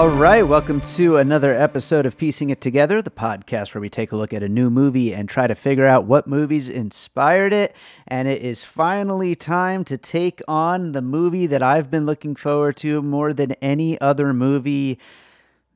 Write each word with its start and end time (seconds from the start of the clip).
All 0.00 0.08
right, 0.08 0.40
welcome 0.40 0.80
to 0.94 1.18
another 1.18 1.54
episode 1.54 2.06
of 2.06 2.16
Piecing 2.16 2.48
It 2.48 2.62
Together, 2.62 3.02
the 3.02 3.10
podcast 3.10 3.74
where 3.74 3.82
we 3.82 3.90
take 3.90 4.12
a 4.12 4.16
look 4.16 4.32
at 4.32 4.42
a 4.42 4.48
new 4.48 4.70
movie 4.70 5.12
and 5.12 5.28
try 5.28 5.46
to 5.46 5.54
figure 5.54 5.86
out 5.86 6.06
what 6.06 6.26
movies 6.26 6.70
inspired 6.70 7.52
it. 7.52 7.76
And 8.08 8.26
it 8.26 8.40
is 8.40 8.64
finally 8.64 9.34
time 9.34 9.84
to 9.84 9.98
take 9.98 10.40
on 10.48 10.92
the 10.92 11.02
movie 11.02 11.46
that 11.48 11.62
I've 11.62 11.90
been 11.90 12.06
looking 12.06 12.34
forward 12.34 12.78
to 12.78 13.02
more 13.02 13.34
than 13.34 13.52
any 13.60 14.00
other 14.00 14.32
movie, 14.32 14.98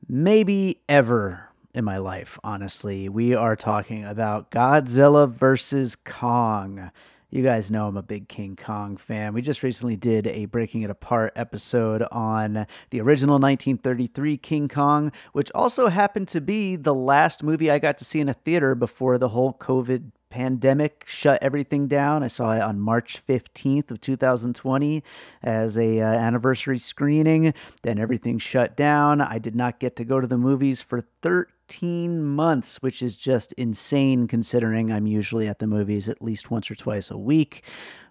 maybe 0.09 0.81
ever 0.89 1.49
in 1.75 1.85
my 1.85 1.99
life, 1.99 2.39
honestly. 2.43 3.07
We 3.07 3.35
are 3.35 3.55
talking 3.55 4.05
about 4.05 4.49
Godzilla 4.49 5.29
versus 5.29 5.95
Kong. 6.03 6.89
You 7.31 7.41
guys 7.43 7.71
know 7.71 7.87
I'm 7.87 7.97
a 7.97 8.03
big 8.03 8.29
King 8.29 8.55
Kong 8.55 8.97
fan. 8.97 9.33
We 9.33 9.41
just 9.41 9.63
recently 9.63 9.95
did 9.95 10.27
a 10.27 10.45
Breaking 10.45 10.83
It 10.83 10.91
Apart 10.91 11.33
episode 11.35 12.03
on 12.11 12.67
the 12.91 13.01
original 13.01 13.39
1933 13.39 14.37
King 14.37 14.67
Kong, 14.67 15.11
which 15.33 15.51
also 15.55 15.87
happened 15.87 16.27
to 16.29 16.39
be 16.39 16.75
the 16.75 16.93
last 16.93 17.41
movie 17.41 17.71
I 17.71 17.79
got 17.79 17.97
to 17.97 18.05
see 18.05 18.19
in 18.19 18.29
a 18.29 18.33
theater 18.33 18.75
before 18.75 19.17
the 19.17 19.29
whole 19.29 19.53
COVID 19.53 20.11
pandemic 20.29 21.03
shut 21.07 21.41
everything 21.41 21.87
down. 21.87 22.21
I 22.21 22.27
saw 22.27 22.51
it 22.51 22.61
on 22.61 22.79
March 22.79 23.23
15th 23.27 23.89
of 23.89 24.01
2020 24.01 25.03
as 25.41 25.77
a 25.77 26.01
uh, 26.01 26.05
anniversary 26.05 26.77
screening. 26.77 27.53
Then 27.81 27.97
everything 27.97 28.37
shut 28.37 28.77
down. 28.77 29.19
I 29.19 29.39
did 29.39 29.55
not 29.55 29.79
get 29.79 29.95
to 29.95 30.05
go 30.05 30.21
to 30.21 30.27
the 30.27 30.37
movies 30.37 30.81
for 30.81 31.01
13 31.21 31.54
18 31.67 32.23
months, 32.23 32.77
which 32.81 33.01
is 33.01 33.15
just 33.15 33.51
insane 33.53 34.27
considering 34.27 34.91
I'm 34.91 35.07
usually 35.07 35.47
at 35.47 35.57
the 35.59 35.67
movies 35.67 36.07
at 36.07 36.21
least 36.21 36.51
once 36.51 36.69
or 36.69 36.75
twice 36.75 37.09
a 37.09 37.17
week 37.17 37.63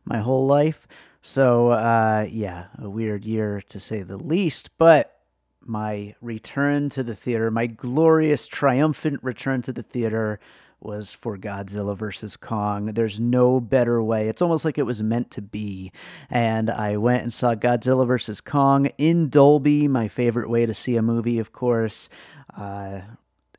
my 0.05 0.19
whole 0.19 0.47
life. 0.47 0.89
So, 1.23 1.71
uh, 1.71 2.27
yeah, 2.29 2.67
a 2.79 2.91
weird 2.91 3.25
year 3.25 3.63
to 3.69 3.79
say 3.79 4.03
the 4.03 4.17
least. 4.17 4.71
But 4.77 5.17
my 5.61 6.15
return 6.21 6.89
to 6.91 7.03
the 7.03 7.15
theater, 7.15 7.51
my 7.51 7.67
glorious, 7.67 8.47
triumphant 8.47 9.21
return 9.23 9.63
to 9.63 9.73
the 9.73 9.85
theater, 9.85 10.41
was 10.81 11.15
for 11.15 11.39
Godzilla 11.39 11.97
vs. 11.97 12.37
Kong. 12.37 12.87
There's 12.87 13.19
no 13.19 13.61
better 13.61 14.03
way. 14.03 14.29
It's 14.29 14.43
almost 14.43 14.65
like 14.67 14.77
it 14.77 14.83
was 14.83 15.03
meant 15.03 15.31
to 15.31 15.41
be. 15.41 15.93
And 16.29 16.69
I 16.69 16.97
went 16.99 17.23
and 17.23 17.33
saw 17.33 17.55
Godzilla 17.55 18.07
vs. 18.07 18.41
Kong 18.43 18.87
in 18.99 19.31
Dolby, 19.31 19.89
my 19.89 20.09
favorite 20.09 20.51
way 20.51 20.67
to 20.67 20.75
see 20.75 20.97
a 20.97 21.03
movie, 21.03 21.39
of 21.39 21.53
course. 21.53 22.11
Uh, 22.55 23.01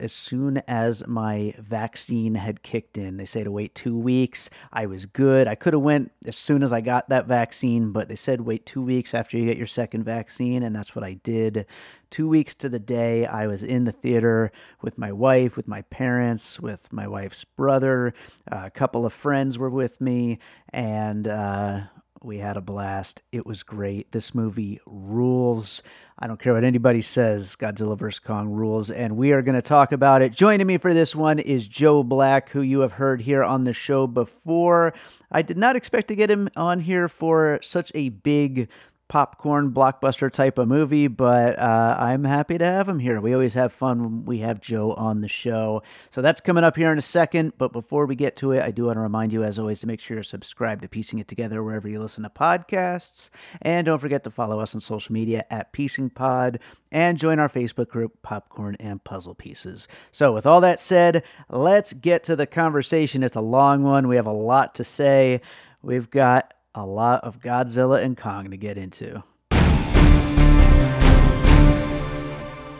as 0.00 0.12
soon 0.12 0.58
as 0.68 1.06
my 1.06 1.54
vaccine 1.58 2.34
had 2.34 2.62
kicked 2.62 2.98
in. 2.98 3.16
They 3.16 3.24
say 3.24 3.44
to 3.44 3.50
wait 3.50 3.74
two 3.74 3.96
weeks. 3.96 4.50
I 4.72 4.86
was 4.86 5.06
good. 5.06 5.48
I 5.48 5.54
could 5.54 5.72
have 5.72 5.82
went 5.82 6.12
as 6.24 6.36
soon 6.36 6.62
as 6.62 6.72
I 6.72 6.80
got 6.80 7.08
that 7.08 7.26
vaccine, 7.26 7.92
but 7.92 8.08
they 8.08 8.16
said 8.16 8.40
wait 8.40 8.66
two 8.66 8.82
weeks 8.82 9.14
after 9.14 9.36
you 9.36 9.46
get 9.46 9.56
your 9.56 9.66
second 9.66 10.04
vaccine, 10.04 10.62
and 10.62 10.74
that's 10.74 10.94
what 10.94 11.04
I 11.04 11.14
did. 11.14 11.66
Two 12.10 12.28
weeks 12.28 12.54
to 12.56 12.68
the 12.68 12.78
day, 12.78 13.26
I 13.26 13.46
was 13.46 13.62
in 13.62 13.84
the 13.84 13.92
theater 13.92 14.52
with 14.80 14.96
my 14.96 15.12
wife, 15.12 15.56
with 15.56 15.66
my 15.66 15.82
parents, 15.82 16.60
with 16.60 16.92
my 16.92 17.08
wife's 17.08 17.44
brother. 17.44 18.14
A 18.48 18.70
couple 18.70 19.04
of 19.04 19.12
friends 19.12 19.58
were 19.58 19.70
with 19.70 20.00
me, 20.00 20.38
and 20.72 21.26
uh, 21.26 21.80
we 22.26 22.38
had 22.38 22.56
a 22.56 22.60
blast. 22.60 23.22
It 23.30 23.46
was 23.46 23.62
great. 23.62 24.10
This 24.10 24.34
movie 24.34 24.80
rules. 24.84 25.80
I 26.18 26.26
don't 26.26 26.40
care 26.40 26.54
what 26.54 26.64
anybody 26.64 27.00
says. 27.00 27.54
Godzilla 27.54 27.96
vs. 27.96 28.18
Kong 28.18 28.48
rules. 28.48 28.90
And 28.90 29.16
we 29.16 29.30
are 29.30 29.42
going 29.42 29.54
to 29.54 29.62
talk 29.62 29.92
about 29.92 30.22
it. 30.22 30.32
Joining 30.32 30.66
me 30.66 30.76
for 30.76 30.92
this 30.92 31.14
one 31.14 31.38
is 31.38 31.68
Joe 31.68 32.02
Black, 32.02 32.50
who 32.50 32.62
you 32.62 32.80
have 32.80 32.92
heard 32.92 33.20
here 33.20 33.44
on 33.44 33.62
the 33.62 33.72
show 33.72 34.08
before. 34.08 34.92
I 35.30 35.42
did 35.42 35.56
not 35.56 35.76
expect 35.76 36.08
to 36.08 36.16
get 36.16 36.28
him 36.28 36.48
on 36.56 36.80
here 36.80 37.08
for 37.08 37.60
such 37.62 37.92
a 37.94 38.08
big 38.08 38.68
popcorn 39.08 39.70
blockbuster 39.70 40.30
type 40.30 40.58
of 40.58 40.68
movie, 40.68 41.06
but 41.06 41.58
uh, 41.58 41.96
I'm 41.98 42.24
happy 42.24 42.58
to 42.58 42.64
have 42.64 42.88
him 42.88 42.98
here. 42.98 43.20
We 43.20 43.34
always 43.34 43.54
have 43.54 43.72
fun 43.72 44.02
when 44.02 44.24
we 44.24 44.38
have 44.38 44.60
Joe 44.60 44.92
on 44.94 45.20
the 45.20 45.28
show. 45.28 45.82
So 46.10 46.22
that's 46.22 46.40
coming 46.40 46.64
up 46.64 46.76
here 46.76 46.90
in 46.90 46.98
a 46.98 47.02
second. 47.02 47.52
But 47.58 47.72
before 47.72 48.06
we 48.06 48.16
get 48.16 48.36
to 48.36 48.52
it, 48.52 48.62
I 48.62 48.70
do 48.70 48.86
want 48.86 48.96
to 48.96 49.00
remind 49.00 49.32
you, 49.32 49.44
as 49.44 49.58
always, 49.58 49.80
to 49.80 49.86
make 49.86 50.00
sure 50.00 50.16
you're 50.16 50.24
subscribed 50.24 50.82
to 50.82 50.88
Piecing 50.88 51.20
It 51.20 51.28
Together 51.28 51.62
wherever 51.62 51.88
you 51.88 52.00
listen 52.00 52.24
to 52.24 52.30
podcasts. 52.30 53.30
And 53.62 53.86
don't 53.86 54.00
forget 54.00 54.24
to 54.24 54.30
follow 54.30 54.58
us 54.58 54.74
on 54.74 54.80
social 54.80 55.12
media 55.12 55.44
at 55.50 55.72
Piecing 55.72 56.10
Pod 56.10 56.58
and 56.90 57.18
join 57.18 57.38
our 57.38 57.48
Facebook 57.48 57.88
group, 57.88 58.20
Popcorn 58.22 58.76
and 58.80 59.02
Puzzle 59.04 59.34
Pieces. 59.34 59.86
So, 60.10 60.32
with 60.32 60.46
all 60.46 60.60
that 60.62 60.80
said, 60.80 61.22
let's 61.48 61.92
get 61.92 62.24
to 62.24 62.36
the 62.36 62.46
conversation. 62.46 63.22
It's 63.22 63.36
a 63.36 63.40
long 63.40 63.82
one. 63.82 64.08
We 64.08 64.16
have 64.16 64.26
a 64.26 64.32
lot 64.32 64.74
to 64.76 64.84
say. 64.84 65.40
We've 65.82 66.10
got 66.10 66.54
a 66.76 66.84
lot 66.84 67.24
of 67.24 67.40
Godzilla 67.40 68.02
and 68.02 68.16
Kong 68.16 68.50
to 68.50 68.56
get 68.56 68.76
into. 68.76 69.22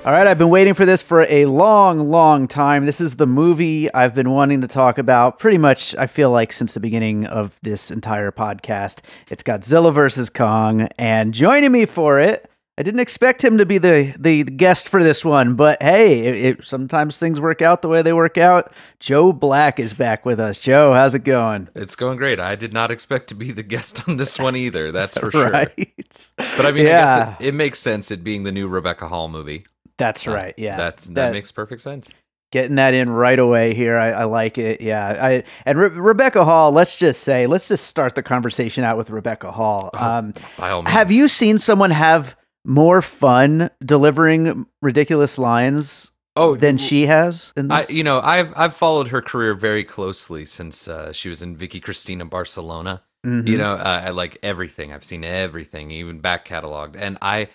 All 0.05 0.13
right, 0.13 0.27
I've 0.29 0.39
been 0.39 0.51
waiting 0.51 0.75
for 0.75 0.87
this 0.87 1.03
for 1.03 1.23
a 1.23 1.47
long, 1.47 1.99
long 1.99 2.47
time. 2.47 2.87
This 2.87 3.01
is 3.01 3.17
the 3.17 3.27
movie 3.27 3.93
I've 3.93 4.15
been 4.15 4.31
wanting 4.31 4.61
to 4.61 4.69
talk 4.69 4.99
about 4.99 5.41
pretty 5.41 5.59
much, 5.59 5.97
I 5.97 6.07
feel 6.07 6.31
like, 6.31 6.53
since 6.53 6.75
the 6.75 6.81
beginning 6.81 7.27
of 7.27 7.59
this 7.63 7.91
entire 7.91 8.31
podcast. 8.31 8.99
It's 9.31 9.43
Godzilla 9.43 9.93
versus 9.93 10.31
Kong, 10.31 10.83
and 10.97 11.35
joining 11.35 11.73
me 11.73 11.87
for 11.87 12.21
it 12.21 12.49
I 12.79 12.83
didn't 12.83 13.01
expect 13.01 13.43
him 13.43 13.57
to 13.57 13.65
be 13.65 13.79
the, 13.79 14.15
the 14.19 14.45
guest 14.45 14.91
for 14.91 15.03
this 15.03 15.25
one, 15.25 15.55
but 15.55 15.83
hey, 15.83 16.21
it, 16.21 16.45
it, 16.45 16.65
sometimes 16.65 17.17
things 17.17 17.41
work 17.41 17.63
out 17.63 17.81
the 17.81 17.89
way 17.89 18.03
they 18.03 18.13
work 18.13 18.37
out. 18.37 18.71
Joe 19.01 19.33
Black 19.33 19.81
is 19.81 19.95
back 19.95 20.27
with 20.27 20.39
us. 20.39 20.59
Joe, 20.59 20.93
how's 20.93 21.15
it 21.15 21.25
going? 21.25 21.69
It's 21.75 21.97
going 21.97 22.19
great. 22.19 22.39
I 22.39 22.55
did 22.55 22.75
not 22.75 22.91
expect 22.91 23.29
to 23.29 23.35
be 23.35 23.51
the 23.51 23.63
guest 23.63 24.07
on 24.07 24.19
this 24.19 24.39
one 24.39 24.57
either. 24.57 24.93
That's 24.93 25.17
for 25.17 25.31
sure. 25.33 25.51
But 25.51 26.67
I 26.67 26.71
mean, 26.71 26.85
yeah. 26.85 27.13
I 27.13 27.31
guess 27.31 27.41
it, 27.41 27.47
it, 27.47 27.55
makes 27.55 27.79
sense. 27.79 28.11
It 28.11 28.23
being 28.23 28.43
the 28.43 28.53
new 28.53 28.69
Rebecca 28.69 29.09
Hall 29.09 29.29
movie. 29.29 29.65
That's 29.97 30.29
uh, 30.29 30.33
right. 30.33 30.55
Yeah, 30.59 30.77
that, 30.77 30.99
that, 30.99 31.33
makes 31.33 31.51
perfect 31.51 31.81
sense. 31.81 32.13
Getting 32.53 32.77
that 32.77 32.93
in 32.93 33.09
right 33.09 33.39
away 33.39 33.73
here, 33.73 33.97
I, 33.97 34.11
I 34.11 34.25
like 34.25 34.59
it. 34.59 34.83
Yeah, 34.83 35.19
I 35.19 35.45
and 35.65 35.79
Re- 35.79 35.89
Rebecca 35.89 36.45
Hall. 36.45 36.73
Let's 36.73 36.95
just 36.95 37.23
say, 37.23 37.47
let's 37.47 37.69
just 37.69 37.87
start 37.87 38.15
the 38.15 38.23
conversation 38.23 38.85
out 38.85 38.99
with 38.99 39.09
Rebecca 39.09 39.51
Hall. 39.51 39.89
Oh, 39.95 39.99
um, 39.99 40.35
by 40.59 40.71
all 40.71 40.83
means. 40.83 40.93
Have 40.93 41.11
you 41.11 41.27
seen 41.27 41.57
someone 41.57 41.91
have 41.91 42.37
more 42.67 43.01
fun 43.01 43.71
delivering 43.85 44.67
ridiculous 44.83 45.39
lines 45.39 46.13
oh 46.35 46.57
than 46.57 46.77
she 46.77 47.07
has 47.07 47.53
I, 47.57 47.87
you 47.89 48.03
know 48.05 48.21
i've 48.21 48.53
i've 48.57 48.75
followed 48.75 49.09
her 49.09 49.23
career 49.23 49.55
very 49.55 49.85
closely 49.85 50.45
since 50.45 50.89
uh, 50.89 51.13
she 51.13 51.29
was 51.29 51.43
in 51.43 51.57
vicky 51.57 51.81
cristina 51.81 52.25
barcelona. 52.25 53.03
Mm-hmm. 53.25 53.47
you 53.47 53.59
know 53.59 53.75
uh, 53.75 54.03
i 54.05 54.11
like 54.11 54.39
everything. 54.43 54.93
I've 54.93 55.05
seen 55.05 55.25
everything 55.25 55.91
even 55.91 56.21
back 56.21 56.47
cataloged. 56.47 56.97
And 56.99 57.19
i 57.23 57.49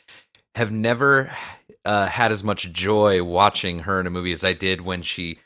have 0.56 0.72
never 0.72 1.31
uh, 1.86 2.07
had 2.07 2.31
as 2.31 2.44
much 2.44 2.72
joy 2.74 3.24
watching 3.24 3.80
her 3.80 4.00
in 4.00 4.07
a 4.07 4.10
movie 4.10 4.34
as 4.34 4.44
i 4.44 4.54
did 4.54 4.81
when 4.81 5.02
she 5.02 5.40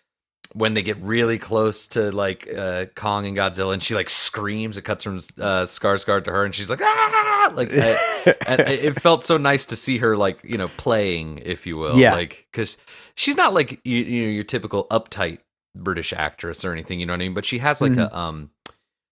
when 0.56 0.74
they 0.74 0.82
get 0.82 0.98
really 1.02 1.38
close 1.38 1.86
to 1.88 2.12
like 2.12 2.48
uh, 2.56 2.86
Kong 2.96 3.26
and 3.26 3.36
Godzilla, 3.36 3.74
and 3.74 3.84
she 3.84 3.94
like 3.94 4.10
screams. 4.10 4.78
It 4.78 4.84
cuts 4.84 5.04
from 5.04 5.18
uh, 5.18 5.66
Skarsgård 5.66 6.24
to 6.26 6.32
her, 6.32 6.46
and 6.46 6.56
she's 6.56 6.70
like 6.70 6.82
ah, 6.82 7.52
like 7.54 7.70
I, 7.72 8.36
and 8.48 8.62
it 8.62 9.02
felt 9.02 9.26
so 9.26 9.38
nice 9.38 9.66
to 9.68 9.76
see 9.76 9.98
her 9.98 10.16
like 10.16 10.44
you 10.44 10.58
know 10.58 10.70
playing, 10.78 11.42
if 11.44 11.68
you 11.68 11.78
will, 11.78 11.98
yeah, 12.00 12.14
like 12.14 12.48
because 12.52 12.78
she's 13.16 13.36
not 13.36 13.54
like 13.54 13.80
you, 13.84 13.98
you 13.98 14.26
know 14.26 14.32
your 14.32 14.46
typical 14.46 14.88
uptight 14.88 15.40
British 15.76 16.14
actress 16.14 16.64
or 16.64 16.72
anything, 16.72 17.00
you 17.00 17.06
know 17.06 17.14
what 17.14 17.22
I 17.22 17.26
mean? 17.26 17.34
But 17.34 17.46
she 17.46 17.60
has 17.60 17.82
like 17.82 17.92
mm-hmm. 17.92 18.16
a 18.16 18.18
um 18.18 18.50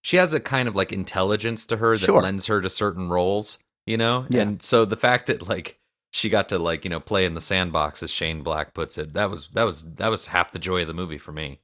she 0.01 0.17
has 0.17 0.33
a 0.33 0.39
kind 0.39 0.67
of 0.67 0.75
like 0.75 0.91
intelligence 0.91 1.65
to 1.67 1.77
her 1.77 1.97
that 1.97 2.05
Sure. 2.05 2.21
lends 2.21 2.45
her 2.47 2.61
to 2.61 2.69
certain 2.69 3.09
roles, 3.09 3.57
you 3.85 3.97
know? 3.97 4.25
Yeah. 4.29 4.41
And 4.41 4.61
so 4.61 4.85
the 4.85 4.97
fact 4.97 5.27
that 5.27 5.47
like 5.47 5.77
she 6.13 6.29
got 6.29 6.47
to 6.49 6.59
like, 6.59 6.83
you 6.83 6.91
know, 6.91 6.99
play 6.99 7.25
in 7.25 7.33
the 7.33 7.41
sandbox 7.41 8.03
as 8.03 8.11
Shane 8.11 8.43
Black 8.43 8.75
puts 8.75 8.99
it, 8.99 9.13
that 9.13 9.31
was 9.31 9.47
that 9.49 9.63
was 9.63 9.81
that 9.95 10.09
was 10.09 10.27
half 10.27 10.51
the 10.51 10.59
joy 10.59 10.83
of 10.83 10.87
the 10.87 10.93
movie 10.93 11.17
for 11.17 11.31
me. 11.31 11.59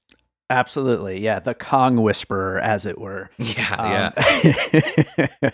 Absolutely. 0.49 1.19
Yeah. 1.19 1.37
The 1.37 1.53
Kong 1.53 2.01
Whisperer, 2.01 2.59
as 2.59 2.87
it 2.87 2.97
were. 2.97 3.29
Yeah, 3.37 4.11
yeah. 4.73 5.29
Um, 5.43 5.51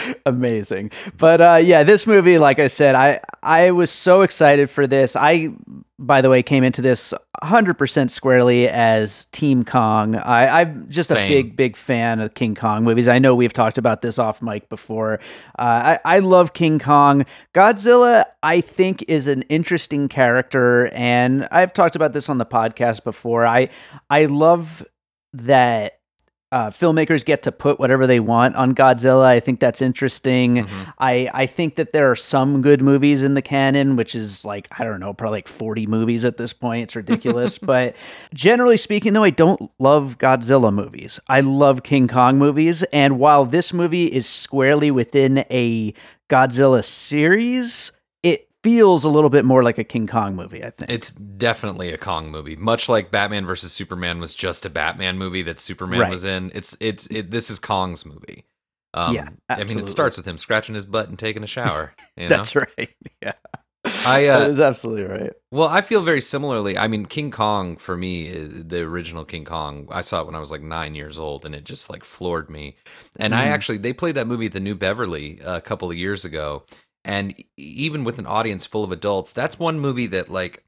amazing. 0.26 0.90
But 1.18 1.42
uh, 1.42 1.60
yeah, 1.62 1.82
this 1.82 2.06
movie, 2.06 2.38
like 2.38 2.58
I 2.58 2.68
said, 2.68 2.94
I 2.94 3.20
I 3.42 3.72
was 3.72 3.90
so 3.90 4.22
excited 4.22 4.70
for 4.70 4.86
this. 4.86 5.16
I, 5.16 5.50
by 6.00 6.22
the 6.22 6.30
way, 6.30 6.42
came 6.42 6.64
into 6.64 6.80
this 6.80 7.12
100% 7.44 8.10
squarely 8.10 8.68
as 8.68 9.26
Team 9.26 9.64
Kong. 9.64 10.16
I, 10.16 10.62
I'm 10.62 10.88
just 10.88 11.10
a 11.10 11.14
big, 11.14 11.56
big 11.56 11.76
fan 11.76 12.20
of 12.20 12.32
King 12.32 12.54
Kong 12.54 12.82
movies. 12.84 13.06
I 13.06 13.18
know 13.18 13.34
we've 13.34 13.52
talked 13.52 13.76
about 13.76 14.00
this 14.00 14.18
off 14.18 14.40
mic 14.40 14.70
before. 14.70 15.20
Uh, 15.58 15.98
I, 16.04 16.16
I 16.16 16.18
love 16.20 16.54
King 16.54 16.78
Kong. 16.78 17.26
Godzilla, 17.54 18.24
I 18.42 18.62
think, 18.62 19.04
is 19.08 19.26
an 19.26 19.42
interesting 19.42 20.08
character, 20.08 20.88
and 20.94 21.46
I've 21.50 21.74
talked 21.74 21.96
about 21.96 22.14
this 22.14 22.30
on 22.30 22.38
the 22.38 22.46
podcast 22.46 23.04
before. 23.04 23.46
I 23.46 23.68
I 24.08 24.24
love 24.24 24.82
that 25.34 25.99
uh, 26.52 26.68
filmmakers 26.70 27.24
get 27.24 27.42
to 27.44 27.52
put 27.52 27.78
whatever 27.78 28.06
they 28.06 28.18
want 28.18 28.56
on 28.56 28.74
Godzilla. 28.74 29.24
I 29.24 29.38
think 29.38 29.60
that's 29.60 29.80
interesting. 29.80 30.66
Mhm. 30.66 30.92
I 30.98 31.30
I 31.32 31.46
think 31.46 31.76
that 31.76 31.92
there 31.92 32.10
are 32.10 32.16
some 32.16 32.60
good 32.60 32.82
movies 32.82 33.22
in 33.22 33.34
the 33.34 33.42
canon, 33.42 33.94
which 33.96 34.14
is 34.16 34.44
like 34.44 34.66
I 34.76 34.82
don't 34.84 34.98
know, 34.98 35.12
probably 35.14 35.38
like 35.38 35.48
forty 35.48 35.86
movies 35.86 36.24
at 36.24 36.36
this 36.38 36.52
point. 36.52 36.82
It's 36.84 36.96
ridiculous, 36.96 37.58
but 37.72 37.94
generally 38.34 38.76
speaking, 38.76 39.12
though, 39.12 39.22
I 39.24 39.30
don't 39.30 39.70
love 39.78 40.18
Godzilla 40.18 40.72
movies. 40.74 41.20
I 41.28 41.40
love 41.40 41.82
King 41.84 42.08
Kong 42.08 42.36
movies, 42.38 42.82
and 42.92 43.18
while 43.18 43.44
this 43.44 43.72
movie 43.72 44.06
is 44.06 44.26
squarely 44.26 44.90
within 44.90 45.44
a 45.50 45.94
Godzilla 46.28 46.84
series, 46.84 47.92
feels 48.62 49.04
a 49.04 49.08
little 49.08 49.30
bit 49.30 49.44
more 49.44 49.62
like 49.62 49.78
a 49.78 49.84
King 49.84 50.06
Kong 50.06 50.36
movie. 50.36 50.64
I 50.64 50.70
think. 50.70 50.90
It's 50.90 51.10
definitely 51.12 51.90
a 51.92 51.98
Kong 51.98 52.30
movie, 52.30 52.56
much 52.56 52.88
like 52.88 53.10
Batman 53.10 53.46
versus 53.46 53.72
Superman 53.72 54.20
was 54.20 54.34
just 54.34 54.66
a 54.66 54.70
Batman 54.70 55.18
movie 55.18 55.42
that 55.42 55.60
Superman 55.60 56.00
Right. 56.00 56.10
was 56.10 56.24
in. 56.24 56.50
It's 56.54 56.76
it's 56.80 57.06
it, 57.06 57.30
this 57.30 57.50
is 57.50 57.58
Kong's 57.58 58.04
movie. 58.04 58.44
Um, 58.92 59.14
Yeah, 59.14 59.28
I 59.48 59.64
mean, 59.64 59.78
it 59.78 59.88
starts 59.88 60.16
with 60.16 60.26
him 60.26 60.36
scratching 60.36 60.74
his 60.74 60.84
butt 60.84 61.08
and 61.08 61.18
taking 61.18 61.42
a 61.44 61.46
shower. 61.46 61.92
You 62.16 62.28
know? 62.28 62.36
That's 62.36 62.54
right. 62.56 62.90
Yeah. 63.22 63.32
I, 64.04 64.26
uh, 64.26 64.40
that 64.40 64.50
is 64.50 64.60
absolutely 64.60 65.04
right. 65.04 65.32
Well, 65.50 65.68
I 65.68 65.80
feel 65.80 66.02
very 66.02 66.20
similarly. 66.20 66.76
I 66.76 66.86
mean, 66.86 67.06
King 67.06 67.30
Kong 67.30 67.76
for 67.78 67.96
me, 67.96 68.26
is 68.26 68.64
the 68.66 68.80
original 68.82 69.24
King 69.24 69.46
Kong. 69.46 69.88
I 69.90 70.02
saw 70.02 70.20
it 70.20 70.26
when 70.26 70.34
I 70.34 70.38
was 70.38 70.50
like 70.50 70.60
nine 70.60 70.94
years 70.94 71.18
old, 71.18 71.46
and 71.46 71.54
it 71.54 71.64
just 71.64 71.88
like 71.88 72.04
floored 72.04 72.50
me. 72.50 72.76
And 73.18 73.34
I 73.34 73.46
Mhm. 73.46 73.50
actually 73.52 73.78
they 73.78 73.94
played 73.94 74.16
that 74.16 74.26
movie 74.26 74.46
at 74.46 74.52
the 74.52 74.60
New 74.60 74.74
Beverly 74.74 75.40
a 75.42 75.62
couple 75.62 75.90
of 75.90 75.96
years 75.96 76.26
ago, 76.26 76.64
and 77.04 77.34
even 77.56 78.04
with 78.04 78.18
an 78.18 78.26
audience 78.26 78.66
full 78.66 78.84
of 78.84 78.92
adults, 78.92 79.32
that's 79.32 79.58
one 79.58 79.78
movie 79.80 80.06
that 80.08 80.28
like 80.28 80.64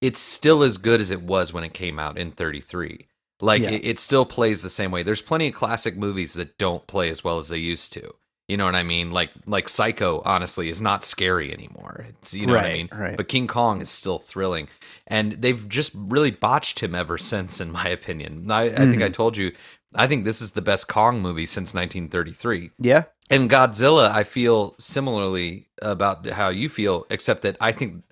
it's 0.00 0.20
still 0.20 0.62
as 0.62 0.76
good 0.76 1.00
as 1.00 1.10
it 1.10 1.22
was 1.22 1.52
when 1.52 1.64
it 1.64 1.74
came 1.74 1.98
out 1.98 2.18
in 2.18 2.30
'33. 2.30 3.06
Like 3.40 3.62
Yeah. 3.62 3.70
it, 3.70 3.84
it 3.84 4.00
still 4.00 4.24
plays 4.24 4.62
the 4.62 4.70
same 4.70 4.90
way. 4.90 5.02
There's 5.02 5.22
plenty 5.22 5.48
of 5.48 5.54
classic 5.54 5.96
movies 5.96 6.34
that 6.34 6.56
don't 6.58 6.86
play 6.86 7.10
as 7.10 7.24
well 7.24 7.38
as 7.38 7.48
they 7.48 7.58
used 7.58 7.92
to. 7.94 8.14
You 8.48 8.58
know 8.58 8.66
what 8.66 8.74
I 8.74 8.82
mean? 8.82 9.10
Like 9.10 9.30
like 9.46 9.68
Psycho, 9.70 10.20
honestly, 10.24 10.68
is 10.68 10.82
not 10.82 11.02
scary 11.04 11.52
anymore. 11.52 12.04
It's 12.10 12.34
you 12.34 12.46
know 12.46 12.54
what 12.54 12.64
I 12.66 12.74
mean. 12.74 12.90
right. 12.92 13.16
But 13.16 13.28
King 13.28 13.46
Kong 13.46 13.80
is 13.80 13.88
still 13.90 14.18
thrilling, 14.18 14.68
and 15.06 15.32
they've 15.32 15.66
just 15.68 15.92
really 15.96 16.30
botched 16.30 16.80
him 16.80 16.94
ever 16.94 17.16
since, 17.18 17.58
in 17.60 17.72
my 17.72 17.88
opinion. 17.98 18.50
I, 18.50 18.64
I 18.64 18.86
think 18.86 19.02
I 19.02 19.08
Mhm. 19.08 19.14
told 19.14 19.36
you, 19.38 19.52
I 19.94 20.06
think 20.06 20.24
this 20.24 20.40
is 20.42 20.52
the 20.52 20.62
best 20.62 20.88
Kong 20.88 21.20
movie 21.20 21.46
since 21.46 21.74
1933. 21.74 22.70
Yeah. 22.78 23.04
And 23.30 23.50
Godzilla, 23.50 24.10
I 24.10 24.24
feel 24.24 24.74
similarly 24.78 25.68
about 25.80 26.26
how 26.26 26.48
you 26.48 26.68
feel, 26.68 27.06
except 27.10 27.42
that 27.42 27.56
I 27.60 27.72
think 27.72 28.02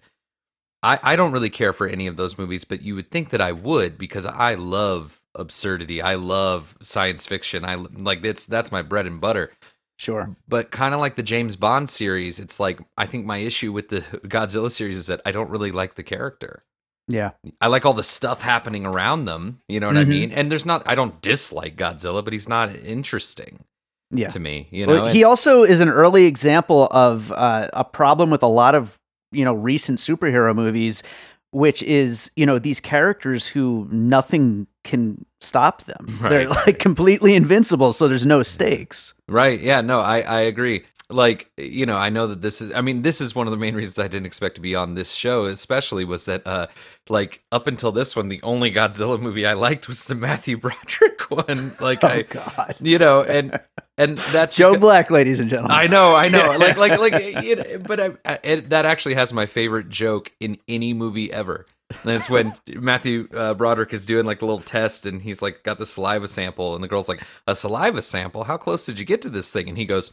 I, 0.83 0.99
I 1.03 1.17
don't 1.17 1.33
really 1.33 1.51
care 1.51 1.73
for 1.73 1.87
any 1.87 2.07
of 2.07 2.17
those 2.17 2.39
movies, 2.39 2.65
but 2.65 2.83
you 2.83 2.95
would 2.95 3.11
think 3.11 3.31
that 3.31 3.41
I 3.41 3.53
would 3.53 3.99
because 3.99 4.27
I 4.27 4.55
love 4.55 5.21
absurdity. 5.35 6.03
I 6.03 6.15
love 6.15 6.77
science 6.81 7.27
fiction. 7.27 7.65
I 7.65 7.77
like 7.77 8.25
it's 8.25 8.47
that's 8.47 8.73
my 8.73 8.83
bread 8.83 9.07
and 9.07 9.21
butter. 9.21 9.53
Sure. 9.97 10.35
But 10.49 10.73
kind 10.73 10.95
of 10.95 11.01
like 11.01 11.17
the 11.17 11.23
James 11.23 11.55
Bond 11.55 11.89
series, 11.89 12.41
it's 12.41 12.59
like 12.59 12.81
I 12.97 13.07
think 13.07 13.25
my 13.25 13.39
issue 13.39 13.73
with 13.73 13.89
the 13.89 14.01
Godzilla 14.27 14.71
series 14.71 14.99
is 14.99 15.07
that 15.07 15.23
I 15.25 15.31
don't 15.31 15.51
really 15.51 15.73
like 15.73 15.95
the 15.95 16.03
character. 16.03 16.65
Yeah. 17.09 17.31
I 17.61 17.67
like 17.67 17.85
all 17.85 17.95
the 17.95 18.03
stuff 18.03 18.41
happening 18.41 18.87
around 18.87 19.25
them. 19.25 19.61
You 19.69 19.81
know 19.81 19.89
what 19.89 19.97
I 19.97 20.05
Mhm. 20.05 20.09
mean? 20.09 20.33
And 20.33 20.51
there's 20.51 20.65
not. 20.67 20.83
I 20.87 20.95
don't 20.95 21.21
dislike 21.21 21.77
Godzilla, 21.77 22.23
but 22.25 22.33
he's 22.33 22.49
not 22.49 22.75
interesting 22.77 23.65
Yeah. 24.13 24.29
to 24.29 24.39
me. 24.39 24.69
You 24.71 24.87
know, 24.87 24.93
Well, 24.93 25.07
And- 25.07 25.17
he 25.17 25.25
also 25.25 25.63
is 25.65 25.81
an 25.81 25.89
early 25.89 26.25
example 26.27 26.89
of 26.91 27.33
uh, 27.33 27.69
a 27.73 27.85
problem 27.85 28.31
with 28.31 28.43
a 28.43 28.49
lot 28.49 28.75
of 28.75 28.99
you 29.33 29.45
know 29.45 29.55
recent 29.55 29.99
superhero 29.99 30.55
movies, 30.55 31.03
which 31.51 31.83
is 31.83 32.31
you 32.37 32.47
know 32.47 32.59
these 32.59 32.81
characters 32.81 33.47
who 33.49 33.89
nothing 33.91 34.67
can 34.85 35.25
stop 35.41 35.85
them. 35.85 36.07
They're 36.23 36.49
Right. 36.49 36.67
like 36.67 36.79
completely 36.79 37.35
invincible, 37.35 37.93
so 37.93 38.09
there's 38.09 38.27
no 38.27 38.43
stakes. 38.43 39.13
Right. 39.29 39.61
Yeah. 39.61 39.81
No, 39.81 40.01
I, 40.01 40.21
I 40.21 40.41
agree. 40.41 40.85
Like, 41.13 41.51
you 41.57 41.87
know, 41.87 41.97
I 41.97 42.09
know 42.11 42.27
that 42.29 42.43
this 42.43 42.61
is, 42.61 42.73
I 42.75 42.81
mean, 42.81 43.03
this 43.03 43.21
is 43.21 43.35
one 43.35 43.47
of 43.47 43.51
the 43.51 43.57
main 43.57 43.75
reasons 43.75 43.99
I 43.99 44.09
didn't 44.09 44.27
expect 44.27 44.55
to 44.57 44.61
be 44.61 44.75
on 44.75 44.95
this 44.95 45.13
show, 45.13 45.45
especially 45.47 46.05
was 46.05 46.25
that, 46.25 46.47
uh, 46.47 46.67
like, 47.09 47.43
up 47.53 47.67
until 47.67 47.93
this 47.93 48.17
one, 48.17 48.29
the 48.29 48.43
only 48.43 48.73
Godzilla 48.73 49.21
movie 49.21 49.47
I 49.47 49.53
liked 49.55 49.89
was 49.89 50.05
the 50.07 50.15
Matthew 50.15 50.57
Broderick 50.59 51.21
one. 51.31 51.75
Like, 51.81 52.03
Oh 52.03 52.09
I, 52.09 52.23
God, 52.23 52.77
you 52.81 52.99
know, 52.99 53.23
and, 53.23 53.61
and 53.99 54.19
that's 54.19 54.57
Joe 54.57 54.71
because- 54.73 54.81
Black, 54.81 55.11
ladies 55.11 55.39
and 55.41 55.51
gentlemen. 55.51 55.77
I 55.77 55.87
know, 55.87 56.15
I 56.15 56.29
know. 56.29 56.57
Like, 56.59 56.77
like, 56.77 56.99
like, 56.99 57.13
know, 57.13 57.79
but 57.87 58.01
I, 58.01 58.11
I, 58.25 58.39
it, 58.43 58.71
that 58.71 58.87
actually 58.87 59.15
has 59.15 59.33
my 59.33 59.47
favorite 59.47 59.89
joke 59.89 60.33
in 60.41 60.59
any 60.69 60.95
movie 60.95 61.33
ever. 61.33 61.67
And 62.03 62.13
it's 62.13 62.31
when 62.31 62.55
Matthew 62.69 63.29
uh, 63.35 63.53
Broderick 63.53 63.93
is 63.93 64.07
doing 64.07 64.25
like 64.25 64.41
a 64.41 64.47
little 64.47 64.63
test, 64.63 65.05
and 65.05 65.21
he's 65.21 65.43
like 65.43 65.63
got 65.63 65.79
the 65.79 65.85
saliva 65.85 66.27
sample, 66.27 66.75
and 66.75 66.83
the 66.83 66.89
girl's 66.89 67.07
like, 67.09 67.23
"A 67.47 67.55
saliva 67.55 68.01
sample? 68.01 68.45
How 68.45 68.57
close 68.57 68.87
did 68.87 68.99
you 68.99 69.05
get 69.05 69.21
to 69.23 69.29
this 69.29 69.53
thing?" 69.53 69.69
And 69.69 69.77
he 69.77 69.85
goes, 69.85 70.11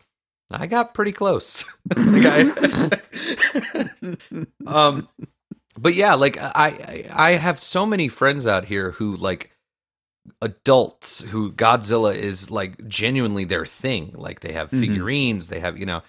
"I 0.52 0.68
got 0.68 0.94
pretty 0.94 1.12
close." 1.12 1.66
Like, 1.96 2.26
I- 2.26 3.00
um, 4.66 5.10
but 5.78 5.96
yeah, 5.96 6.14
like 6.16 6.38
I, 6.40 7.08
I, 7.12 7.32
have 7.32 7.60
so 7.60 7.86
many 7.86 8.08
friends 8.10 8.46
out 8.46 8.66
here 8.66 8.92
who 8.92 9.16
like 9.16 9.52
adults 10.42 11.22
who 11.22 11.52
Godzilla 11.52 12.14
is 12.16 12.52
like 12.52 12.88
genuinely 12.88 13.46
their 13.46 13.66
thing. 13.66 14.12
Like 14.16 14.42
they 14.42 14.54
have 14.54 14.70
Mhm. 14.72 14.80
figurines, 14.82 15.48
they 15.48 15.60
have 15.60 15.78
you 15.78 15.86
know, 15.86 16.04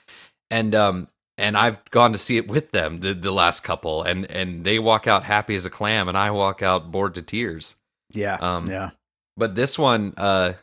and 0.51 0.75
um 0.75 1.09
and 1.39 1.57
I've 1.57 1.83
gone 1.91 2.13
to 2.13 2.19
see 2.19 2.37
it 2.37 2.49
with 2.49 2.71
them 2.73 2.99
the 2.99 3.15
the 3.15 3.33
last 3.33 3.61
couple, 3.65 4.03
and 4.03 4.31
and 4.31 4.65
they 4.65 4.79
walk 4.79 5.07
out 5.07 5.25
happy 5.25 5.55
as 5.55 5.65
a 5.65 5.71
clam, 5.71 6.09
and 6.09 6.19
I 6.19 6.31
walk 6.31 6.63
out 6.63 6.91
bored 6.91 7.15
to 7.15 7.23
tears. 7.23 7.77
yeah, 8.13 8.37
Um, 8.41 8.67
yeah, 8.69 8.91
But 9.37 9.55
this 9.55 9.79
one, 9.79 10.13
uh, 10.17 10.55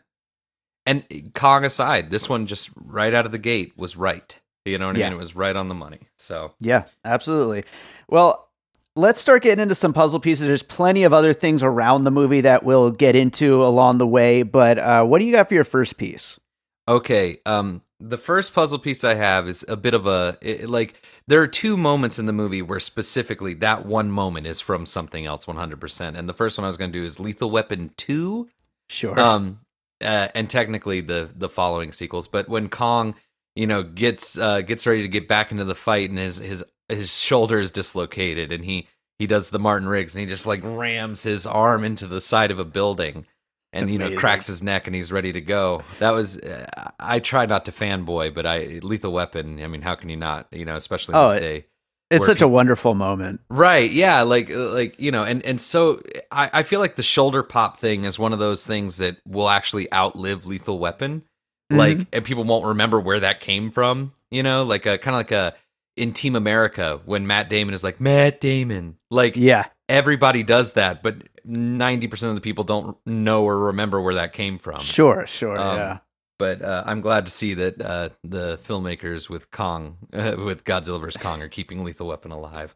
and 0.87 1.31
Kong 1.35 1.63
aside, 1.63 2.09
this 2.09 2.27
one 2.27 2.47
just 2.47 2.71
right 2.83 3.13
out 3.13 3.27
of 3.27 3.31
the 3.31 3.37
gate 3.37 3.73
was 3.77 3.95
right. 3.95 4.39
You 4.65 4.79
know 4.79 4.87
what 4.87 4.95
I 4.95 4.99
Yeah. 4.99 5.09
mean? 5.09 5.13
It 5.13 5.19
was 5.19 5.35
right 5.35 5.55
on 5.55 5.67
the 5.67 5.75
money. 5.75 5.99
So 6.17 6.53
yeah, 6.59 6.85
absolutely. 7.05 7.63
Well, 8.09 8.49
let's 8.95 9.21
start 9.21 9.43
getting 9.43 9.61
into 9.61 9.75
some 9.75 9.93
puzzle 9.93 10.19
pieces. 10.19 10.47
There's 10.47 10.63
plenty 10.63 11.03
of 11.03 11.13
other 11.13 11.33
things 11.33 11.61
around 11.61 12.03
the 12.05 12.11
movie 12.11 12.41
that 12.41 12.63
we'll 12.63 12.89
get 12.89 13.15
into 13.15 13.63
along 13.63 13.99
the 13.99 14.07
way. 14.07 14.41
But 14.41 14.79
uh, 14.79 15.05
what 15.05 15.19
do 15.19 15.25
you 15.25 15.31
got 15.31 15.47
for 15.47 15.53
your 15.53 15.63
first 15.63 15.97
piece? 15.97 16.39
Okay. 16.87 17.37
Um, 17.45 17.81
the 17.99 18.17
first 18.17 18.53
puzzle 18.53 18.79
piece 18.79 19.03
I 19.03 19.13
have 19.15 19.47
is 19.47 19.63
a 19.67 19.75
bit 19.75 19.93
of 19.93 20.07
a 20.07 20.37
it, 20.41 20.69
like. 20.69 21.01
There 21.29 21.41
are 21.41 21.47
two 21.47 21.75
moments 21.75 22.19
in 22.19 22.25
the 22.25 22.31
movie 22.31 22.61
where 22.61 22.79
specifically 22.79 23.53
that 23.55 23.85
one 23.85 24.09
moment 24.11 24.47
is 24.47 24.61
from 24.61 24.85
something 24.85 25.25
else, 25.25 25.45
one 25.45 25.57
hundred 25.57 25.81
percent. 25.81 26.15
And 26.15 26.29
the 26.29 26.33
first 26.33 26.57
one 26.57 26.63
I 26.63 26.67
was 26.67 26.77
going 26.77 26.89
to 26.93 26.97
do 26.97 27.03
is 27.03 27.19
Lethal 27.19 27.51
Weapon 27.51 27.91
two. 27.97 28.47
Sure. 28.87 29.19
Um, 29.19 29.59
uh, 30.01 30.27
and 30.35 30.49
technically 30.49 31.01
the 31.01 31.29
the 31.35 31.49
following 31.49 31.91
sequels. 31.91 32.27
But 32.27 32.47
when 32.49 32.69
Kong, 32.69 33.15
you 33.55 33.67
know, 33.67 33.83
gets 33.83 34.37
uh 34.37 34.61
gets 34.61 34.85
ready 34.87 35.01
to 35.01 35.07
get 35.07 35.27
back 35.27 35.51
into 35.51 35.65
the 35.65 35.75
fight, 35.75 36.09
and 36.09 36.19
his 36.19 36.37
his 36.37 36.63
his 36.89 37.13
shoulder 37.13 37.59
is 37.59 37.71
dislocated, 37.71 38.51
and 38.51 38.63
he 38.65 38.87
he 39.19 39.27
does 39.27 39.49
the 39.49 39.59
Martin 39.59 39.87
Riggs, 39.87 40.15
and 40.15 40.21
he 40.21 40.25
just 40.27 40.45
like 40.47 40.61
rams 40.63 41.23
his 41.23 41.45
arm 41.47 41.83
into 41.83 42.07
the 42.07 42.21
side 42.21 42.51
of 42.51 42.59
a 42.59 42.65
building. 42.65 43.25
And 43.73 43.91
you 43.91 43.99
know, 43.99 44.15
cracks 44.15 44.47
his 44.47 44.63
neck, 44.63 44.87
and 44.87 44.95
he's 44.95 45.11
ready 45.11 45.33
to 45.33 45.41
go. 45.41 45.83
That 45.99 46.11
was. 46.11 46.37
Uh, 46.37 46.65
I 46.99 47.19
try 47.19 47.45
not 47.45 47.65
to 47.65 47.71
fanboy, 47.73 48.33
but 48.33 48.45
I 48.45 48.79
Lethal 48.81 49.11
Weapon. 49.11 49.61
I 49.61 49.67
mean, 49.67 49.81
how 49.81 49.93
can 49.95 50.09
you 50.09 50.15
not? 50.15 50.47
You 50.51 50.63
know, 50.63 50.77
especially 50.77 51.15
Oh, 51.15 51.27
this 51.33 51.37
it- 51.37 51.39
day. 51.41 51.65
It's 52.09 52.25
such 52.25 52.41
a 52.41 52.47
wonderful 52.47 52.95
moment. 52.95 53.41
Right. 53.49 53.91
Yeah. 53.91 54.21
Like, 54.21 54.49
uh, 54.51 54.69
like 54.71 54.99
you 54.99 55.11
know, 55.11 55.23
and 55.23 55.43
and 55.45 55.59
so 55.59 56.01
I 56.31 56.49
I 56.53 56.63
feel 56.63 56.79
like 56.79 56.95
the 56.95 57.03
shoulder 57.03 57.43
pop 57.43 57.77
thing 57.77 58.05
is 58.05 58.17
one 58.17 58.33
of 58.33 58.39
those 58.39 58.65
things 58.65 58.97
that 58.97 59.17
will 59.27 59.49
actually 59.49 59.91
outlive 59.93 60.45
Lethal 60.45 60.79
Weapon. 60.79 61.23
Like, 61.69 62.07
and 62.13 62.23
people 62.23 62.45
won't 62.45 62.65
remember 62.65 62.97
where 62.97 63.19
that 63.19 63.41
came 63.41 63.71
from. 63.71 64.13
You 64.31 64.41
know, 64.41 64.63
like 64.63 64.85
a 64.85 64.97
kind 64.97 65.15
of 65.15 65.19
like 65.19 65.31
a 65.31 65.53
in 65.97 66.13
Team 66.13 66.35
America 66.37 67.01
when 67.05 67.27
Matt 67.27 67.49
Damon 67.49 67.73
is 67.73 67.83
like 67.83 67.99
Matt 67.99 68.39
Damon. 68.39 68.95
Like 69.11 69.35
Yeah. 69.35 69.65
everybody 69.89 70.43
does 70.43 70.73
that, 70.73 71.03
but 71.03 71.15
ninety 71.43 72.07
percent 72.07 72.29
of 72.29 72.35
the 72.35 72.41
people 72.41 72.63
don't 72.63 72.95
know 73.05 73.43
or 73.43 73.65
remember 73.65 73.99
where 73.99 74.15
that 74.15 74.31
came 74.31 74.59
from. 74.59 74.79
Sure, 74.79 75.25
sure, 75.27 75.57
Um, 75.59 75.77
yeah. 75.77 75.97
But 76.39 76.61
uh, 76.61 76.83
I'm 76.85 77.01
glad 77.01 77.25
to 77.25 77.31
see 77.31 77.53
that 77.55 77.81
uh, 77.81 78.09
the 78.23 78.59
filmmakers 78.67 79.29
with 79.29 79.51
Kong, 79.51 79.97
uh, 80.13 80.35
with 80.43 80.63
Godzilla 80.63 81.01
vs 81.01 81.21
Kong, 81.21 81.41
are 81.41 81.49
keeping 81.49 81.83
Lethal 81.83 82.07
Weapon 82.07 82.31
alive. 82.31 82.75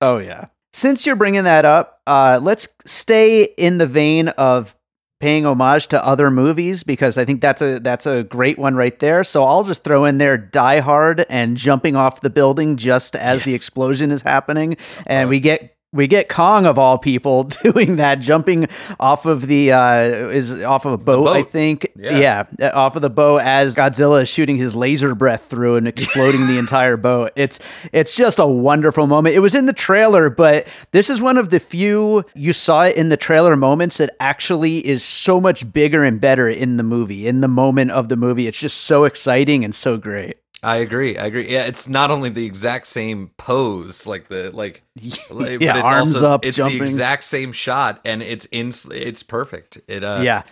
Oh 0.00 0.18
yeah. 0.18 0.46
Since 0.72 1.04
you're 1.04 1.16
bringing 1.16 1.44
that 1.44 1.64
up, 1.64 2.00
uh, 2.06 2.40
let's 2.42 2.66
stay 2.86 3.44
in 3.44 3.78
the 3.78 3.86
vein 3.86 4.28
of 4.28 4.74
paying 5.20 5.46
homage 5.46 5.86
to 5.86 6.04
other 6.04 6.32
movies 6.32 6.82
because 6.82 7.16
I 7.16 7.24
think 7.24 7.40
that's 7.40 7.62
a 7.62 7.78
that's 7.78 8.06
a 8.06 8.24
great 8.24 8.58
one 8.58 8.74
right 8.74 8.98
there. 8.98 9.22
So 9.22 9.44
I'll 9.44 9.64
just 9.64 9.84
throw 9.84 10.04
in 10.04 10.18
there 10.18 10.36
Die 10.36 10.80
Hard 10.80 11.24
and 11.28 11.56
jumping 11.56 11.94
off 11.94 12.22
the 12.22 12.30
building 12.30 12.76
just 12.76 13.14
as 13.14 13.38
yes. 13.38 13.44
the 13.44 13.54
explosion 13.54 14.10
is 14.10 14.22
happening, 14.22 14.76
and 15.06 15.26
uh, 15.26 15.30
we 15.30 15.38
get 15.38 15.76
we 15.92 16.06
get 16.06 16.28
Kong 16.28 16.64
of 16.64 16.78
all 16.78 16.98
people 16.98 17.44
doing 17.62 17.96
that, 17.96 18.20
jumping 18.20 18.68
off 18.98 19.26
of 19.26 19.46
the 19.46 19.72
uh, 19.72 20.28
is 20.28 20.52
off 20.62 20.84
of 20.84 20.92
a 20.92 20.98
boat, 20.98 21.24
boat. 21.24 21.36
I 21.36 21.42
think. 21.42 21.92
Yeah. 21.96 22.46
yeah. 22.58 22.70
off 22.70 22.96
of 22.96 23.02
the 23.02 23.10
boat 23.10 23.42
as 23.42 23.76
Godzilla 23.76 24.22
is 24.22 24.28
shooting 24.28 24.56
his 24.56 24.74
laser 24.74 25.14
breath 25.14 25.46
through 25.46 25.76
and 25.76 25.86
exploding 25.86 26.46
the 26.46 26.58
entire 26.58 26.96
boat. 26.96 27.32
It's 27.36 27.58
it's 27.92 28.14
just 28.14 28.38
a 28.38 28.46
wonderful 28.46 29.06
moment. 29.06 29.34
It 29.34 29.40
was 29.40 29.54
in 29.54 29.66
the 29.66 29.72
trailer, 29.72 30.30
but 30.30 30.66
this 30.92 31.10
is 31.10 31.20
one 31.20 31.36
of 31.36 31.50
the 31.50 31.60
few 31.60 32.24
you 32.34 32.52
saw 32.52 32.84
it 32.84 32.96
in 32.96 33.10
the 33.10 33.16
trailer 33.16 33.56
moments 33.56 33.98
that 33.98 34.16
actually 34.18 34.86
is 34.86 35.04
so 35.04 35.40
much 35.40 35.70
bigger 35.72 36.04
and 36.04 36.20
better 36.20 36.48
in 36.48 36.78
the 36.78 36.82
movie. 36.82 37.26
In 37.26 37.40
the 37.40 37.48
moment 37.48 37.90
of 37.90 38.08
the 38.08 38.16
movie, 38.16 38.46
it's 38.46 38.58
just 38.58 38.82
so 38.82 39.04
exciting 39.04 39.64
and 39.64 39.74
so 39.74 39.96
great. 39.96 40.38
I 40.62 40.76
agree. 40.76 41.18
I 41.18 41.26
agree. 41.26 41.50
Yeah, 41.50 41.64
it's 41.64 41.88
not 41.88 42.10
only 42.10 42.30
the 42.30 42.46
exact 42.46 42.86
same 42.86 43.30
pose, 43.36 44.06
like 44.06 44.28
the 44.28 44.50
like, 44.52 44.82
yeah, 44.94 45.16
but 45.28 45.50
it's 45.60 45.64
arms 45.64 46.14
also, 46.14 46.30
up, 46.30 46.44
it's 46.44 46.56
jumping. 46.56 46.78
the 46.78 46.84
exact 46.84 47.24
same 47.24 47.52
shot, 47.52 48.00
and 48.04 48.22
it's 48.22 48.44
in. 48.46 48.70
It's 48.92 49.22
perfect. 49.22 49.80
It. 49.88 50.04
Uh, 50.04 50.20
yeah. 50.22 50.42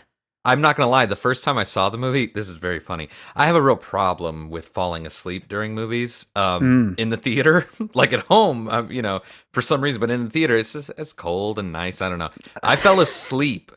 I'm 0.43 0.63
not 0.63 0.75
gonna 0.75 0.89
lie. 0.89 1.05
The 1.05 1.17
first 1.17 1.45
time 1.45 1.59
I 1.59 1.65
saw 1.65 1.91
the 1.91 1.99
movie, 1.99 2.33
this 2.35 2.49
is 2.49 2.57
very 2.57 2.81
funny. 2.81 3.11
I 3.37 3.47
have 3.47 3.57
a 3.57 3.63
real 3.63 3.77
problem 3.77 4.49
with 4.49 4.69
falling 4.69 5.07
asleep 5.07 5.49
during 5.49 5.75
movies 5.75 6.27
um, 6.35 6.95
mm. 6.95 6.99
in 6.99 7.11
the 7.11 7.19
theater, 7.19 7.69
like 7.95 8.15
at 8.15 8.27
home. 8.27 8.67
Um, 8.69 8.91
you 8.91 9.03
know, 9.03 9.21
for 9.53 9.61
some 9.61 9.83
reason, 9.83 10.01
but 10.01 10.11
in 10.11 10.25
the 10.25 10.31
theater, 10.31 10.57
it's 10.57 10.73
just 10.73 10.91
it's 10.97 11.13
cold 11.13 11.59
and 11.59 11.73
nice. 11.73 12.01
I 12.01 12.09
don't 12.09 12.19
know. 12.19 12.31
I 12.63 12.77
fell 12.77 13.01
asleep 13.01 13.71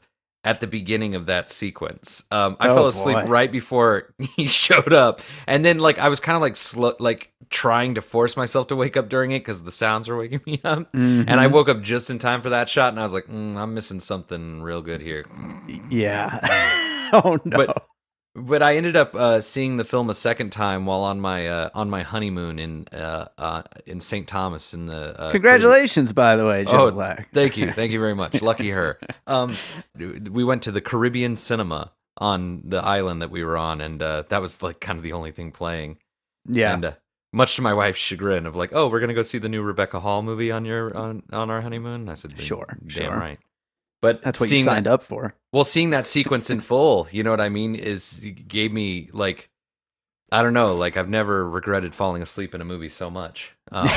at 0.44 0.60
the 0.60 0.68
beginning 0.68 1.16
of 1.16 1.28
that 1.28 1.50
sequence. 1.50 2.24
Um, 2.32 2.58
I 2.60 2.70
oh, 2.70 2.76
fell 2.76 2.88
asleep 2.88 3.18
boy. 3.18 3.26
right 3.26 3.52
before 3.52 4.14
he 4.36 4.48
showed 4.48 4.94
up, 4.94 5.22
and 5.48 5.64
then 5.64 5.80
like 5.80 6.00
I 6.00 6.10
was 6.10 6.20
kind 6.20 6.36
of 6.36 6.42
like 6.42 6.56
slow, 6.56 6.94
like 7.00 7.32
trying 7.50 7.96
to 7.96 8.02
force 8.02 8.36
myself 8.36 8.68
to 8.68 8.76
wake 8.76 8.98
up 8.98 9.10
during 9.10 9.32
it 9.32 9.40
because 9.40 9.64
the 9.64 9.72
sounds 9.72 10.08
were 10.08 10.18
waking 10.18 10.42
me 10.46 10.60
up, 10.64 10.92
mm-hmm. 10.94 11.28
and 11.28 11.40
I 11.40 11.48
woke 11.48 11.70
up 11.70 11.82
just 11.82 12.10
in 12.10 12.20
time 12.20 12.42
for 12.42 12.50
that 12.50 12.70
shot, 12.70 12.94
and 12.94 13.00
I 13.00 13.04
was 13.04 13.14
like, 13.14 13.26
mm, 13.26 13.58
I'm 13.58 13.74
missing 13.74 14.00
something 14.00 14.62
real 14.62 14.82
good 14.82 15.02
here. 15.02 15.26
Yeah. 15.90 16.90
oh 17.14 17.40
no. 17.46 17.58
But 17.58 17.88
but 18.36 18.64
I 18.64 18.78
ended 18.78 18.96
up 18.96 19.14
uh, 19.14 19.42
seeing 19.42 19.78
the 19.78 19.84
film 19.84 20.10
a 20.10 20.14
second 20.14 20.52
time 20.52 20.86
while 20.86 21.02
on 21.02 21.20
my 21.20 21.48
uh, 21.48 21.70
on 21.74 21.90
my 21.90 22.02
honeymoon 22.02 22.58
in 22.58 22.88
uh, 22.92 23.28
uh 23.38 23.64
in 23.86 24.00
St. 24.00 24.28
Thomas 24.28 24.74
in 24.74 24.88
the. 24.88 25.20
Uh, 25.20 25.32
Congratulations, 25.32 26.12
Caribbean. 26.12 26.16
by 26.16 26.36
the 26.36 26.46
way, 26.46 26.66
Joe 26.66 26.88
oh, 26.88 26.92
Black. 26.92 27.32
thank 27.34 27.58
you, 27.58 27.72
thank 27.72 27.92
you 27.92 28.00
very 28.00 28.16
much. 28.16 28.42
Lucky 28.42 28.72
her. 28.72 29.00
Um, 29.28 29.56
we 29.96 30.44
went 30.44 30.64
to 30.64 30.72
the 30.72 30.82
Caribbean 30.82 31.36
Cinema 31.36 31.92
on 32.18 32.64
the 32.66 32.78
island 32.78 33.22
that 33.22 33.30
we 33.30 33.44
were 33.44 33.58
on, 33.58 33.82
and 33.82 34.02
uh, 34.02 34.24
that 34.30 34.42
was 34.42 34.62
like 34.64 34.80
kind 34.80 34.98
of 34.98 35.04
the 35.04 35.14
only 35.14 35.32
thing 35.32 35.52
playing. 35.52 35.98
Yeah. 36.48 36.74
And 36.74 36.96
much 37.32 37.56
to 37.56 37.62
my 37.62 37.74
wife's 37.74 38.00
chagrin, 38.00 38.46
of 38.46 38.56
like, 38.56 38.72
oh, 38.74 38.88
we're 38.90 39.00
gonna 39.00 39.14
go 39.14 39.24
see 39.24 39.38
the 39.38 39.50
new 39.50 39.62
Rebecca 39.62 40.00
Hall 40.00 40.24
movie 40.24 40.52
on 40.52 40.66
your 40.66 40.96
on 40.98 41.22
on 41.32 41.52
our 41.52 41.62
honeymoon. 41.62 42.10
I 42.10 42.16
said, 42.16 42.40
sure, 42.40 42.78
damn 42.80 42.90
sure. 42.90 43.16
right. 43.16 43.40
But 44.04 44.22
that's 44.22 44.38
what 44.38 44.52
you 44.52 44.62
signed 44.64 44.86
that, 44.86 44.92
up 44.92 45.04
for. 45.04 45.34
Well, 45.54 45.64
seeing 45.64 45.92
that 45.92 46.06
sequence 46.06 46.50
in 46.50 46.60
full, 46.60 47.08
you 47.10 47.24
know 47.24 47.32
what 47.32 47.40
I 47.40 47.48
mean, 47.48 47.74
is 47.74 48.20
gave 48.50 48.74
me 48.74 49.10
like 49.14 49.50
I 50.30 50.44
don't 50.44 50.52
know, 50.52 50.76
like 50.76 50.98
I've 50.98 51.08
never 51.08 51.50
regretted 51.50 51.96
falling 51.96 52.22
asleep 52.22 52.54
in 52.54 52.60
a 52.60 52.66
movie 52.66 52.90
so 52.90 53.10
much. 53.10 53.54
Um, 53.72 53.90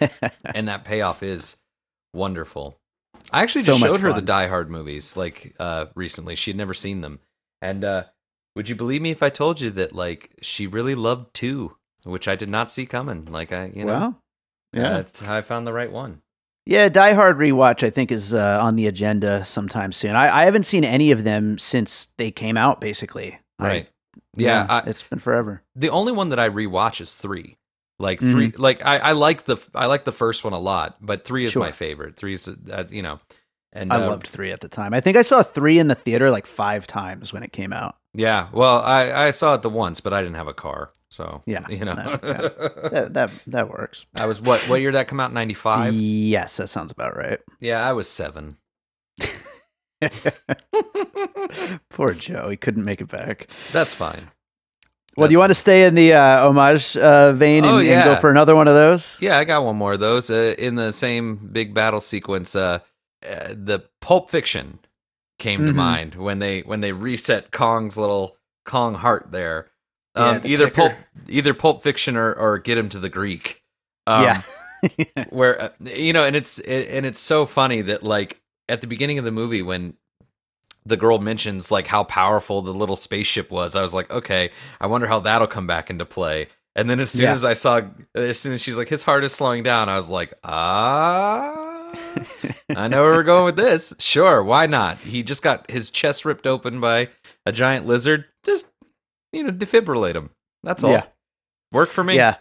and 0.44 0.66
that 0.66 0.84
payoff 0.84 1.22
is 1.22 1.56
wonderful. 2.12 2.76
I 3.30 3.42
actually 3.42 3.62
just 3.62 3.78
so 3.78 3.86
showed 3.86 4.00
her 4.00 4.12
the 4.12 4.22
Die 4.22 4.48
Hard 4.48 4.70
movies 4.70 5.16
like 5.16 5.54
uh 5.60 5.86
recently. 5.94 6.34
She 6.34 6.50
had 6.50 6.58
never 6.58 6.74
seen 6.74 7.00
them. 7.00 7.20
And 7.62 7.84
uh 7.84 8.04
would 8.56 8.68
you 8.68 8.74
believe 8.74 9.02
me 9.02 9.12
if 9.12 9.22
I 9.22 9.30
told 9.30 9.60
you 9.60 9.70
that 9.70 9.94
like 9.94 10.32
she 10.42 10.66
really 10.66 10.96
loved 10.96 11.32
2, 11.34 11.76
which 12.02 12.26
I 12.26 12.34
did 12.34 12.48
not 12.48 12.72
see 12.72 12.86
coming. 12.86 13.26
Like 13.26 13.52
I, 13.52 13.66
you 13.72 13.84
know. 13.84 13.92
Wow. 13.92 14.16
Yeah. 14.72 14.94
That's 14.94 15.20
how 15.20 15.36
I 15.36 15.42
found 15.42 15.64
the 15.64 15.72
right 15.72 15.92
one. 15.92 16.22
Yeah, 16.66 16.88
Die 16.88 17.12
Hard 17.12 17.36
rewatch 17.36 17.86
I 17.86 17.90
think 17.90 18.10
is 18.10 18.32
uh, 18.32 18.58
on 18.62 18.76
the 18.76 18.86
agenda 18.86 19.44
sometime 19.44 19.92
soon. 19.92 20.16
I, 20.16 20.42
I 20.42 20.44
haven't 20.44 20.64
seen 20.64 20.84
any 20.84 21.10
of 21.10 21.24
them 21.24 21.58
since 21.58 22.08
they 22.16 22.30
came 22.30 22.56
out. 22.56 22.80
Basically, 22.80 23.38
right? 23.58 23.86
I, 23.86 24.20
yeah, 24.36 24.66
yeah 24.66 24.82
I, 24.84 24.88
it's 24.88 25.02
been 25.02 25.18
forever. 25.18 25.62
The 25.76 25.90
only 25.90 26.12
one 26.12 26.30
that 26.30 26.38
I 26.38 26.48
rewatch 26.48 27.00
is 27.00 27.14
three. 27.14 27.58
Like 28.00 28.18
3 28.18 28.48
mm-hmm. 28.48 28.60
like 28.60 28.84
I, 28.84 28.98
I 28.98 29.12
like 29.12 29.44
the 29.44 29.56
I 29.72 29.86
like 29.86 30.04
the 30.04 30.12
first 30.12 30.42
one 30.42 30.52
a 30.52 30.58
lot, 30.58 30.96
but 31.00 31.24
three 31.24 31.44
is 31.44 31.52
sure. 31.52 31.62
my 31.62 31.70
favorite. 31.70 32.16
Three's 32.16 32.48
uh, 32.48 32.84
you 32.90 33.02
know, 33.02 33.20
and 33.72 33.92
I 33.92 34.02
uh, 34.02 34.08
loved 34.08 34.26
three 34.26 34.50
at 34.50 34.60
the 34.60 34.68
time. 34.68 34.92
I 34.94 35.00
think 35.00 35.16
I 35.16 35.22
saw 35.22 35.44
three 35.44 35.78
in 35.78 35.86
the 35.86 35.94
theater 35.94 36.28
like 36.28 36.46
five 36.46 36.88
times 36.88 37.32
when 37.32 37.44
it 37.44 37.52
came 37.52 37.72
out. 37.72 37.96
Yeah, 38.12 38.48
well, 38.52 38.80
I 38.80 39.26
I 39.26 39.30
saw 39.30 39.54
it 39.54 39.62
the 39.62 39.70
once, 39.70 40.00
but 40.00 40.12
I 40.12 40.22
didn't 40.22 40.34
have 40.34 40.48
a 40.48 40.54
car. 40.54 40.90
So 41.14 41.42
yeah, 41.46 41.64
you 41.70 41.84
know 41.84 41.94
that, 41.94 43.10
that 43.12 43.30
that 43.46 43.68
works. 43.68 44.04
I 44.16 44.26
was 44.26 44.40
what 44.40 44.60
what 44.68 44.80
year 44.80 44.90
did 44.90 44.96
that 44.98 45.06
come 45.06 45.20
out? 45.20 45.32
Ninety 45.32 45.54
five. 45.54 45.94
Yes, 45.94 46.56
that 46.56 46.66
sounds 46.68 46.90
about 46.90 47.16
right. 47.16 47.38
Yeah, 47.60 47.88
I 47.88 47.92
was 47.92 48.08
seven. 48.08 48.56
Poor 51.90 52.14
Joe, 52.14 52.50
he 52.50 52.56
couldn't 52.56 52.84
make 52.84 53.00
it 53.00 53.06
back. 53.06 53.46
That's 53.72 53.94
fine. 53.94 54.28
Well, 55.16 55.28
do 55.28 55.32
you 55.32 55.38
want 55.38 55.50
to 55.50 55.54
stay 55.54 55.84
in 55.84 55.94
the 55.94 56.14
uh, 56.14 56.48
homage 56.48 56.96
uh, 56.96 57.32
vein 57.32 57.64
and, 57.64 57.72
oh, 57.72 57.78
yeah. 57.78 58.00
and, 58.00 58.14
go 58.16 58.20
for 58.20 58.30
another 58.30 58.56
one 58.56 58.66
of 58.66 58.74
those? 58.74 59.16
Yeah, 59.20 59.38
I 59.38 59.44
got 59.44 59.62
one 59.62 59.76
more 59.76 59.92
of 59.92 60.00
those. 60.00 60.28
Uh, 60.28 60.56
in 60.58 60.74
the 60.74 60.92
same 60.92 61.36
big 61.52 61.72
battle 61.72 62.00
sequence, 62.00 62.56
uh, 62.56 62.80
uh, 63.24 63.54
the 63.56 63.84
Pulp 64.00 64.30
Fiction 64.30 64.80
came 65.38 65.60
mm-hmm. 65.60 65.68
to 65.68 65.72
mind 65.74 66.14
when 66.16 66.40
they 66.40 66.62
when 66.62 66.80
they 66.80 66.90
reset 66.90 67.52
Kong's 67.52 67.96
little 67.96 68.36
Kong 68.64 68.96
heart 68.96 69.28
there. 69.30 69.70
Um, 70.14 70.40
yeah, 70.44 70.50
either 70.52 70.70
pulp, 70.70 70.92
either 71.28 71.54
Pulp 71.54 71.82
Fiction 71.82 72.16
or, 72.16 72.32
or 72.32 72.58
Get 72.58 72.78
Him 72.78 72.88
to 72.90 72.98
the 72.98 73.08
Greek. 73.08 73.62
Um, 74.06 74.24
yeah, 74.24 74.42
where 75.30 75.60
uh, 75.60 75.68
you 75.80 76.12
know, 76.12 76.24
and 76.24 76.36
it's 76.36 76.58
it, 76.60 76.88
and 76.88 77.04
it's 77.04 77.20
so 77.20 77.46
funny 77.46 77.82
that 77.82 78.02
like 78.02 78.40
at 78.68 78.80
the 78.80 78.86
beginning 78.86 79.18
of 79.18 79.24
the 79.24 79.32
movie 79.32 79.62
when 79.62 79.94
the 80.86 80.96
girl 80.96 81.18
mentions 81.18 81.70
like 81.70 81.86
how 81.86 82.04
powerful 82.04 82.62
the 82.62 82.72
little 82.72 82.96
spaceship 82.96 83.50
was, 83.50 83.74
I 83.74 83.82
was 83.82 83.94
like, 83.94 84.10
okay, 84.10 84.50
I 84.80 84.86
wonder 84.86 85.06
how 85.06 85.20
that'll 85.20 85.46
come 85.46 85.66
back 85.66 85.90
into 85.90 86.04
play. 86.04 86.48
And 86.76 86.90
then 86.90 87.00
as 87.00 87.10
soon 87.10 87.24
yeah. 87.24 87.32
as 87.32 87.44
I 87.44 87.54
saw, 87.54 87.82
as 88.14 88.38
soon 88.38 88.52
as 88.52 88.60
she's 88.60 88.76
like, 88.76 88.88
his 88.88 89.04
heart 89.04 89.24
is 89.24 89.32
slowing 89.32 89.62
down, 89.62 89.88
I 89.88 89.96
was 89.96 90.08
like, 90.08 90.34
ah, 90.42 91.94
I 92.76 92.88
know 92.88 93.02
where 93.02 93.12
we're 93.12 93.22
going 93.22 93.44
with 93.44 93.56
this. 93.56 93.94
Sure, 93.98 94.42
why 94.42 94.66
not? 94.66 94.98
He 94.98 95.22
just 95.22 95.42
got 95.42 95.70
his 95.70 95.90
chest 95.90 96.24
ripped 96.24 96.46
open 96.46 96.80
by 96.80 97.08
a 97.46 97.52
giant 97.52 97.86
lizard. 97.86 98.24
Just 98.42 98.66
you 99.34 99.42
know, 99.42 99.50
defibrillate 99.50 100.14
them. 100.14 100.30
That's 100.62 100.82
all. 100.82 100.92
Yeah. 100.92 101.04
Work 101.72 101.90
for 101.90 102.04
me. 102.04 102.16
Yeah. 102.16 102.36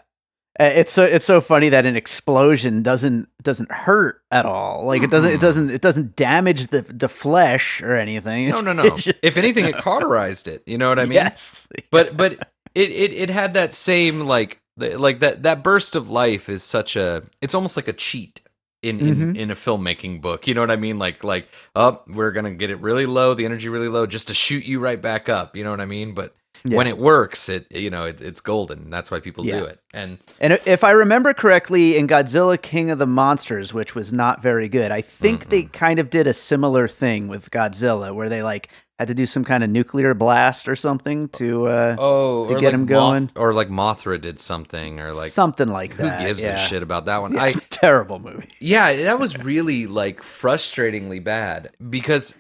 Uh, 0.60 0.66
it's 0.66 0.94
so 0.94 1.04
it's 1.04 1.26
so 1.26 1.42
funny 1.42 1.70
that 1.70 1.88
an 1.88 1.96
explosion 1.96 2.84
doesn't 2.84 3.28
doesn't 3.42 3.72
hurt 3.72 4.22
at 4.30 4.46
all. 4.46 4.86
Like 4.86 5.02
it 5.02 5.10
doesn't 5.10 5.32
it 5.32 5.42
doesn't 5.42 5.72
it 5.72 5.82
doesn't 5.82 6.16
damage 6.16 6.68
the 6.68 6.84
the 6.84 7.10
flesh 7.10 7.82
or 7.82 7.96
anything. 7.96 8.50
No, 8.50 8.62
no, 8.62 8.74
no. 8.74 8.98
if 9.24 9.38
anything, 9.38 9.66
it 9.66 9.78
cauterized 9.78 10.48
it. 10.48 10.62
You 10.68 10.78
know 10.78 10.90
what 10.90 11.00
I 11.00 11.06
mean? 11.06 11.14
Yes. 11.14 11.68
But 11.92 12.16
but 12.18 12.34
it 12.76 12.92
it 12.92 13.14
it 13.14 13.30
had 13.30 13.56
that 13.56 13.74
same 13.74 14.22
like 14.22 14.62
like 14.78 15.22
that 15.22 15.44
that 15.44 15.64
burst 15.64 15.96
of 15.96 16.12
life 16.12 16.50
is 16.50 16.62
such 16.64 16.96
a 16.96 17.24
it's 17.42 17.56
almost 17.56 17.76
like 17.76 17.88
a 17.88 17.94
cheat 17.94 18.42
in, 18.84 19.00
in, 19.00 19.16
mm-hmm. 19.16 19.36
in 19.36 19.52
a 19.52 19.56
filmmaking 19.56 20.22
book. 20.22 20.46
You 20.46 20.54
know 20.54 20.62
what 20.62 20.72
I 20.72 20.76
mean? 20.76 21.00
Like 21.00 21.24
like 21.24 21.48
oh, 21.76 22.02
we're 22.08 22.32
gonna 22.32 22.54
get 22.54 22.70
it 22.70 22.80
really 22.80 23.08
low, 23.08 23.34
the 23.34 23.46
energy 23.46 23.70
really 23.70 23.90
low, 23.90 24.06
just 24.06 24.28
to 24.28 24.36
shoot 24.36 24.66
you 24.66 24.80
right 24.80 25.02
back 25.02 25.30
up. 25.30 25.56
You 25.56 25.64
know 25.64 25.72
what 25.72 25.82
I 25.82 25.86
mean? 25.86 26.14
But 26.14 26.36
yeah. 26.66 26.78
when 26.78 26.88
it 26.88 26.98
works, 26.98 27.50
it 27.50 27.68
you 27.70 27.90
know 27.90 28.06
it, 28.06 28.22
it's 28.22 28.42
golden. 28.42 28.90
That's 28.90 29.12
why 29.12 29.20
people 29.20 29.46
yeah. 29.46 29.60
do 29.60 29.66
it. 29.66 29.80
And 29.94 30.18
and 30.40 30.54
if 30.66 30.84
I 30.84 30.92
remember 30.92 31.34
correctly, 31.34 31.98
in 31.98 32.08
Godzilla 32.08 32.62
King 32.62 32.90
of 32.90 33.00
the 33.00 33.08
Monsters, 33.08 33.74
which 33.74 33.96
was 33.96 34.14
not 34.14 34.42
very 34.42 34.70
good, 34.70 34.92
I 34.92 35.02
think 35.02 35.42
mm-hmm. 35.42 35.50
they 35.50 35.64
kind 35.64 36.00
of 36.00 36.10
did 36.10 36.28
a 36.28 36.34
similar 36.34 36.88
thing 36.88 37.28
with 37.28 37.52
Godzilla, 37.52 38.14
where 38.14 38.30
they 38.30 38.44
like 38.44 38.70
had 39.00 39.08
to 39.08 39.14
do 39.14 39.26
some 39.26 39.44
kind 39.44 39.64
of 39.64 39.70
nuclear 39.70 40.14
blast 40.14 40.68
or 40.68 40.76
something 40.76 41.28
to 41.30 41.68
uh, 41.68 41.96
oh 42.00 42.48
to 42.48 42.54
get 42.56 42.66
like 42.66 42.74
him 42.74 42.86
going, 42.86 43.24
Moth- 43.24 43.38
or 43.38 43.54
like 43.54 43.70
Mothra 43.70 44.20
did 44.20 44.40
something, 44.40 45.00
or 45.00 45.12
like 45.12 45.32
something 45.32 45.68
like 45.68 45.94
who 45.94 46.04
that. 46.04 46.22
Who 46.22 46.28
gives 46.28 46.44
yeah. 46.44 46.64
a 46.64 46.68
shit 46.68 46.84
about 46.84 47.06
that 47.06 47.22
one? 47.22 47.38
I 47.38 47.54
terrible 47.70 48.20
movie. 48.20 48.50
Yeah, 48.60 48.96
that 49.04 49.20
was 49.20 49.38
really 49.44 49.88
like 49.88 50.22
frustratingly 50.22 51.24
bad 51.24 51.72
because 51.90 52.40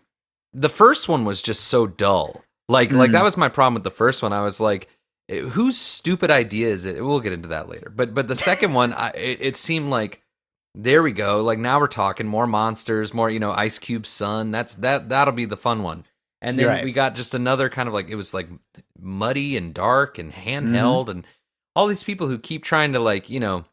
the 0.53 0.69
first 0.69 1.09
one 1.09 1.25
was 1.25 1.41
just 1.41 1.65
so 1.65 1.87
dull. 1.87 2.43
Like 2.69 2.89
mm. 2.89 2.97
like 2.97 3.11
that 3.11 3.23
was 3.23 3.37
my 3.37 3.49
problem 3.49 3.75
with 3.75 3.83
the 3.83 3.91
first 3.91 4.21
one. 4.21 4.33
I 4.33 4.41
was 4.41 4.59
like, 4.59 4.87
eh, 5.29 5.41
whose 5.41 5.77
stupid 5.77 6.31
idea 6.31 6.67
is 6.67 6.85
it? 6.85 7.03
We'll 7.03 7.19
get 7.19 7.33
into 7.33 7.49
that 7.49 7.69
later. 7.69 7.91
But 7.93 8.13
but 8.13 8.27
the 8.27 8.35
second 8.35 8.73
one, 8.73 8.93
I, 8.93 9.09
it, 9.11 9.37
it 9.41 9.57
seemed 9.57 9.89
like 9.89 10.21
there 10.75 11.03
we 11.03 11.11
go. 11.11 11.41
Like 11.41 11.59
now 11.59 11.79
we're 11.79 11.87
talking 11.87 12.27
more 12.27 12.47
monsters, 12.47 13.13
more 13.13 13.29
you 13.29 13.39
know, 13.39 13.51
Ice 13.51 13.77
Cube 13.79 14.07
Sun. 14.07 14.51
That's 14.51 14.75
that 14.75 15.09
that'll 15.09 15.33
be 15.33 15.45
the 15.45 15.57
fun 15.57 15.83
one. 15.83 16.05
And 16.41 16.57
then 16.59 16.67
Right. 16.67 16.83
we 16.83 16.91
got 16.91 17.15
just 17.15 17.35
another 17.35 17.69
kind 17.69 17.87
of 17.87 17.93
like 17.93 18.09
it 18.09 18.15
was 18.15 18.33
like 18.33 18.49
muddy 18.99 19.55
and 19.57 19.73
dark 19.73 20.17
and 20.17 20.33
Mm-hmm. 20.33 20.49
handheld 20.75 21.09
and 21.09 21.25
all 21.75 21.87
these 21.87 22.03
people 22.03 22.27
who 22.27 22.37
keep 22.37 22.63
trying 22.63 22.93
to 22.93 22.99
like, 22.99 23.29
you 23.29 23.39
know, 23.39 23.65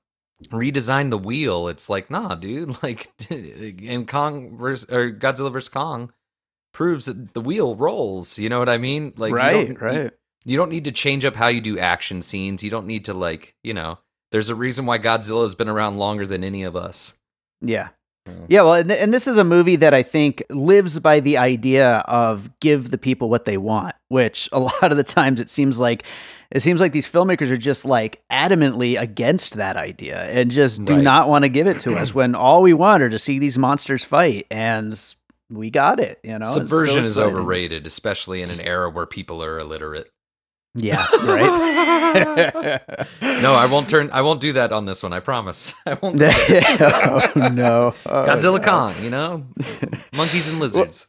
redesign 0.49 1.11
the 1.11 1.19
wheel. 1.19 1.69
It's 1.69 1.89
like, 1.91 2.11
nah, 2.11 2.35
dude. 2.35 2.77
Like 2.83 3.09
and 3.31 4.07
Kong 4.09 4.57
versus 4.59 4.89
or 4.91 5.11
Godzilla 5.11 5.53
vs. 5.53 5.69
Kong 5.69 6.13
proves 6.73 7.07
that 7.07 7.35
the 7.35 7.41
wheel 7.41 7.75
rolls. 7.77 8.39
You 8.39 8.49
know 8.49 8.59
what 8.59 8.69
I 8.69 8.79
mean? 8.79 9.12
Like 9.17 9.33
right, 9.33 9.69
don't- 9.69 9.81
right. 9.81 10.11
you 10.45 10.57
don't 10.57 10.71
need 10.71 10.85
to 10.85 10.93
change 10.93 11.25
up 11.25 11.35
how 11.35 11.49
you 11.49 11.61
do 11.61 11.79
action 11.79 12.23
scenes. 12.23 12.62
You 12.62 12.71
don't 12.71 12.87
need 12.87 13.05
to 13.07 13.15
like, 13.15 13.55
you 13.62 13.75
know, 13.75 13.99
there's 14.33 14.49
a 14.50 14.55
reason 14.55 14.87
why 14.87 14.99
Godzilla 14.99 15.43
has 15.43 15.55
been 15.55 15.69
around 15.69 15.99
longer 15.99 16.27
than 16.27 16.45
any 16.45 16.62
of 16.62 16.77
us. 16.77 17.15
Yeah. 17.61 17.89
Yeah, 18.49 18.62
well, 18.62 18.75
and, 18.75 18.89
th- 18.89 19.00
and 19.00 19.12
this 19.15 19.27
is 19.27 19.39
a 19.39 19.45
movie 19.45 19.77
that 19.77 19.93
I 19.95 20.03
think 20.05 20.43
lives 20.50 20.99
by 21.00 21.19
the 21.21 21.39
idea 21.39 21.97
of 22.07 22.50
give 22.61 22.91
the 22.91 22.99
people 22.99 23.29
what 23.31 23.45
they 23.45 23.57
want, 23.57 23.97
which 24.09 24.49
a 24.53 24.61
lot 24.61 24.91
of 24.93 24.97
the 24.97 25.03
times 25.03 25.41
it 25.41 25.49
seems 25.49 25.79
like 25.79 26.05
it 26.53 26.61
seems 26.61 26.81
like 26.81 26.93
these 26.93 27.09
filmmakers 27.09 27.50
are 27.50 27.57
just 27.57 27.85
like 27.85 28.23
adamantly 28.31 29.00
against 29.00 29.55
that 29.57 29.77
idea 29.77 30.23
and 30.25 30.50
just 30.50 30.85
do 30.85 30.95
Right. 30.97 31.03
not 31.03 31.29
want 31.29 31.45
to 31.45 31.49
give 31.49 31.67
it 31.67 31.81
to 31.81 31.97
us 31.97 32.15
when 32.15 32.35
all 32.37 32.62
we 32.62 32.73
want 32.75 33.03
are 33.03 33.11
to 33.11 33.19
see 33.19 33.39
these 33.39 33.57
monsters 33.59 34.05
fight 34.05 34.47
and 34.50 34.93
we 35.50 35.71
got 35.71 36.00
it, 36.00 36.21
you 36.23 36.38
know. 36.38 36.42
It's 36.42 36.54
so 36.54 36.61
Subversion 36.61 37.04
is 37.04 37.19
overrated, 37.19 37.87
especially 37.87 38.42
in 38.42 38.50
an 38.50 38.61
era 38.61 38.88
where 38.88 39.07
people 39.07 39.42
are 39.42 39.59
illiterate. 39.59 40.11
Yeah, 40.75 41.04
right. 41.25 42.80
No, 43.42 43.54
I 43.54 43.66
won't 43.66 43.88
turn. 43.88 44.11
I 44.12 44.23
won't 44.23 44.40
do 44.40 44.52
that 44.52 44.73
on 44.73 44.85
this 44.85 45.02
one. 45.02 45.12
I 45.12 45.21
promise. 45.21 45.75
I 45.87 45.95
won't. 45.95 46.19
do 46.19 46.26
that. 46.26 47.33
oh 47.37 47.49
no. 47.49 47.95
Oh, 48.07 48.11
Godzilla 48.25 48.61
no. 48.61 48.64
Kong, 48.64 48.95
you 49.02 49.11
know, 49.11 49.47
monkeys 50.14 50.49
and 50.49 50.61
lizards. 50.61 51.07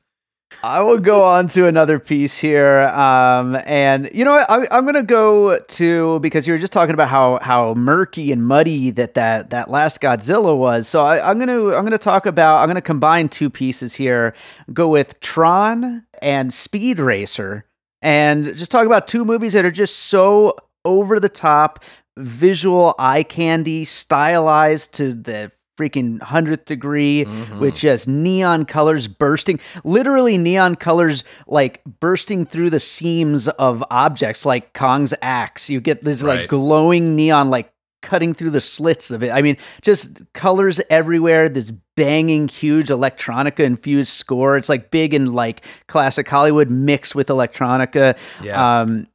I 0.64 0.82
will 0.82 1.00
go 1.00 1.24
on 1.24 1.48
to 1.50 1.66
another 1.66 1.98
piece 1.98 2.38
here, 2.38 2.82
um, 2.90 3.58
and 3.66 4.12
you 4.14 4.24
know? 4.24 4.36
I, 4.38 4.68
I'm 4.70 4.84
going 4.84 4.94
to 4.94 5.02
go 5.04 5.58
to 5.58 6.20
because 6.20 6.46
you 6.46 6.54
were 6.54 6.60
just 6.60 6.72
talking 6.74 6.94
about 6.94 7.10
how 7.10 7.40
how 7.42 7.74
murky 7.74 8.32
and 8.32 8.44
muddy 8.44 8.92
that 8.92 9.16
that 9.16 9.50
that 9.50 9.72
last 9.72 10.02
Godzilla 10.02 10.56
was. 10.56 10.88
So 10.88 11.02
I, 11.02 11.28
I'm 11.30 11.40
going 11.40 11.48
to 11.48 11.76
I'm 11.76 11.82
going 11.82 11.92
to 11.92 11.98
talk 11.98 12.28
about 12.28 12.58
I'm 12.58 12.68
going 12.68 12.76
to 12.76 12.82
combine 12.82 13.28
two 13.28 13.50
pieces 13.50 13.96
here. 13.96 14.36
Go 14.72 14.88
with 14.88 15.20
Tron 15.20 16.06
and 16.22 16.54
Speed 16.54 17.00
Racer, 17.00 17.66
and 18.04 18.56
just 18.56 18.70
talk 18.70 18.86
about 18.86 19.08
two 19.08 19.26
movies 19.26 19.54
that 19.54 19.66
are 19.66 19.72
just 19.72 19.96
so 19.96 20.56
over 20.86 21.20
the 21.20 21.30
top, 21.30 21.84
visual 22.18 22.94
eye 23.00 23.24
candy, 23.24 23.84
stylized 23.84 24.94
to 24.94 25.14
the 25.14 25.52
freaking 25.82 26.22
hundredth 26.22 26.66
degree 26.66 27.26
Mhm. 27.26 27.60
with 27.60 27.76
just 27.76 28.08
neon 28.08 28.66
colors 28.66 29.08
bursting, 29.08 29.60
literally 29.84 30.38
neon 30.38 30.76
colors 30.76 31.24
like 31.48 31.82
bursting 32.00 32.46
through 32.46 32.70
the 32.70 32.80
seams 32.80 33.48
of 33.48 33.84
objects 33.90 34.46
like 34.46 34.74
Kong's 34.74 35.14
axe. 35.22 35.70
You 35.70 35.82
get 35.82 36.02
this 36.02 36.22
like 36.22 36.48
glowing 36.50 37.16
neon 37.16 37.50
like 37.50 37.72
cutting 38.04 38.34
through 38.34 38.50
the 38.50 38.62
slits 38.62 39.12
of 39.12 39.22
it. 39.24 39.32
I 39.32 39.42
mean, 39.44 39.58
just 39.84 40.10
colors 40.34 40.82
everywhere, 40.90 41.48
this 41.48 41.72
banging 41.96 42.48
huge 42.48 42.88
electronica 42.88 43.60
infused 43.60 44.12
score. 44.12 44.58
It's 44.58 44.70
like 44.70 44.90
big 44.90 45.14
and 45.14 45.36
like 45.36 45.62
classic 45.88 46.28
Hollywood 46.28 46.72
mixed 46.72 47.14
with 47.14 47.28
electronica. 47.28 48.18
yeah, 48.44 48.82
Um, 48.82 49.06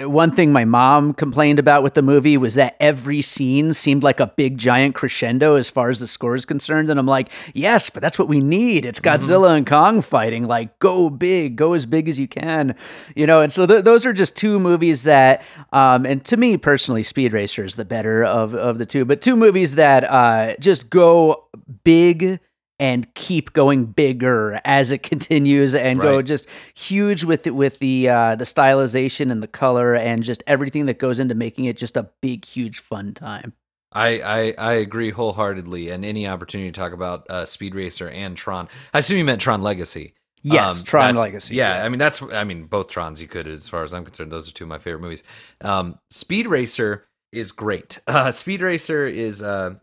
one 0.00 0.34
thing 0.34 0.52
my 0.52 0.64
mom 0.64 1.12
complained 1.12 1.58
about 1.58 1.82
with 1.82 1.94
the 1.94 2.02
movie 2.02 2.36
was 2.36 2.54
that 2.54 2.76
every 2.80 3.22
scene 3.22 3.74
seemed 3.74 4.02
like 4.02 4.20
a 4.20 4.26
big 4.26 4.58
giant 4.58 4.94
crescendo 4.94 5.56
as 5.56 5.68
far 5.68 5.90
as 5.90 6.00
the 6.00 6.06
score 6.06 6.34
is 6.34 6.44
concerned. 6.44 6.90
And 6.90 6.98
I'm 6.98 7.06
like, 7.06 7.30
yes, 7.54 7.90
but 7.90 8.00
that's 8.00 8.18
what 8.18 8.28
we 8.28 8.40
need. 8.40 8.84
It's 8.84 9.00
Godzilla 9.00 9.56
and 9.56 9.66
Kong 9.66 10.02
fighting. 10.02 10.46
Like, 10.46 10.78
go 10.78 11.10
big, 11.10 11.56
go 11.56 11.74
as 11.74 11.86
big 11.86 12.08
as 12.08 12.18
you 12.18 12.28
can, 12.28 12.74
you 13.14 13.26
know. 13.26 13.40
And 13.40 13.52
so 13.52 13.66
th- 13.66 13.84
those 13.84 14.06
are 14.06 14.12
just 14.12 14.36
two 14.36 14.58
movies 14.58 15.02
that, 15.04 15.42
um, 15.72 16.06
and 16.06 16.24
to 16.26 16.36
me 16.36 16.56
personally, 16.56 17.02
Speed 17.02 17.32
Racer 17.32 17.64
is 17.64 17.76
the 17.76 17.84
better 17.84 18.24
of 18.24 18.54
of 18.54 18.78
the 18.78 18.86
two. 18.86 19.04
But 19.04 19.20
two 19.20 19.36
movies 19.36 19.74
that 19.74 20.04
uh, 20.04 20.54
just 20.58 20.90
go 20.90 21.48
big 21.84 22.40
and 22.82 23.14
keep 23.14 23.52
going 23.52 23.84
bigger 23.84 24.60
as 24.64 24.90
it 24.90 25.02
continues 25.04 25.72
and 25.72 26.00
go 26.00 26.20
just 26.20 26.48
huge 26.74 27.22
with 27.22 27.46
it 27.46 27.54
with 27.54 27.78
the 27.78 28.08
uh 28.08 28.34
the 28.34 28.44
stylization 28.44 29.30
and 29.30 29.40
the 29.40 29.46
color 29.46 29.94
and 29.94 30.24
just 30.24 30.42
everything 30.48 30.86
that 30.86 30.98
goes 30.98 31.20
into 31.20 31.34
making 31.34 31.66
it 31.66 31.76
just 31.76 31.96
a 31.96 32.10
big 32.20 32.44
huge 32.44 32.80
fun 32.80 33.14
time 33.14 33.52
I, 33.94 34.20
I 34.20 34.54
I 34.56 34.72
agree 34.72 35.10
wholeheartedly. 35.10 35.90
And 35.90 36.02
any 36.02 36.26
opportunity 36.26 36.70
to 36.70 36.80
talk 36.80 36.94
about 36.94 37.30
uh, 37.30 37.44
Speed 37.44 37.74
Racer 37.74 38.08
and 38.08 38.34
Tron, 38.34 38.68
I 38.94 39.00
assume 39.00 39.18
you 39.18 39.24
meant 39.24 39.42
Tron 39.42 39.60
Legacy. 39.60 40.14
yes 40.42 40.78
Um, 40.78 40.84
tron 40.84 41.14
legacy 41.14 41.54
Yeah, 41.56 41.84
I 41.84 41.90
mean 41.90 41.98
that's 41.98 42.22
I 42.22 42.44
mean 42.44 42.64
both 42.64 42.88
Trons 42.88 43.20
you 43.20 43.28
could 43.28 43.46
as 43.46 43.68
far 43.68 43.82
as 43.82 43.92
I'm 43.92 44.06
concerned. 44.06 44.32
Those 44.32 44.48
are 44.48 44.52
two 44.52 44.64
of 44.64 44.68
my 44.68 44.78
favorite 44.78 45.02
movies. 45.02 45.22
Um, 45.60 45.98
Speed 46.10 46.46
Racer 46.46 47.06
is 47.32 47.52
great. 47.52 48.00
Uh, 48.06 48.30
Speed 48.30 48.62
Racer 48.62 49.06
is 49.06 49.42
uh, 49.42 49.74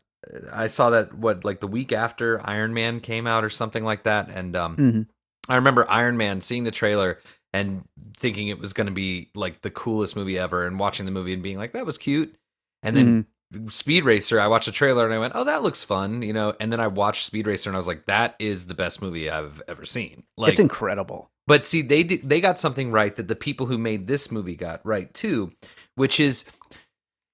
I 0.52 0.68
saw 0.68 0.90
that 0.92 1.14
what 1.14 1.46
like 1.46 1.60
the 1.60 1.68
week 1.68 1.92
after 1.92 2.42
Iron 2.48 2.74
Man 2.74 3.00
came 3.00 3.28
out 3.28 3.44
or 3.44 3.50
something 3.50 3.84
like 3.84 4.04
that, 4.04 4.30
and 4.30 4.56
um, 4.56 4.78
Mhm. 4.78 5.08
I 5.48 5.56
remember 5.56 5.90
Iron 5.90 6.18
Man 6.18 6.42
seeing 6.42 6.64
the 6.64 6.72
trailer 6.72 7.20
and 7.54 7.84
thinking 8.18 8.48
it 8.50 8.60
was 8.60 8.74
going 8.74 8.88
to 8.88 8.94
be 8.94 9.30
like 9.34 9.62
the 9.62 9.72
coolest 9.72 10.16
movie 10.16 10.38
ever, 10.38 10.66
and 10.66 10.80
watching 10.80 11.06
the 11.06 11.12
movie 11.12 11.34
and 11.34 11.44
being 11.44 11.58
like 11.58 11.74
that 11.74 11.86
was 11.86 11.98
cute, 11.98 12.36
and 12.84 12.96
then. 12.96 13.26
Speed 13.70 14.06
Racer, 14.06 14.40
I 14.40 14.46
watched 14.46 14.68
the 14.68 14.72
trailer 14.72 15.06
and 15.06 15.12
I 15.12 15.18
went, 15.18 15.34
"Oh, 15.36 15.44
that 15.44 15.64
looks 15.64 15.84
fun," 15.84 16.22
you 16.22 16.34
know. 16.34 16.54
And 16.60 16.72
then 16.72 16.80
I 16.80 16.86
watched 16.86 17.26
Speed 17.26 17.48
Racer 17.48 17.68
and 17.68 17.76
I 17.76 17.80
was 17.80 17.88
like, 17.88 18.06
"That 18.06 18.36
is 18.38 18.68
the 18.68 18.76
best 18.76 19.02
movie 19.02 19.28
I've 19.28 19.60
ever 19.68 19.86
seen." 19.86 20.22
Like, 20.38 20.52
it's 20.52 20.60
incredible 20.60 21.32
but 21.50 21.66
see, 21.66 21.82
they 21.82 22.04
they 22.04 22.40
got 22.42 22.60
something 22.60 22.92
right 22.92 23.16
that 23.16 23.28
the 23.28 23.36
people 23.36 23.66
who 23.66 23.80
made 23.80 24.06
this 24.06 24.32
movie 24.32 24.56
got 24.56 24.86
right 24.86 25.12
too, 25.16 25.52
which 25.96 26.20
is, 26.20 26.46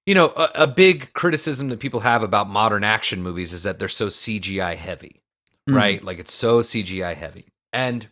you 0.06 0.14
know, 0.14 0.26
a, 0.36 0.50
a 0.62 0.66
big 0.66 1.12
criticism 1.12 1.68
that 1.68 1.80
people 1.80 2.00
have 2.00 2.22
about 2.22 2.48
modern 2.48 2.84
action 2.84 3.22
movies 3.22 3.52
is 3.52 3.64
that 3.64 3.78
they're 3.78 3.88
so 3.88 4.08
CGI 4.08 4.76
heavy, 4.76 5.20
Mhm. 5.68 5.74
right? 5.76 6.02
Like 6.04 6.18
it's 6.18 6.32
so 6.32 6.60
CGI 6.60 7.14
heavy, 7.14 7.46
and 7.72 8.06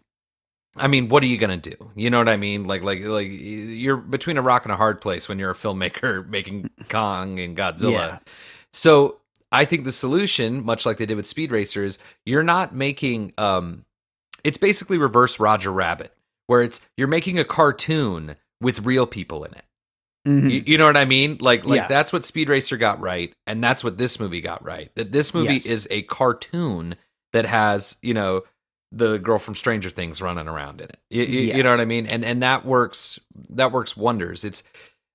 I 0.76 0.88
mean, 0.88 1.08
what 1.08 1.22
are 1.22 1.26
you 1.26 1.38
gonna 1.38 1.56
do? 1.56 1.76
You 1.94 2.10
know 2.10 2.18
what 2.18 2.28
I 2.28 2.36
mean? 2.36 2.64
Like, 2.64 2.82
like, 2.82 3.00
like 3.04 3.28
you're 3.30 3.96
between 3.96 4.36
a 4.38 4.42
rock 4.42 4.64
and 4.64 4.72
a 4.72 4.76
hard 4.76 5.00
place 5.00 5.28
when 5.28 5.38
you're 5.38 5.52
a 5.52 5.54
filmmaker 5.54 6.26
making 6.28 6.68
Kong 6.88 7.38
and 7.38 7.56
Godzilla. 7.56 7.92
Yeah. 7.92 8.18
So 8.72 9.20
I 9.52 9.64
think 9.64 9.84
the 9.84 9.92
solution, 9.92 10.64
much 10.64 10.84
like 10.84 10.96
they 10.98 11.06
did 11.06 11.14
with 11.16 11.26
Speed 11.28 11.52
Racer, 11.52 11.84
is 11.84 11.98
you're 12.26 12.42
not 12.42 12.74
making 12.74 13.32
um 13.38 13.84
it's 14.42 14.58
basically 14.58 14.98
reverse 14.98 15.38
Roger 15.38 15.70
Rabbit, 15.72 16.12
where 16.48 16.60
it's 16.62 16.80
you're 16.96 17.06
making 17.06 17.38
a 17.38 17.44
cartoon 17.44 18.34
with 18.60 18.80
real 18.84 19.06
people 19.06 19.44
in 19.44 19.54
it. 19.54 19.64
Mhm. 20.26 20.50
You, 20.50 20.62
you 20.66 20.78
know 20.78 20.86
what 20.86 20.96
I 20.96 21.04
mean? 21.04 21.36
Like 21.40 21.64
like 21.66 21.76
Yeah. 21.82 21.86
that's 21.86 22.12
what 22.12 22.24
Speed 22.24 22.48
Racer 22.48 22.76
got 22.76 23.00
right, 23.00 23.34
and 23.46 23.62
that's 23.62 23.84
what 23.84 23.98
this 23.98 24.18
movie 24.18 24.40
got 24.40 24.64
right. 24.64 24.90
That 24.94 25.12
this 25.12 25.34
movie 25.34 25.54
Yes. 25.54 25.66
is 25.66 25.88
a 25.90 26.02
cartoon 26.02 26.96
that 27.32 27.44
has, 27.44 27.96
you 28.02 28.14
know, 28.14 28.42
the 28.92 29.18
girl 29.18 29.38
from 29.38 29.54
Stranger 29.54 29.90
Things 29.90 30.22
running 30.22 30.46
around 30.48 30.80
in 30.80 30.88
it. 30.88 30.98
You, 31.10 31.24
you- 31.24 31.54
you 31.56 31.62
know 31.62 31.70
what 31.70 31.80
I 31.80 31.84
mean? 31.84 32.06
And 32.06 32.24
and 32.24 32.42
that 32.42 32.64
works 32.64 33.18
that 33.50 33.72
works 33.72 33.96
wonders. 33.96 34.44
It's 34.44 34.62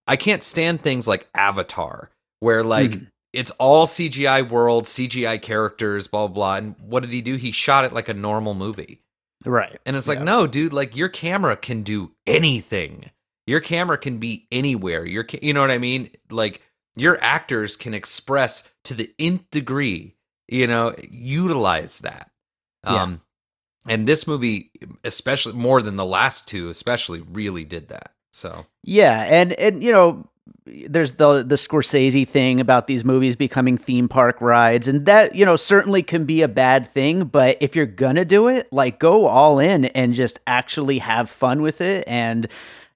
I 0.08 0.16
can't 0.16 0.44
stand 0.44 0.82
things 0.82 1.08
like 1.08 1.28
Avatar, 1.34 2.12
where 2.40 2.64
like 2.64 2.92
Mhm. 2.92 3.08
it's 3.34 3.52
all 3.52 3.88
CGI 3.88 4.42
world, 4.42 4.86
CGI 4.86 5.38
characters, 5.42 6.08
blah 6.08 6.28
blah 6.28 6.34
blah. 6.34 6.56
And 6.58 6.76
what 6.80 7.00
did 7.02 7.12
he 7.14 7.22
do? 7.22 7.36
He 7.36 7.52
shot 7.52 7.86
it 7.86 7.94
like 7.94 8.10
a 8.10 8.14
normal 8.14 8.54
movie. 8.54 9.02
right 9.46 9.80
And 9.86 9.96
it's 9.96 10.08
like, 10.10 10.18
Yeah. 10.20 10.26
no, 10.26 10.48
dude, 10.48 10.74
like 10.74 10.98
your 10.98 11.08
camera 11.08 11.56
can 11.56 11.82
do 11.82 12.12
anything. 12.28 13.10
Your 13.50 13.60
camera 13.60 13.98
can 13.98 14.20
be 14.20 14.48
anywhere. 14.52 15.06
Your, 15.06 15.24
ca- 15.24 15.40
you 15.42 15.54
know 15.54 15.62
what 15.62 15.72
I 15.72 15.80
mean? 15.80 16.12
Like 16.30 16.62
your 16.96 17.18
actors 17.20 17.76
can 17.76 17.96
express 17.96 18.64
to 18.84 18.94
the 18.94 19.12
nth 19.18 19.50
degree. 19.50 20.16
You 20.48 20.68
know, 20.68 20.94
utilize 21.10 22.00
that. 22.00 22.30
Yeah. 22.86 23.02
Um, 23.02 23.22
and 23.88 24.08
this 24.08 24.28
movie, 24.28 24.72
especially 25.04 25.54
more 25.54 25.82
than 25.82 25.96
the 25.96 26.06
last 26.06 26.48
two, 26.48 26.70
especially 26.70 27.22
really 27.22 27.64
did 27.66 27.88
that. 27.88 28.14
So 28.32 28.68
Yeah, 28.84 29.24
and 29.24 29.54
and 29.54 29.84
you 29.84 29.92
know, 29.92 30.30
there's 30.66 31.14
the 31.14 31.44
the 31.44 31.56
Scorsese 31.56 32.28
thing 32.28 32.60
about 32.60 32.86
these 32.86 33.04
movies 33.04 33.36
becoming 33.36 33.78
theme 33.78 34.08
park 34.08 34.40
rides, 34.42 34.88
and 34.88 35.06
that 35.08 35.34
you 35.34 35.46
know 35.46 35.56
certainly 35.56 36.04
can 36.04 36.26
be 36.26 36.44
a 36.44 36.48
bad 36.48 36.88
thing. 36.88 37.26
But 37.26 37.58
if 37.62 37.76
you're 37.76 37.86
gonna 37.88 38.26
do 38.26 38.48
it, 38.48 38.68
like 38.72 39.00
go 39.00 39.26
all 39.26 39.58
in 39.60 39.86
and 39.86 40.14
just 40.14 40.40
actually 40.46 41.00
have 41.00 41.30
fun 41.30 41.62
with 41.62 41.82
it, 41.82 42.04
and 42.08 42.48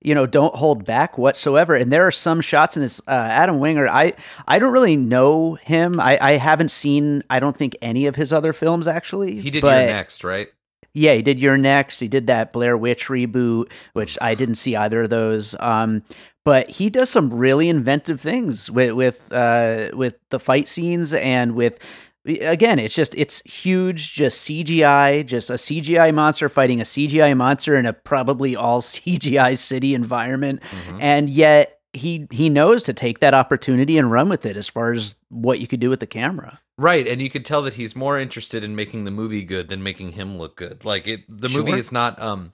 you 0.03 0.13
know 0.13 0.25
don't 0.25 0.55
hold 0.55 0.85
back 0.85 1.17
whatsoever. 1.17 1.75
And 1.75 1.91
there 1.91 2.05
are 2.05 2.11
some 2.11 2.41
shots 2.41 2.75
in 2.75 2.83
this 2.83 2.99
uh, 3.07 3.11
Adam 3.11 3.59
Wingard. 3.59 3.89
I 3.89 4.13
I 4.47 4.59
don't 4.59 4.73
really 4.73 4.97
know 4.97 5.55
him. 5.55 5.99
I 5.99 6.17
I 6.21 6.31
haven't 6.33 6.71
seen. 6.71 7.23
I 7.29 7.39
don't 7.39 7.57
think 7.57 7.75
any 7.81 8.05
of 8.05 8.15
his 8.15 8.31
other 8.31 8.53
films 8.53 8.87
actually. 8.87 9.41
he 9.41 9.49
did 9.49 9.61
but, 9.61 9.85
you're 9.85 9.93
next, 9.93 10.23
right? 10.23 10.49
yeah, 10.93 11.13
he 11.15 11.21
did 11.21 11.39
You're 11.39 11.57
Next. 11.57 11.99
He 11.99 12.07
did 12.07 12.27
that 12.27 12.53
Blair 12.53 12.77
Witch 12.77 13.07
reboot, 13.07 13.71
which 13.93 14.17
I 14.21 14.35
didn't 14.35 14.55
see 14.55 14.75
either 14.75 15.03
of 15.03 15.09
those. 15.09 15.55
Um, 15.59 16.03
but 16.45 16.69
he 16.69 16.89
does 16.89 17.09
some 17.09 17.33
really 17.33 17.67
inventive 17.69 18.21
things 18.21 18.69
with 18.69 18.91
with 18.93 19.31
uh, 19.31 19.89
with 19.93 20.15
the 20.29 20.39
fight 20.39 20.67
scenes 20.67 21.13
and 21.13 21.55
with 21.55 21.79
again, 22.25 22.79
it's 22.79 22.95
just 22.95 23.15
it's 23.15 23.41
huge, 23.41 24.13
just 24.13 24.47
CGI, 24.47 25.25
just 25.25 25.49
a 25.49 25.53
CGI 25.53 26.13
monster 26.13 26.49
fighting 26.49 26.79
a 26.79 26.83
CGI 26.83 27.36
monster 27.36 27.75
in 27.75 27.86
a 27.86 27.93
probably 27.93 28.55
all 28.55 28.81
CGI 28.81 29.57
city 29.57 29.93
environment, 29.93 30.62
mm-hmm. 30.62 30.99
and 31.01 31.29
yet 31.29 31.79
he 31.93 32.27
he 32.31 32.49
knows 32.49 32.83
to 32.83 32.93
take 32.93 33.19
that 33.19 33.33
opportunity 33.33 33.97
and 33.97 34.12
run 34.12 34.29
with 34.29 34.45
it 34.45 34.57
as 34.57 34.67
far 34.67 34.93
as 34.93 35.15
what 35.29 35.59
you 35.59 35.67
could 35.67 35.79
do 35.79 35.89
with 35.89 35.99
the 35.99 36.07
camera. 36.07 36.59
Right, 36.77 37.07
and 37.07 37.21
you 37.21 37.29
could 37.29 37.45
tell 37.45 37.62
that 37.63 37.75
he's 37.75 37.95
more 37.95 38.17
interested 38.17 38.63
in 38.63 38.75
making 38.75 39.05
the 39.05 39.12
movie 39.12 39.43
good 39.43 39.67
than 39.67 39.83
making 39.83 40.13
him 40.13 40.38
look 40.38 40.55
good. 40.55 40.86
Like 40.86 41.07
it 41.07 41.21
the 41.29 41.49
sure. 41.49 41.63
movie 41.63 41.77
is 41.77 41.91
not 41.91 42.19
um 42.21 42.53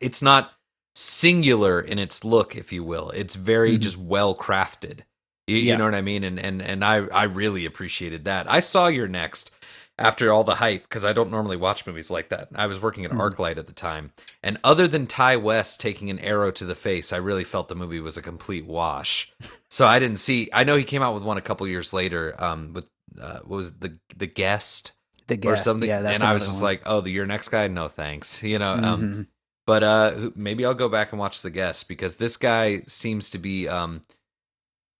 it's 0.00 0.20
not 0.20 0.52
singular 0.94 1.80
in 1.80 1.98
its 1.98 2.24
look, 2.24 2.56
if 2.56 2.72
you 2.72 2.84
will. 2.84 3.10
It's 3.10 3.34
very 3.34 3.72
mm-hmm. 3.72 3.80
just 3.80 3.96
well 3.96 4.34
crafted. 4.34 5.00
You, 5.46 5.56
yeah. 5.56 5.72
you, 5.72 5.78
know 5.78 5.84
what 5.84 5.94
I 5.94 6.00
mean? 6.00 6.24
And 6.24 6.38
and 6.38 6.62
and 6.62 6.84
I 6.84 6.96
I 6.96 7.24
really 7.24 7.66
appreciated 7.66 8.24
that. 8.24 8.50
I 8.50 8.60
saw 8.60 8.86
You're 8.86 9.08
Next 9.08 9.50
after 9.98 10.32
all 10.32 10.42
the 10.42 10.54
hype 10.54 10.82
because 10.82 11.04
I 11.04 11.12
don't 11.12 11.30
normally 11.30 11.56
watch 11.56 11.86
movies 11.86 12.10
like 12.10 12.30
that. 12.30 12.48
I 12.54 12.66
was 12.66 12.80
working 12.80 13.04
at 13.04 13.12
mm. 13.12 13.18
ArcLight 13.18 13.58
at 13.58 13.66
the 13.66 13.72
time, 13.72 14.12
and 14.42 14.58
other 14.64 14.88
than 14.88 15.06
Ti 15.06 15.36
West 15.36 15.80
taking 15.80 16.10
an 16.10 16.18
arrow 16.18 16.50
to 16.52 16.64
the 16.64 16.74
face, 16.74 17.12
I 17.12 17.18
really 17.18 17.44
felt 17.44 17.68
the 17.68 17.74
movie 17.74 18.00
was 18.00 18.16
a 18.16 18.22
complete 18.22 18.66
wash. 18.66 19.32
so 19.68 19.86
I 19.86 19.98
didn't 19.98 20.18
see. 20.18 20.48
I 20.52 20.64
know 20.64 20.76
he 20.76 20.84
came 20.84 21.02
out 21.02 21.14
with 21.14 21.22
one 21.22 21.38
a 21.38 21.42
couple 21.42 21.66
years 21.68 21.92
later. 21.92 22.34
Um, 22.42 22.72
with 22.72 22.86
uh, 23.20 23.40
what 23.44 23.56
was 23.56 23.72
the 23.72 23.98
the 24.16 24.26
guest? 24.26 24.92
The 25.26 25.36
guest, 25.36 25.60
or 25.60 25.62
something. 25.62 25.88
Yeah, 25.88 26.08
and 26.08 26.22
I 26.22 26.32
was 26.32 26.46
just 26.46 26.60
one. 26.60 26.64
like, 26.64 26.82
oh, 26.86 27.00
the 27.00 27.10
your 27.10 27.26
next 27.26 27.48
guy? 27.48 27.68
No, 27.68 27.88
thanks. 27.88 28.42
You 28.42 28.58
know. 28.58 28.72
Um, 28.72 28.82
mm-hmm. 28.82 29.04
Um, 29.04 29.28
but 29.66 29.82
uh, 29.82 30.30
maybe 30.34 30.66
I'll 30.66 30.74
go 30.74 30.90
back 30.90 31.12
and 31.12 31.18
watch 31.18 31.40
the 31.40 31.50
guest 31.50 31.88
because 31.88 32.16
this 32.16 32.36
guy 32.36 32.82
seems 32.86 33.30
to 33.30 33.38
be 33.38 33.66
um 33.66 34.02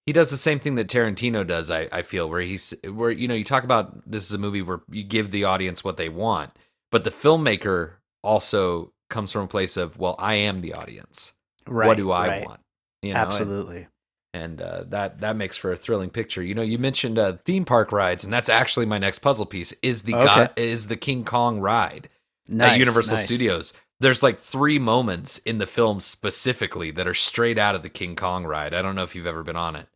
he 0.07 0.13
does 0.13 0.31
the 0.31 0.37
same 0.37 0.61
thing 0.61 0.75
that 0.75 0.89
Tarantino 0.89 1.47
does. 1.47 1.71
I, 1.71 1.89
I 1.91 2.03
feel 2.03 2.29
where 2.29 2.43
he's 2.43 2.75
where 2.85 3.11
you 3.11 3.29
know 3.29 3.35
you 3.35 3.45
talk 3.45 3.65
about 3.65 4.11
this 4.11 4.25
is 4.25 4.33
a 4.33 4.39
movie 4.39 4.63
where 4.63 4.83
you 4.91 5.03
give 5.03 5.31
the 5.31 5.45
audience 5.45 5.83
what 5.83 5.97
they 5.97 6.09
want, 6.09 6.51
but 6.91 7.05
the 7.05 7.11
filmmaker 7.11 7.93
also 8.23 8.93
comes 9.11 9.33
from 9.33 9.43
a 9.43 9.49
place 9.49 9.77
of 9.77 9.99
well, 9.99 10.17
I 10.19 10.35
am 10.35 10.61
the 10.61 10.75
audience. 10.75 11.33
Right. 11.67 11.87
What 11.87 11.97
do 11.97 12.11
I 12.11 12.29
right. 12.29 12.47
want? 12.47 12.61
You 13.03 13.15
know? 13.15 13.21
Absolutely. 13.21 13.87
And, 14.35 14.61
and 14.61 14.61
uh, 14.61 14.85
that 14.89 15.21
that 15.21 15.37
makes 15.37 15.57
for 15.57 15.73
a 15.73 15.77
thrilling 15.77 16.11
picture. 16.11 16.43
You 16.43 16.55
know, 16.55 16.63
you 16.63 16.79
mentioned 16.79 17.19
uh, 17.19 17.37
theme 17.45 17.65
park 17.65 17.93
rides, 17.93 18.25
and 18.25 18.33
that's 18.33 18.49
actually 18.49 18.87
my 18.87 18.99
next 18.99 19.21
puzzle 19.21 19.47
piece. 19.47 19.73
Is 19.83 20.03
the 20.03 20.15
okay. 20.15 20.25
God, 20.25 20.53
is 20.57 20.89
the 20.89 20.97
King 20.97 21.25
Kong 21.25 21.61
ride 21.61 22.09
nice, 22.49 22.73
at 22.73 22.79
Universal 22.79 23.17
nice. 23.17 23.25
Studios? 23.25 23.73
There's 24.01 24.25
like 24.25 24.41
three 24.41 24.81
moments 24.81 25.39
in 25.39 25.59
the 25.59 25.67
film 25.67 26.01
specifically 26.01 26.91
that 26.91 27.07
are 27.07 27.15
straight 27.15 27.59
out 27.59 27.77
of 27.77 27.83
the 27.85 27.89
King 27.89 28.17
Kong 28.17 28.45
ride. 28.45 28.75
I 28.75 28.83
don't 28.83 28.97
know 28.97 29.05
if 29.05 29.15
you've 29.15 29.27
ever 29.27 29.45
been 29.45 29.57
on 29.57 29.77
it. 29.77 29.87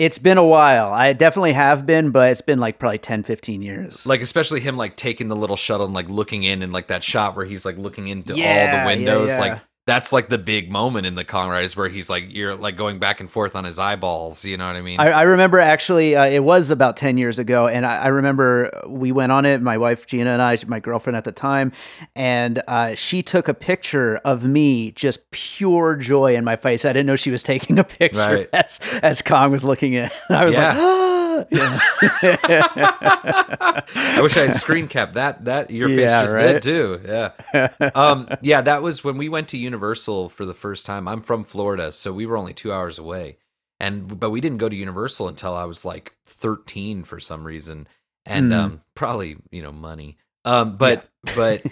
It's 0.00 0.16
been 0.16 0.38
a 0.38 0.46
while. 0.46 0.94
I 0.94 1.12
definitely 1.12 1.52
have 1.52 1.84
been, 1.84 2.10
but 2.10 2.30
it's 2.30 2.40
been 2.40 2.58
like 2.58 2.78
probably 2.78 2.96
10, 2.96 3.22
15 3.22 3.60
years. 3.60 4.06
Like 4.06 4.22
especially 4.22 4.60
him 4.60 4.78
like 4.78 4.96
taking 4.96 5.28
the 5.28 5.36
little 5.36 5.56
shuttle 5.56 5.84
and 5.84 5.94
like 5.94 6.08
looking 6.08 6.42
in 6.42 6.62
and 6.62 6.72
like 6.72 6.86
that 6.86 7.04
shot 7.04 7.36
where 7.36 7.44
he's 7.44 7.66
like 7.66 7.76
looking 7.76 8.06
into 8.06 8.34
yeah, 8.34 8.78
all 8.78 8.78
the 8.78 8.96
windows. 8.96 9.28
Yeah, 9.28 9.34
yeah. 9.34 9.40
Like 9.40 9.60
that's 9.90 10.12
like 10.12 10.28
the 10.28 10.38
big 10.38 10.70
moment 10.70 11.04
in 11.04 11.16
the 11.16 11.24
Kong 11.24 11.50
ride 11.50 11.64
is 11.64 11.76
where 11.76 11.88
he's 11.88 12.08
like 12.08 12.26
you're 12.28 12.54
like 12.54 12.76
going 12.76 13.00
back 13.00 13.18
and 13.18 13.28
forth 13.28 13.56
on 13.56 13.64
his 13.64 13.78
eyeballs. 13.78 14.44
You 14.44 14.56
know 14.56 14.66
what 14.66 14.76
I 14.76 14.82
mean? 14.82 15.00
I, 15.00 15.10
I 15.10 15.22
remember 15.22 15.58
actually 15.58 16.14
uh, 16.14 16.26
it 16.26 16.44
was 16.44 16.70
about 16.70 16.96
ten 16.96 17.18
years 17.18 17.38
ago, 17.40 17.66
and 17.66 17.84
I, 17.84 17.96
I, 17.96 18.06
remember 18.08 18.70
we 18.86 19.10
went 19.10 19.32
on 19.32 19.44
it. 19.44 19.60
My 19.60 19.78
wife 19.78 20.06
Gina 20.06 20.30
and 20.30 20.40
I, 20.40 20.56
my 20.68 20.78
girlfriend 20.78 21.16
at 21.16 21.24
the 21.24 21.32
time, 21.32 21.72
and 22.14 22.62
uh, 22.68 22.94
she 22.94 23.22
took 23.22 23.48
a 23.48 23.54
picture 23.54 24.18
of 24.18 24.44
me, 24.44 24.92
just 24.92 25.30
pure 25.32 25.96
joy 25.96 26.36
in 26.36 26.44
my 26.44 26.54
face. 26.54 26.84
I 26.84 26.92
didn't 26.92 27.06
know 27.06 27.16
she 27.16 27.32
was 27.32 27.42
taking 27.42 27.78
a 27.78 27.84
picture 28.00 28.20
right. 28.20 28.48
as 28.52 28.78
as 29.02 29.22
Kong 29.22 29.50
was 29.50 29.64
looking 29.64 29.94
in. 29.94 30.08
I 30.28 30.44
was 30.44 30.54
yeah. 30.54 30.78
like. 31.10 31.29
Yeah. 31.50 31.78
I 33.94 34.20
wish 34.22 34.36
I 34.36 34.42
had 34.42 34.54
screen 34.54 34.88
capped 34.88 35.14
that. 35.14 35.44
That 35.46 35.70
your 35.70 35.88
face 35.88 36.10
just 36.10 36.34
right? 36.34 36.52
did 36.52 36.62
too. 36.62 37.00
Yeah. 37.04 37.30
Um. 37.94 38.28
Yeah. 38.42 38.60
That 38.60 38.82
was 38.82 39.02
when 39.04 39.16
we 39.16 39.28
went 39.28 39.48
to 39.48 39.56
Universal 39.58 40.30
for 40.30 40.44
the 40.44 40.54
first 40.54 40.86
time. 40.86 41.08
I'm 41.08 41.22
from 41.22 41.44
Florida, 41.44 41.92
so 41.92 42.12
we 42.12 42.26
were 42.26 42.36
only 42.36 42.54
two 42.54 42.72
hours 42.72 42.98
away, 42.98 43.38
and 43.78 44.18
but 44.18 44.30
we 44.30 44.40
didn't 44.40 44.58
go 44.58 44.68
to 44.68 44.76
Universal 44.76 45.28
until 45.28 45.54
I 45.54 45.64
was 45.64 45.84
like 45.84 46.14
13 46.26 47.04
for 47.04 47.20
some 47.20 47.44
reason, 47.44 47.88
and 48.26 48.52
mm. 48.52 48.56
um 48.56 48.82
probably 48.94 49.36
you 49.50 49.62
know 49.62 49.72
money. 49.72 50.18
Um. 50.44 50.76
But 50.76 51.08
yeah. 51.26 51.32
but 51.36 51.62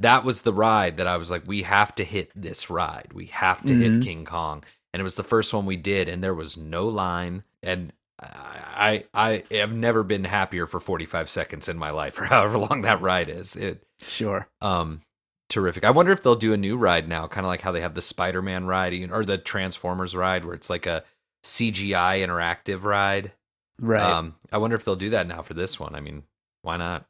that 0.00 0.24
was 0.24 0.42
the 0.42 0.52
ride 0.52 0.98
that 0.98 1.06
I 1.06 1.16
was 1.16 1.30
like, 1.30 1.46
we 1.46 1.62
have 1.62 1.94
to 1.96 2.04
hit 2.04 2.30
this 2.34 2.70
ride. 2.70 3.12
We 3.12 3.26
have 3.26 3.64
to 3.66 3.72
mm-hmm. 3.72 3.94
hit 3.94 4.02
King 4.02 4.24
Kong. 4.24 4.64
And 4.92 5.00
it 5.00 5.04
was 5.04 5.14
the 5.14 5.22
first 5.22 5.52
one 5.52 5.66
we 5.66 5.76
did, 5.76 6.08
and 6.08 6.22
there 6.22 6.34
was 6.34 6.56
no 6.56 6.86
line. 6.86 7.44
And 7.62 7.92
I 8.22 9.04
I 9.12 9.42
have 9.50 9.72
never 9.72 10.02
been 10.02 10.24
happier 10.24 10.66
for 10.66 10.80
45 10.80 11.28
seconds 11.28 11.68
in 11.68 11.78
my 11.78 11.90
life 11.90 12.18
or 12.20 12.24
however 12.24 12.58
long 12.58 12.82
that 12.82 13.00
ride 13.00 13.28
is. 13.28 13.56
It 13.56 13.82
sure. 14.02 14.48
Um 14.60 15.02
terrific. 15.48 15.84
I 15.84 15.90
wonder 15.90 16.12
if 16.12 16.22
they'll 16.22 16.34
do 16.34 16.52
a 16.52 16.58
new 16.58 16.76
ride 16.76 17.08
now, 17.08 17.26
kind 17.26 17.44
of 17.44 17.48
like 17.48 17.60
how 17.60 17.72
they 17.72 17.80
have 17.80 17.94
the 17.94 18.02
Spider-Man 18.02 18.66
ride 18.66 18.94
or 19.10 19.24
the 19.24 19.38
Transformers 19.38 20.14
ride 20.14 20.44
where 20.44 20.54
it's 20.54 20.70
like 20.70 20.86
a 20.86 21.04
CGI 21.44 22.26
interactive 22.26 22.84
ride. 22.84 23.32
Right. 23.80 24.02
Um 24.02 24.36
I 24.52 24.58
wonder 24.58 24.76
if 24.76 24.84
they'll 24.84 24.96
do 24.96 25.10
that 25.10 25.26
now 25.26 25.42
for 25.42 25.54
this 25.54 25.78
one. 25.78 25.94
I 25.94 26.00
mean, 26.00 26.22
why 26.62 26.76
not? 26.76 27.06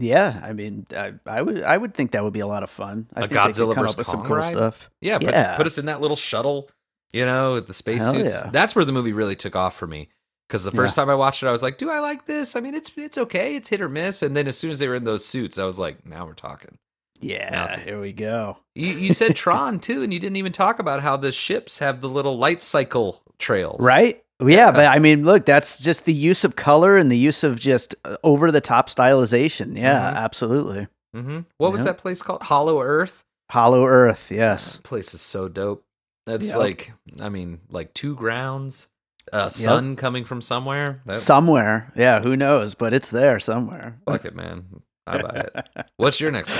Yeah, 0.00 0.40
I 0.44 0.52
mean, 0.52 0.86
I, 0.96 1.14
I 1.26 1.42
would 1.42 1.62
I 1.62 1.76
would 1.76 1.92
think 1.92 2.12
that 2.12 2.22
would 2.22 2.32
be 2.32 2.40
a 2.40 2.46
lot 2.46 2.62
of 2.62 2.70
fun. 2.70 3.08
I 3.14 3.24
a 3.24 3.28
Godzilla 3.28 3.74
vs 3.74 4.06
Kong 4.06 4.26
cool 4.26 4.36
ride? 4.36 4.54
stuff. 4.54 4.90
Yeah, 5.00 5.18
put, 5.18 5.30
yeah. 5.30 5.56
put 5.56 5.66
us 5.66 5.76
in 5.76 5.86
that 5.86 6.00
little 6.00 6.16
shuttle, 6.16 6.70
you 7.10 7.26
know, 7.26 7.54
with 7.54 7.66
the 7.66 7.74
spacesuits. 7.74 8.32
Yeah. 8.32 8.50
That's 8.52 8.76
where 8.76 8.84
the 8.84 8.92
movie 8.92 9.12
really 9.12 9.34
took 9.34 9.56
off 9.56 9.76
for 9.76 9.88
me 9.88 10.08
because 10.48 10.64
the 10.64 10.70
first 10.70 10.96
yeah. 10.96 11.02
time 11.02 11.10
I 11.10 11.14
watched 11.14 11.42
it, 11.42 11.46
I 11.46 11.52
was 11.52 11.62
like, 11.62 11.78
"Do 11.78 11.90
I 11.90 12.00
like 12.00 12.26
this? 12.26 12.56
I 12.56 12.60
mean, 12.60 12.74
it's 12.74 12.90
it's 12.96 13.18
okay. 13.18 13.56
It's 13.56 13.68
hit 13.68 13.80
or 13.80 13.88
miss." 13.88 14.22
And 14.22 14.34
then 14.34 14.48
as 14.48 14.56
soon 14.56 14.70
as 14.70 14.78
they 14.78 14.88
were 14.88 14.94
in 14.94 15.04
those 15.04 15.24
suits, 15.24 15.58
I 15.58 15.64
was 15.64 15.78
like, 15.78 16.06
"Now 16.06 16.26
we're 16.26 16.34
talking." 16.34 16.78
Yeah, 17.20 17.78
here 17.80 18.00
we 18.00 18.12
go. 18.12 18.58
You 18.74 18.88
you 18.92 19.12
said 19.12 19.36
Tron 19.36 19.80
too, 19.80 20.02
and 20.02 20.12
you 20.12 20.18
didn't 20.18 20.36
even 20.36 20.52
talk 20.52 20.78
about 20.78 21.02
how 21.02 21.16
the 21.16 21.32
ships 21.32 21.78
have 21.78 22.00
the 22.00 22.08
little 22.08 22.38
light 22.38 22.62
cycle 22.62 23.22
trails, 23.38 23.84
right? 23.84 24.22
Yeah, 24.40 24.46
yeah, 24.48 24.70
but 24.70 24.86
I 24.86 25.00
mean, 25.00 25.24
look, 25.24 25.44
that's 25.44 25.80
just 25.80 26.04
the 26.04 26.12
use 26.12 26.44
of 26.44 26.56
color 26.56 26.96
and 26.96 27.10
the 27.10 27.18
use 27.18 27.42
of 27.42 27.58
just 27.58 27.94
uh, 28.04 28.16
over 28.22 28.52
the 28.52 28.60
top 28.60 28.88
stylization. 28.88 29.76
Yeah, 29.76 29.98
mm-hmm. 29.98 30.16
absolutely. 30.16 30.86
Mm-hmm. 31.14 31.40
What 31.58 31.72
was 31.72 31.84
that 31.84 31.98
place 31.98 32.22
called? 32.22 32.42
Hollow 32.42 32.80
Earth. 32.80 33.24
Hollow 33.50 33.84
Earth. 33.84 34.30
Yes. 34.30 34.74
That 34.74 34.82
place 34.84 35.12
is 35.12 35.20
so 35.20 35.48
dope. 35.48 35.84
That's 36.26 36.48
yep. 36.48 36.58
like, 36.58 36.92
I 37.18 37.30
mean, 37.30 37.60
like 37.70 37.94
two 37.94 38.14
grounds 38.14 38.88
uh, 39.32 39.48
sun 39.48 39.90
yep. 39.90 39.98
coming 39.98 40.24
from 40.24 40.40
somewhere. 40.40 41.02
That... 41.06 41.18
Somewhere, 41.18 41.92
yeah. 41.96 42.20
Who 42.20 42.36
knows? 42.36 42.74
But 42.74 42.92
it's 42.92 43.10
there 43.10 43.40
somewhere. 43.40 43.98
Fuck 44.06 44.24
it, 44.24 44.34
man. 44.34 44.82
I 45.06 45.22
buy 45.22 45.46
it. 45.54 45.86
What's 45.96 46.20
your 46.20 46.30
next 46.30 46.50
one? 46.50 46.58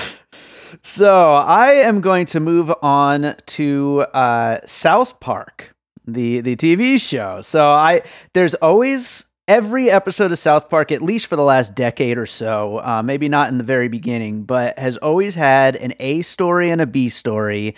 So 0.82 1.32
I 1.32 1.72
am 1.72 2.00
going 2.00 2.26
to 2.26 2.40
move 2.40 2.72
on 2.82 3.34
to 3.46 4.06
uh, 4.12 4.60
South 4.66 5.18
Park, 5.20 5.74
the 6.06 6.40
the 6.40 6.56
TV 6.56 7.00
show. 7.00 7.40
So 7.40 7.70
I 7.70 8.02
there's 8.34 8.54
always 8.54 9.24
every 9.46 9.90
episode 9.90 10.30
of 10.30 10.38
South 10.38 10.68
Park, 10.68 10.92
at 10.92 11.02
least 11.02 11.26
for 11.26 11.36
the 11.36 11.42
last 11.42 11.74
decade 11.74 12.18
or 12.18 12.26
so, 12.26 12.80
uh, 12.80 13.02
maybe 13.02 13.28
not 13.28 13.48
in 13.48 13.58
the 13.58 13.64
very 13.64 13.88
beginning, 13.88 14.42
but 14.42 14.78
has 14.78 14.98
always 14.98 15.34
had 15.34 15.74
an 15.76 15.94
A 16.00 16.22
story 16.22 16.70
and 16.70 16.80
a 16.80 16.86
B 16.86 17.08
story 17.08 17.74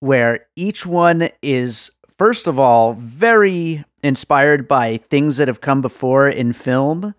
where 0.00 0.46
each 0.56 0.84
one 0.84 1.30
is 1.42 1.92
first 2.22 2.46
of 2.46 2.56
all 2.56 2.94
very 2.94 3.84
inspired 4.04 4.68
by 4.68 4.96
things 4.96 5.38
that 5.38 5.48
have 5.48 5.60
come 5.60 5.80
before 5.80 6.28
in 6.28 6.52
film 6.52 7.12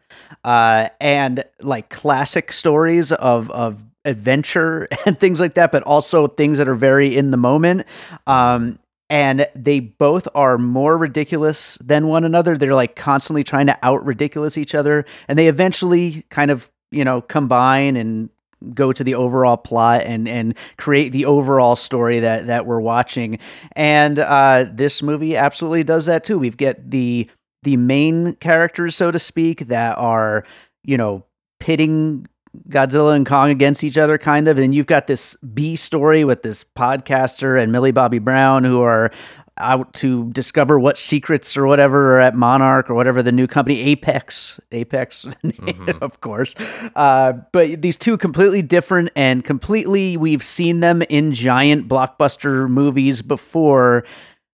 uh, 0.46 0.88
and 1.02 1.44
like 1.60 1.90
classic 1.90 2.54
stories 2.54 3.12
of 3.12 3.52
of 3.52 3.84
adventure 4.06 4.88
and 5.06 5.20
things 5.20 5.42
like 5.42 5.56
that, 5.56 5.74
but 5.74 5.84
also 5.84 6.28
things 6.28 6.58
that 6.58 6.70
are 6.70 6.76
very 6.76 7.18
in 7.18 7.32
the 7.32 7.38
moment. 7.38 7.86
Um, 8.28 8.80
and 9.10 9.46
they 9.54 9.82
both 9.82 10.26
are 10.36 10.58
more 10.58 10.98
ridiculous 10.98 11.78
than 11.84 12.08
one 12.08 12.24
another. 12.24 12.58
They're 12.58 12.74
like 12.74 12.96
constantly 12.96 13.44
trying 13.44 13.68
to 13.68 13.78
out 13.84 14.06
ridiculous 14.06 14.58
each 14.58 14.74
other, 14.74 15.04
and 15.28 15.38
they 15.38 15.50
eventually 15.50 16.24
kind 16.30 16.50
of 16.50 16.72
you 16.92 17.04
know 17.04 17.20
combine 17.20 17.98
and 17.98 18.30
go 18.74 18.94
to 18.94 19.04
the 19.04 19.16
overall 19.16 19.58
plot 19.58 20.04
and 20.04 20.28
and 20.28 20.56
create 20.78 21.12
the 21.12 21.26
overall 21.26 21.76
story 21.76 22.20
that 22.20 22.48
that 22.48 22.66
we're 22.66 22.82
watching. 22.82 23.40
And 23.76 24.20
uh, 24.20 24.66
this 24.72 25.02
movie 25.02 25.36
absolutely 25.36 25.84
does 25.84 26.06
that 26.06 26.24
too. 26.24 26.40
We've 26.40 26.58
get 26.58 26.92
the 26.92 27.30
the 27.64 27.78
main 27.78 28.36
characters, 28.36 28.96
so 28.96 29.12
to 29.12 29.20
speak, 29.20 29.68
that 29.68 29.98
are 29.98 30.44
you 30.84 30.98
know 30.98 31.24
pitting 31.60 32.28
Godzilla 32.70 33.16
and 33.16 33.26
Kong 33.26 33.50
against 33.50 33.84
each 33.84 33.98
other, 33.98 34.18
kind 34.18 34.48
of. 34.48 34.58
And 34.58 34.76
you've 34.76 34.86
got 34.86 35.08
this 35.08 35.36
B 35.38 35.76
story 35.76 36.24
with 36.24 36.44
this 36.44 36.64
podcaster 36.78 37.62
and 37.62 37.72
Millie 37.72 37.92
Bobby 37.92 38.20
Brown, 38.20 38.64
who 38.64 38.82
are 38.82 39.12
out 39.58 39.94
to 39.94 40.32
discover 40.32 40.80
what 40.80 40.98
secrets 40.98 41.56
or 41.56 41.68
whatever 41.68 42.16
are 42.16 42.20
at 42.20 42.36
Monarch 42.36 42.90
or 42.90 42.96
whatever 42.96 43.22
the 43.22 43.32
new 43.32 43.48
company 43.48 43.80
Apex, 43.82 44.60
Apex, 44.72 45.26
mm-hmm. 45.44 46.04
of 46.04 46.22
course. 46.22 46.56
Uh, 46.96 47.34
but 47.52 47.82
these 47.82 47.98
two 47.98 48.18
completely 48.18 48.62
different 48.62 49.10
and 49.16 49.44
completely 49.44 50.18
we've 50.18 50.44
seen 50.44 50.80
them 50.80 51.02
in 51.04 51.32
giant 51.34 51.88
blockbuster 51.88 52.70
movies 52.70 53.22
before 53.22 54.04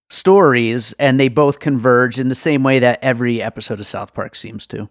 stories, 0.09 0.93
and 0.93 1.19
they 1.19 1.27
both 1.27 1.59
converge 1.59 2.19
in 2.19 2.29
the 2.29 2.35
same 2.35 2.63
way 2.63 2.79
that 2.79 2.99
every 3.01 3.41
episode 3.41 3.79
of 3.79 3.87
South 3.87 4.13
Park 4.13 4.35
seems 4.35 4.67
to. 4.67 4.89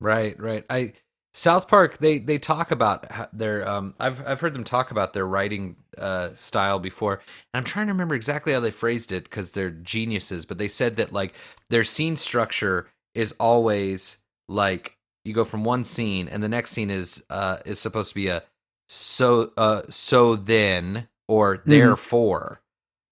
Right, 0.00 0.38
right. 0.38 0.64
I 0.70 0.92
South 1.38 1.68
Park, 1.68 1.98
they 1.98 2.18
they 2.18 2.36
talk 2.36 2.72
about 2.72 3.06
their. 3.32 3.66
Um, 3.68 3.94
I've 4.00 4.26
I've 4.26 4.40
heard 4.40 4.54
them 4.54 4.64
talk 4.64 4.90
about 4.90 5.12
their 5.12 5.24
writing 5.24 5.76
uh, 5.96 6.30
style 6.34 6.80
before, 6.80 7.14
and 7.54 7.60
I'm 7.60 7.64
trying 7.64 7.86
to 7.86 7.92
remember 7.92 8.16
exactly 8.16 8.52
how 8.52 8.58
they 8.58 8.72
phrased 8.72 9.12
it 9.12 9.22
because 9.22 9.52
they're 9.52 9.70
geniuses. 9.70 10.44
But 10.44 10.58
they 10.58 10.66
said 10.66 10.96
that 10.96 11.12
like 11.12 11.34
their 11.70 11.84
scene 11.84 12.16
structure 12.16 12.88
is 13.14 13.36
always 13.38 14.18
like 14.48 14.96
you 15.24 15.32
go 15.32 15.44
from 15.44 15.62
one 15.62 15.84
scene, 15.84 16.26
and 16.26 16.42
the 16.42 16.48
next 16.48 16.72
scene 16.72 16.90
is 16.90 17.22
uh 17.30 17.58
is 17.64 17.78
supposed 17.78 18.08
to 18.08 18.16
be 18.16 18.26
a 18.26 18.42
so 18.88 19.52
uh 19.56 19.82
so 19.88 20.34
then 20.34 21.06
or 21.28 21.58
mm-hmm. 21.58 21.70
therefore, 21.70 22.60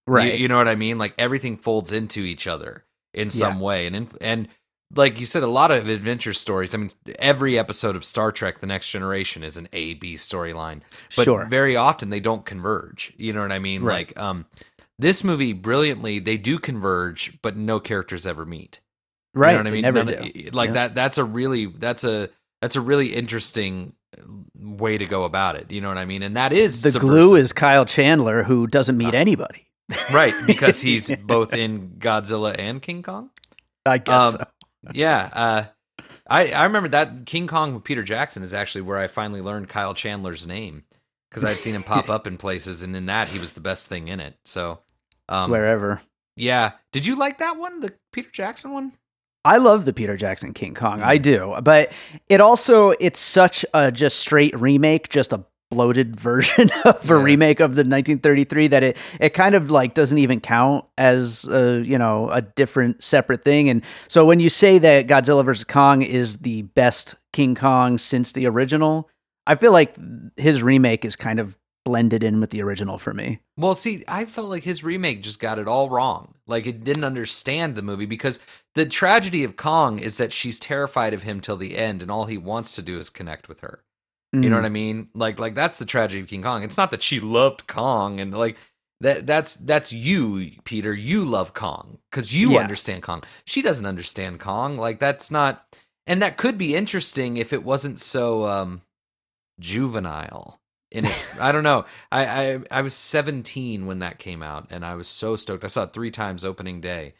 right? 0.08 0.34
You, 0.34 0.40
you, 0.40 0.48
know 0.48 0.56
what 0.56 0.66
I 0.66 0.74
mean? 0.74 0.98
Like 0.98 1.14
everything 1.16 1.58
folds 1.58 1.92
into 1.92 2.22
each 2.22 2.48
other 2.48 2.84
in 3.14 3.30
some 3.30 3.58
yeah. 3.58 3.64
way, 3.64 3.86
and 3.86 3.94
in, 3.94 4.08
and 4.20 4.48
like 4.94 5.18
you 5.18 5.26
said, 5.26 5.42
a 5.42 5.48
lot 5.48 5.70
of 5.70 5.88
adventure 5.88 6.32
stories. 6.32 6.74
I 6.74 6.78
mean, 6.78 6.90
every 7.18 7.58
episode 7.58 7.96
of 7.96 8.04
Star 8.04 8.30
Trek: 8.32 8.60
The 8.60 8.66
Next 8.66 8.90
Generation 8.90 9.42
is 9.42 9.56
an 9.56 9.68
A 9.72 9.94
B 9.94 10.14
storyline, 10.14 10.80
but 11.16 11.24
sure. 11.24 11.46
very 11.46 11.76
often 11.76 12.10
they 12.10 12.20
don't 12.20 12.44
converge. 12.44 13.12
You 13.16 13.32
know 13.32 13.40
what 13.40 13.52
I 13.52 13.58
mean? 13.58 13.82
Right. 13.82 14.08
Like, 14.08 14.18
um, 14.18 14.46
this 14.98 15.24
movie 15.24 15.52
brilliantly 15.52 16.20
they 16.20 16.36
do 16.36 16.58
converge, 16.58 17.38
but 17.42 17.56
no 17.56 17.80
characters 17.80 18.26
ever 18.26 18.46
meet. 18.46 18.80
Right? 19.34 19.52
You 19.52 19.58
know 19.58 19.60
what 19.64 19.66
I 19.66 19.70
mean? 19.70 19.82
Never 19.82 20.04
None, 20.04 20.32
do. 20.32 20.50
Like 20.52 20.68
yeah. 20.68 20.74
that. 20.74 20.94
That's 20.94 21.18
a 21.18 21.24
really 21.24 21.66
that's 21.66 22.04
a 22.04 22.30
that's 22.62 22.76
a 22.76 22.80
really 22.80 23.14
interesting 23.14 23.92
way 24.58 24.96
to 24.98 25.06
go 25.06 25.24
about 25.24 25.56
it. 25.56 25.70
You 25.70 25.80
know 25.80 25.88
what 25.88 25.98
I 25.98 26.04
mean? 26.04 26.22
And 26.22 26.36
that 26.36 26.52
is 26.52 26.82
the 26.82 26.92
subversive. 26.92 27.10
glue 27.10 27.36
is 27.36 27.52
Kyle 27.52 27.84
Chandler, 27.84 28.42
who 28.42 28.66
doesn't 28.66 28.96
meet 28.96 29.14
uh, 29.14 29.18
anybody. 29.18 29.66
right, 30.12 30.34
because 30.46 30.80
he's 30.82 31.14
both 31.16 31.52
in 31.52 31.96
Godzilla 31.98 32.54
and 32.58 32.80
King 32.80 33.02
Kong. 33.02 33.30
I 33.84 33.98
guess 33.98 34.20
um, 34.20 34.32
so 34.32 34.46
yeah. 34.94 35.30
Uh, 35.32 35.64
I 36.28 36.52
I 36.52 36.64
remember 36.64 36.88
that 36.90 37.26
King 37.26 37.46
Kong 37.46 37.74
with 37.74 37.84
Peter 37.84 38.02
Jackson 38.02 38.42
is 38.42 38.54
actually 38.54 38.82
where 38.82 38.98
I 38.98 39.06
finally 39.06 39.40
learned 39.40 39.68
Kyle 39.68 39.94
Chandler's 39.94 40.46
name 40.46 40.84
because 41.30 41.44
I'd 41.44 41.60
seen 41.60 41.74
him 41.74 41.82
pop 41.84 42.08
up 42.08 42.26
in 42.26 42.36
places, 42.36 42.82
and 42.82 42.94
in 42.96 43.06
that 43.06 43.28
he 43.28 43.38
was 43.38 43.52
the 43.52 43.60
best 43.60 43.86
thing 43.86 44.08
in 44.08 44.20
it. 44.20 44.36
So 44.44 44.80
um, 45.28 45.50
wherever. 45.50 46.00
Yeah. 46.36 46.72
Did 46.92 47.06
you 47.06 47.16
like 47.16 47.38
that 47.38 47.56
one, 47.56 47.80
the 47.80 47.94
Peter 48.12 48.30
Jackson 48.30 48.72
one? 48.72 48.92
I 49.44 49.58
love 49.58 49.84
the 49.84 49.92
Peter 49.92 50.16
Jackson 50.16 50.52
King 50.52 50.74
Kong. 50.74 51.02
I 51.02 51.18
mm. 51.18 51.22
do. 51.22 51.56
But 51.62 51.92
it 52.28 52.40
also 52.40 52.90
it's 52.90 53.20
such 53.20 53.64
a 53.72 53.92
just 53.92 54.18
straight 54.18 54.58
remake, 54.58 55.08
just 55.08 55.32
a 55.32 55.44
bloated 55.70 56.18
version 56.20 56.70
of 56.84 57.04
yeah. 57.04 57.14
a 57.14 57.18
remake 57.18 57.60
of 57.60 57.74
the 57.74 57.80
1933 57.80 58.68
that 58.68 58.82
it 58.82 58.96
it 59.20 59.30
kind 59.30 59.54
of 59.54 59.70
like 59.70 59.94
doesn't 59.94 60.18
even 60.18 60.40
count 60.40 60.84
as 60.96 61.44
a, 61.46 61.82
you 61.84 61.98
know 61.98 62.30
a 62.30 62.40
different 62.40 63.02
separate 63.02 63.42
thing 63.42 63.68
and 63.68 63.82
so 64.08 64.24
when 64.24 64.40
you 64.40 64.48
say 64.48 64.78
that 64.78 65.06
Godzilla 65.06 65.44
vs 65.44 65.64
Kong 65.64 66.02
is 66.02 66.38
the 66.38 66.62
best 66.62 67.14
King 67.32 67.54
Kong 67.54 67.98
since 67.98 68.32
the 68.32 68.46
original 68.46 69.08
I 69.46 69.54
feel 69.54 69.72
like 69.72 69.96
his 70.36 70.62
remake 70.62 71.04
is 71.04 71.16
kind 71.16 71.38
of 71.38 71.56
blended 71.86 72.24
in 72.24 72.40
with 72.40 72.50
the 72.50 72.60
original 72.60 72.98
for 72.98 73.14
me. 73.14 73.38
Well, 73.56 73.76
see, 73.76 74.02
I 74.08 74.24
felt 74.24 74.48
like 74.48 74.64
his 74.64 74.82
remake 74.82 75.22
just 75.22 75.38
got 75.38 75.60
it 75.60 75.68
all 75.68 75.88
wrong. 75.88 76.34
Like 76.46 76.66
it 76.66 76.82
didn't 76.82 77.04
understand 77.04 77.76
the 77.76 77.82
movie 77.82 78.06
because 78.06 78.40
the 78.74 78.86
tragedy 78.86 79.44
of 79.44 79.54
Kong 79.54 80.00
is 80.00 80.16
that 80.16 80.32
she's 80.32 80.58
terrified 80.58 81.14
of 81.14 81.22
him 81.22 81.40
till 81.40 81.56
the 81.56 81.78
end 81.78 82.02
and 82.02 82.10
all 82.10 82.26
he 82.26 82.38
wants 82.38 82.74
to 82.74 82.82
do 82.82 82.98
is 82.98 83.08
connect 83.08 83.48
with 83.48 83.60
her. 83.60 83.84
Mm. 84.34 84.44
You 84.44 84.50
know 84.50 84.56
what 84.56 84.64
I 84.64 84.68
mm. 84.68 84.72
mean? 84.72 85.08
Like 85.14 85.38
like 85.38 85.54
that's 85.54 85.78
the 85.78 85.84
tragedy 85.84 86.20
of 86.22 86.28
King 86.28 86.42
Kong. 86.42 86.62
It's 86.62 86.76
not 86.76 86.90
that 86.90 87.02
she 87.02 87.20
loved 87.20 87.66
Kong 87.66 88.20
and 88.20 88.36
like 88.36 88.56
that 89.00 89.26
that's 89.26 89.54
that's 89.56 89.92
you, 89.92 90.50
Peter. 90.64 90.92
You 90.92 91.24
love 91.24 91.54
Kong 91.54 91.98
because 92.10 92.34
you 92.34 92.52
yeah. 92.52 92.60
understand 92.60 93.02
Kong. 93.02 93.22
She 93.44 93.62
doesn't 93.62 93.86
understand 93.86 94.40
Kong. 94.40 94.78
Like 94.78 94.98
that's 94.98 95.30
not 95.30 95.64
and 96.06 96.22
that 96.22 96.36
could 96.36 96.56
be 96.56 96.74
interesting 96.74 97.36
if 97.36 97.52
it 97.52 97.64
wasn't 97.64 98.00
so 98.00 98.46
um 98.46 98.82
juvenile 99.60 100.60
in 100.90 101.06
its 101.06 101.24
I 101.40 101.52
don't 101.52 101.64
know. 101.64 101.84
I, 102.10 102.26
I 102.26 102.60
I 102.70 102.82
was 102.82 102.94
17 102.94 103.86
when 103.86 104.00
that 104.00 104.18
came 104.18 104.42
out 104.42 104.68
and 104.70 104.84
I 104.84 104.94
was 104.94 105.08
so 105.08 105.36
stoked. 105.36 105.64
I 105.64 105.68
saw 105.68 105.84
it 105.84 105.92
3 105.92 106.10
times 106.10 106.44
opening 106.44 106.80
day 106.80 107.14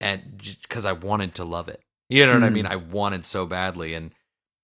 and 0.00 0.42
cuz 0.68 0.84
I 0.84 0.92
wanted 0.92 1.36
to 1.36 1.44
love 1.44 1.68
it. 1.68 1.82
You 2.08 2.26
know 2.26 2.32
what 2.32 2.42
mm. 2.42 2.46
I 2.46 2.50
mean? 2.50 2.66
I 2.66 2.76
wanted 2.76 3.24
so 3.24 3.46
badly 3.46 3.94
and 3.94 4.12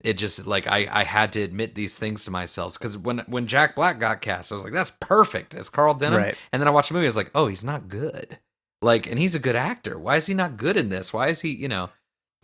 it 0.01 0.15
just 0.15 0.47
like 0.47 0.67
I, 0.67 0.89
I 0.91 1.05
had 1.05 1.33
to 1.35 1.43
admit 1.43 1.75
these 1.75 1.99
things 1.99 2.25
to 2.25 2.31
myself 2.31 2.79
because 2.79 2.97
when 2.97 3.19
when 3.27 3.47
Jack 3.47 3.75
Black 3.75 3.99
got 3.99 4.21
cast, 4.21 4.53
I 4.53 4.55
was 4.55 4.65
like, 4.65 4.73
that's 4.73 4.93
perfect 5.01 5.55
as 5.55 5.69
Carl 5.69 5.95
Denham. 5.95 6.21
Right. 6.21 6.37
And 6.53 6.61
then 6.61 6.69
I 6.69 6.73
watched 6.73 6.89
the 6.89 6.95
movie, 6.95 7.07
I 7.07 7.09
was 7.09 7.17
like, 7.17 7.31
oh, 7.35 7.47
he's 7.47 7.65
not 7.65 7.89
good. 7.89 8.39
Like, 8.83 9.07
and 9.07 9.19
he's 9.19 9.35
a 9.35 9.41
good 9.41 9.57
actor. 9.57 9.99
Why 9.99 10.17
is 10.17 10.27
he 10.27 10.35
not 10.35 10.59
good 10.59 10.77
in 10.77 10.91
this? 10.91 11.13
Why 11.13 11.29
is 11.29 11.41
he, 11.41 11.51
you 11.51 11.69
know? 11.69 11.91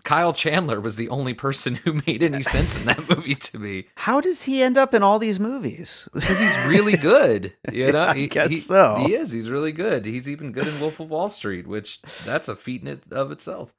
Kyle 0.05 0.33
Chandler 0.33 0.81
was 0.81 0.97
the 0.97 1.09
only 1.11 1.35
person 1.35 1.75
who 1.85 2.01
made 2.07 2.23
any 2.23 2.39
uh, 2.39 2.41
sense 2.41 2.77
in 2.77 2.87
that 2.87 3.09
movie 3.09 3.35
to 3.35 3.59
me. 3.59 3.87
How 3.95 4.21
does 4.21 4.43
he 4.43 4.63
end 4.63 4.77
up 4.77 4.95
in 4.95 5.03
all 5.03 5.19
these 5.19 5.39
movies? 5.39 6.09
Because 6.23 6.39
he's 6.39 6.59
really 6.67 6.97
good. 6.97 7.55
You 7.71 7.93
know, 7.93 8.03
I 8.03 8.15
he, 8.15 8.29
guess 8.29 8.49
he, 8.49 8.59
so. 8.59 8.97
He 9.07 9.15
is. 9.15 9.31
He's 9.31 9.51
really 9.51 9.73
good. 9.73 10.05
He's 10.07 10.29
even 10.29 10.53
good 10.53 10.69
in 10.69 10.81
Wolf 10.81 11.01
of 11.01 11.11
Wall 11.11 11.29
Street, 11.29 11.67
which 11.67 12.01
that's 12.25 12.49
a 12.49 12.57
feat 12.57 12.83
in 12.83 12.89
it 12.89 13.03
of 13.13 13.31
itself. 13.31 13.73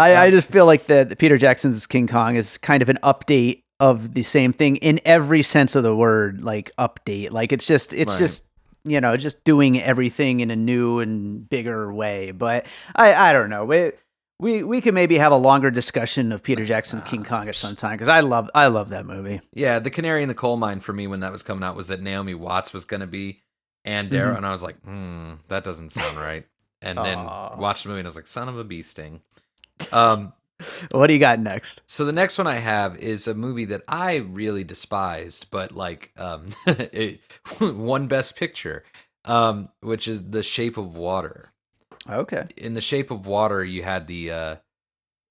I, 0.00 0.26
I 0.26 0.30
just 0.30 0.48
feel 0.48 0.66
like 0.66 0.86
the, 0.86 1.04
the 1.04 1.16
Peter 1.16 1.36
Jackson's 1.36 1.86
King 1.86 2.06
Kong 2.06 2.36
is 2.36 2.58
kind 2.58 2.82
of 2.82 2.88
an 2.88 2.98
update 3.02 3.62
of 3.78 4.14
the 4.14 4.22
same 4.22 4.52
thing 4.52 4.76
in 4.76 5.00
every 5.04 5.42
sense 5.42 5.74
of 5.74 5.82
the 5.82 5.94
word, 5.94 6.42
like 6.42 6.70
update. 6.78 7.32
Like 7.32 7.52
it's 7.52 7.66
just 7.66 7.92
it's 7.92 8.12
right. 8.12 8.18
just 8.18 8.44
you 8.84 9.00
know 9.00 9.16
just 9.16 9.42
doing 9.44 9.80
everything 9.80 10.40
in 10.40 10.50
a 10.50 10.56
new 10.56 11.00
and 11.00 11.48
bigger 11.48 11.92
way. 11.92 12.30
But 12.30 12.66
I 12.96 13.12
I 13.14 13.32
don't 13.32 13.50
know. 13.50 13.64
We 13.64 13.92
we 14.38 14.62
we 14.62 14.80
could 14.80 14.94
maybe 14.94 15.18
have 15.18 15.32
a 15.32 15.36
longer 15.36 15.70
discussion 15.70 16.32
of 16.32 16.42
Peter 16.42 16.64
Jackson's 16.64 17.02
King 17.02 17.24
Kong 17.24 17.48
at 17.48 17.54
some 17.54 17.76
time 17.76 17.92
because 17.92 18.08
I 18.08 18.20
love 18.20 18.50
I 18.54 18.68
love 18.68 18.88
that 18.90 19.04
movie. 19.04 19.40
Yeah, 19.52 19.78
the 19.78 19.90
canary 19.90 20.22
in 20.22 20.28
the 20.28 20.34
coal 20.34 20.56
mine 20.56 20.80
for 20.80 20.92
me 20.92 21.06
when 21.06 21.20
that 21.20 21.32
was 21.32 21.42
coming 21.42 21.62
out 21.62 21.76
was 21.76 21.88
that 21.88 22.00
Naomi 22.00 22.34
Watts 22.34 22.72
was 22.72 22.86
going 22.86 23.00
to 23.00 23.06
be 23.06 23.42
Ann 23.84 24.08
Darrow, 24.08 24.28
mm-hmm. 24.28 24.38
and 24.38 24.46
I 24.46 24.50
was 24.50 24.62
like, 24.62 24.80
hmm, 24.82 25.34
that 25.48 25.64
doesn't 25.64 25.90
sound 25.90 26.16
right. 26.16 26.46
And 26.82 26.96
then 26.96 27.18
watched 27.18 27.82
the 27.82 27.90
movie 27.90 28.00
and 28.00 28.06
I 28.06 28.08
was 28.08 28.16
like, 28.16 28.26
son 28.26 28.48
of 28.48 28.56
a 28.56 28.64
bee 28.64 28.80
sting. 28.80 29.20
Um, 29.92 30.32
what 30.92 31.06
do 31.06 31.14
you 31.14 31.18
got 31.18 31.40
next? 31.40 31.82
So 31.86 32.04
the 32.04 32.12
next 32.12 32.38
won 32.38 32.46
I 32.46 32.56
have 32.56 32.96
is 32.96 33.26
a 33.26 33.34
movie 33.34 33.66
that 33.66 33.82
I 33.88 34.16
really 34.16 34.64
despised, 34.64 35.46
but 35.50 35.72
like 35.72 36.12
um, 36.18 36.50
it, 36.66 37.20
one 37.58 38.06
best 38.06 38.36
picture, 38.36 38.84
um, 39.24 39.68
which 39.80 40.08
is 40.08 40.30
The 40.30 40.42
Shape 40.42 40.76
of 40.76 40.96
Water. 40.96 41.50
Okay. 42.08 42.46
In 42.56 42.74
The 42.74 42.80
Shape 42.80 43.10
of 43.10 43.26
Water, 43.26 43.64
you 43.64 43.82
had 43.82 44.06
the 44.06 44.30
uh, 44.30 44.56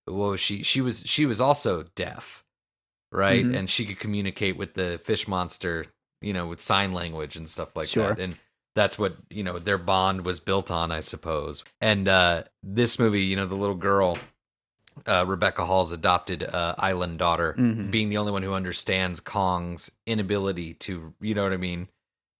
well, 0.08 0.36
she 0.36 0.64
she 0.64 0.82
was 0.82 1.04
she 1.06 1.26
was 1.26 1.42
also 1.42 1.84
deaf, 1.96 2.44
right? 3.12 3.44
Mm-hmm. 3.44 3.56
And 3.56 3.70
she 3.70 3.86
could 3.86 4.00
communicate 4.00 4.58
with 4.58 4.74
the 4.74 5.00
fish 5.04 5.28
monster, 5.28 5.86
you 6.22 6.34
know, 6.34 6.48
with 6.48 6.62
sign 6.62 6.94
language 6.94 7.36
and 7.36 7.48
stuff 7.48 7.76
like 7.76 7.88
sure. 7.88 8.10
that. 8.10 8.20
And 8.20 8.38
that's 8.76 8.98
what 8.98 9.18
you 9.30 9.44
know 9.44 9.60
their 9.60 9.78
bond 9.78 10.26
was 10.26 10.40
built 10.40 10.72
on, 10.72 10.92
I 10.92 11.02
suppose. 11.02 11.64
And 11.82 12.08
uh, 12.08 12.44
this 12.64 13.00
movie, 13.00 13.24
you 13.24 13.36
know, 13.36 13.46
the 13.46 13.56
little 13.56 13.76
girl 13.76 14.18
uh, 15.08 15.26
Rebecca 15.26 15.66
Hall's 15.66 15.92
adopted 15.92 16.44
uh, 16.44 16.76
island 16.78 17.20
daughter, 17.20 17.56
mm-hmm. 17.58 17.90
being 17.90 18.10
the 18.10 18.18
only 18.18 18.32
one 18.32 18.44
who 18.44 18.54
understands 18.54 19.20
Kong's 19.20 19.92
inability 20.06 20.74
to, 20.76 21.14
you 21.22 21.34
know 21.34 21.44
what 21.44 21.54
I 21.54 21.58
mean, 21.58 21.88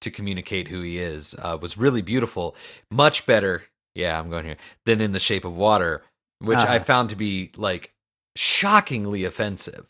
to 0.02 0.12
communicate 0.12 0.68
who 0.68 0.82
he 0.82 0.98
is, 0.98 1.36
uh, 1.40 1.58
was 1.62 1.78
really 1.78 2.02
beautiful. 2.02 2.56
Much 2.90 3.26
better, 3.26 3.64
yeah, 3.96 4.20
I'm 4.20 4.30
going 4.30 4.46
here, 4.46 4.58
than 4.86 5.02
in 5.02 5.12
The 5.12 5.20
Shape 5.20 5.46
of 5.46 5.56
Water, 5.56 6.04
which 6.40 6.60
I 6.60 6.78
uh-huh. 6.78 6.86
found 6.86 7.10
to 7.10 7.16
be 7.16 7.52
like 7.56 7.94
shockingly 8.36 9.26
offensive 9.26 9.86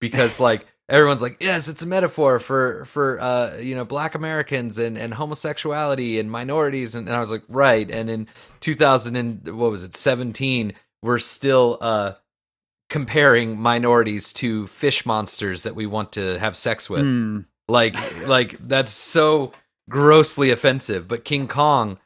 because 0.00 0.40
like 0.40 0.66
everyone's 0.88 1.22
like 1.22 1.36
yes 1.40 1.68
it's 1.68 1.82
a 1.82 1.86
metaphor 1.86 2.38
for 2.38 2.84
for 2.86 3.20
uh 3.20 3.56
you 3.58 3.74
know 3.74 3.84
black 3.84 4.14
americans 4.14 4.78
and 4.78 4.98
and 4.98 5.14
homosexuality 5.14 6.18
and 6.18 6.30
minorities 6.30 6.94
and, 6.94 7.06
and 7.06 7.16
i 7.16 7.20
was 7.20 7.30
like 7.30 7.42
right 7.48 7.90
and 7.90 8.10
in 8.10 8.26
2000 8.60 9.16
and 9.16 9.56
what 9.56 9.70
was 9.70 9.84
it 9.84 9.96
17 9.96 10.72
we're 11.02 11.18
still 11.18 11.78
uh, 11.80 12.12
comparing 12.88 13.58
minorities 13.58 14.32
to 14.34 14.66
fish 14.66 15.06
monsters 15.06 15.62
that 15.62 15.74
we 15.74 15.86
want 15.86 16.12
to 16.12 16.38
have 16.38 16.56
sex 16.56 16.90
with. 16.90 17.02
Mm. 17.02 17.46
Like, 17.68 17.96
like 18.26 18.58
that's 18.58 18.92
so 18.92 19.52
grossly 19.88 20.50
offensive. 20.50 21.08
But 21.08 21.24
King 21.24 21.48
Kong, 21.48 21.98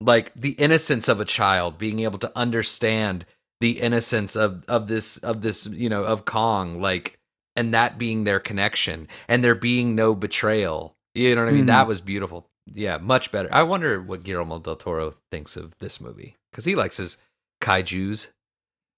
like 0.00 0.32
the 0.34 0.52
innocence 0.52 1.08
of 1.08 1.20
a 1.20 1.24
child, 1.24 1.78
being 1.78 2.00
able 2.00 2.18
to 2.18 2.32
understand 2.36 3.24
the 3.60 3.80
innocence 3.80 4.34
of 4.34 4.64
of 4.66 4.88
this 4.88 5.18
of 5.18 5.42
this 5.42 5.66
you 5.66 5.88
know 5.88 6.02
of 6.02 6.24
Kong, 6.24 6.80
like, 6.80 7.18
and 7.54 7.72
that 7.72 7.98
being 7.98 8.24
their 8.24 8.40
connection, 8.40 9.06
and 9.28 9.44
there 9.44 9.54
being 9.54 9.94
no 9.94 10.14
betrayal. 10.14 10.96
You 11.14 11.34
know 11.34 11.42
what 11.42 11.50
I 11.50 11.52
mean? 11.52 11.64
Mm. 11.64 11.68
That 11.68 11.86
was 11.86 12.00
beautiful. 12.00 12.48
Yeah, 12.66 12.98
much 12.98 13.30
better. 13.30 13.48
I 13.52 13.62
wonder 13.62 14.00
what 14.00 14.24
Guillermo 14.24 14.58
del 14.58 14.76
Toro 14.76 15.14
thinks 15.30 15.56
of 15.56 15.72
this 15.78 16.00
movie 16.00 16.36
because 16.50 16.64
he 16.64 16.74
likes 16.74 16.96
his 16.96 17.18
kaiju's 17.60 18.28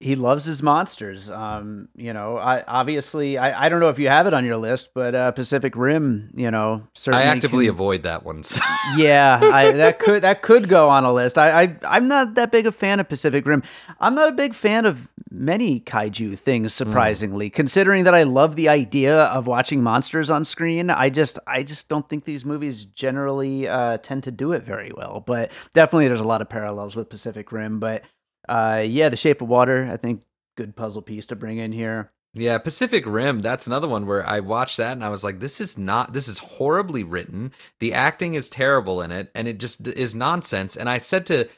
he 0.00 0.16
loves 0.16 0.44
his 0.44 0.62
monsters. 0.62 1.30
Um, 1.30 1.88
you 1.94 2.12
know, 2.12 2.36
I 2.36 2.62
obviously 2.66 3.38
I, 3.38 3.66
I 3.66 3.68
don't 3.68 3.80
know 3.80 3.88
if 3.88 3.98
you 3.98 4.08
have 4.08 4.26
it 4.26 4.34
on 4.34 4.44
your 4.44 4.56
list, 4.56 4.90
but 4.94 5.14
uh, 5.14 5.30
Pacific 5.32 5.74
Rim, 5.76 6.30
you 6.34 6.50
know, 6.50 6.86
certainly 6.94 7.26
I 7.26 7.28
actively 7.28 7.66
can, 7.66 7.74
avoid 7.74 8.02
that 8.02 8.24
one. 8.24 8.42
So. 8.42 8.60
yeah, 8.96 9.40
I, 9.42 9.72
that 9.72 9.98
could 9.98 10.22
that 10.22 10.42
could 10.42 10.68
go 10.68 10.88
on 10.88 11.04
a 11.04 11.12
list. 11.12 11.38
I, 11.38 11.62
I 11.62 11.76
I'm 11.84 12.08
not 12.08 12.34
that 12.34 12.52
big 12.52 12.66
a 12.66 12.72
fan 12.72 13.00
of 13.00 13.08
Pacific 13.08 13.46
Rim. 13.46 13.62
I'm 14.00 14.14
not 14.14 14.28
a 14.28 14.32
big 14.32 14.54
fan 14.54 14.84
of 14.84 15.10
many 15.30 15.80
kaiju 15.80 16.38
things 16.38 16.72
surprisingly 16.72 17.50
mm. 17.50 17.52
considering 17.52 18.04
that 18.04 18.14
i 18.14 18.22
love 18.22 18.54
the 18.54 18.68
idea 18.68 19.24
of 19.24 19.48
watching 19.48 19.82
monsters 19.82 20.30
on 20.30 20.44
screen 20.44 20.90
i 20.90 21.10
just 21.10 21.40
i 21.48 21.60
just 21.60 21.88
don't 21.88 22.08
think 22.08 22.24
these 22.24 22.44
movies 22.44 22.84
generally 22.84 23.66
uh, 23.66 23.98
tend 23.98 24.22
to 24.22 24.30
do 24.30 24.52
it 24.52 24.62
very 24.62 24.92
well 24.96 25.20
but 25.26 25.50
definitely 25.74 26.06
there's 26.06 26.20
a 26.20 26.24
lot 26.24 26.40
of 26.40 26.48
parallels 26.48 26.94
with 26.94 27.08
pacific 27.08 27.50
rim 27.50 27.80
but 27.80 28.04
uh, 28.48 28.82
yeah 28.86 29.08
the 29.08 29.16
shape 29.16 29.40
of 29.42 29.48
water 29.48 29.88
i 29.90 29.96
think 29.96 30.22
good 30.56 30.74
puzzle 30.76 31.02
piece 31.02 31.26
to 31.26 31.36
bring 31.36 31.58
in 31.58 31.72
here 31.72 32.10
yeah, 32.36 32.58
Pacific 32.58 33.04
Rim, 33.06 33.42
that's 33.42 33.68
another 33.68 33.86
one 33.86 34.06
where 34.06 34.28
I 34.28 34.40
watched 34.40 34.78
that 34.78 34.90
and 34.90 35.04
I 35.04 35.08
was 35.08 35.22
like, 35.22 35.38
this 35.38 35.60
is 35.60 35.78
not, 35.78 36.12
this 36.12 36.26
is 36.26 36.38
horribly 36.38 37.04
written. 37.04 37.52
The 37.78 37.92
acting 37.92 38.34
is 38.34 38.48
terrible 38.48 39.00
in 39.02 39.12
it 39.12 39.30
and 39.36 39.46
it 39.46 39.60
just 39.60 39.86
is 39.86 40.16
nonsense. 40.16 40.76
And 40.76 40.90
I 40.90 40.98
said 40.98 41.26
to 41.26 41.48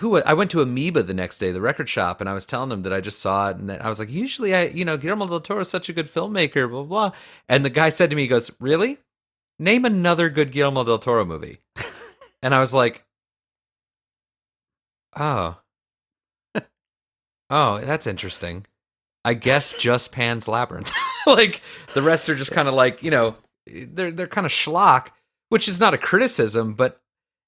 who 0.00 0.20
I 0.22 0.32
went 0.32 0.50
to 0.50 0.62
Amoeba 0.62 1.02
the 1.02 1.14
next 1.14 1.38
day, 1.38 1.52
the 1.52 1.60
record 1.60 1.88
shop, 1.88 2.20
and 2.20 2.28
I 2.28 2.32
was 2.32 2.46
telling 2.46 2.70
them 2.70 2.82
that 2.82 2.92
I 2.92 3.02
just 3.02 3.20
saw 3.20 3.50
it, 3.50 3.58
and 3.58 3.68
that 3.68 3.84
I 3.84 3.88
was 3.88 3.98
like, 3.98 4.08
usually 4.08 4.54
I, 4.54 4.64
you 4.64 4.82
know, 4.84 4.96
Guillermo 4.96 5.26
del 5.26 5.40
Toro 5.40 5.60
is 5.60 5.68
such 5.68 5.90
a 5.90 5.92
good 5.92 6.12
filmmaker, 6.12 6.68
blah 6.70 6.84
blah. 6.84 7.12
And 7.50 7.64
the 7.66 7.70
guy 7.70 7.90
said 7.90 8.08
to 8.08 8.16
me, 8.16 8.22
he 8.22 8.28
goes, 8.28 8.50
"Really? 8.60 8.98
Name 9.58 9.84
another 9.84 10.30
good 10.30 10.52
Guillermo 10.52 10.84
del 10.84 10.98
Toro 10.98 11.26
movie." 11.26 11.58
and 12.42 12.54
I 12.54 12.60
was 12.60 12.72
like, 12.72 13.04
"Oh, 15.14 15.58
oh, 17.50 17.80
that's 17.80 18.06
interesting. 18.06 18.66
I 19.24 19.34
guess 19.34 19.72
just 19.72 20.12
Pan's 20.12 20.48
Labyrinth. 20.48 20.92
like 21.26 21.60
the 21.94 22.02
rest 22.02 22.28
are 22.28 22.34
just 22.34 22.52
kind 22.52 22.68
of 22.68 22.74
like, 22.74 23.02
you 23.02 23.10
know, 23.10 23.36
they're 23.66 24.10
they're 24.10 24.26
kind 24.26 24.46
of 24.46 24.52
schlock." 24.52 25.08
Which 25.50 25.66
is 25.66 25.80
not 25.80 25.94
a 25.94 25.98
criticism, 25.98 26.74
but 26.74 27.00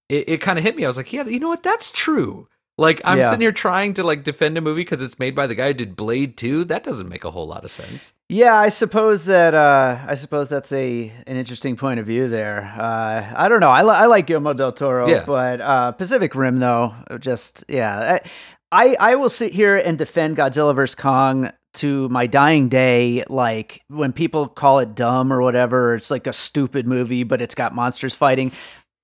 it, 0.08 0.28
it 0.28 0.40
kind 0.40 0.58
of 0.58 0.64
hit 0.64 0.74
me. 0.74 0.84
I 0.84 0.88
was 0.88 0.96
like, 0.96 1.12
yeah, 1.12 1.24
you 1.24 1.38
know 1.38 1.48
what? 1.48 1.62
That's 1.62 1.92
true. 1.92 2.48
Like 2.78 3.02
I'm 3.04 3.18
yeah. 3.18 3.24
sitting 3.28 3.42
here 3.42 3.52
trying 3.52 3.94
to 3.94 4.02
like 4.02 4.24
defend 4.24 4.56
a 4.56 4.60
movie 4.60 4.80
because 4.80 5.02
it's 5.02 5.18
made 5.18 5.34
by 5.34 5.46
the 5.46 5.54
guy 5.54 5.68
who 5.68 5.74
did 5.74 5.94
Blade 5.94 6.36
2. 6.38 6.64
That 6.64 6.84
doesn't 6.84 7.08
make 7.08 7.22
a 7.22 7.30
whole 7.30 7.46
lot 7.46 7.64
of 7.64 7.70
sense. 7.70 8.14
Yeah, 8.30 8.58
I 8.58 8.70
suppose 8.70 9.26
that 9.26 9.54
uh, 9.54 9.98
I 10.06 10.14
suppose 10.14 10.48
that's 10.48 10.72
a 10.72 11.12
an 11.26 11.36
interesting 11.36 11.76
point 11.76 12.00
of 12.00 12.06
view 12.06 12.28
there. 12.28 12.74
Uh, 12.76 13.30
I 13.36 13.48
don't 13.48 13.60
know. 13.60 13.70
I, 13.70 13.82
li- 13.82 13.90
I 13.90 14.06
like 14.06 14.26
Guillermo 14.26 14.54
del 14.54 14.72
Toro, 14.72 15.06
yeah. 15.06 15.24
but 15.26 15.60
uh, 15.60 15.92
Pacific 15.92 16.34
Rim 16.34 16.60
though, 16.60 16.94
just 17.20 17.62
yeah. 17.68 18.18
I 18.24 18.28
I 18.72 18.96
I 18.98 19.14
will 19.14 19.28
sit 19.28 19.52
here 19.52 19.76
and 19.76 19.98
defend 19.98 20.38
Godzilla 20.38 20.74
vs 20.74 20.94
Kong 20.94 21.52
to 21.74 22.08
my 22.08 22.26
dying 22.26 22.68
day 22.68 23.24
like 23.28 23.82
when 23.88 24.12
people 24.12 24.46
call 24.48 24.78
it 24.80 24.94
dumb 24.94 25.32
or 25.32 25.40
whatever 25.40 25.94
it's 25.94 26.10
like 26.10 26.26
a 26.26 26.32
stupid 26.32 26.86
movie 26.86 27.22
but 27.22 27.40
it's 27.40 27.54
got 27.54 27.74
monsters 27.74 28.14
fighting 28.14 28.52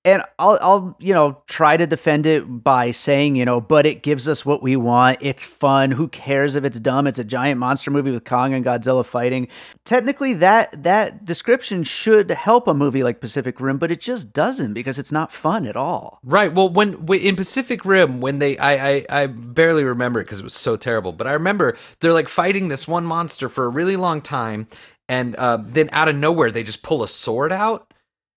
and 0.08 0.22
I'll, 0.38 0.58
I'll, 0.62 0.96
you 0.98 1.12
know, 1.12 1.42
try 1.46 1.76
to 1.76 1.86
defend 1.86 2.24
it 2.24 2.40
by 2.42 2.92
saying, 2.92 3.36
you 3.36 3.44
know, 3.44 3.60
but 3.60 3.84
it 3.84 4.02
gives 4.02 4.26
us 4.26 4.44
what 4.44 4.62
we 4.62 4.74
want. 4.74 5.18
It's 5.20 5.44
fun. 5.44 5.90
Who 5.90 6.08
cares 6.08 6.56
if 6.56 6.64
it's 6.64 6.80
dumb? 6.80 7.06
It's 7.06 7.18
a 7.18 7.24
giant 7.24 7.60
monster 7.60 7.90
movie 7.90 8.10
with 8.10 8.24
Kong 8.24 8.54
and 8.54 8.64
Godzilla 8.64 9.04
fighting. 9.04 9.48
Technically, 9.84 10.32
that 10.34 10.82
that 10.82 11.26
description 11.26 11.84
should 11.84 12.30
help 12.30 12.66
a 12.66 12.74
movie 12.74 13.02
like 13.02 13.20
Pacific 13.20 13.60
Rim, 13.60 13.76
but 13.76 13.90
it 13.90 14.00
just 14.00 14.32
doesn't 14.32 14.72
because 14.72 14.98
it's 14.98 15.12
not 15.12 15.30
fun 15.30 15.66
at 15.66 15.76
all. 15.76 16.20
Right. 16.24 16.54
Well, 16.54 16.70
when, 16.70 17.06
in 17.12 17.36
Pacific 17.36 17.84
Rim, 17.84 18.22
when 18.22 18.38
they, 18.38 18.56
I, 18.56 18.88
I, 18.88 19.06
I 19.10 19.26
barely 19.26 19.84
remember 19.84 20.20
it 20.20 20.24
because 20.24 20.40
it 20.40 20.44
was 20.44 20.54
so 20.54 20.76
terrible, 20.76 21.12
but 21.12 21.26
I 21.26 21.32
remember 21.32 21.76
they're 22.00 22.14
like 22.14 22.28
fighting 22.28 22.68
this 22.68 22.88
one 22.88 23.04
monster 23.04 23.50
for 23.50 23.66
a 23.66 23.68
really 23.68 23.96
long 23.96 24.22
time, 24.22 24.68
and 25.06 25.36
uh, 25.36 25.58
then 25.60 25.90
out 25.92 26.08
of 26.08 26.16
nowhere 26.16 26.50
they 26.50 26.62
just 26.62 26.82
pull 26.82 27.02
a 27.02 27.08
sword 27.08 27.52
out 27.52 27.87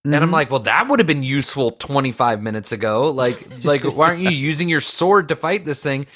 Mm-hmm. 0.01 0.13
And 0.13 0.23
I'm 0.23 0.27
mm-hmm. 0.27 0.33
like, 0.33 0.49
well, 0.49 0.61
that 0.61 0.87
would 0.87 0.99
have 0.99 1.07
been 1.07 1.23
useful 1.23 1.71
25 1.71 2.41
minutes 2.41 2.71
ago. 2.71 3.11
Like, 3.11 3.47
like, 3.63 3.83
why 3.83 4.07
aren't 4.07 4.21
you 4.21 4.29
using 4.31 4.67
your 4.67 4.81
sword 4.81 5.29
to 5.29 5.35
fight 5.35 5.65
this 5.65 5.83
thing? 5.83 6.07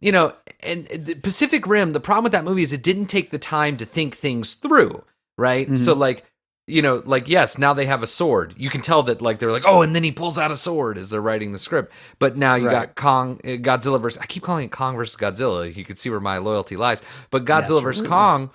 You 0.00 0.12
know, 0.12 0.34
and 0.60 0.86
the 0.86 1.14
Pacific 1.14 1.66
Rim, 1.66 1.92
the 1.92 2.00
problem 2.00 2.24
with 2.24 2.32
that 2.32 2.44
movie 2.44 2.62
is 2.62 2.72
it 2.72 2.82
didn't 2.82 3.06
take 3.06 3.30
the 3.30 3.38
time 3.38 3.76
to 3.78 3.84
think 3.84 4.16
things 4.16 4.54
through, 4.54 5.04
right? 5.36 5.66
Mm-hmm. 5.66 5.76
So, 5.76 5.94
like, 5.94 6.24
you 6.66 6.82
know, 6.82 7.02
like, 7.04 7.28
yes, 7.28 7.58
now 7.58 7.74
they 7.74 7.86
have 7.86 8.02
a 8.02 8.06
sword. 8.06 8.54
You 8.56 8.70
can 8.70 8.80
tell 8.80 9.02
that, 9.04 9.22
like, 9.22 9.38
they're 9.38 9.52
like, 9.52 9.66
oh, 9.66 9.82
and 9.82 9.94
then 9.96 10.04
he 10.04 10.12
pulls 10.12 10.38
out 10.38 10.50
a 10.50 10.56
sword 10.56 10.98
as 10.98 11.10
they're 11.10 11.20
writing 11.20 11.52
the 11.52 11.58
script. 11.58 11.92
But 12.18 12.36
now 12.36 12.56
you 12.56 12.66
right. 12.66 12.72
got 12.72 12.94
Kong, 12.96 13.40
uh, 13.44 13.48
Godzilla 13.58 14.00
versus, 14.00 14.20
I 14.20 14.26
keep 14.26 14.42
calling 14.42 14.66
it 14.66 14.72
Kong 14.72 14.94
versus 14.94 15.16
Godzilla. 15.16 15.74
You 15.74 15.84
can 15.84 15.96
see 15.96 16.10
where 16.10 16.20
my 16.20 16.38
loyalty 16.38 16.76
lies. 16.76 17.02
But 17.30 17.44
Godzilla 17.44 17.76
yes, 17.76 17.82
versus 17.82 18.02
really. 18.02 18.10
Kong, 18.10 18.50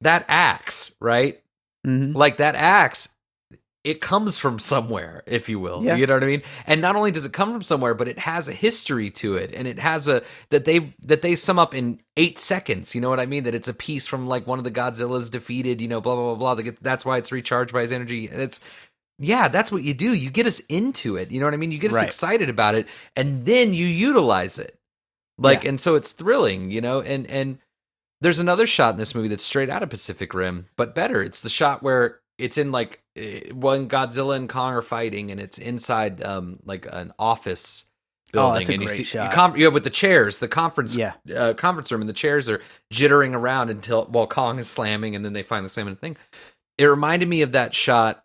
that 0.00 0.24
axe, 0.28 0.92
right? 1.00 1.42
Mm-hmm. 1.86 2.12
Like, 2.12 2.38
that 2.38 2.54
axe 2.54 3.10
it 3.84 4.00
comes 4.00 4.38
from 4.38 4.58
somewhere, 4.58 5.22
if 5.26 5.48
you 5.48 5.60
will. 5.60 5.84
Yeah. 5.84 5.96
You 5.96 6.06
know 6.06 6.14
what 6.14 6.24
I 6.24 6.26
mean? 6.26 6.42
And 6.66 6.80
not 6.80 6.96
only 6.96 7.10
does 7.10 7.24
it 7.24 7.32
come 7.32 7.52
from 7.52 7.62
somewhere, 7.62 7.94
but 7.94 8.08
it 8.08 8.18
has 8.18 8.48
a 8.48 8.52
history 8.52 9.10
to 9.12 9.36
it, 9.36 9.52
and 9.54 9.68
it 9.68 9.78
has 9.78 10.08
a 10.08 10.22
that 10.50 10.64
they 10.64 10.94
that 11.04 11.22
they 11.22 11.36
sum 11.36 11.58
up 11.58 11.74
in 11.74 12.00
eight 12.16 12.38
seconds. 12.38 12.94
You 12.94 13.00
know 13.00 13.08
what 13.08 13.20
I 13.20 13.26
mean? 13.26 13.44
That 13.44 13.54
it's 13.54 13.68
a 13.68 13.74
piece 13.74 14.06
from 14.06 14.26
like 14.26 14.46
one 14.46 14.58
of 14.58 14.64
the 14.64 14.70
Godzillas 14.70 15.30
defeated. 15.30 15.80
You 15.80 15.88
know, 15.88 16.00
blah 16.00 16.16
blah 16.16 16.34
blah 16.34 16.54
blah. 16.54 16.72
That's 16.80 17.04
why 17.04 17.18
it's 17.18 17.32
recharged 17.32 17.72
by 17.72 17.82
his 17.82 17.92
energy. 17.92 18.26
It's 18.26 18.60
yeah, 19.18 19.48
that's 19.48 19.72
what 19.72 19.82
you 19.82 19.94
do. 19.94 20.12
You 20.14 20.30
get 20.30 20.46
us 20.46 20.60
into 20.68 21.16
it. 21.16 21.30
You 21.30 21.40
know 21.40 21.46
what 21.46 21.54
I 21.54 21.58
mean? 21.58 21.72
You 21.72 21.78
get 21.78 21.90
us 21.90 21.96
right. 21.96 22.06
excited 22.06 22.50
about 22.50 22.74
it, 22.74 22.86
and 23.16 23.46
then 23.46 23.74
you 23.74 23.86
utilize 23.86 24.58
it. 24.58 24.78
Like, 25.38 25.62
yeah. 25.62 25.70
and 25.70 25.80
so 25.80 25.94
it's 25.94 26.12
thrilling. 26.12 26.70
You 26.70 26.80
know, 26.80 27.00
and 27.00 27.26
and 27.28 27.58
there's 28.20 28.40
another 28.40 28.66
shot 28.66 28.94
in 28.94 28.98
this 28.98 29.14
movie 29.14 29.28
that's 29.28 29.44
straight 29.44 29.70
out 29.70 29.82
of 29.82 29.90
Pacific 29.90 30.34
Rim, 30.34 30.66
but 30.76 30.94
better. 30.94 31.22
It's 31.22 31.40
the 31.40 31.48
shot 31.48 31.82
where 31.82 32.20
it's 32.38 32.56
in 32.56 32.72
like 32.72 33.02
eh, 33.16 33.50
when 33.52 33.88
Godzilla 33.88 34.36
and 34.36 34.48
Kong 34.48 34.72
are 34.74 34.82
fighting, 34.82 35.30
and 35.30 35.40
it's 35.40 35.58
inside 35.58 36.22
um 36.22 36.60
like 36.64 36.86
an 36.90 37.12
office 37.18 37.84
oh, 38.28 38.32
building, 38.32 38.66
oh, 38.68 38.72
and 38.74 38.82
you 38.82 38.88
see 38.88 39.04
shot. 39.04 39.24
You, 39.24 39.30
com- 39.34 39.56
you 39.56 39.64
know, 39.64 39.70
with 39.70 39.84
the 39.84 39.90
chairs, 39.90 40.38
the 40.38 40.48
conference 40.48 40.96
yeah. 40.96 41.14
uh, 41.36 41.54
conference 41.54 41.92
room, 41.92 42.00
and 42.00 42.08
the 42.08 42.14
chairs 42.14 42.48
are 42.48 42.62
jittering 42.92 43.34
around 43.34 43.70
until 43.70 44.06
while 44.06 44.26
Kong 44.26 44.58
is 44.58 44.68
slamming, 44.68 45.14
and 45.14 45.24
then 45.24 45.32
they 45.32 45.42
find 45.42 45.64
the 45.64 45.70
same 45.70 45.94
thing. 45.96 46.16
It 46.78 46.86
reminded 46.86 47.28
me 47.28 47.42
of 47.42 47.52
that 47.52 47.74
shot 47.74 48.24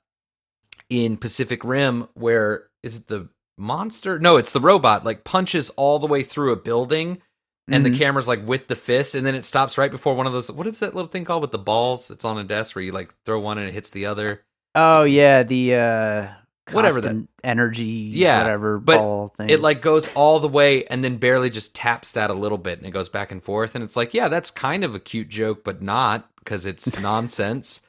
in 0.90 1.18
Pacific 1.18 1.64
Rim 1.64 2.08
where 2.14 2.68
is 2.84 2.98
it 2.98 3.08
the 3.08 3.30
monster? 3.58 4.20
No, 4.20 4.38
it's 4.38 4.52
the 4.52 4.62
robot. 4.62 5.04
Like 5.04 5.24
punches 5.24 5.70
all 5.72 6.00
the 6.00 6.08
way 6.08 6.24
through 6.24 6.52
a 6.52 6.58
building 6.58 7.22
and 7.68 7.84
mm-hmm. 7.84 7.94
the 7.94 8.00
camera's 8.00 8.28
like 8.28 8.46
with 8.46 8.68
the 8.68 8.76
fist 8.76 9.16
and 9.16 9.26
then 9.26 9.36
it 9.36 9.46
stops 9.46 9.78
right 9.78 9.92
before 9.92 10.16
one 10.16 10.28
of 10.28 10.34
those 10.34 10.52
what 10.52 10.68
is 10.68 10.80
that 10.80 10.96
little 10.96 11.10
thing 11.10 11.26
called 11.26 11.42
with 11.42 11.52
the 11.52 11.58
balls 11.58 12.08
that's 12.08 12.26
on 12.26 12.38
a 12.38 12.44
desk 12.44 12.76
where 12.76 12.84
you 12.84 12.92
like 12.92 13.14
throw 13.26 13.40
one 13.40 13.58
and 13.58 13.68
it 13.68 13.74
hits 13.74 13.90
the 13.92 14.06
other? 14.06 14.44
Oh 14.76 15.04
yeah 15.04 15.44
the 15.44 15.76
uh 15.76 16.28
whatever 16.72 17.02
the 17.02 17.28
energy 17.44 17.84
yeah 18.14 18.42
whatever 18.42 18.80
but 18.80 18.98
ball 18.98 19.34
thing. 19.38 19.50
it 19.50 19.60
like 19.60 19.82
goes 19.82 20.08
all 20.16 20.40
the 20.40 20.48
way 20.48 20.86
and 20.86 21.04
then 21.04 21.18
barely 21.18 21.50
just 21.50 21.76
taps 21.76 22.14
that 22.14 22.30
a 22.30 22.34
little 22.34 22.58
bit 22.58 22.78
and 22.78 22.88
it 22.88 22.92
goes 22.92 23.10
back 23.10 23.34
and 23.34 23.44
forth 23.44 23.76
and 23.76 23.84
it's 23.84 23.98
like 23.98 24.14
yeah 24.14 24.30
that's 24.30 24.50
kind 24.50 24.86
of 24.86 24.96
a 24.96 25.00
cute 25.00 25.28
joke 25.28 25.66
but 25.66 25.82
not 25.82 26.30
because 26.40 26.66
it's 26.66 26.98
nonsense 27.02 27.82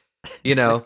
you 0.43 0.55
know? 0.55 0.85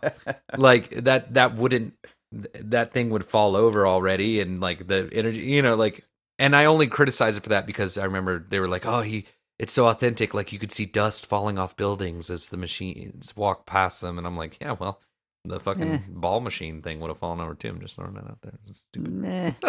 Like 0.58 0.90
that 1.04 1.34
that 1.34 1.56
wouldn't 1.56 1.94
that 2.32 2.94
thing 2.94 3.10
would 3.10 3.26
fall 3.26 3.56
over 3.56 3.88
already 3.88 4.40
and 4.40 4.62
like 4.62 4.86
the 4.86 5.10
energy 5.12 5.40
you 5.40 5.64
know 5.64 5.74
like 5.74 6.06
and 6.40 6.56
I 6.56 6.66
only 6.66 6.88
criticize 6.88 7.38
it 7.38 7.44
for 7.44 7.50
that 7.50 7.68
because 7.68 7.98
I 7.98 8.06
remember 8.06 8.46
they 8.50 8.60
were 8.60 8.68
like, 8.68 8.86
"Oh, 8.86 9.02
he 9.02 9.26
it's 9.60 9.74
so 9.74 9.88
authentic. 9.88 10.34
Like 10.34 10.52
you 10.52 10.60
could 10.60 10.72
see 10.72 10.86
dust 10.86 11.26
falling 11.26 11.60
off 11.60 11.76
buildings 11.76 12.30
as 12.30 12.48
the 12.48 12.58
machines 12.58 13.36
walk 13.36 13.66
past 13.66 14.02
them." 14.02 14.18
And 14.18 14.26
I'm 14.26 14.38
like, 14.38 14.58
"Yeah, 14.60 14.72
well, 14.80 15.00
the 15.46 15.60
fucking 15.60 15.92
eh. 15.92 16.00
ball 16.08 16.42
machine 16.42 16.82
thing 16.82 17.00
would 17.00 17.10
have 17.10 17.18
fallen 17.18 17.40
over 17.40 17.56
too. 17.56 17.70
I'm 17.70 17.82
just 17.82 17.96
throwing 17.96 18.14
that 18.14 18.26
out 18.26 18.40
there. 18.42 18.54
It's 18.68 18.80
stupid. 18.82 19.56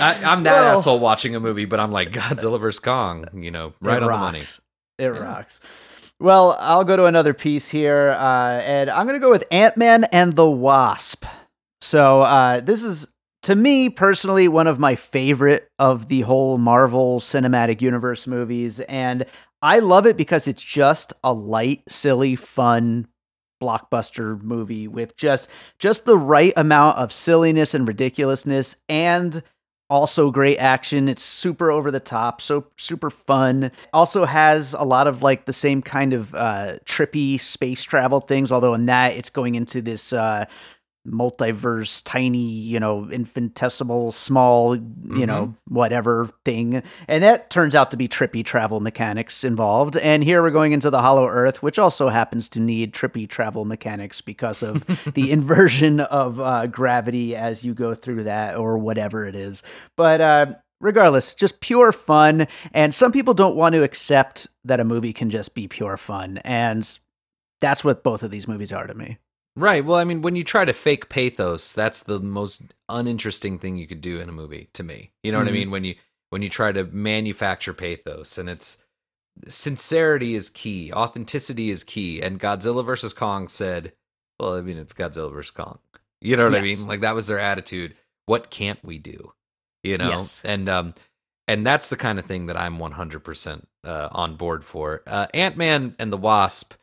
I, 0.00 0.14
am 0.22 0.44
that 0.44 0.54
well, 0.54 0.78
asshole 0.78 0.98
watching 0.98 1.34
a 1.34 1.40
movie, 1.40 1.64
but 1.64 1.80
I'm 1.80 1.92
like 1.92 2.10
Godzilla 2.10 2.60
vs 2.60 2.78
Kong. 2.78 3.26
You 3.34 3.50
know, 3.50 3.74
right 3.80 4.02
on 4.02 4.08
rocks. 4.08 4.18
the 4.18 4.24
money. 4.24 5.14
It 5.14 5.18
yeah. 5.18 5.24
rocks. 5.24 5.60
Well, 6.18 6.56
I'll 6.58 6.84
go 6.84 6.96
to 6.96 7.04
another 7.04 7.34
piece 7.34 7.68
here, 7.68 8.10
uh, 8.10 8.60
and 8.64 8.88
I'm 8.88 9.06
going 9.06 9.20
to 9.20 9.24
go 9.24 9.30
with 9.30 9.44
Ant 9.50 9.76
Man 9.76 10.04
and 10.04 10.34
the 10.34 10.48
Wasp. 10.48 11.26
So 11.82 12.22
uh, 12.22 12.60
this 12.60 12.82
is 12.82 13.06
to 13.46 13.54
me 13.54 13.88
personally 13.88 14.48
one 14.48 14.66
of 14.66 14.80
my 14.80 14.96
favorite 14.96 15.70
of 15.78 16.08
the 16.08 16.22
whole 16.22 16.58
Marvel 16.58 17.20
Cinematic 17.20 17.80
Universe 17.80 18.26
movies 18.26 18.80
and 18.80 19.24
I 19.62 19.78
love 19.78 20.04
it 20.04 20.16
because 20.16 20.48
it's 20.48 20.64
just 20.64 21.12
a 21.22 21.32
light, 21.32 21.84
silly, 21.88 22.34
fun 22.34 23.06
blockbuster 23.62 24.42
movie 24.42 24.88
with 24.88 25.16
just 25.16 25.48
just 25.78 26.06
the 26.06 26.18
right 26.18 26.54
amount 26.56 26.98
of 26.98 27.12
silliness 27.12 27.72
and 27.72 27.86
ridiculousness 27.86 28.74
and 28.88 29.44
also 29.88 30.32
great 30.32 30.56
action. 30.56 31.08
It's 31.08 31.22
super 31.22 31.70
over 31.70 31.92
the 31.92 32.00
top 32.00 32.40
so 32.40 32.66
super 32.76 33.10
fun. 33.10 33.70
Also 33.92 34.24
has 34.24 34.74
a 34.74 34.82
lot 34.82 35.06
of 35.06 35.22
like 35.22 35.44
the 35.44 35.52
same 35.52 35.82
kind 35.82 36.12
of 36.12 36.34
uh 36.34 36.78
trippy 36.84 37.40
space 37.40 37.84
travel 37.84 38.20
things 38.20 38.50
although 38.50 38.74
in 38.74 38.86
that 38.86 39.12
it's 39.12 39.30
going 39.30 39.54
into 39.54 39.80
this 39.80 40.12
uh 40.12 40.46
multiverse 41.06 42.02
tiny 42.04 42.38
you 42.38 42.78
know 42.78 43.08
infinitesimal 43.10 44.12
small 44.12 44.76
you 44.76 44.82
mm-hmm. 44.82 45.24
know 45.24 45.54
whatever 45.68 46.30
thing 46.44 46.82
and 47.08 47.22
that 47.22 47.50
turns 47.50 47.74
out 47.74 47.90
to 47.90 47.96
be 47.96 48.08
trippy 48.08 48.44
travel 48.44 48.80
mechanics 48.80 49.44
involved 49.44 49.96
and 49.96 50.24
here 50.24 50.42
we're 50.42 50.50
going 50.50 50.72
into 50.72 50.90
the 50.90 51.00
hollow 51.00 51.26
earth 51.26 51.62
which 51.62 51.78
also 51.78 52.08
happens 52.08 52.48
to 52.48 52.60
need 52.60 52.92
trippy 52.92 53.28
travel 53.28 53.64
mechanics 53.64 54.20
because 54.20 54.62
of 54.62 54.84
the 55.14 55.30
inversion 55.30 56.00
of 56.00 56.40
uh, 56.40 56.66
gravity 56.66 57.34
as 57.36 57.64
you 57.64 57.74
go 57.74 57.94
through 57.94 58.24
that 58.24 58.56
or 58.56 58.78
whatever 58.78 59.26
it 59.26 59.34
is 59.34 59.62
but 59.96 60.20
uh, 60.20 60.46
regardless, 60.80 61.34
just 61.34 61.60
pure 61.60 61.92
fun. 61.92 62.46
And 62.72 62.94
some 62.94 63.12
people 63.12 63.34
don't 63.34 63.56
want 63.56 63.74
to 63.74 63.82
accept 63.82 64.46
that 64.64 64.80
a 64.80 64.84
movie 64.84 65.12
can 65.12 65.30
just 65.30 65.54
be 65.54 65.68
pure 65.68 65.96
fun. 65.96 66.38
And 66.38 66.98
that's 67.60 67.84
what 67.84 68.02
both 68.02 68.22
of 68.22 68.30
these 68.30 68.48
movies 68.48 68.72
are 68.72 68.86
to 68.86 68.94
me. 68.94 69.18
Right. 69.56 69.82
Well, 69.82 69.96
I 69.96 70.04
mean, 70.04 70.20
when 70.20 70.36
you 70.36 70.44
try 70.44 70.66
to 70.66 70.74
fake 70.74 71.08
pathos, 71.08 71.72
that's 71.72 72.02
the 72.02 72.20
most 72.20 72.62
uninteresting 72.90 73.58
thing 73.58 73.76
you 73.76 73.86
could 73.86 74.02
do 74.02 74.20
in 74.20 74.28
a 74.28 74.32
movie 74.32 74.68
to 74.74 74.82
me. 74.82 75.12
You 75.22 75.32
know 75.32 75.38
mm-hmm. 75.38 75.46
what 75.46 75.48
I 75.48 75.50
mm-hmm. 75.52 75.58
mean? 75.60 75.70
When 75.70 75.84
you 75.84 75.94
when 76.30 76.42
you 76.42 76.50
try 76.50 76.72
to 76.72 76.84
manufacture 76.84 77.72
pathos 77.72 78.36
and 78.36 78.50
it's 78.50 78.76
sincerity 79.48 80.34
is 80.34 80.50
key, 80.50 80.92
authenticity 80.92 81.70
is 81.70 81.84
key. 81.84 82.20
And 82.20 82.38
Godzilla 82.38 82.84
versus 82.84 83.12
Kong 83.12 83.48
said, 83.48 83.92
well, 84.38 84.56
I 84.56 84.60
mean, 84.60 84.76
it's 84.76 84.92
Godzilla 84.92 85.32
versus 85.32 85.52
Kong. 85.52 85.78
You 86.20 86.36
know 86.36 86.44
what 86.44 86.52
yes. 86.52 86.60
I 86.60 86.64
mean? 86.64 86.86
Like 86.86 87.00
that 87.00 87.14
was 87.14 87.26
their 87.26 87.38
attitude. 87.38 87.94
What 88.26 88.50
can't 88.50 88.82
we 88.84 88.98
do? 88.98 89.32
You 89.82 89.96
know? 89.96 90.10
Yes. 90.10 90.42
And 90.44 90.68
um 90.68 90.94
and 91.48 91.66
that's 91.66 91.88
the 91.88 91.96
kind 91.96 92.18
of 92.18 92.26
thing 92.26 92.46
that 92.46 92.56
I'm 92.56 92.78
100% 92.78 93.62
uh, 93.84 94.08
on 94.10 94.34
board 94.34 94.64
for. 94.64 95.02
Uh, 95.06 95.28
Ant 95.32 95.56
Man 95.56 95.94
and 95.98 96.12
the 96.12 96.16
Wasp 96.16 96.74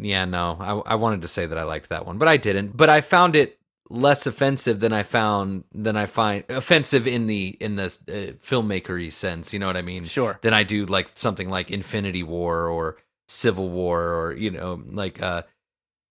yeah, 0.00 0.24
no, 0.24 0.56
I, 0.60 0.92
I 0.92 0.94
wanted 0.96 1.22
to 1.22 1.28
say 1.28 1.46
that 1.46 1.58
I 1.58 1.64
liked 1.64 1.88
that 1.90 2.06
one, 2.06 2.18
but 2.18 2.28
I 2.28 2.36
didn't. 2.36 2.76
But 2.76 2.90
I 2.90 3.00
found 3.00 3.36
it 3.36 3.58
less 3.88 4.26
offensive 4.26 4.80
than 4.80 4.92
I 4.92 5.02
found 5.02 5.64
than 5.72 5.96
I 5.96 6.06
find 6.06 6.44
offensive 6.48 7.06
in 7.06 7.26
the 7.26 7.56
in 7.60 7.76
the 7.76 7.84
uh, 7.84 8.32
filmmakery 8.46 9.12
sense. 9.12 9.52
You 9.52 9.58
know 9.58 9.66
what 9.66 9.76
I 9.76 9.82
mean? 9.82 10.04
Sure. 10.04 10.38
Than 10.42 10.54
I 10.54 10.62
do 10.62 10.86
like 10.86 11.10
something 11.14 11.48
like 11.48 11.70
Infinity 11.70 12.22
War 12.22 12.68
or 12.68 12.96
Civil 13.28 13.70
War 13.70 14.02
or 14.02 14.34
you 14.34 14.50
know 14.50 14.82
like 14.90 15.22
uh 15.22 15.42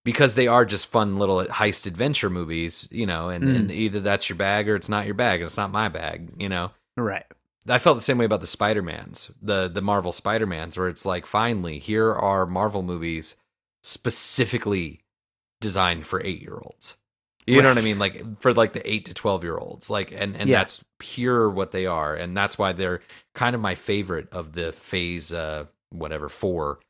because 0.04 0.36
they 0.36 0.46
are 0.46 0.64
just 0.64 0.86
fun 0.86 1.16
little 1.16 1.44
heist 1.46 1.86
adventure 1.86 2.30
movies. 2.30 2.88
You 2.90 3.06
know, 3.06 3.28
and, 3.28 3.44
mm. 3.44 3.56
and 3.56 3.70
either 3.70 4.00
that's 4.00 4.28
your 4.28 4.36
bag 4.36 4.68
or 4.68 4.76
it's 4.76 4.88
not 4.88 5.06
your 5.06 5.14
bag, 5.14 5.40
and 5.40 5.46
it's 5.46 5.56
not 5.56 5.72
my 5.72 5.88
bag. 5.88 6.30
You 6.38 6.48
know. 6.48 6.70
Right. 6.96 7.24
I 7.68 7.78
felt 7.78 7.96
the 7.96 8.02
same 8.02 8.18
way 8.18 8.24
about 8.24 8.40
the 8.40 8.46
Spider-Mans, 8.46 9.32
the 9.42 9.68
the 9.68 9.82
Marvel 9.82 10.12
Spider-Mans, 10.12 10.78
where 10.78 10.88
it's 10.88 11.04
like 11.04 11.26
finally 11.26 11.78
here 11.78 12.12
are 12.14 12.46
Marvel 12.46 12.82
movies 12.82 13.36
specifically 13.86 15.00
designed 15.60 16.04
for 16.04 16.20
eight 16.22 16.42
year 16.42 16.58
olds. 16.60 16.96
You 17.46 17.56
right. 17.56 17.62
know 17.62 17.68
what 17.70 17.78
I 17.78 17.82
mean? 17.82 18.00
Like 18.00 18.40
for 18.40 18.52
like 18.52 18.72
the 18.72 18.90
eight 18.90 19.04
to 19.04 19.14
twelve 19.14 19.44
year 19.44 19.56
olds. 19.56 19.88
Like 19.88 20.10
and 20.10 20.36
and 20.36 20.48
yeah. 20.50 20.58
that's 20.58 20.82
pure 20.98 21.48
what 21.48 21.70
they 21.70 21.86
are, 21.86 22.14
and 22.14 22.36
that's 22.36 22.58
why 22.58 22.72
they're 22.72 23.00
kind 23.34 23.54
of 23.54 23.60
my 23.60 23.76
favorite 23.76 24.28
of 24.32 24.52
the 24.52 24.72
Phase 24.72 25.32
uh 25.32 25.66
whatever 25.90 26.28
four 26.28 26.80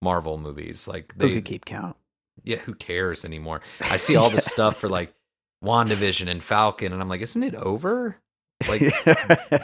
Marvel 0.00 0.38
movies. 0.38 0.88
Like 0.88 1.14
they 1.16 1.28
who 1.28 1.34
could 1.34 1.44
keep 1.44 1.64
count. 1.66 1.96
Yeah, 2.42 2.58
who 2.58 2.74
cares 2.74 3.26
anymore? 3.26 3.60
I 3.82 3.96
see 3.98 4.16
all 4.16 4.30
this 4.30 4.46
stuff 4.46 4.78
for 4.78 4.88
like 4.88 5.12
WandaVision 5.62 6.28
and 6.28 6.42
Falcon, 6.42 6.94
and 6.94 7.02
I'm 7.02 7.08
like, 7.08 7.20
isn't 7.20 7.42
it 7.42 7.54
over? 7.54 8.16
Like, 8.66 8.80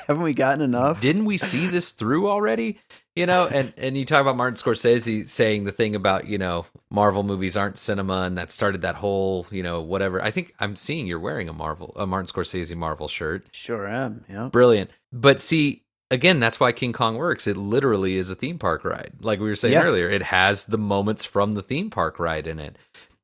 haven't 0.07 0.22
we 0.22 0.34
gotten 0.34 0.62
enough? 0.62 1.01
Didn't 1.01 1.24
we 1.24 1.36
see 1.38 1.66
this 1.66 1.93
through 1.93 2.28
already? 2.28 2.78
You 3.16 3.26
know, 3.26 3.47
and 3.47 3.72
and 3.76 3.97
you 3.97 4.05
talk 4.05 4.20
about 4.20 4.36
Martin 4.36 4.57
Scorsese 4.57 5.26
saying 5.26 5.64
the 5.64 5.72
thing 5.72 5.95
about 5.95 6.26
you 6.26 6.38
know 6.38 6.66
Marvel 6.90 7.22
movies 7.22 7.57
aren't 7.57 7.78
cinema, 7.78 8.22
and 8.22 8.36
that 8.38 8.51
started 8.51 8.82
that 8.82 8.95
whole 8.95 9.47
you 9.51 9.62
know 9.62 9.80
whatever. 9.80 10.22
I 10.22 10.30
think 10.30 10.55
I'm 10.61 10.76
seeing 10.76 11.07
you're 11.07 11.18
wearing 11.18 11.49
a 11.49 11.53
Marvel 11.53 11.93
a 11.97 12.07
Martin 12.07 12.32
Scorsese 12.32 12.76
Marvel 12.76 13.09
shirt. 13.09 13.47
Sure 13.53 13.86
am. 13.86 14.24
Yeah, 14.28 14.49
brilliant. 14.51 14.90
But 15.12 15.40
see, 15.43 15.84
again, 16.11 16.40
that's 16.40 16.61
why 16.61 16.72
King 16.72 16.93
Kong 16.93 17.16
works. 17.16 17.47
It 17.47 17.57
literally 17.57 18.16
is 18.16 18.30
a 18.30 18.34
theme 18.34 18.59
park 18.59 18.84
ride, 18.84 19.12
like 19.20 19.40
we 19.40 19.49
were 19.49 19.57
saying 19.57 19.74
yeah. 19.74 19.84
earlier. 19.84 20.09
It 20.09 20.22
has 20.22 20.66
the 20.66 20.78
moments 20.78 21.24
from 21.24 21.53
the 21.53 21.62
theme 21.62 21.90
park 21.90 22.18
ride 22.18 22.47
in 22.47 22.59
it, 22.59 22.76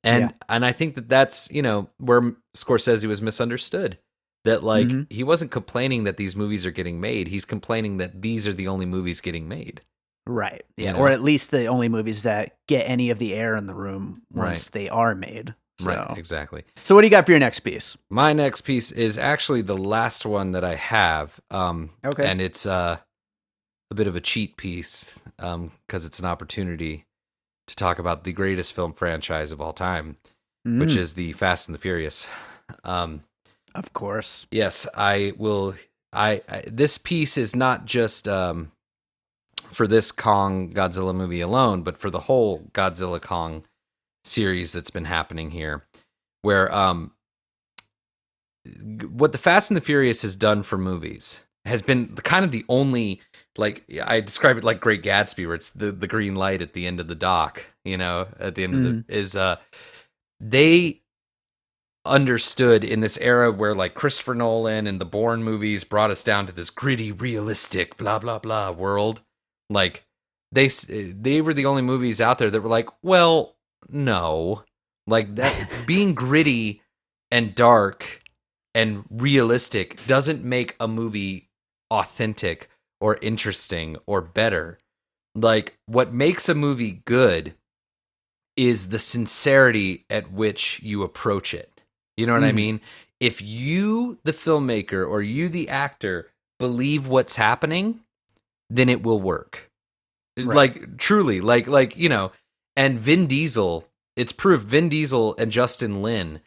and 0.05 0.25
yeah. 0.25 0.33
and 0.49 0.66
I 0.66 0.73
think 0.73 0.97
that 0.97 1.09
that's 1.09 1.51
you 1.51 1.62
know 1.62 1.89
where 1.99 2.35
Scorsese 2.55 3.07
was 3.07 3.23
misunderstood 3.23 3.99
that 4.49 4.64
like 4.64 4.88
mm-hmm. 4.88 5.03
he 5.11 5.22
wasn't 5.22 5.51
complaining 5.51 6.05
that 6.05 6.16
these 6.16 6.34
movies 6.34 6.64
are 6.64 6.70
getting 6.70 7.01
made 7.01 7.28
he's 7.28 7.44
complaining 7.44 7.99
that 7.99 8.22
these 8.22 8.46
are 8.46 8.53
the 8.53 8.68
only 8.68 8.86
movies 8.86 9.20
getting 9.20 9.49
made 9.49 9.80
right 10.26 10.64
yeah 10.76 10.88
you 10.88 10.92
know? 10.92 10.99
or 10.99 11.09
at 11.09 11.22
least 11.22 11.51
the 11.51 11.66
only 11.66 11.88
movies 11.88 12.22
that 12.22 12.57
get 12.66 12.88
any 12.88 13.11
of 13.11 13.18
the 13.18 13.34
air 13.34 13.57
in 13.57 13.66
the 13.66 13.74
room 13.74 14.22
once 14.32 14.66
right. 14.66 14.72
they 14.72 14.88
are 14.88 15.14
made 15.14 15.55
so. 15.80 15.86
right 15.86 16.18
exactly 16.18 16.64
so 16.82 16.94
what 16.94 17.03
do 17.03 17.07
you 17.07 17.11
got 17.11 17.26
for 17.26 17.32
your 17.32 17.38
next 17.38 17.61
piece 17.61 17.96
my 18.11 18.32
next 18.32 18.62
piece 18.62 18.90
is 18.90 19.18
actually 19.18 19.62
the 19.62 19.76
last 19.76 20.24
one 20.24 20.53
that 20.53 20.64
i 20.64 20.74
have 20.74 21.38
um 21.51 21.90
okay 22.05 22.26
and 22.26 22.40
it's 22.40 22.66
uh 22.66 22.96
a 23.90 23.94
bit 23.94 24.07
of 24.07 24.16
a 24.16 24.20
cheat 24.20 24.57
piece 24.57 25.18
um 25.38 25.70
because 25.86 26.05
it's 26.05 26.18
an 26.18 26.26
opportunity 26.26 27.05
to 27.66 27.76
talk 27.76 27.99
about 27.99 28.24
the 28.24 28.32
greatest 28.32 28.72
film 28.72 28.92
franchise 28.92 29.53
of 29.53 29.61
all 29.61 29.72
time 29.74 30.16
mm. 30.66 30.80
which 30.80 30.96
is 30.96 31.12
the 31.12 31.32
fast 31.34 31.68
and 31.68 31.74
the 31.74 31.78
furious 31.78 32.26
um 32.84 33.22
of 33.79 33.93
course. 33.93 34.47
Yes, 34.51 34.87
I 34.95 35.33
will. 35.37 35.74
I, 36.12 36.43
I 36.49 36.64
this 36.66 36.99
piece 36.99 37.37
is 37.37 37.55
not 37.55 37.85
just 37.85 38.26
um, 38.26 38.72
for 39.70 39.87
this 39.87 40.11
Kong 40.11 40.72
Godzilla 40.72 41.14
movie 41.14 41.41
alone, 41.41 41.83
but 41.83 41.99
for 41.99 42.11
the 42.11 42.20
whole 42.20 42.61
Godzilla 42.72 43.20
Kong 43.20 43.64
series 44.24 44.72
that's 44.72 44.91
been 44.91 45.05
happening 45.05 45.51
here, 45.51 45.87
where 46.43 46.72
um, 46.74 47.12
what 49.11 49.33
the 49.33 49.39
Fast 49.39 49.70
and 49.70 49.76
the 49.76 49.83
Furious 49.83 50.22
has 50.22 50.35
done 50.35 50.62
for 50.62 50.79
movies 50.79 51.41
has 51.64 51.83
been 51.83 52.14
kind 52.16 52.45
of 52.45 52.51
the 52.51 52.64
only 52.68 53.20
like 53.57 53.85
I 54.05 54.20
describe 54.20 54.57
it 54.57 54.64
like 54.64 54.81
Great 54.81 55.03
Gatsby, 55.03 55.47
where 55.47 55.55
it's 55.55 55.70
the 55.70 55.93
the 55.93 56.07
green 56.07 56.35
light 56.35 56.62
at 56.62 56.72
the 56.72 56.87
end 56.87 57.01
of 57.01 57.09
the 57.09 57.14
dock, 57.14 57.64
you 57.85 57.97
know, 57.97 58.26
at 58.39 58.55
the 58.55 58.64
end 58.64 58.74
mm. 58.74 58.79
of 58.79 58.85
the 58.85 58.91
mm. 58.91 59.05
is 59.09 59.37
uh 59.37 59.57
they 60.41 61.03
understood 62.09 62.84
in 62.84 63.00
this 63.00 63.18
era 63.18 63.52
where 63.52 63.74
like 63.74 63.94
Christopher 63.94 64.34
Nolan 64.34 64.86
and 64.86 65.00
the 65.00 65.04
Bourne 65.04 65.42
movies 65.42 65.84
brought 65.84 66.11
us 66.11 66.24
down 66.24 66.46
to 66.46 66.52
this 66.52 66.70
gritty, 66.70 67.12
realistic, 67.12 67.96
blah 67.96 68.18
blah 68.18 68.38
blah 68.38 68.70
world. 68.70 69.20
Like 69.70 70.04
they 70.52 70.68
they 70.68 71.40
were 71.40 71.54
the 71.54 71.66
only 71.66 71.82
movies 71.82 72.20
out 72.20 72.38
there 72.38 72.50
that 72.50 72.61
were 72.61 72.68
like, 72.68 72.88
well, 73.02 73.56
no, 73.88 74.64
like 75.06 75.34
that 75.36 75.68
being 75.86 76.14
gritty 76.14 76.82
and 77.30 77.54
dark 77.54 78.20
and 78.74 79.04
realistic 79.11 80.04
doesn't 80.06 80.44
make 80.44 80.76
a 80.80 80.88
movie 80.88 81.50
authentic 81.90 82.68
or 83.00 83.18
interesting 83.22 83.96
or 84.06 84.20
better. 84.20 84.78
Like 85.34 85.78
what 85.86 86.12
makes 86.12 86.48
a 86.48 86.54
movie 86.54 87.02
good 87.04 87.54
is 88.56 88.88
the 88.88 88.98
sincerity 88.98 90.04
at 90.11 90.32
which 90.32 90.80
you 90.82 91.02
approach 91.02 91.54
it. 91.54 91.78
You 92.19 92.27
know 92.27 92.33
what 92.33 92.43
mm. 92.43 92.49
I 92.49 92.53
mean? 92.53 92.81
If 93.21 93.41
you, 93.41 94.19
the 94.25 94.33
filmmaker, 94.33 95.09
or 95.09 95.23
you, 95.23 95.49
the 95.49 95.69
actor, 95.69 96.29
believe 96.59 97.07
what's 97.07 97.37
happening, 97.37 98.01
then 98.69 98.89
it 98.89 99.05
will 99.05 99.21
work. 99.21 99.71
Right. 100.37 100.57
Like 100.57 100.99
truly, 100.99 101.41
like 101.41 101.69
like 101.69 101.97
you 101.97 102.09
know, 102.09 102.33
and 102.77 102.99
Vin 102.99 103.29
Diesel, 103.29 103.87
it's 104.16 104.33
proof. 104.33 104.62
Vin 104.62 104.89
Diesel 104.89 105.37
and 105.39 105.53
Justin 105.53 106.03
Lin 106.03 106.41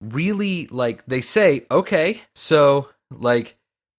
really 0.00 0.66
like 0.72 1.06
they 1.06 1.20
say, 1.20 1.66
okay, 1.70 2.22
so 2.34 2.88
like 3.10 3.56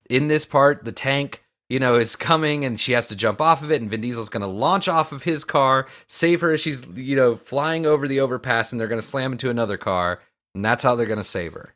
in 0.10 0.28
this 0.28 0.44
part, 0.44 0.84
the 0.84 0.92
tank 0.92 1.42
you 1.70 1.80
know, 1.80 1.96
is 1.96 2.16
coming 2.16 2.64
and 2.64 2.80
she 2.80 2.94
has 2.94 3.08
to 3.08 3.16
jump 3.16 3.42
off 3.42 3.62
of 3.62 3.72
it, 3.72 3.82
and 3.82 3.90
Vin 3.90 4.02
Diesel's 4.02 4.30
going 4.30 4.42
to 4.42 4.48
launch 4.48 4.88
off 4.88 5.12
of 5.12 5.24
his 5.24 5.44
car, 5.44 5.88
save 6.08 6.40
her 6.42 6.52
as 6.52 6.62
she's, 6.62 6.86
you 6.96 7.16
know, 7.16 7.36
flying 7.36 7.86
over 7.86 8.08
the 8.08 8.22
overpass, 8.22 8.72
and 8.72 8.80
they're 8.80 8.88
going 8.88 9.02
to 9.02 9.06
slam 9.08 9.34
into 9.34 9.50
another 9.50 9.78
car 9.78 10.22
and 10.58 10.66
that's 10.66 10.84
how 10.84 10.96
they're 10.96 11.06
going 11.06 11.18
to 11.18 11.24
save 11.24 11.54
her. 11.54 11.76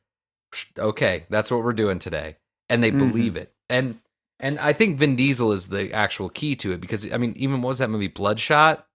Okay, 0.76 1.26
that's 1.30 1.52
what 1.52 1.64
we're 1.64 1.72
doing 1.72 2.00
today, 2.00 2.38
and 2.68 2.84
they 2.84 2.90
mm-hmm. 2.90 2.98
believe 2.98 3.36
it. 3.36 3.54
And 3.70 4.00
and 4.40 4.60
I 4.60 4.74
think 4.74 4.98
Vin 4.98 5.16
Diesel 5.16 5.52
is 5.52 5.68
the 5.68 5.94
actual 5.94 6.30
key 6.30 6.56
to 6.58 6.72
it 6.74 6.82
because 6.82 7.10
I 7.14 7.18
mean, 7.18 7.34
even 7.38 7.62
what 7.62 7.70
was 7.70 7.78
that 7.78 7.92
movie 7.92 8.08
Bloodshot? 8.08 8.88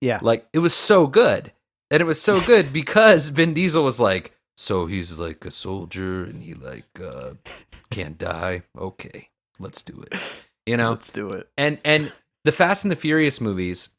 Yeah, 0.00 0.20
like 0.22 0.48
it 0.54 0.60
was 0.60 0.72
so 0.72 1.06
good, 1.06 1.52
and 1.90 2.00
it 2.00 2.06
was 2.06 2.20
so 2.20 2.40
good 2.46 2.72
because 2.72 3.28
Vin 3.28 3.52
Diesel 3.52 3.84
was 3.84 4.00
like, 4.00 4.32
so 4.56 4.86
he's 4.86 5.18
like 5.18 5.44
a 5.44 5.50
soldier 5.50 6.24
and 6.24 6.42
he 6.42 6.54
like 6.54 6.88
uh, 6.98 7.34
can't 7.90 8.16
die. 8.16 8.62
Okay, 8.76 9.28
let's 9.58 9.82
do 9.82 10.02
it. 10.10 10.18
You 10.64 10.78
know, 10.78 10.90
let's 10.90 11.12
do 11.12 11.28
it. 11.30 11.48
And 11.58 11.78
and 11.84 12.10
the 12.44 12.52
Fast 12.52 12.86
and 12.86 12.90
the 12.90 12.96
Furious 12.96 13.38
movies 13.38 13.90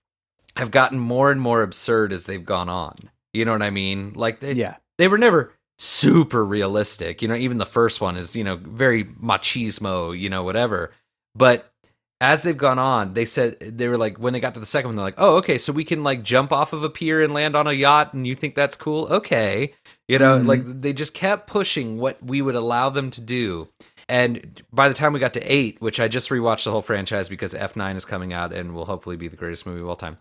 have 0.58 0.72
gotten 0.72 0.98
more 0.98 1.30
and 1.30 1.40
more 1.40 1.62
absurd 1.62 2.12
as 2.12 2.26
they've 2.26 2.44
gone 2.44 2.70
on. 2.70 3.12
You 3.34 3.46
know 3.46 3.52
what 3.52 3.62
I 3.62 3.70
mean? 3.70 4.14
Like 4.14 4.40
they, 4.40 4.54
yeah 4.54 4.78
they 4.98 5.08
were 5.08 5.18
never 5.18 5.54
super 5.80 6.43
realistic. 6.43 7.22
You 7.22 7.28
know, 7.28 7.36
even 7.36 7.58
the 7.58 7.66
first 7.66 8.02
one 8.02 8.18
is, 8.18 8.36
you 8.36 8.43
know, 8.43 8.56
very 8.56 9.04
machismo, 9.06 10.18
you 10.18 10.30
know, 10.30 10.43
whatever. 10.43 10.93
But 11.36 11.72
as 12.20 12.41
they've 12.41 12.58
gone 12.58 12.80
on, 12.80 13.14
they 13.14 13.26
said 13.26 13.60
they 13.60 13.88
were 13.88 13.98
like 13.98 14.18
when 14.18 14.34
they 14.34 14.39
got 14.39 14.56
to 14.56 14.60
the 14.60 14.66
second 14.66 14.89
one, 14.89 14.95
they're 14.95 15.06
like, 15.06 15.16
"Oh, 15.20 15.38
okay, 15.38 15.58
so 15.58 15.72
we 15.72 15.84
can 15.84 16.04
like 16.04 16.24
jump 16.24 16.52
off 16.52 16.74
of 16.74 16.84
a 16.84 16.89
pier 16.89 17.22
and 17.22 17.34
land 17.34 17.56
on 17.56 17.68
a 17.68 17.74
yacht, 17.74 18.14
and 18.14 18.26
you 18.26 18.34
think 18.34 18.56
that's 18.56 18.76
cool? 18.76 19.06
Okay, 19.06 19.74
you 20.08 20.18
know, 20.18 20.38
mm-hmm. 20.38 20.48
like 20.48 20.82
they 20.82 20.93
just 20.93 21.14
kept 21.14 21.48
pushing 21.48 22.00
what 22.00 22.22
we 22.24 22.41
would 22.41 22.56
allow 22.56 22.89
them 22.89 23.12
to 23.12 23.22
do. 23.22 23.68
And 24.10 24.64
by 24.72 24.88
the 24.88 24.95
time 24.95 25.14
we 25.14 25.20
got 25.20 25.34
to 25.34 25.41
eight, 25.41 25.82
which 25.82 26.00
I 26.00 26.08
just 26.08 26.30
rewatched 26.30 26.64
the 26.64 26.72
whole 26.72 26.82
franchise 26.82 27.30
because 27.30 27.54
F 27.54 27.76
nine 27.76 27.95
is 27.95 28.06
coming 28.06 28.34
out 28.34 28.52
and 28.52 28.74
will 28.74 28.86
hopefully 28.86 29.18
be 29.18 29.28
the 29.28 29.38
greatest 29.38 29.66
movie 29.66 29.82
of 29.82 29.89
all 29.89 29.95
time. 29.95 30.18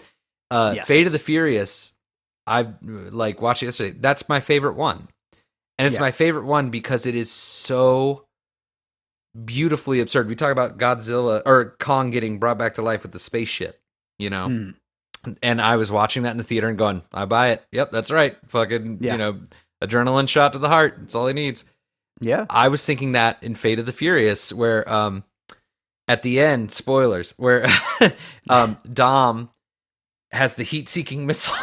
Uh, 0.50 0.74
yes. 0.76 0.86
Fate 0.86 1.06
of 1.06 1.12
the 1.12 1.18
Furious 1.18 1.92
I 2.46 2.68
like 2.82 3.40
watched 3.40 3.62
it 3.62 3.66
yesterday. 3.66 3.96
That's 3.98 4.28
my 4.28 4.40
favorite 4.40 4.76
one. 4.76 5.08
And 5.78 5.86
it's 5.86 5.96
yeah. 5.96 6.02
my 6.02 6.10
favorite 6.10 6.44
one 6.44 6.70
because 6.70 7.06
it 7.06 7.14
is 7.14 7.30
so 7.30 8.26
beautifully 9.44 10.00
absurd. 10.00 10.28
We 10.28 10.36
talk 10.36 10.52
about 10.52 10.78
Godzilla 10.78 11.42
or 11.44 11.76
Kong 11.78 12.10
getting 12.10 12.38
brought 12.38 12.58
back 12.58 12.74
to 12.74 12.82
life 12.82 13.02
with 13.02 13.12
the 13.12 13.18
spaceship, 13.18 13.78
you 14.18 14.30
know. 14.30 14.48
Mm. 14.48 14.74
And 15.42 15.60
I 15.60 15.76
was 15.76 15.90
watching 15.90 16.22
that 16.22 16.30
in 16.30 16.36
the 16.36 16.44
theater 16.44 16.68
and 16.68 16.78
going, 16.78 17.02
I 17.12 17.24
buy 17.24 17.50
it. 17.50 17.64
Yep, 17.72 17.90
that's 17.90 18.10
right. 18.10 18.36
Fucking, 18.46 18.98
Yeah. 19.00 19.12
you 19.12 19.18
know, 19.18 19.40
adrenaline 19.82 20.28
shot 20.28 20.52
to 20.52 20.58
the 20.58 20.68
heart. 20.68 20.96
That's 20.98 21.14
all 21.14 21.26
he 21.26 21.34
needs. 21.34 21.64
Yeah. 22.20 22.46
I 22.48 22.68
was 22.68 22.84
thinking 22.84 23.12
that 23.12 23.42
in 23.42 23.54
Fate 23.54 23.78
of 23.78 23.86
the 23.86 23.92
Furious, 23.92 24.52
where 24.52 24.88
um 24.90 25.24
at 26.08 26.22
the 26.22 26.40
end, 26.40 26.72
spoilers, 26.72 27.34
where 27.36 27.66
um 28.48 28.76
Dom 28.90 29.50
has 30.30 30.54
the 30.54 30.62
heat 30.62 30.88
seeking 30.88 31.26
missile 31.26 31.54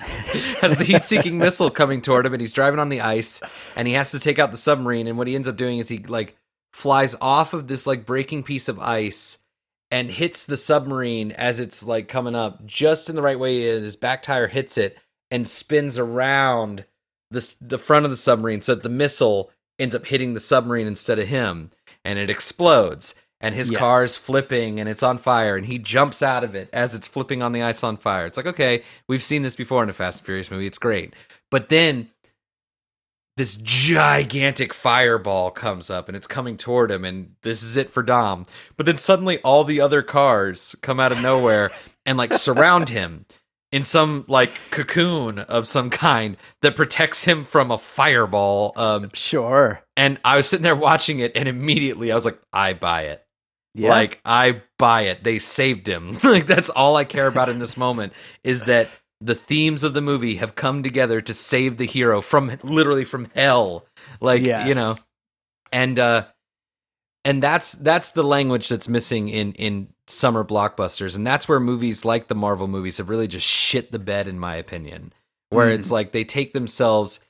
has 0.60 0.76
the 0.76 0.84
heat 0.84 1.04
seeking 1.04 1.38
missile 1.38 1.70
coming 1.70 2.00
toward 2.00 2.26
him 2.26 2.32
and 2.32 2.40
he's 2.40 2.52
driving 2.52 2.80
on 2.80 2.88
the 2.88 3.00
ice 3.00 3.40
and 3.76 3.86
he 3.86 3.94
has 3.94 4.10
to 4.10 4.18
take 4.18 4.38
out 4.38 4.50
the 4.50 4.56
submarine 4.56 5.06
and 5.06 5.18
what 5.18 5.26
he 5.26 5.34
ends 5.34 5.48
up 5.48 5.56
doing 5.56 5.78
is 5.78 5.88
he 5.88 5.98
like 5.98 6.36
flies 6.72 7.14
off 7.20 7.52
of 7.52 7.68
this 7.68 7.86
like 7.86 8.06
breaking 8.06 8.42
piece 8.42 8.68
of 8.68 8.78
ice 8.78 9.38
and 9.90 10.10
hits 10.10 10.44
the 10.44 10.56
submarine 10.56 11.32
as 11.32 11.60
it's 11.60 11.82
like 11.82 12.08
coming 12.08 12.34
up 12.34 12.64
just 12.64 13.10
in 13.10 13.16
the 13.16 13.22
right 13.22 13.38
way 13.38 13.62
his 13.62 13.96
back 13.96 14.22
tire 14.22 14.46
hits 14.46 14.78
it 14.78 14.96
and 15.30 15.46
spins 15.46 15.98
around 15.98 16.84
the 17.30 17.54
the 17.60 17.78
front 17.78 18.04
of 18.04 18.10
the 18.10 18.16
submarine 18.16 18.60
so 18.60 18.74
that 18.74 18.82
the 18.82 18.88
missile 18.88 19.50
ends 19.78 19.94
up 19.94 20.06
hitting 20.06 20.34
the 20.34 20.40
submarine 20.40 20.86
instead 20.86 21.18
of 21.18 21.28
him 21.28 21.70
and 22.04 22.18
it 22.18 22.30
explodes 22.30 23.14
and 23.40 23.54
his 23.54 23.70
Yes. 23.70 23.78
car's 23.78 24.16
flipping 24.16 24.80
and 24.80 24.88
it's 24.88 25.02
on 25.02 25.18
fire 25.18 25.56
and 25.56 25.66
he 25.66 25.78
jumps 25.78 26.22
out 26.22 26.44
of 26.44 26.54
it 26.54 26.68
as 26.72 26.94
it's 26.94 27.08
flipping 27.08 27.42
on 27.42 27.52
the 27.52 27.62
ice 27.62 27.82
on 27.82 27.96
fire. 27.96 28.26
It's 28.26 28.36
like, 28.36 28.46
okay, 28.46 28.82
we've 29.08 29.24
seen 29.24 29.42
this 29.42 29.56
before 29.56 29.82
in 29.82 29.88
a 29.88 29.92
Fast 29.92 30.20
and 30.20 30.26
Furious 30.26 30.50
movie. 30.50 30.66
It's 30.66 30.78
great. 30.78 31.14
But 31.50 31.68
then 31.70 32.10
this 33.36 33.56
gigantic 33.56 34.74
fireball 34.74 35.50
comes 35.50 35.88
up 35.88 36.08
and 36.08 36.16
it's 36.16 36.26
coming 36.26 36.56
toward 36.56 36.90
him 36.90 37.04
and 37.04 37.32
this 37.42 37.62
is 37.62 37.76
it 37.76 37.90
for 37.90 38.02
Dom. 38.02 38.44
But 38.76 38.84
then 38.86 38.98
suddenly 38.98 39.38
all 39.38 39.64
the 39.64 39.80
other 39.80 40.02
cars 40.02 40.74
come 40.82 41.00
out 41.00 41.12
of 41.12 41.20
nowhere 41.22 41.70
and 42.06 42.18
like 42.18 42.34
surround 42.34 42.88
him 42.90 43.24
in 43.72 43.84
some 43.84 44.24
like 44.28 44.50
cocoon 44.70 45.38
of 45.38 45.66
some 45.68 45.88
kind 45.90 46.36
that 46.60 46.76
protects 46.76 47.24
him 47.24 47.44
from 47.44 47.70
a 47.70 47.78
fireball. 47.78 48.72
Um 48.76 49.10
Sure. 49.14 49.80
and 49.96 50.18
I 50.24 50.36
was 50.36 50.46
sitting 50.48 50.64
there 50.64 50.76
watching 50.76 51.20
it 51.20 51.32
and 51.34 51.48
immediately 51.48 52.12
I 52.12 52.14
was 52.16 52.26
like, 52.26 52.38
I 52.52 52.74
buy 52.74 53.02
it. 53.04 53.24
Yeah. 53.74 53.90
Like 53.90 54.20
I 54.24 54.62
buy 54.78 55.02
it. 55.02 55.22
They 55.24 55.38
saved 55.38 55.86
him. 55.88 56.18
like 56.24 56.46
that's 56.46 56.70
all 56.70 56.96
I 56.96 57.04
care 57.04 57.26
about 57.28 57.48
in 57.48 57.58
this 57.58 57.76
moment 57.76 58.12
is 58.42 58.64
that 58.64 58.88
the 59.20 59.34
themes 59.34 59.84
of 59.84 59.94
the 59.94 60.00
movie 60.00 60.36
have 60.36 60.54
come 60.54 60.82
together 60.82 61.20
to 61.20 61.34
save 61.34 61.76
the 61.76 61.86
hero 61.86 62.20
from 62.22 62.56
literally 62.62 63.04
from 63.04 63.28
hell. 63.34 63.86
Like, 64.20 64.44
you 64.66 64.74
know. 64.74 64.94
And 65.72 65.98
uh 65.98 66.24
and 67.24 67.42
that's 67.42 67.72
that's 67.72 68.12
the 68.12 68.24
language 68.24 68.68
that's 68.68 68.88
missing 68.88 69.28
in 69.28 69.52
in 69.52 69.88
summer 70.06 70.42
blockbusters 70.42 71.14
and 71.14 71.24
that's 71.24 71.46
where 71.48 71.60
movies 71.60 72.04
like 72.04 72.26
the 72.26 72.34
Marvel 72.34 72.66
movies 72.66 72.96
have 72.96 73.08
really 73.08 73.28
just 73.28 73.46
shit 73.46 73.92
the 73.92 73.98
bed 74.00 74.26
in 74.26 74.38
my 74.38 74.56
opinion. 74.56 75.12
Where 75.50 75.68
Mm. 75.68 75.78
it's 75.78 75.90
like 75.90 76.10
they 76.12 76.24
take 76.24 76.52
themselves 76.54 77.20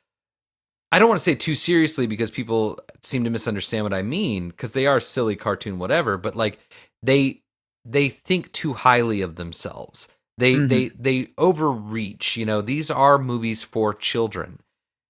I 0.92 0.98
don't 0.98 1.08
want 1.08 1.18
to 1.18 1.24
say 1.24 1.34
too 1.34 1.54
seriously 1.54 2.06
because 2.06 2.30
people 2.30 2.78
seem 3.02 3.24
to 3.24 3.30
misunderstand 3.30 3.84
what 3.84 3.94
I 3.94 4.02
mean 4.02 4.48
because 4.48 4.72
they 4.72 4.86
are 4.86 5.00
silly 5.00 5.36
cartoon 5.36 5.78
whatever, 5.78 6.16
but 6.16 6.34
like 6.36 6.58
they 7.02 7.42
they 7.84 8.08
think 8.08 8.52
too 8.52 8.74
highly 8.74 9.22
of 9.22 9.36
themselves. 9.36 10.08
They 10.38 10.54
Mhm. 10.56 10.68
they 10.68 10.88
they 10.88 11.28
overreach, 11.38 12.36
you 12.36 12.46
know. 12.46 12.60
These 12.60 12.90
are 12.90 13.18
movies 13.18 13.62
for 13.62 13.94
children. 13.94 14.60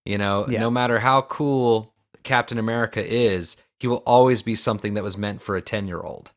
You 0.05 0.19
know, 0.19 0.47
Yeah. 0.49 0.61
no 0.61 0.71
matter 0.71 0.99
how 1.01 1.23
cool 1.23 1.95
Captain 2.23 2.59
America 2.59 3.05
is, 3.07 3.57
he 3.79 3.87
will 3.87 4.03
always 4.07 4.43
be 4.43 4.55
something 4.55 4.95
that 4.95 5.05
was 5.05 5.17
meant 5.17 5.43
for 5.43 5.57
a 5.57 5.63
10-year-old. 5.63 6.33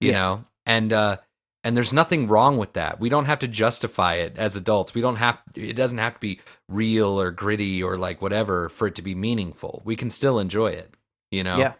You 0.00 0.10
Yeah. 0.10 0.18
know? 0.18 0.44
And 0.66 0.92
uh 0.92 1.18
and 1.66 1.76
there's 1.76 1.92
nothing 1.92 2.28
wrong 2.28 2.58
with 2.58 2.74
that. 2.74 3.00
We 3.00 3.08
don't 3.08 3.24
have 3.24 3.40
to 3.40 3.48
justify 3.48 4.14
it 4.14 4.36
as 4.36 4.54
adults. 4.54 4.94
We 4.94 5.00
don't 5.00 5.16
have 5.16 5.42
it 5.56 5.72
doesn't 5.72 5.98
have 5.98 6.14
to 6.14 6.20
be 6.20 6.38
real 6.68 7.20
or 7.20 7.32
gritty 7.32 7.82
or 7.82 7.96
like 7.96 8.22
whatever 8.22 8.68
for 8.68 8.86
it 8.86 8.94
to 8.94 9.02
be 9.02 9.16
meaningful. 9.16 9.82
We 9.84 9.96
can 9.96 10.10
still 10.10 10.38
enjoy 10.38 10.68
it, 10.68 10.94
you 11.32 11.42
know? 11.42 11.58
Yeah. 11.58 11.72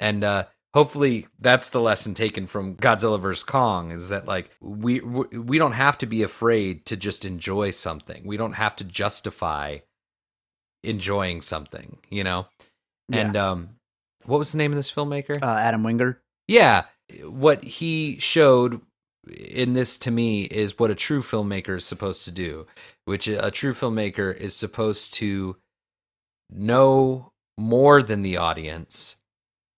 And 0.00 0.24
uh 0.24 0.46
hopefully 0.74 1.28
that's 1.38 1.70
the 1.70 1.80
lesson 1.80 2.14
taken 2.14 2.48
from 2.48 2.74
Godzilla 2.74 3.20
vs 3.20 3.44
Kong 3.44 3.92
is 3.92 4.08
that 4.08 4.26
like 4.26 4.50
we 4.60 4.98
we 4.98 5.56
don't 5.56 5.72
have 5.72 5.98
to 5.98 6.06
be 6.06 6.24
afraid 6.24 6.84
to 6.86 6.96
just 6.96 7.24
enjoy 7.24 7.70
something. 7.70 8.26
We 8.26 8.36
don't 8.36 8.54
have 8.54 8.74
to 8.76 8.84
justify 8.84 9.78
enjoying 10.82 11.42
something, 11.42 11.98
you 12.10 12.24
know? 12.24 12.48
Yeah. 13.08 13.20
And 13.20 13.36
um 13.36 13.68
what 14.24 14.38
was 14.38 14.50
the 14.50 14.58
name 14.58 14.72
of 14.72 14.76
this 14.76 14.90
filmmaker? 14.90 15.40
uh, 15.40 15.58
Adam 15.58 15.84
Wingard. 15.84 16.16
Yeah, 16.48 16.86
what 17.22 17.62
he 17.62 18.18
showed 18.18 18.80
in 19.30 19.72
this 19.74 19.98
to 19.98 20.10
me 20.10 20.42
is 20.44 20.78
what 20.78 20.90
a 20.90 20.94
true 20.94 21.22
filmmaker 21.22 21.76
is 21.78 21.84
supposed 21.84 22.24
to 22.24 22.30
do, 22.30 22.66
which 23.04 23.28
a 23.28 23.50
true 23.50 23.74
filmmaker 23.74 24.34
is 24.36 24.54
supposed 24.54 25.14
to 25.14 25.56
know 26.50 27.32
more 27.58 28.02
than 28.02 28.22
the 28.22 28.36
audience, 28.36 29.16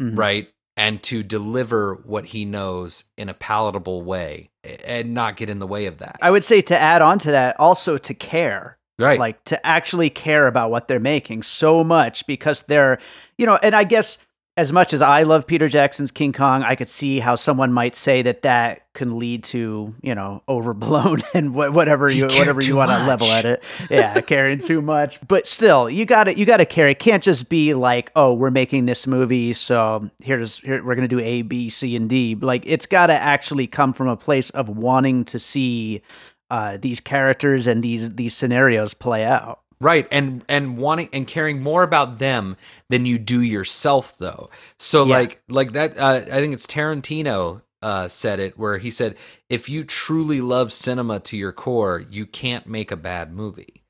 Mhm. 0.00 0.16
right? 0.16 0.48
And 0.76 1.02
to 1.04 1.22
deliver 1.22 1.94
what 1.94 2.26
he 2.26 2.44
knows 2.44 3.04
in 3.18 3.28
a 3.28 3.34
palatable 3.34 4.02
way 4.02 4.50
and 4.84 5.14
not 5.14 5.36
get 5.36 5.50
in 5.50 5.58
the 5.58 5.66
way 5.66 5.86
of 5.86 5.98
that. 5.98 6.16
I 6.22 6.30
would 6.30 6.44
say 6.44 6.60
to 6.62 6.78
add 6.78 7.02
on 7.02 7.18
to 7.20 7.30
that, 7.32 7.58
also 7.58 7.98
to 7.98 8.14
care. 8.14 8.76
right. 8.98 9.18
like 9.18 9.42
to 9.44 9.66
actually 9.66 10.10
care 10.10 10.46
about 10.46 10.70
what 10.70 10.86
they're 10.86 11.00
making 11.00 11.42
so 11.42 11.82
much 11.82 12.26
because 12.26 12.64
they're 12.68 12.98
you 13.38 13.46
know 13.46 13.56
and 13.62 13.74
i 13.74 13.82
guess 13.82 14.18
as 14.56 14.72
much 14.72 14.92
as 14.92 15.00
i 15.00 15.22
love 15.22 15.46
peter 15.46 15.68
jackson's 15.68 16.10
king 16.10 16.32
kong 16.32 16.62
i 16.62 16.74
could 16.74 16.88
see 16.88 17.18
how 17.18 17.34
someone 17.34 17.72
might 17.72 17.94
say 17.96 18.20
that 18.22 18.42
that 18.42 18.82
can 18.92 19.18
lead 19.18 19.44
to 19.44 19.94
you 20.02 20.14
know 20.14 20.42
overblown 20.48 21.22
and 21.32 21.54
wha- 21.54 21.70
whatever 21.70 22.08
He 22.08 22.18
you 22.18 22.26
whatever 22.26 22.62
you 22.62 22.76
want 22.76 22.90
to 22.90 23.06
level 23.06 23.28
at 23.28 23.44
it. 23.44 23.62
Yeah 23.90 24.20
caring 24.20 24.58
too 24.58 24.82
much. 24.82 25.20
But 25.26 25.46
still 25.46 25.88
you 25.88 26.04
got 26.04 26.24
to 26.24 26.36
you 26.36 26.44
got 26.44 26.58
to 26.58 26.66
care 26.66 26.88
it 26.88 26.98
can't 26.98 27.22
just 27.22 27.48
be 27.48 27.74
like 27.74 28.10
oh 28.16 28.34
we're 28.34 28.50
making 28.50 28.86
this 28.86 29.06
movie 29.06 29.52
so 29.52 30.10
here's 30.22 30.58
here 30.58 30.84
we're 30.84 30.94
going 30.96 31.08
to 31.08 31.16
do 31.16 31.20
a 31.20 31.42
b 31.42 31.70
c 31.70 31.96
and 31.96 32.08
d. 32.10 32.34
Like 32.34 32.64
it's 32.66 32.86
got 32.86 33.06
to 33.06 33.14
actually 33.14 33.66
come 33.66 33.92
from 33.92 34.08
a 34.08 34.16
place 34.16 34.50
of 34.50 34.68
wanting 34.68 35.24
to 35.26 35.38
see 35.38 36.02
uh, 36.50 36.76
these 36.76 37.00
characters 37.00 37.66
and 37.66 37.82
these 37.82 38.10
these 38.10 38.34
scenarios 38.36 38.92
play 38.92 39.24
out. 39.24 39.60
Right, 39.82 40.06
and 40.10 40.44
and 40.46 40.76
wanting 40.76 41.08
and 41.12 41.26
caring 41.26 41.62
more 41.62 41.82
about 41.82 42.18
them 42.18 42.56
than 42.90 43.06
you 43.06 43.18
do 43.18 43.40
yourself, 43.40 44.18
though. 44.18 44.50
So 44.78 45.04
Yeah. 45.04 45.18
like 45.18 45.42
like 45.48 45.72
that, 45.72 45.96
uh, 45.96 46.20
I 46.26 46.40
think 46.40 46.52
it's 46.52 46.66
Tarantino 46.66 47.62
uh, 47.80 48.06
said 48.08 48.40
it, 48.40 48.58
where 48.58 48.76
he 48.76 48.90
said, 48.90 49.16
"If 49.48 49.70
you 49.70 49.84
truly 49.84 50.42
love 50.42 50.70
cinema 50.72 51.18
to 51.20 51.36
your 51.36 51.52
core, 51.52 52.04
you 52.10 52.26
can't 52.26 52.66
make 52.66 52.90
a 52.92 52.96
bad 52.96 53.32
movie." 53.32 53.82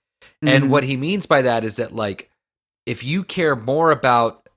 Mhm. 0.45 0.49
And 0.49 0.71
what 0.71 0.85
he 0.85 0.97
means 0.97 1.27
by 1.27 1.43
that 1.43 1.65
is 1.65 1.75
that 1.77 1.93
like, 1.95 2.31
if 2.87 3.03
you 3.03 3.25
care 3.25 3.57
more 3.57 3.91
about 3.91 4.49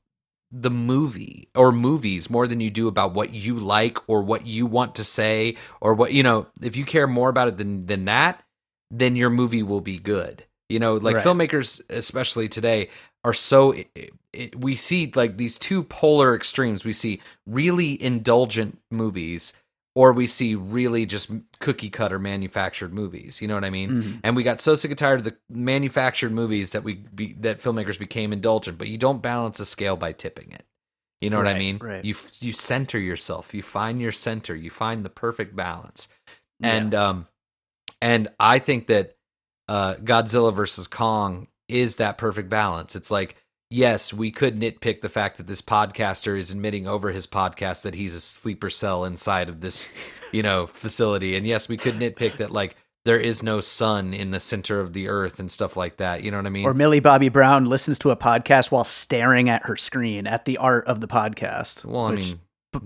the 0.52 0.70
movie 0.72 1.50
or 1.56 1.72
movies 1.72 2.30
more 2.30 2.48
than 2.48 2.62
you 2.62 2.70
do 2.70 2.88
about 2.88 3.14
what 3.16 3.34
you 3.34 3.60
like 3.60 3.98
or 4.10 4.22
what 4.24 4.46
you 4.48 4.68
want 4.68 4.96
to 4.96 5.04
say 5.04 5.58
or 5.82 5.96
what 5.96 6.14
you 6.14 6.24
know, 6.24 6.48
if 6.62 6.76
you 6.76 6.86
care 6.86 7.08
more 7.08 7.30
about 7.30 7.48
it 7.48 7.58
than 7.58 7.88
than 7.88 8.06
that, 8.06 8.44
then 8.92 9.16
your 9.16 9.32
movie 9.32 9.64
will 9.64 9.82
be 9.82 9.98
good. 10.00 10.46
You 10.74 10.80
know, 10.80 10.96
like 10.96 11.16
Right. 11.18 11.26
filmmakers, 11.26 11.82
especially 11.90 12.50
today, 12.50 12.90
are 13.24 13.34
so. 13.34 13.72
It, 13.72 13.88
it, 14.34 14.60
we 14.60 14.76
see 14.76 15.12
like 15.16 15.38
these 15.38 15.58
two 15.60 15.84
polar 15.84 16.36
extremes. 16.36 16.84
We 16.84 16.94
see 16.94 17.22
really 17.46 18.02
indulgent 18.02 18.80
movies, 18.90 19.54
or 19.96 20.12
we 20.12 20.26
see 20.28 20.56
really 20.56 21.06
just 21.06 21.30
cookie 21.60 21.90
cutter 21.92 22.18
manufactured 22.18 22.94
movies. 22.94 23.42
You 23.42 23.48
know 23.48 23.54
what 23.54 23.64
I 23.64 23.70
mean? 23.70 23.90
Mhm. 23.92 24.20
And 24.24 24.36
we 24.36 24.42
got 24.44 24.60
so 24.60 24.74
sick 24.76 24.90
and 24.92 24.98
tired 24.98 25.20
of 25.20 25.26
the 25.26 25.36
manufactured 25.50 26.32
movies 26.32 26.72
that 26.72 26.84
we 26.84 26.96
be, 27.14 27.34
that 27.42 27.62
filmmakers 27.62 28.00
became 28.00 28.34
indulgent. 28.34 28.78
But 28.80 28.88
you 28.88 28.98
don't 28.98 29.22
balance 29.22 29.60
a 29.60 29.66
scale 29.66 29.96
by 29.96 30.12
tipping 30.14 30.52
it. 30.52 30.64
You 31.22 31.30
know 31.30 31.38
what 31.38 31.48
I 31.48 31.54
mean? 31.58 31.78
right. 31.78 32.04
You 32.04 32.16
you 32.42 32.52
center 32.52 32.98
yourself. 33.00 33.54
You 33.54 33.62
find 33.62 34.02
your 34.02 34.12
center. 34.12 34.56
You 34.56 34.72
find 34.72 35.06
the 35.06 35.10
perfect 35.10 35.56
balance 35.56 36.08
Yeah. 36.60 36.74
and 36.76 36.96
um 36.96 37.28
and 38.02 38.28
i 38.40 38.60
think 38.60 38.88
that 38.88 39.16
uh 39.74 39.96
godzilla 39.96 40.54
versus 40.56 40.88
kong 40.88 41.48
is 41.68 41.96
that 41.96 42.18
perfect 42.20 42.48
balance. 42.50 42.96
It's 42.96 43.10
like 43.10 43.36
yes 43.72 44.14
we 44.14 44.30
could 44.30 44.60
nitpick 44.60 45.02
the 45.02 45.10
fact 45.10 45.38
that 45.38 45.48
this 45.48 45.62
podcaster 45.64 46.38
is 46.38 46.52
admitting 46.52 46.86
over 46.88 47.10
his 47.12 47.26
podcast 47.26 47.82
that 47.82 47.96
he's 47.96 48.14
a 48.14 48.20
sleeper 48.20 48.70
cell 48.70 49.04
inside 49.04 49.50
of 49.50 49.62
this 49.62 49.88
you 50.32 50.44
know 50.44 50.68
facility. 50.84 51.36
And 51.36 51.48
yes 51.48 51.68
we 51.68 51.78
could 51.78 51.96
nitpick 51.96 52.38
that 52.38 52.52
like 52.52 52.76
there 53.06 53.20
is 53.20 53.42
no 53.42 53.62
sun 53.62 54.14
in 54.14 54.32
the 54.32 54.40
center 54.40 54.80
of 54.80 54.94
the 54.94 55.08
earth 55.08 55.40
and 55.40 55.52
stuff 55.52 55.76
like 55.76 55.98
that. 55.98 56.24
You 56.24 56.30
know 56.32 56.38
what 56.38 56.46
i 56.46 56.50
mean? 56.50 56.66
Or 56.66 56.74
Millie 56.74 57.00
Bobby 57.00 57.30
Brown 57.30 57.66
listens 57.66 57.98
to 58.00 58.12
a 58.12 58.16
podcast 58.16 58.70
while 58.72 58.86
staring 58.86 59.50
at 59.50 59.64
her 59.66 59.76
screen 59.76 60.28
at 60.28 60.46
the 60.46 60.58
art 60.58 60.86
of 60.86 61.02
the 61.02 61.08
podcast. 61.08 61.84
well 61.84 62.06
i 62.06 62.12
which 62.12 62.28
mean 62.28 62.40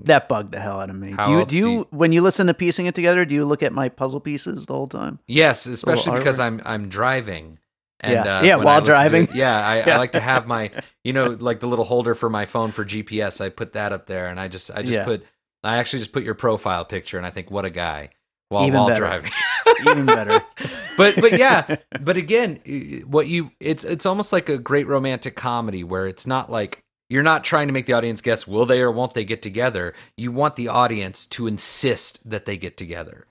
that 0.05 0.27
bugged 0.29 0.51
the 0.53 0.59
hell 0.59 0.79
out 0.79 0.89
of 0.89 0.95
me. 0.95 1.11
How 1.11 1.25
do 1.25 1.31
you 1.31 1.39
do 1.39 1.45
do 1.45 1.57
you, 1.57 1.71
you- 1.79 1.87
when 1.91 2.11
you 2.11 2.21
listen 2.21 2.47
to 2.47 2.53
piecing 2.53 2.85
it 2.85 2.95
together? 2.95 3.25
Do 3.25 3.35
you 3.35 3.45
look 3.45 3.63
at 3.63 3.73
my 3.73 3.89
puzzle 3.89 4.19
pieces 4.19 4.65
the 4.65 4.73
whole 4.73 4.87
time? 4.87 5.19
yes 5.27 5.65
especially 5.65 6.17
because 6.17 6.39
i'm 6.39 6.61
i'm 6.65 6.89
driving 6.89 7.57
And, 7.99 8.25
yeah, 8.25 8.39
uh, 8.39 8.43
yeah 8.43 8.55
while 8.57 8.81
driving. 8.81 9.27
Yeah, 9.33 9.57
I, 9.67 9.77
yeah, 9.79 9.89
I, 9.95 9.97
like 9.97 10.11
to 10.11 10.19
have 10.19 10.45
my, 10.45 10.69
you 11.03 11.13
know, 11.13 11.29
like 11.39 11.59
the 11.61 11.67
little 11.67 11.83
holder 11.85 12.13
for 12.13 12.29
my 12.29 12.45
phone 12.45 12.71
for 12.71 12.85
GPS. 12.85 13.41
I 13.41 13.49
put 13.49 13.73
that 13.73 13.91
up 13.91 14.05
there, 14.05 14.27
and 14.27 14.39
I 14.39 14.47
just, 14.49 14.69
I 14.69 14.83
just 14.83 14.93
yeah. 14.99 15.03
put, 15.03 15.25
I 15.63 15.77
actually 15.77 15.99
just 15.99 16.11
put 16.11 16.21
your 16.23 16.35
profile 16.35 16.85
picture, 16.85 17.17
and 17.17 17.25
I 17.25 17.31
think, 17.31 17.49
what 17.49 17.65
a 17.65 17.71
guy, 17.71 18.11
while 18.49 18.67
Even 18.67 18.79
while 18.81 18.87
better. 18.89 18.99
driving. 19.01 19.31
Even 19.81 20.05
better. 20.05 20.43
but 20.97 21.15
but 21.19 21.39
yeah, 21.39 21.77
but 21.99 22.17
again, 22.17 22.59
what 23.07 23.25
you, 23.25 23.49
it's 23.59 23.83
it's 23.83 24.05
almost 24.05 24.31
like 24.31 24.47
a 24.47 24.59
great 24.59 24.85
romantic 24.85 25.35
comedy 25.35 25.83
where 25.83 26.05
it's 26.05 26.27
not 26.27 26.51
like 26.51 26.83
you're 27.09 27.23
not 27.23 27.43
trying 27.43 27.67
to 27.67 27.73
make 27.73 27.85
the 27.85 27.93
audience 27.93 28.21
guess 28.21 28.47
will 28.47 28.65
they 28.65 28.81
or 28.81 28.91
won't 28.91 29.13
they 29.13 29.23
get 29.23 29.41
together. 29.41 29.93
You 30.17 30.31
want 30.31 30.55
the 30.55 30.67
audience 30.67 31.25
to 31.27 31.47
insist 31.47 32.29
that 32.29 32.45
they 32.45 32.57
get 32.57 32.77
together. 32.77 33.27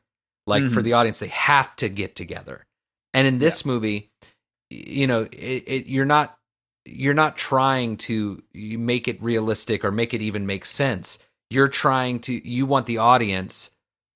Like 0.46 0.62
mm-hmm. 0.62 0.74
for 0.74 0.82
the 0.82 0.94
audience, 0.94 1.18
they 1.18 1.28
have 1.28 1.74
to 1.76 1.88
get 1.88 2.16
together. 2.16 2.64
And 3.12 3.26
in 3.26 3.38
this 3.38 3.64
yeah. 3.64 3.72
movie, 3.72 4.10
you 4.70 5.06
know, 5.06 5.28
it, 5.32 5.64
it, 5.66 5.86
you're 5.86 6.04
not 6.04 6.38
you're 6.84 7.14
not 7.14 7.36
trying 7.36 7.96
to 7.96 8.42
make 8.54 9.08
it 9.08 9.20
realistic 9.22 9.84
or 9.84 9.90
make 9.90 10.14
it 10.14 10.22
even 10.22 10.46
make 10.46 10.64
sense. 10.64 11.18
You're 11.50 11.68
trying 11.68 12.20
to 12.20 12.48
you 12.48 12.64
want 12.64 12.86
the 12.86 12.98
audience 12.98 13.70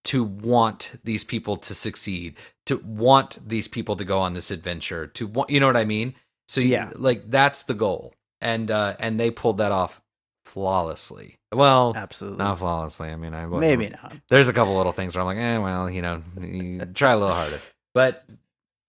to 0.05 0.25
want 0.25 0.93
these 1.05 1.25
people 1.25 1.57
to 1.59 1.75
succeed, 1.75 2.37
to 2.67 2.79
want 2.79 3.39
these 3.47 3.69
people 3.69 3.97
to 3.97 4.05
go 4.05 4.21
on 4.21 4.35
this 4.35 4.51
adventure, 4.51 5.07
to 5.09 5.27
want 5.27 5.51
you 5.51 5.61
know 5.61 5.67
what 5.67 5.77
I 5.77 5.85
mean? 5.85 6.15
So 6.49 6.61
you, 6.61 6.69
yeah, 6.69 6.91
like 6.95 7.31
that's 7.31 7.65
the 7.65 7.75
goal. 7.75 8.15
And 8.41 8.71
uh 8.71 8.97
and 8.99 9.19
they 9.19 9.31
pulled 9.31 9.59
that 9.59 9.73
off 9.73 10.01
flawlessly. 10.45 11.39
Well, 11.53 11.93
absolutely 11.97 12.39
not 12.39 12.59
flawlessly. 12.59 13.11
I 13.11 13.17
mean, 13.17 13.35
I 13.35 13.47
maybe 13.47 13.89
not. 13.89 14.15
There's 14.29 14.49
a 14.49 14.53
couple 14.53 14.77
little 14.77 14.93
things 14.93 15.15
where 15.15 15.21
I'm 15.23 15.27
like, 15.27 15.39
eh, 15.39 15.59
well, 15.59 15.91
you 15.91 16.03
know, 16.03 16.23
you 16.41 16.85
try 16.87 17.13
a 17.13 17.19
little 17.19 17.35
harder. 17.35 17.61
But 17.95 18.25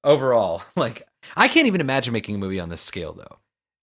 overall, 0.04 0.64
like, 0.76 1.08
I 1.36 1.48
can't 1.48 1.68
even 1.68 1.82
imagine 1.82 2.14
making 2.14 2.36
a 2.36 2.40
movie 2.40 2.60
on 2.60 2.70
this 2.70 2.82
scale 2.82 3.14
though. 3.14 3.38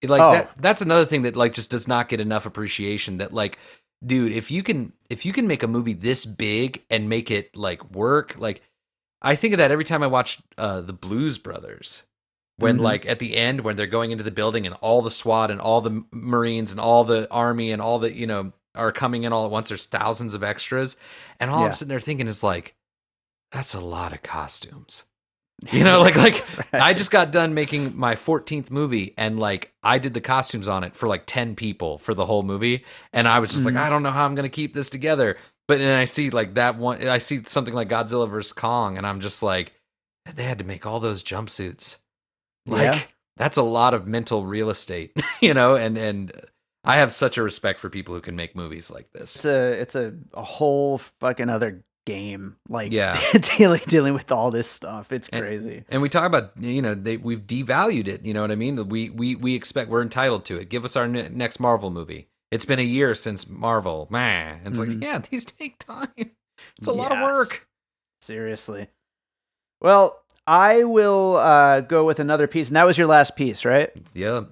Like 0.09 0.23
oh. 0.23 0.33
that, 0.33 0.51
that's 0.59 0.81
another 0.81 1.05
thing 1.05 1.23
that 1.23 1.37
like 1.37 1.53
just 1.53 1.71
does 1.71 1.89
not 1.89 2.09
get 2.09 2.21
enough 2.21 2.47
appreciation. 2.47 3.19
That 3.19 3.35
like, 3.35 3.59
dude, 4.05 4.33
if 4.33 4.51
you 4.51 4.63
can, 4.63 4.93
if 5.11 5.27
you 5.27 5.33
can 5.33 5.47
make 5.47 5.63
a 5.63 5.69
movie 5.69 5.95
this 5.95 6.25
big 6.25 6.85
and 6.89 7.09
make 7.09 7.31
it 7.31 7.57
like 7.57 7.91
work, 7.91 8.37
like, 8.39 8.63
I 9.21 9.35
think 9.35 9.55
of 9.55 9.59
that 9.59 9.73
every 9.73 9.85
time 9.85 10.05
I 10.05 10.07
watch 10.07 10.39
uh, 10.57 10.81
the 10.81 10.93
Blues 10.93 11.39
Brothers 11.39 12.05
when 12.59 12.77
mm-hmm. 12.77 12.85
like 12.85 13.07
at 13.07 13.19
the 13.19 13.37
end 13.37 13.63
when 13.63 13.77
they're 13.77 13.87
going 13.87 14.11
into 14.11 14.25
the 14.25 14.31
building 14.31 14.67
and 14.67 14.75
all 14.81 15.03
the 15.03 15.11
SWAT 15.11 15.51
and 15.51 15.61
all 15.61 15.81
the 15.81 16.05
Marines 16.13 16.71
and 16.71 16.81
all 16.81 17.05
the 17.05 17.31
army 17.31 17.73
and 17.73 17.81
all 17.81 17.99
the 17.99 18.13
you 18.13 18.27
know 18.27 18.53
are 18.75 18.93
coming 18.93 19.25
in 19.25 19.33
all 19.33 19.45
at 19.45 19.51
once. 19.51 19.69
There's 19.69 19.87
thousands 19.87 20.35
of 20.35 20.43
extras, 20.43 20.97
and 21.41 21.51
all 21.51 21.61
yeah. 21.61 21.67
I'm 21.67 21.73
sitting 21.73 21.89
there 21.89 22.01
thinking 22.01 22.29
is 22.29 22.43
like, 22.43 22.75
that's 23.53 23.75
a 23.75 23.81
lot 23.81 24.13
of 24.13 24.23
costumes. 24.23 25.05
You 25.73 25.83
know, 25.83 26.01
like 26.01 26.15
like 26.15 26.47
right. 26.73 26.83
I 26.83 26.95
just 26.95 27.11
got 27.11 27.33
done 27.33 27.53
making 27.53 27.97
my 27.97 28.15
14th 28.15 28.71
movie, 28.71 29.13
and 29.19 29.41
like 29.41 29.73
I 29.83 29.99
did 29.99 30.15
the 30.15 30.21
costumes 30.21 30.69
on 30.69 30.85
it 30.85 30.95
for 30.95 31.09
like 31.09 31.25
10 31.27 31.57
people 31.57 31.99
for 31.99 32.15
the 32.15 32.25
whole 32.25 32.45
movie, 32.45 32.85
and 33.13 33.27
I 33.27 33.41
was 33.41 33.51
just 33.51 33.65
mm-hmm. 33.65 33.75
like, 33.75 33.85
I 33.85 33.91
don't 33.91 34.05
know 34.05 34.13
how 34.13 34.25
I'm 34.25 34.37
gonna 34.37 34.51
keep 34.51 34.73
this 34.73 34.89
together. 34.89 35.37
But 35.67 35.79
then 35.79 35.97
I 35.97 36.05
see 36.05 36.31
like 36.31 36.55
that 36.55 36.79
one, 36.79 37.07
I 37.09 37.19
see 37.19 37.43
something 37.45 37.75
like 37.75 37.89
Godzilla 37.89 38.31
vs 38.31 38.53
Kong, 38.53 38.99
and 38.99 39.07
I'm 39.07 39.21
just 39.21 39.43
like, 39.43 39.73
they 40.33 40.45
had 40.45 40.59
to 40.61 40.65
make 40.65 40.87
all 40.87 41.01
those 41.01 41.25
jumpsuits. 41.25 41.97
Like 42.69 42.83
yeah. 42.83 43.01
that's 43.37 43.57
a 43.57 43.63
lot 43.63 43.95
of 43.95 44.07
mental 44.07 44.45
real 44.45 44.71
estate, 44.71 45.17
you 45.41 45.55
know, 45.55 45.75
and 45.75 45.99
and 45.99 46.33
I 46.85 46.97
have 46.97 47.13
such 47.13 47.37
a 47.37 47.43
respect 47.43 47.81
for 47.81 47.91
people 47.91 48.15
who 48.15 48.21
can 48.21 48.37
make 48.37 48.57
movies 48.57 48.91
like 48.91 49.11
this. 49.13 49.37
It's 49.37 49.45
a 49.45 49.73
it's 49.73 49.95
a, 49.95 50.15
a 50.35 50.43
whole 50.43 50.99
fucking 51.21 51.51
other 51.51 51.85
game 52.09 52.57
like 52.71 52.91
yeah. 52.91 53.21
dealing 53.59 53.83
dealing 53.87 54.15
with 54.15 54.33
all 54.33 54.51
this 54.51 54.69
stuff. 54.69 55.13
It's 55.13 55.29
crazy. 55.29 55.77
and, 55.77 55.85
and, 55.91 56.03
we 56.03 56.09
talk 56.09 56.25
about 56.25 56.53
you 56.59 56.81
know 56.81 56.95
they 56.95 57.19
we've 57.19 57.43
devalued 57.43 58.09
it 58.09 58.25
you 58.25 58.33
know 58.33 58.41
what 58.41 58.51
i 58.51 58.55
mean? 58.55 58.89
We 58.89 59.11
we 59.11 59.35
we 59.35 59.55
expect 59.55 59.91
we're 59.91 60.01
entitled 60.01 60.47
to 60.47 60.57
it. 60.57 60.71
Give 60.71 60.87
us 60.87 60.97
our 60.97 61.07
ne- 61.07 61.29
next 61.29 61.61
marvel 61.61 61.91
movie. 61.91 62.29
It's 62.51 62.65
been 62.65 62.79
a 62.79 62.83
year 62.83 63.15
since 63.15 63.47
marvel 63.47 64.09
man 64.11 64.63
it's 64.65 64.79
mm-hmm. 64.79 64.93
like 64.93 65.03
yeah 65.03 65.19
these 65.31 65.45
take 65.45 65.79
time. 65.79 66.09
It's 66.17 66.89
a 66.89 66.93
yes. 66.93 66.97
lot 66.97 67.13
of 67.13 67.23
work. 67.23 67.69
Seriously. 68.23 68.89
Well 69.83 70.19
i 70.49 70.83
will 70.83 71.37
uh 71.37 71.81
go 71.83 72.05
with 72.05 72.19
another 72.19 72.47
piece 72.47 72.69
and 72.69 72.77
that 72.77 72.87
was 72.87 72.99
your 72.99 73.07
last 73.07 73.37
piece 73.37 73.65
right 73.65 73.91
yeah 74.15 74.43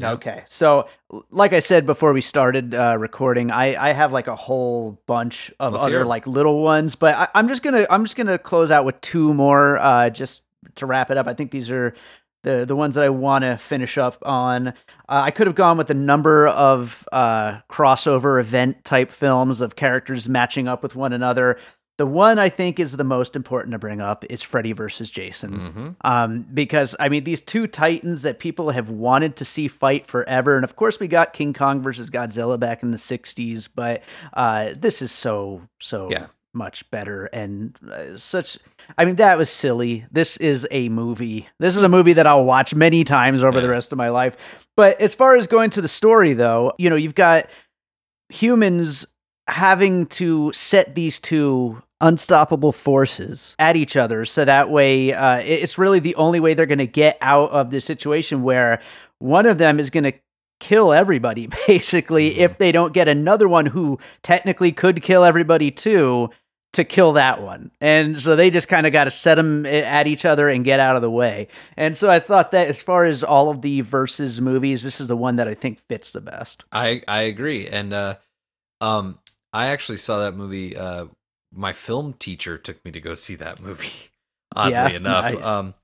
Okay. 0.00 0.42
So, 0.46 0.88
like 1.30 1.52
I 1.52 1.60
said 1.60 1.84
before 1.84 2.12
we 2.12 2.22
started 2.22 2.74
uh, 2.74 2.96
recording, 2.98 3.50
I, 3.50 3.90
I 3.90 3.92
have 3.92 4.12
like 4.12 4.26
a 4.26 4.36
whole 4.36 5.02
bunch 5.06 5.52
of 5.60 5.72
Let's 5.72 5.84
other 5.84 6.06
like 6.06 6.26
little 6.26 6.62
ones, 6.62 6.94
but 6.94 7.14
I, 7.14 7.28
am 7.38 7.48
just 7.48 7.62
gonna 7.62 7.86
I'm 7.90 8.04
just 8.04 8.16
gonna 8.16 8.38
close 8.38 8.70
out 8.70 8.86
with 8.86 9.00
two 9.02 9.34
more 9.34 9.78
uh, 9.78 10.08
just 10.08 10.42
to 10.76 10.86
wrap 10.86 11.10
it 11.10 11.18
up. 11.18 11.26
I 11.26 11.34
think 11.34 11.50
these 11.50 11.70
are 11.70 11.92
the 12.42 12.64
the 12.64 12.74
ones 12.74 12.94
that 12.94 13.04
I 13.04 13.10
want 13.10 13.42
to 13.42 13.58
finish 13.58 13.98
up 13.98 14.16
on. 14.22 14.68
Uh, 14.68 14.72
I 15.08 15.30
could 15.30 15.46
have 15.46 15.56
gone 15.56 15.76
with 15.76 15.90
a 15.90 15.94
number 15.94 16.48
of 16.48 17.06
uh, 17.12 17.58
crossover 17.70 18.40
event 18.40 18.84
type 18.84 19.12
films 19.12 19.60
of 19.60 19.76
characters 19.76 20.26
matching 20.26 20.68
up 20.68 20.82
with 20.82 20.96
one 20.96 21.12
another. 21.12 21.58
The 22.02 22.06
one 22.06 22.40
I 22.40 22.48
think 22.48 22.80
is 22.80 22.96
the 22.96 23.04
most 23.04 23.36
important 23.36 23.70
to 23.70 23.78
bring 23.78 24.00
up 24.00 24.24
is 24.28 24.42
Freddy 24.42 24.72
versus 24.72 25.08
Jason. 25.08 25.52
Mm-hmm. 25.52 25.88
Um, 26.00 26.44
because, 26.52 26.96
I 26.98 27.08
mean, 27.08 27.22
these 27.22 27.40
two 27.40 27.68
titans 27.68 28.22
that 28.22 28.40
people 28.40 28.70
have 28.70 28.90
wanted 28.90 29.36
to 29.36 29.44
see 29.44 29.68
fight 29.68 30.08
forever. 30.08 30.56
And 30.56 30.64
of 30.64 30.74
course, 30.74 30.98
we 30.98 31.06
got 31.06 31.32
King 31.32 31.52
Kong 31.52 31.80
versus 31.80 32.10
Godzilla 32.10 32.58
back 32.58 32.82
in 32.82 32.90
the 32.90 32.98
60s, 32.98 33.68
but 33.72 34.02
uh, 34.32 34.70
this 34.76 35.00
is 35.00 35.12
so, 35.12 35.62
so. 35.80 36.10
Yeah. 36.10 36.26
Much 36.54 36.90
better 36.90 37.26
and 37.26 37.78
uh, 37.90 38.18
such. 38.18 38.58
I 38.98 39.04
mean, 39.04 39.14
that 39.16 39.38
was 39.38 39.48
silly. 39.48 40.04
This 40.10 40.36
is 40.38 40.66
a 40.70 40.88
movie. 40.90 41.48
This 41.60 41.76
is 41.76 41.82
a 41.82 41.88
movie 41.88 42.14
that 42.14 42.26
I'll 42.26 42.44
watch 42.44 42.74
many 42.74 43.04
times 43.04 43.42
over 43.42 43.58
yeah. 43.58 43.62
the 43.62 43.70
rest 43.70 43.92
of 43.92 43.96
my 43.96 44.10
life. 44.10 44.36
But 44.76 45.00
as 45.00 45.14
far 45.14 45.36
as 45.36 45.46
going 45.46 45.70
to 45.70 45.80
the 45.80 45.88
story, 45.88 46.32
though, 46.32 46.72
you 46.78 46.90
know, 46.90 46.96
you've 46.96 47.14
got 47.14 47.48
humans 48.28 49.06
having 49.48 50.06
to 50.06 50.52
set 50.52 50.94
these 50.94 51.18
two 51.18 51.82
unstoppable 52.02 52.72
forces 52.72 53.56
at 53.58 53.76
each 53.76 53.96
other 53.96 54.24
so 54.24 54.44
that 54.44 54.68
way 54.68 55.12
uh, 55.12 55.38
it's 55.38 55.78
really 55.78 56.00
the 56.00 56.14
only 56.16 56.40
way 56.40 56.52
they're 56.52 56.66
going 56.66 56.78
to 56.78 56.86
get 56.86 57.16
out 57.20 57.50
of 57.50 57.70
this 57.70 57.84
situation 57.84 58.42
where 58.42 58.80
one 59.18 59.46
of 59.46 59.58
them 59.58 59.78
is 59.78 59.88
going 59.88 60.04
to 60.04 60.12
kill 60.60 60.92
everybody 60.92 61.48
basically 61.66 62.30
mm-hmm. 62.30 62.40
if 62.40 62.58
they 62.58 62.72
don't 62.72 62.92
get 62.92 63.08
another 63.08 63.48
one 63.48 63.66
who 63.66 63.98
technically 64.22 64.72
could 64.72 65.02
kill 65.02 65.24
everybody 65.24 65.70
too 65.70 66.28
to 66.72 66.84
kill 66.84 67.12
that 67.12 67.42
one. 67.42 67.70
And 67.80 68.20
so 68.20 68.34
they 68.34 68.50
just 68.50 68.68
kind 68.68 68.86
of 68.86 68.92
got 68.92 69.04
to 69.04 69.10
set 69.10 69.34
them 69.34 69.66
at 69.66 70.06
each 70.06 70.24
other 70.24 70.48
and 70.48 70.64
get 70.64 70.80
out 70.80 70.96
of 70.96 71.02
the 71.02 71.10
way. 71.10 71.48
And 71.76 71.98
so 71.98 72.10
I 72.10 72.18
thought 72.18 72.52
that 72.52 72.68
as 72.68 72.80
far 72.80 73.04
as 73.04 73.22
all 73.22 73.50
of 73.50 73.60
the 73.60 73.82
versus 73.82 74.40
movies, 74.40 74.82
this 74.82 75.00
is 75.00 75.08
the 75.08 75.16
one 75.16 75.36
that 75.36 75.48
I 75.48 75.54
think 75.54 75.80
fits 75.88 76.12
the 76.12 76.20
best. 76.20 76.64
I 76.72 77.02
I 77.06 77.22
agree. 77.22 77.68
And 77.68 77.92
uh 77.92 78.16
um 78.80 79.18
I 79.52 79.66
actually 79.66 79.98
saw 79.98 80.20
that 80.20 80.34
movie. 80.34 80.76
Uh, 80.76 81.06
my 81.52 81.72
film 81.72 82.14
teacher 82.14 82.58
took 82.58 82.84
me 82.84 82.90
to 82.92 83.00
go 83.00 83.14
see 83.14 83.34
that 83.36 83.60
movie. 83.60 83.92
Oddly 84.54 84.72
yeah, 84.72 84.88
enough, 84.90 85.34
nice. 85.34 85.44
um, 85.44 85.74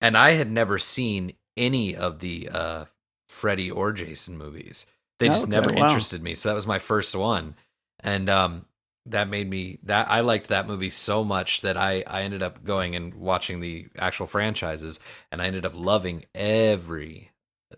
and 0.00 0.16
I 0.16 0.32
had 0.32 0.50
never 0.50 0.78
seen 0.78 1.32
any 1.56 1.96
of 1.96 2.20
the 2.20 2.48
uh, 2.48 2.84
Freddy 3.28 3.70
or 3.70 3.92
Jason 3.92 4.38
movies. 4.38 4.86
They 5.18 5.28
just 5.28 5.44
okay, 5.44 5.50
never 5.50 5.72
wow. 5.72 5.86
interested 5.86 6.22
me. 6.22 6.36
So 6.36 6.48
that 6.48 6.54
was 6.54 6.66
my 6.66 6.78
first 6.78 7.16
one, 7.16 7.56
and 8.00 8.30
um, 8.30 8.66
that 9.06 9.28
made 9.28 9.48
me 9.50 9.78
that 9.84 10.08
I 10.10 10.20
liked 10.20 10.48
that 10.48 10.68
movie 10.68 10.90
so 10.90 11.24
much 11.24 11.62
that 11.62 11.76
I 11.76 12.04
I 12.06 12.22
ended 12.22 12.42
up 12.42 12.64
going 12.64 12.94
and 12.94 13.14
watching 13.14 13.60
the 13.60 13.86
actual 13.98 14.26
franchises, 14.26 15.00
and 15.30 15.42
I 15.42 15.46
ended 15.46 15.66
up 15.66 15.72
loving 15.74 16.24
every 16.34 17.32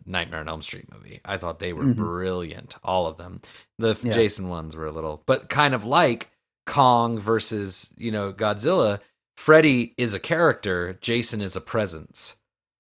Nightmare 0.07 0.41
on 0.41 0.49
Elm 0.49 0.63
Street 0.63 0.93
movie. 0.93 1.21
I 1.25 1.37
thought 1.37 1.59
they 1.59 1.73
were 1.73 1.85
mm-hmm. 1.85 2.03
brilliant, 2.03 2.77
all 2.83 3.07
of 3.07 3.17
them. 3.17 3.41
The 3.79 3.97
yeah. 4.03 4.13
Jason 4.13 4.49
ones 4.49 4.77
were 4.77 4.87
a 4.87 4.93
little, 4.93 5.23
but 5.27 5.49
kind 5.49 5.75
of 5.75 5.87
like 5.87 6.31
Kong 6.67 7.19
versus 7.19 7.93
you 7.97 8.11
know 8.11 8.33
Godzilla. 8.33 9.01
Freddy 9.37 9.95
is 9.99 10.15
a 10.15 10.21
character, 10.21 10.97
Jason 11.01 11.41
is 11.41 11.57
a 11.57 11.61
presence. 11.61 12.37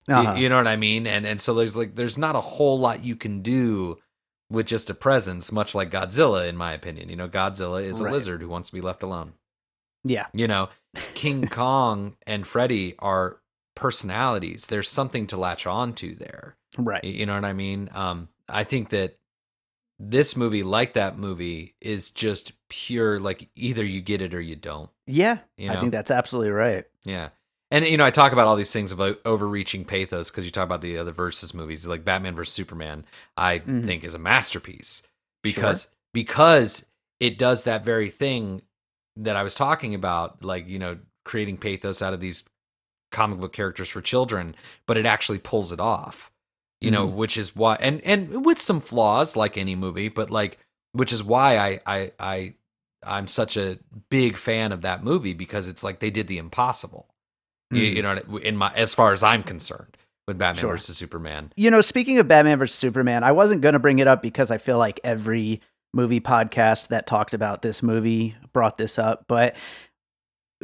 Uh-huh. 0.09 0.35
You, 0.35 0.43
you 0.43 0.49
know 0.49 0.57
what 0.57 0.69
I 0.69 0.77
mean? 0.77 1.07
And 1.07 1.27
and 1.27 1.41
so 1.41 1.55
there's 1.55 1.77
like 1.77 1.95
there's 1.95 2.19
not 2.19 2.37
a 2.37 2.41
whole 2.41 2.79
lot 2.79 3.05
you 3.05 3.17
can 3.17 3.43
do 3.43 3.99
with 4.51 4.67
just 4.67 4.91
a 4.91 4.95
presence, 4.95 5.51
much 5.51 5.75
like 5.75 5.91
Godzilla, 5.91 6.49
in 6.49 6.57
my 6.57 6.73
opinion. 6.73 7.09
You 7.09 7.17
know, 7.17 7.29
Godzilla 7.29 7.85
is 7.85 8.01
a 8.01 8.05
right. 8.05 8.13
lizard 8.13 8.41
who 8.41 8.49
wants 8.49 8.69
to 8.69 8.75
be 8.75 8.81
left 8.81 9.03
alone. 9.03 9.33
Yeah. 10.05 10.27
You 10.33 10.47
know, 10.47 10.69
King 11.15 11.49
Kong 11.51 12.17
and 12.27 12.47
Freddy 12.47 12.95
are 12.99 13.41
personalities. 13.75 14.67
There's 14.67 14.89
something 14.89 15.27
to 15.29 15.37
latch 15.37 15.67
on 15.67 15.95
to 15.95 16.15
there. 16.15 16.57
Right. 16.79 17.03
You 17.03 17.27
know 17.27 17.35
what 17.35 17.45
I 17.45 17.53
mean? 17.53 17.89
Um, 17.93 18.29
I 18.49 18.65
think 18.65 18.91
that 18.91 19.19
this 19.99 20.37
movie, 20.37 20.63
like 20.63 20.95
that 20.95 21.19
movie, 21.19 21.75
is 21.81 22.11
just 22.11 22.53
pure 22.69 23.21
like 23.21 23.49
either 23.55 23.85
you 23.85 24.01
get 24.01 24.23
it 24.23 24.35
or 24.35 24.41
you 24.41 24.57
don't. 24.57 24.91
Yeah. 25.07 25.39
You 25.57 25.69
know? 25.69 25.75
I 25.75 25.81
think 25.81 25.93
that's 25.93 26.11
absolutely 26.11 26.51
right. 26.51 26.85
Yeah. 27.05 27.31
And 27.71 27.85
you 27.85 27.97
know, 27.97 28.05
I 28.05 28.11
talk 28.11 28.33
about 28.33 28.47
all 28.47 28.57
these 28.57 28.73
things 28.73 28.93
about 28.93 29.21
overreaching 29.25 29.85
pathos 29.85 30.31
because 30.31 30.45
you 30.45 30.51
talk 30.51 30.65
about 30.65 30.81
the 30.81 30.99
other 30.99 31.13
versus 31.13 31.55
movies, 31.55 31.87
like 31.87 32.05
Batman 32.05 32.37
versus 32.37 32.55
Superman. 32.55 33.05
I 33.37 33.59
mm-hmm. 33.59 33.85
think 33.85 34.05
is 34.05 34.15
a 34.15 34.19
masterpiece 34.19 35.03
because 35.43 35.83
sure. 35.83 35.91
because 36.13 36.87
it 37.21 37.39
does 37.39 37.65
that 37.65 37.85
very 37.85 38.11
thing 38.11 38.63
that 39.17 39.37
I 39.37 39.43
was 39.43 39.55
talking 39.55 39.95
about, 39.95 40.45
like 40.45 40.69
you 40.69 40.79
know, 40.79 40.99
creating 41.25 41.57
pathos 41.57 42.03
out 42.03 42.13
of 42.13 42.21
these 42.21 42.45
comic 43.11 43.39
book 43.39 43.53
characters 43.53 43.89
for 43.89 44.01
children, 44.01 44.55
but 44.87 44.97
it 44.97 45.07
actually 45.07 45.39
pulls 45.39 45.73
it 45.73 45.81
off. 45.81 46.31
You 46.81 46.91
know, 46.91 47.07
Mhm. 47.09 47.15
which 47.15 47.37
is 47.39 47.57
why 47.57 47.77
and 47.77 48.01
and 48.03 48.45
with 48.45 48.59
some 48.61 48.81
flaws 48.81 49.37
like 49.37 49.57
any 49.57 49.75
movie, 49.75 50.09
but 50.09 50.31
like 50.31 50.59
which 50.93 51.13
is 51.13 51.23
why 51.23 51.57
I 51.59 51.81
I 51.87 52.13
I 52.19 52.55
I'm 53.07 53.27
such 53.27 53.57
a 53.57 53.79
big 54.11 54.37
fan 54.37 54.73
of 54.73 54.81
that 54.83 55.03
movie 55.05 55.35
because 55.35 55.67
it's 55.69 55.83
like 55.83 56.01
they 56.01 56.11
did 56.11 56.27
the 56.29 56.39
impossible. 56.39 57.09
You, 57.71 57.83
Mhm. 57.83 57.97
you 57.97 58.03
know, 58.03 58.39
in 58.39 58.57
my 58.57 58.73
as 58.75 58.93
far 58.95 59.13
as 59.13 59.23
I'm 59.23 59.43
concerned 59.43 59.97
with 60.29 60.39
Batman 60.39 60.61
Sure. 60.61 60.71
versus 60.73 60.97
Superman. 60.97 61.53
You 61.57 61.71
know, 61.71 61.81
speaking 61.81 62.19
of 62.19 62.29
Batman 62.29 62.59
versus 62.59 62.79
Superman, 62.79 63.25
I 63.25 63.33
wasn't 63.33 63.61
going 63.63 63.73
to 63.75 63.79
bring 63.79 63.99
it 63.99 64.07
up 64.07 64.23
because 64.23 64.51
I 64.51 64.59
feel 64.59 64.79
like 64.79 65.01
every 65.05 65.61
movie 65.93 66.21
podcast 66.21 66.89
that 66.89 67.07
talked 67.07 67.35
about 67.35 67.63
this 67.63 67.83
movie 67.83 68.35
brought 68.53 68.79
this 68.79 68.99
up. 68.99 69.25
But 69.29 69.55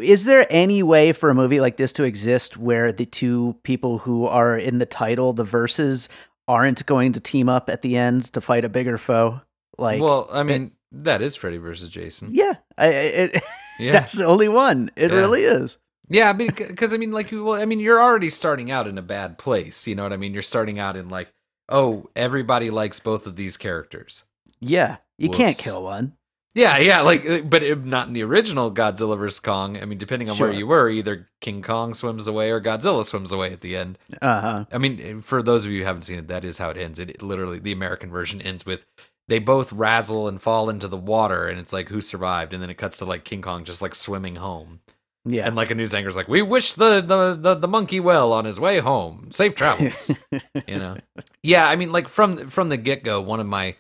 is 0.03 0.25
there 0.25 0.47
any 0.51 0.83
way 0.83 1.13
for 1.13 1.31
a 1.31 1.35
movie 1.35 1.61
like 1.61 1.77
this 1.77 1.93
to 1.95 2.05
exist 2.05 2.57
where 2.57 2.93
the 2.93 3.07
two 3.07 3.57
people 3.63 3.99
who 3.99 4.27
are 4.27 4.57
in 4.59 4.79
the 4.79 4.87
title, 4.87 5.33
the 5.33 5.45
verses, 5.45 6.09
aren't 6.49 6.85
going 6.87 7.13
to 7.13 7.21
team 7.21 7.49
up 7.49 7.69
at 7.71 7.83
the 7.83 7.97
end 7.97 8.33
to 8.33 8.41
fight 8.41 8.65
a 8.65 8.69
bigger 8.69 8.99
foe? 8.99 9.41
Like, 9.79 10.01
well, 10.03 10.29
I 10.33 10.43
mean, 10.43 10.73
that 10.93 11.23
is 11.23 11.37
Freddy 11.37 11.57
versus 11.59 11.89
Jason. 11.89 12.29
yeah, 12.33 12.55
I, 12.77 12.87
it, 12.89 13.45
Yeah. 13.79 13.93
that's 13.93 14.13
the 14.13 14.27
only 14.27 14.49
one. 14.49 14.91
It 14.97 15.11
Yeah. 15.11 15.17
really 15.17 15.45
is. 15.45 15.79
Yeah, 16.09 16.33
because 16.33 16.93
I 16.93 16.97
mean, 16.97 17.13
like, 17.13 17.31
well, 17.31 17.53
I 17.55 17.65
mean, 17.65 17.79
you're 17.79 18.03
already 18.03 18.31
starting 18.31 18.71
out 18.73 18.89
in 18.89 18.99
a 18.99 19.03
bad 19.03 19.39
place. 19.39 19.87
You 19.87 19.95
know 19.95 20.03
what 20.03 20.13
I 20.13 20.17
mean? 20.17 20.33
You're 20.35 20.43
starting 20.43 20.81
out 20.81 20.97
in 20.97 21.09
like, 21.09 21.29
oh, 21.69 22.11
everybody 22.17 22.69
likes 22.71 22.99
both 22.99 23.27
of 23.29 23.37
these 23.37 23.57
characters. 23.57 24.25
Yeah, 24.61 24.97
you 25.19 25.31
can't 25.31 25.57
kill 25.57 25.85
one. 25.85 26.15
Yeah, 26.55 26.79
yeah, 26.79 27.03
like, 27.03 27.25
uh, 27.29 27.41
but 27.43 27.63
it, 27.63 27.85
not 27.85 28.09
in 28.09 28.13
the 28.13 28.25
original 28.25 28.73
Godzilla 28.73 29.17
vs 29.17 29.39
Kong. 29.39 29.81
I 29.81 29.85
mean, 29.85 29.99
depending 29.99 30.29
on 30.31 30.37
where 30.37 30.53
you 30.53 30.67
were, 30.67 30.89
either 30.91 31.29
King 31.41 31.63
Kong 31.63 31.95
swims 31.95 32.27
away 32.27 32.51
or 32.51 32.61
Godzilla 32.61 33.05
swims 33.05 33.31
away 33.31 33.53
at 33.53 33.61
the 33.61 33.77
end. 33.77 33.99
Uh 34.21 34.41
huh. 34.41 34.65
I 34.73 34.79
mean, 34.79 35.01
eh, 35.01 35.21
for 35.23 35.43
those 35.43 35.65
of 35.65 35.71
you 35.71 35.81
who 35.81 35.87
haven't 35.87 36.03
seen 36.03 36.19
it, 36.19 36.29
that 36.29 36.45
is 36.45 36.59
how 36.59 36.71
it 36.71 36.77
ends. 36.77 36.99
It, 36.99 37.11
it 37.11 37.23
literally, 37.23 37.61
the 37.61 37.73
American 37.73 38.11
version 38.11 38.43
ends 38.43 38.67
with 38.67 38.85
they 39.29 39.39
both 39.39 39.73
razzle 39.73 40.27
and 40.27 40.43
fall 40.43 40.69
into 40.69 40.89
the 40.89 40.97
water, 40.97 41.47
and 41.47 41.61
it's 41.61 41.73
like 41.73 41.89
who 41.89 42.01
survived, 42.01 42.53
and 42.53 42.61
then 42.61 42.69
it 42.69 42.79
cuts 42.79 42.99
to 42.99 43.05
like 43.05 43.23
King 43.25 43.43
Kong 43.43 43.65
just 43.65 43.81
like 43.81 43.95
swimming 43.95 44.35
home. 44.35 44.81
Yeah. 45.25 45.47
And 45.47 45.55
like 45.55 45.71
a 45.71 45.75
news 45.77 45.95
anchor's 45.95 46.17
like, 46.17 46.29
"We 46.29 46.43
wish 46.43 46.75
the 46.75 47.01
the 47.01 47.39
the, 47.41 47.55
the 47.55 47.69
monkey 47.69 48.01
well 48.01 48.33
on 48.33 48.45
his 48.45 48.59
way 48.59 48.81
home. 48.81 49.29
Safe 49.31 49.55
travels." 49.55 50.11
you 50.67 50.79
know. 50.79 50.97
Yeah, 51.45 51.69
I 51.69 51.77
mean, 51.77 51.93
like 51.93 52.09
from 52.09 52.49
from 52.49 52.69
the 52.69 52.77
get 52.77 53.05
go, 53.05 53.21
one 53.21 53.39
of 53.39 53.47
my 53.47 53.77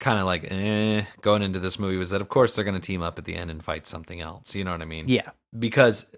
kind 0.00 0.18
of 0.18 0.26
like 0.26 0.50
eh, 0.50 1.04
going 1.20 1.42
into 1.42 1.58
this 1.58 1.78
movie 1.78 1.96
was 1.96 2.10
that 2.10 2.20
of 2.20 2.28
course 2.28 2.54
they're 2.54 2.64
going 2.64 2.80
to 2.80 2.86
team 2.86 3.02
up 3.02 3.18
at 3.18 3.24
the 3.24 3.34
end 3.34 3.50
and 3.50 3.64
fight 3.64 3.86
something 3.86 4.20
else. 4.20 4.54
You 4.54 4.64
know 4.64 4.72
what 4.72 4.82
I 4.82 4.86
mean? 4.86 5.08
yeah. 5.08 5.30
Because 5.58 6.10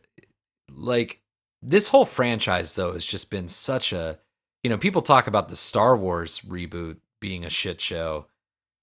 like 0.70 1.20
this 1.62 1.88
whole 1.88 2.04
franchise 2.04 2.74
though 2.74 2.92
has 2.92 3.04
just 3.04 3.30
been 3.30 3.48
such 3.48 3.92
a 3.92 4.18
you 4.62 4.70
know 4.70 4.78
people 4.78 5.02
talk 5.02 5.26
about 5.26 5.48
the 5.48 5.56
Star 5.56 5.96
Wars 5.96 6.40
reboot 6.40 6.96
being 7.20 7.44
a 7.44 7.50
shit 7.50 7.80
show. 7.80 8.26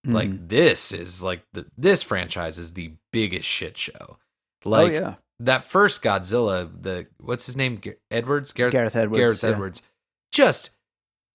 Mhm. 0.05 0.13
Like 0.13 0.47
this 0.47 0.91
is 0.91 1.21
like 1.21 1.43
the 1.53 1.65
this 1.77 2.03
franchise 2.03 2.57
is 2.57 2.73
the 2.73 2.93
biggest 3.11 3.47
shit 3.47 3.77
show. 3.77 4.17
Like 4.65 4.91
oh 4.91 4.93
yeah. 4.93 5.15
that 5.39 5.63
first 5.63 6.01
Godzilla, 6.01 6.69
the 6.81 7.07
what's 7.19 7.45
his 7.45 7.55
name, 7.55 7.77
Gar- 7.77 7.97
Edwards, 8.09 8.53
Gareth, 8.53 8.71
Gareth 8.71 8.95
Edwards. 8.95 9.19
Gareth 9.19 9.43
yeah. 9.43 9.49
Edwards, 9.49 9.81
just, 10.31 10.69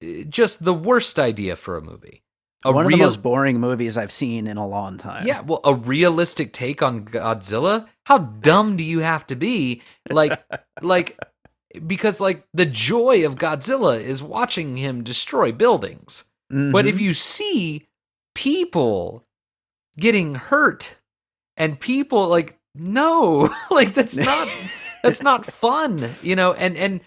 eh, 0.03 0.25
just 0.29 0.65
the 0.65 0.75
worst 0.75 1.19
idea 1.19 1.57
for 1.57 1.77
a 1.77 1.83
movie. 1.83 2.23
A 2.65 2.71
One 2.73 2.85
of 2.85 2.89
real, 2.89 2.99
the 2.99 3.05
most 3.07 3.23
boring 3.23 3.59
movies 3.59 3.97
I've 3.97 4.13
seen 4.13 4.47
in 4.47 4.57
a 4.57 4.67
long 4.67 4.97
time. 4.99 5.27
yeah, 5.27 5.41
well, 5.41 5.61
a 5.65 5.75
realistic 5.75 6.53
take 6.53 6.83
on 6.83 7.05
Godzilla. 7.05 7.89
How 8.07 8.19
dumb 8.19 8.77
do 8.77 8.85
you 8.85 9.01
have 9.01 9.27
to 9.29 9.37
be? 9.37 9.83
Like, 10.11 10.41
like, 10.83 11.19
because 11.87 12.21
like 12.21 12.45
the 12.55 12.67
joy 12.67 13.27
of 13.27 13.35
Godzilla 13.37 14.01
is 14.01 14.23
watching 14.23 14.77
him 14.77 15.03
destroy 15.03 15.51
buildings. 15.53 16.25
But 16.51 16.87
if 16.87 16.97
Mhm. 16.97 17.01
you 17.01 17.15
see 17.15 17.89
people 18.35 19.25
getting 19.97 20.35
hurt 20.35 20.97
and 21.57 21.79
people 21.81 22.29
like 22.29 22.59
no, 22.75 23.55
like 23.71 23.95
that's 23.95 24.17
not 24.17 24.49
that's 25.03 25.23
not 25.23 25.47
fun, 25.51 26.11
you 26.23 26.37
know, 26.37 26.53
and 26.53 26.77
and 26.77 27.01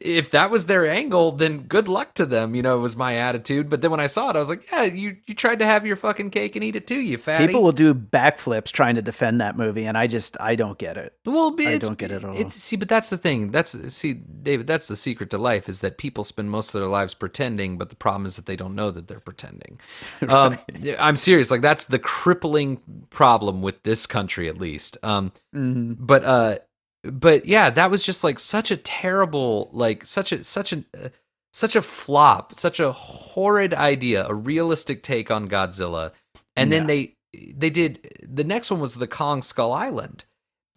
if 0.00 0.30
that 0.30 0.50
was 0.50 0.66
their 0.66 0.88
angle, 0.88 1.32
then 1.32 1.62
good 1.62 1.88
luck 1.88 2.14
to 2.14 2.26
them, 2.26 2.54
you 2.54 2.62
know, 2.62 2.76
it 2.76 2.80
was 2.80 2.96
my 2.96 3.16
attitude. 3.16 3.68
But 3.68 3.82
then 3.82 3.90
when 3.90 4.00
I 4.00 4.06
saw 4.06 4.30
it, 4.30 4.36
I 4.36 4.38
was 4.38 4.48
like, 4.48 4.70
yeah, 4.70 4.84
you 4.84 5.16
you 5.26 5.34
tried 5.34 5.58
to 5.58 5.66
have 5.66 5.84
your 5.86 5.96
fucking 5.96 6.30
cake 6.30 6.54
and 6.56 6.64
eat 6.64 6.76
it 6.76 6.86
too, 6.86 7.00
you 7.00 7.18
fatty. 7.18 7.46
people 7.46 7.62
will 7.62 7.72
do 7.72 7.94
backflips 7.94 8.70
trying 8.72 8.94
to 8.94 9.02
defend 9.02 9.40
that 9.40 9.56
movie, 9.56 9.84
and 9.86 9.96
I 9.98 10.06
just 10.06 10.36
I 10.40 10.54
don't 10.54 10.78
get 10.78 10.96
it. 10.96 11.14
Well, 11.24 11.54
I 11.60 11.78
don't 11.78 11.98
get 11.98 12.10
it 12.10 12.24
at 12.24 12.24
all. 12.24 12.50
See, 12.50 12.76
but 12.76 12.88
that's 12.88 13.10
the 13.10 13.18
thing. 13.18 13.50
That's 13.50 13.76
see, 13.94 14.14
David. 14.14 14.66
That's 14.66 14.88
the 14.88 14.96
secret 14.96 15.30
to 15.30 15.38
life 15.38 15.68
is 15.68 15.80
that 15.80 15.98
people 15.98 16.24
spend 16.24 16.50
most 16.50 16.74
of 16.74 16.80
their 16.80 16.88
lives 16.88 17.14
pretending, 17.14 17.78
but 17.78 17.90
the 17.90 17.96
problem 17.96 18.26
is 18.26 18.36
that 18.36 18.46
they 18.46 18.56
don't 18.56 18.74
know 18.74 18.90
that 18.90 19.08
they're 19.08 19.20
pretending. 19.20 19.78
Um, 20.28 20.58
I'm 21.00 21.16
serious. 21.16 21.50
Like 21.50 21.62
that's 21.62 21.86
the 21.86 21.98
crippling 21.98 22.80
problem 23.10 23.62
with 23.62 23.82
this 23.82 24.06
country, 24.06 24.48
at 24.48 24.58
least. 24.58 24.98
Um, 25.02 25.32
Mhm. 25.54 25.96
but 25.98 26.24
uh, 26.24 26.58
but 27.04 27.46
yeah, 27.46 27.70
that 27.70 27.90
was 27.90 28.02
just 28.02 28.24
like 28.24 28.38
such 28.38 28.70
a 28.70 28.76
terrible, 28.76 29.70
like 29.72 30.04
such 30.06 30.32
a 30.32 30.44
such 30.44 30.72
a 30.72 30.84
uh, 30.96 31.08
such 31.52 31.76
a 31.76 31.82
flop, 31.82 32.54
such 32.54 32.80
a 32.80 32.92
horrid 32.92 33.72
idea, 33.74 34.26
a 34.26 34.34
realistic 34.34 35.02
take 35.02 35.30
on 35.30 35.48
Godzilla, 35.48 36.12
and 36.56 36.70
then 36.72 36.86
they 36.86 37.16
they 37.54 37.70
did 37.70 38.08
the 38.22 38.44
next 38.44 38.70
one 38.70 38.80
was 38.80 38.94
the 38.94 39.06
Kong 39.06 39.42
Skull 39.42 39.72
Island. 39.72 40.24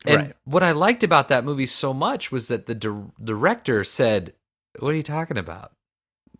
And 0.05 0.17
Right. 0.17 0.36
what 0.45 0.63
I 0.63 0.72
liked 0.72 1.03
about 1.03 1.28
that 1.30 1.45
movie 1.45 1.67
so 1.67 1.93
much 1.93 2.32
was 2.32 2.47
that 2.47 2.65
the 2.65 2.74
dir- 2.74 3.11
director 3.24 3.84
said, 3.84 4.34
"What 4.80 4.93
are 4.93 4.97
you 4.97 5.03
talking 5.03 5.38
about? 5.38 5.74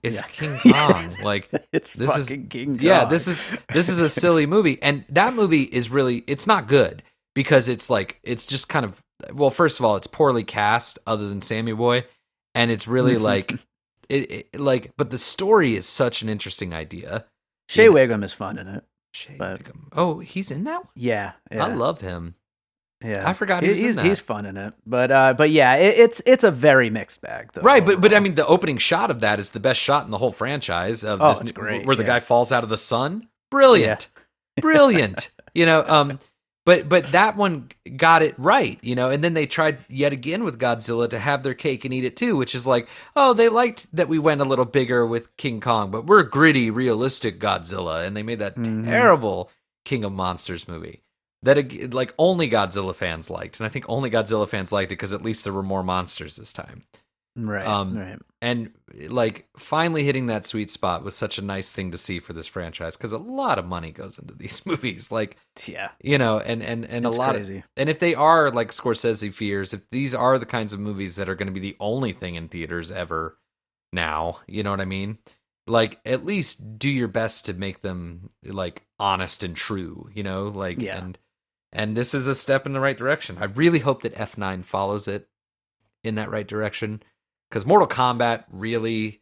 It's 0.02 0.16
Yeah. 0.18 0.28
King 0.28 0.58
Kong. 0.74 1.16
like 1.22 1.48
it's 1.72 1.94
this 1.94 2.16
is- 2.18 2.28
King 2.28 2.78
Kong. 2.78 2.80
yeah, 2.80 3.06
this 3.06 3.28
is 3.28 3.44
this 3.76 3.88
is 3.90 4.00
a 4.00 4.10
silly 4.10 4.46
movie, 4.56 4.82
and 4.82 5.06
that 5.10 5.34
movie 5.36 5.64
is 5.64 5.90
really 5.92 6.24
it's 6.28 6.48
not 6.48 6.68
good 6.68 7.04
because 7.36 7.68
it's 7.68 7.88
like 7.90 8.20
it's 8.24 8.48
just 8.48 8.68
kind 8.68 8.84
of 8.86 9.02
well, 9.34 9.50
first 9.50 9.80
of 9.80 9.86
all, 9.86 9.96
it's 9.96 10.08
poorly 10.08 10.44
cast 10.44 11.00
other 11.08 11.28
than 11.30 11.42
Sammy 11.42 11.74
Boy, 11.74 12.06
and 12.56 12.72
it's 12.72 12.88
really 12.88 13.18
like 13.32 13.54
it, 14.10 14.32
it 14.54 14.60
like, 14.60 14.92
but 14.98 15.10
the 15.10 15.18
story 15.20 15.76
is 15.76 15.86
such 15.86 16.22
an 16.22 16.30
interesting 16.30 16.74
idea. 16.74 17.26
Shea 17.70 17.84
yeah. 17.86 17.90
Whigham 17.90 18.24
is 18.24 18.34
fun 18.34 18.58
in 18.58 18.68
it. 18.68 18.84
Shea 19.14 19.36
But- 19.38 19.60
Whigham. 19.60 19.88
Oh, 19.94 20.20
he's 20.20 20.52
in 20.52 20.64
that. 20.66 20.80
One? 20.80 20.88
Yeah, 20.96 21.34
yeah. 21.52 21.66
I 21.66 21.74
love 21.74 22.02
him. 22.02 22.36
Yeah, 23.04 23.28
I 23.28 23.34
forgot 23.34 23.64
he 23.64 23.74
He- 23.74 23.80
in 23.80 23.86
he's 23.88 23.96
that. 23.96 24.06
he's 24.06 24.20
fun 24.20 24.46
in 24.46 24.58
it, 24.58 24.74
but 24.86 25.10
uh, 25.12 25.34
but 25.34 25.50
yeah, 25.50 25.76
it, 25.76 25.98
it's 25.98 26.22
it's 26.26 26.44
a 26.44 26.52
very 26.52 26.90
mixed 26.92 27.20
bag 27.22 27.52
though. 27.52 27.62
Right, 27.62 27.84
but 27.84 28.00
but 28.00 28.14
I 28.14 28.20
mean, 28.20 28.36
the 28.36 28.46
opening 28.46 28.78
shot 28.78 29.10
of 29.10 29.22
that 29.22 29.40
is 29.40 29.50
the 29.50 29.60
best 29.60 29.80
shot 29.80 30.06
in 30.06 30.12
the 30.12 30.20
whole 30.20 30.32
franchise. 30.32 31.04
Of 31.04 31.20
Oh, 31.20 31.34
this, 31.34 31.52
great, 31.52 31.86
Where 31.88 31.96
the 31.96 32.04
yeah. 32.04 32.08
guy 32.08 32.20
falls 32.20 32.52
out 32.52 32.64
of 32.64 32.70
the 32.70 32.78
sun, 32.78 33.28
brilliant, 33.50 34.08
brilliant. 34.62 35.32
You 35.56 35.66
know, 35.66 35.84
um, 35.88 36.20
but 36.66 36.88
but 36.88 37.12
that 37.12 37.36
one 37.38 37.70
got 37.96 38.22
it 38.22 38.36
right. 38.38 38.80
You 38.82 38.96
know, 38.96 39.10
and 39.10 39.24
then 39.24 39.34
they 39.34 39.46
tried 39.46 39.80
yet 39.90 40.14
again 40.14 40.44
with 40.44 40.60
Godzilla 40.60 41.10
to 41.10 41.20
have 41.20 41.44
their 41.44 41.54
cake 41.54 41.86
and 41.86 41.94
eat 41.94 42.06
it 42.06 42.16
too, 42.18 42.36
which 42.36 42.54
is 42.56 42.68
like, 42.68 42.88
oh, 43.16 43.34
they 43.34 43.50
liked 43.50 43.88
that 43.96 44.08
we 44.08 44.20
went 44.20 44.42
a 44.42 44.46
little 44.46 44.66
bigger 44.66 45.06
with 45.06 45.36
King 45.38 45.60
Kong, 45.60 45.92
but 45.92 46.06
we're 46.06 46.24
gritty, 46.24 46.70
realistic 46.70 47.40
Godzilla, 47.40 48.06
and 48.06 48.16
they 48.16 48.24
made 48.24 48.40
that 48.40 48.56
Mhm. 48.56 48.86
terrible 48.86 49.50
King 49.86 50.04
of 50.04 50.12
Monsters 50.12 50.68
movie. 50.68 51.02
That 51.44 51.92
like 51.94 52.14
only 52.20 52.48
Godzilla 52.48 52.96
fans 52.96 53.30
liked, 53.32 53.60
and 53.60 53.66
I 53.66 53.70
think 53.70 53.86
only 53.90 54.12
Godzilla 54.12 54.48
fans 54.48 54.72
liked 54.72 54.92
it 54.92 54.96
because 54.98 55.12
at 55.14 55.24
least 55.24 55.44
there 55.44 55.54
were 55.54 55.64
more 55.64 55.82
monsters 55.84 56.36
this 56.36 56.54
time 56.54 56.84
right, 57.36 57.66
um, 57.66 57.98
right. 57.98 58.20
And 58.42 58.72
like 59.08 59.48
finally 59.58 60.04
hitting 60.04 60.28
that 60.28 60.46
sweet 60.46 60.72
spot 60.72 61.04
was 61.04 61.16
such 61.16 61.38
a 61.38 61.42
nice 61.44 61.72
thing 61.72 61.92
to 61.92 61.98
see 61.98 62.20
for 62.20 62.34
this 62.34 62.48
franchise 62.48 62.98
because 62.98 63.12
a 63.12 63.18
lot 63.18 63.60
of 63.60 63.66
money 63.66 63.92
goes 63.92 64.18
into 64.18 64.34
these 64.34 64.66
movies 64.66 65.12
like 65.12 65.38
Yeah, 65.68 65.92
you 66.02 66.18
know 66.18 66.40
and 66.40 66.64
and 66.64 66.86
and 66.86 67.06
it's 67.06 67.16
a 67.16 67.20
lot 67.20 67.36
crazy. 67.36 67.58
of 67.60 67.64
and 67.78 67.90
if 67.90 68.00
they 68.00 68.16
are 68.16 68.52
like 68.52 68.72
scorsese 68.72 69.34
fears 69.34 69.74
if 69.74 69.82
these 69.92 70.16
are 70.16 70.40
the 70.40 70.46
kinds 70.46 70.74
of 70.74 70.80
movies 70.80 71.16
that 71.16 71.30
are 71.30 71.36
going 71.36 71.48
to 71.48 71.54
be 71.54 71.60
the 71.60 71.78
only 71.80 72.14
thing 72.14 72.36
in 72.36 72.48
theaters 72.48 72.92
ever 72.92 73.38
now 73.94 74.40
you 74.48 74.64
know 74.64 74.72
what 74.72 74.82
i 74.82 74.86
mean 74.86 75.18
like 75.68 76.00
at 76.06 76.26
least 76.26 76.80
do 76.80 76.90
your 76.90 77.08
best 77.08 77.46
to 77.46 77.54
make 77.54 77.82
them 77.82 78.30
like 78.44 78.84
honest 79.00 79.44
and 79.44 79.56
true 79.56 80.10
you 80.14 80.24
know 80.24 80.48
like 80.48 80.82
Yeah. 80.82 80.98
and 80.98 81.18
and 81.74 81.96
this 81.96 82.14
is 82.14 82.28
a 82.28 82.36
step 82.36 82.66
in 82.66 82.74
the 82.74 82.80
right 82.80 82.98
direction 82.98 83.38
i 83.40 83.46
really 83.46 83.80
hope 83.80 84.02
that 84.02 84.16
f9 84.16 84.64
follows 84.66 85.08
it 85.08 85.28
in 86.04 86.16
that 86.16 86.30
right 86.32 86.48
direction 86.48 87.02
because 87.52 87.66
mortal 87.66 87.88
kombat 87.88 88.46
really 88.52 89.22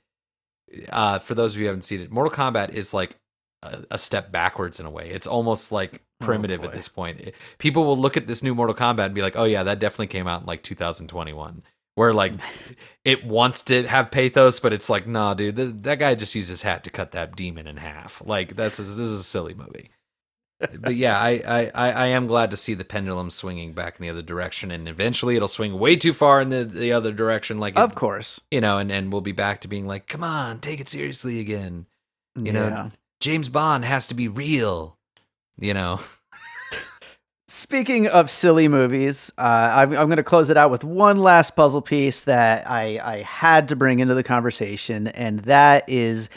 uh 0.91 1.17
for 1.19 1.33
those 1.35 1.53
of 1.55 1.57
you 1.59 1.65
who 1.65 1.67
haven't 1.69 1.81
seen 1.81 1.99
it 1.99 2.11
mortal 2.11 2.31
kombat 2.31 2.69
is 2.73 2.93
like 2.93 3.15
a, 3.63 3.79
a 3.91 3.97
step 3.99 4.31
backwards 4.31 4.79
in 4.79 4.85
a 4.85 4.89
way. 4.89 5.09
It's 5.09 5.27
almost 5.27 5.71
like 5.71 6.01
Oh, 6.21 6.25
primitive 6.25 6.63
at 6.65 6.73
this 6.73 6.89
point. 6.89 7.19
It- 7.21 7.35
people 7.59 7.85
will 7.85 7.97
look 7.97 8.17
at 8.17 8.27
this 8.27 8.43
new 8.43 8.53
mortal 8.53 8.75
kombat 8.75 9.05
and 9.07 9.15
be 9.15 9.21
like 9.21 9.35
oh 9.37 9.45
yeah 9.45 9.63
that 9.63 9.79
definitely 9.79 10.07
came 10.07 10.27
out 10.27 10.41
in 10.41 10.47
like 10.47 10.63
2021 10.63 11.63
where 11.95 12.13
like 12.13 12.33
it 13.05 13.23
wants 13.25 13.61
to 13.63 13.87
have 13.87 14.11
pathos 14.11 14.59
but 14.59 14.71
it's 14.73 14.89
like 14.89 15.07
nah 15.07 15.33
dude 15.33 15.55
th- 15.55 15.73
that 15.81 15.95
guy 15.99 16.15
just 16.15 16.35
used 16.35 16.49
his 16.49 16.61
hat 16.61 16.83
to 16.83 16.89
cut 16.89 17.11
that 17.11 17.35
demon 17.35 17.67
in 17.67 17.77
half. 17.77 18.21
Like 18.25 18.55
that's 18.55 18.77
this 18.77 18.87
is 18.89 19.11
a 19.11 19.23
silly 19.23 19.53
movie 19.53 19.91
but 20.59 20.95
yeah, 20.95 21.17
I, 21.19 21.69
I, 21.73 21.91
I 21.91 22.05
am 22.07 22.27
glad 22.27 22.51
to 22.51 22.57
see 22.57 22.73
the 22.73 22.83
pendulum 22.83 23.29
swinging 23.29 23.73
back 23.73 23.97
in 23.97 24.03
the 24.03 24.09
other 24.09 24.21
direction, 24.21 24.71
and 24.71 24.87
eventually 24.87 25.35
it'll 25.35 25.47
swing 25.47 25.79
way 25.79 25.95
too 25.95 26.13
far 26.13 26.41
in 26.41 26.49
the, 26.49 26.65
the 26.65 26.91
other 26.91 27.11
direction. 27.11 27.59
Like, 27.59 27.77
of 27.77 27.91
it, 27.91 27.95
course, 27.95 28.41
you 28.51 28.61
know, 28.61 28.77
and, 28.77 28.91
and 28.91 29.11
we'll 29.11 29.21
be 29.21 29.31
back 29.31 29.61
to 29.61 29.67
being 29.67 29.85
like, 29.85 30.07
come 30.07 30.23
on, 30.23 30.59
take 30.59 30.79
it 30.79 30.89
seriously 30.89 31.39
again. 31.39 31.85
You 32.35 32.45
yeah. 32.45 32.51
know, 32.51 32.91
James 33.19 33.49
Bond 33.49 33.85
has 33.85 34.07
to 34.07 34.13
be 34.13 34.27
real. 34.27 34.97
You 35.57 35.73
know. 35.73 35.99
Speaking 37.47 38.07
of 38.07 38.29
silly 38.29 38.67
movies, 38.67 39.31
uh, 39.37 39.41
I'm, 39.41 39.89
I'm 39.93 40.07
going 40.07 40.17
to 40.17 40.23
close 40.23 40.51
it 40.51 40.57
out 40.57 40.69
with 40.69 40.83
one 40.83 41.17
last 41.17 41.55
puzzle 41.55 41.81
piece 41.81 42.25
that 42.25 42.69
I, 42.69 42.99
I 43.03 43.21
had 43.23 43.69
to 43.69 43.75
bring 43.75 43.99
into 43.99 44.13
the 44.13 44.21
conversation, 44.21 45.07
and 45.07 45.39
that 45.41 45.89
is 45.89 46.29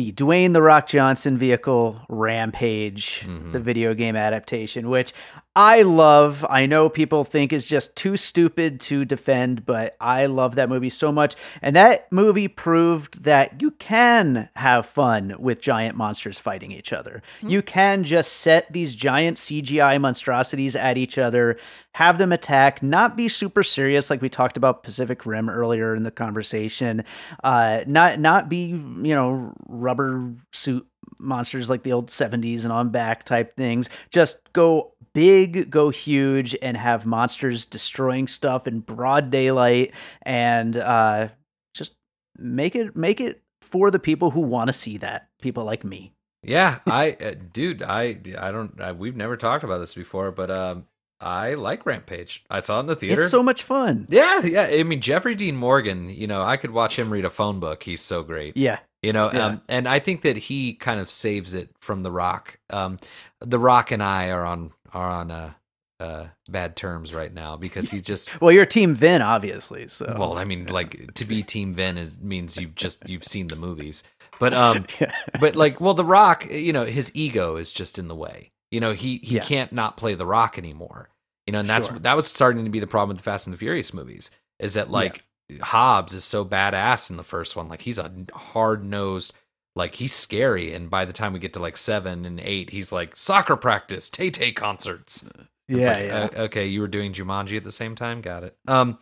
the 0.00 0.12
Dwayne 0.12 0.54
the 0.54 0.62
Rock 0.62 0.86
Johnson 0.86 1.36
vehicle 1.36 2.00
Rampage, 2.08 3.26
Mhm. 3.26 3.52
the 3.52 3.60
video 3.60 3.92
game 3.92 4.16
adaptation, 4.16 4.88
which 4.88 5.12
I 5.56 5.82
love. 5.82 6.46
I 6.48 6.66
know 6.66 6.88
people 6.88 7.24
think 7.24 7.52
is 7.52 7.66
just 7.66 7.96
too 7.96 8.16
stupid 8.16 8.80
to 8.82 9.04
defend, 9.04 9.66
but 9.66 9.96
I 10.00 10.26
love 10.26 10.54
that 10.54 10.68
movie 10.68 10.90
so 10.90 11.10
much. 11.10 11.34
And 11.60 11.74
that 11.74 12.10
movie 12.12 12.46
proved 12.46 13.24
that 13.24 13.60
you 13.60 13.72
can 13.72 14.48
have 14.54 14.86
fun 14.86 15.34
with 15.40 15.60
giant 15.60 15.96
monsters 15.96 16.38
fighting 16.38 16.70
each 16.70 16.92
other. 16.92 17.20
You 17.42 17.62
can 17.62 18.04
just 18.04 18.34
set 18.34 18.72
these 18.72 18.94
giant 18.94 19.38
CGI 19.38 20.00
monstrosities 20.00 20.76
at 20.76 20.96
each 20.96 21.18
other, 21.18 21.58
have 21.94 22.18
them 22.18 22.30
attack, 22.30 22.80
not 22.80 23.16
be 23.16 23.28
super 23.28 23.64
serious 23.64 24.08
like 24.08 24.22
we 24.22 24.28
talked 24.28 24.56
about 24.56 24.84
Pacific 24.84 25.26
Rim 25.26 25.50
earlier 25.50 25.96
in 25.96 26.04
the 26.04 26.12
conversation. 26.12 27.02
Uh, 27.42 27.82
not 27.88 28.20
not 28.20 28.48
be 28.48 28.66
you 28.66 29.14
know 29.14 29.52
rubber 29.66 30.32
suit 30.52 30.86
monsters 31.18 31.68
like 31.68 31.82
the 31.82 31.92
old 31.92 32.08
70s 32.08 32.62
and 32.62 32.72
on 32.72 32.90
back 32.90 33.24
type 33.24 33.56
things. 33.56 33.88
Just 34.10 34.38
go 34.52 34.92
big, 35.14 35.70
go 35.70 35.90
huge, 35.90 36.56
and 36.62 36.76
have 36.76 37.06
monsters 37.06 37.64
destroying 37.64 38.28
stuff 38.28 38.66
in 38.66 38.80
broad 38.80 39.30
daylight, 39.30 39.92
and 40.22 40.76
uh, 40.76 41.28
just 41.74 41.92
make 42.38 42.74
it 42.76 42.96
make 42.96 43.20
it 43.20 43.42
for 43.62 43.90
the 43.90 43.98
people 43.98 44.30
who 44.30 44.40
want 44.40 44.68
to 44.68 44.72
see 44.72 44.98
that. 44.98 45.28
People 45.40 45.64
like 45.64 45.84
me. 45.84 46.12
Yeah, 46.42 46.78
I, 46.86 47.12
uh, 47.20 47.34
dude, 47.52 47.82
I, 47.82 48.16
I 48.38 48.50
don't, 48.50 48.80
I, 48.80 48.92
we've 48.92 49.14
never 49.16 49.36
talked 49.36 49.62
about 49.62 49.78
this 49.78 49.94
before, 49.94 50.32
but 50.32 50.50
um, 50.50 50.86
I 51.20 51.52
like 51.52 51.84
Rampage. 51.84 52.44
I 52.48 52.60
saw 52.60 52.78
it 52.78 52.80
in 52.80 52.86
the 52.86 52.96
theater. 52.96 53.20
It's 53.22 53.30
so 53.30 53.42
much 53.42 53.62
fun. 53.62 54.06
yeah, 54.08 54.40
yeah. 54.42 54.62
I 54.62 54.82
mean, 54.84 55.02
Jeffrey 55.02 55.34
Dean 55.34 55.54
Morgan. 55.54 56.08
You 56.08 56.26
know, 56.26 56.40
I 56.42 56.56
could 56.56 56.70
watch 56.70 56.98
him 56.98 57.10
read 57.10 57.26
a 57.26 57.30
phone 57.30 57.60
book. 57.60 57.82
He's 57.82 58.00
so 58.00 58.22
great. 58.22 58.56
Yeah. 58.56 58.78
You 59.02 59.12
know, 59.12 59.30
Yeah. 59.30 59.44
um, 59.46 59.60
and 59.68 59.86
I 59.86 59.98
think 59.98 60.22
that 60.22 60.38
he 60.38 60.72
kind 60.74 60.98
of 60.98 61.10
saves 61.10 61.52
it 61.52 61.68
from 61.78 62.02
The 62.02 62.10
Rock. 62.10 62.58
Um, 62.70 62.98
the 63.40 63.58
Rock 63.58 63.90
and 63.90 64.02
I 64.02 64.30
are 64.30 64.44
on 64.44 64.72
are 64.92 65.08
on 65.10 65.30
uh, 65.30 65.52
uh, 65.98 66.26
bad 66.48 66.76
terms 66.76 67.12
right 67.14 67.32
now 67.32 67.56
because 67.56 67.90
he 67.90 68.00
just. 68.00 68.30
Well, 68.40 68.52
you're 68.52 68.66
Team 68.66 68.94
Vin, 68.94 69.22
obviously. 69.22 69.88
So. 69.88 70.14
Well, 70.18 70.38
I 70.38 70.44
mean, 70.44 70.66
like 70.66 71.14
to 71.14 71.24
be 71.24 71.42
Team 71.42 71.74
Vin 71.74 71.98
is 71.98 72.18
means 72.18 72.56
you've 72.56 72.74
just 72.74 73.08
you've 73.08 73.24
seen 73.24 73.48
the 73.48 73.56
movies, 73.56 74.02
but 74.38 74.54
um, 74.54 74.86
Yeah. 75.00 75.14
but 75.40 75.56
like, 75.56 75.80
well, 75.80 75.94
The 75.94 76.04
Rock, 76.04 76.46
you 76.50 76.72
know, 76.72 76.84
his 76.84 77.10
ego 77.14 77.56
is 77.56 77.72
just 77.72 77.98
in 77.98 78.08
the 78.08 78.14
way. 78.16 78.52
You 78.70 78.80
know, 78.80 78.92
he 78.92 79.18
he 79.18 79.36
Yeah. 79.36 79.44
can't 79.44 79.72
not 79.72 79.96
play 79.96 80.14
The 80.14 80.26
Rock 80.26 80.56
anymore. 80.58 81.10
You 81.46 81.52
know, 81.52 81.60
and 81.60 81.68
that's 81.68 81.88
Sure. 81.88 81.98
that 81.98 82.16
was 82.16 82.26
starting 82.28 82.64
to 82.64 82.70
be 82.70 82.80
the 82.80 82.86
problem 82.86 83.08
with 83.08 83.16
the 83.18 83.22
Fast 83.30 83.46
and 83.46 83.54
the 83.54 83.58
Furious 83.58 83.92
movies. 83.92 84.30
Is 84.58 84.74
that 84.74 84.90
like 84.90 85.24
Hobbs 85.60 86.14
is 86.14 86.22
so 86.24 86.44
badass 86.44 87.10
in 87.10 87.16
the 87.16 87.24
first 87.24 87.56
one, 87.56 87.68
like 87.68 87.82
he's 87.82 87.98
a 87.98 88.12
hard 88.32 88.84
nosed, 88.84 89.32
like 89.76 89.94
he's 89.94 90.14
scary, 90.14 90.74
and 90.74 90.90
by 90.90 91.04
the 91.04 91.12
time 91.12 91.32
we 91.32 91.38
get 91.38 91.52
to 91.54 91.60
like 91.60 91.76
seven 91.76 92.24
and 92.24 92.40
eight, 92.40 92.70
he's 92.70 92.92
like 92.92 93.16
soccer 93.16 93.56
practice, 93.56 94.10
Tay 94.10 94.30
Tay 94.30 94.52
concerts. 94.52 95.24
Yeah, 95.68 95.86
like, 95.88 95.98
yeah. 95.98 96.28
uh, 96.36 96.42
okay, 96.44 96.66
you 96.66 96.80
were 96.80 96.88
doing 96.88 97.12
Jumanji 97.12 97.56
at 97.56 97.62
the 97.62 97.70
same 97.70 97.94
time. 97.94 98.20
Got 98.20 98.42
it. 98.42 98.56
Um, 98.66 98.98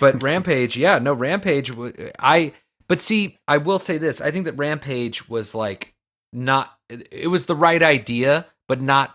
but 0.00 0.20
Rampage, 0.22 0.76
yeah, 0.76 0.98
no, 0.98 1.12
Rampage. 1.12 1.70
i 2.18 2.52
but 2.88 3.00
see, 3.00 3.38
I 3.46 3.58
will 3.58 3.78
say 3.78 3.98
this: 3.98 4.20
I 4.20 4.30
think 4.32 4.46
that 4.46 4.54
Rampage 4.58 5.28
was 5.28 5.54
like 5.54 5.94
not. 6.32 6.72
It 6.88 7.06
it 7.12 7.26
was 7.28 7.46
the 7.46 7.54
right 7.56 7.82
idea, 7.82 8.46
but 8.66 8.80
not 8.80 9.14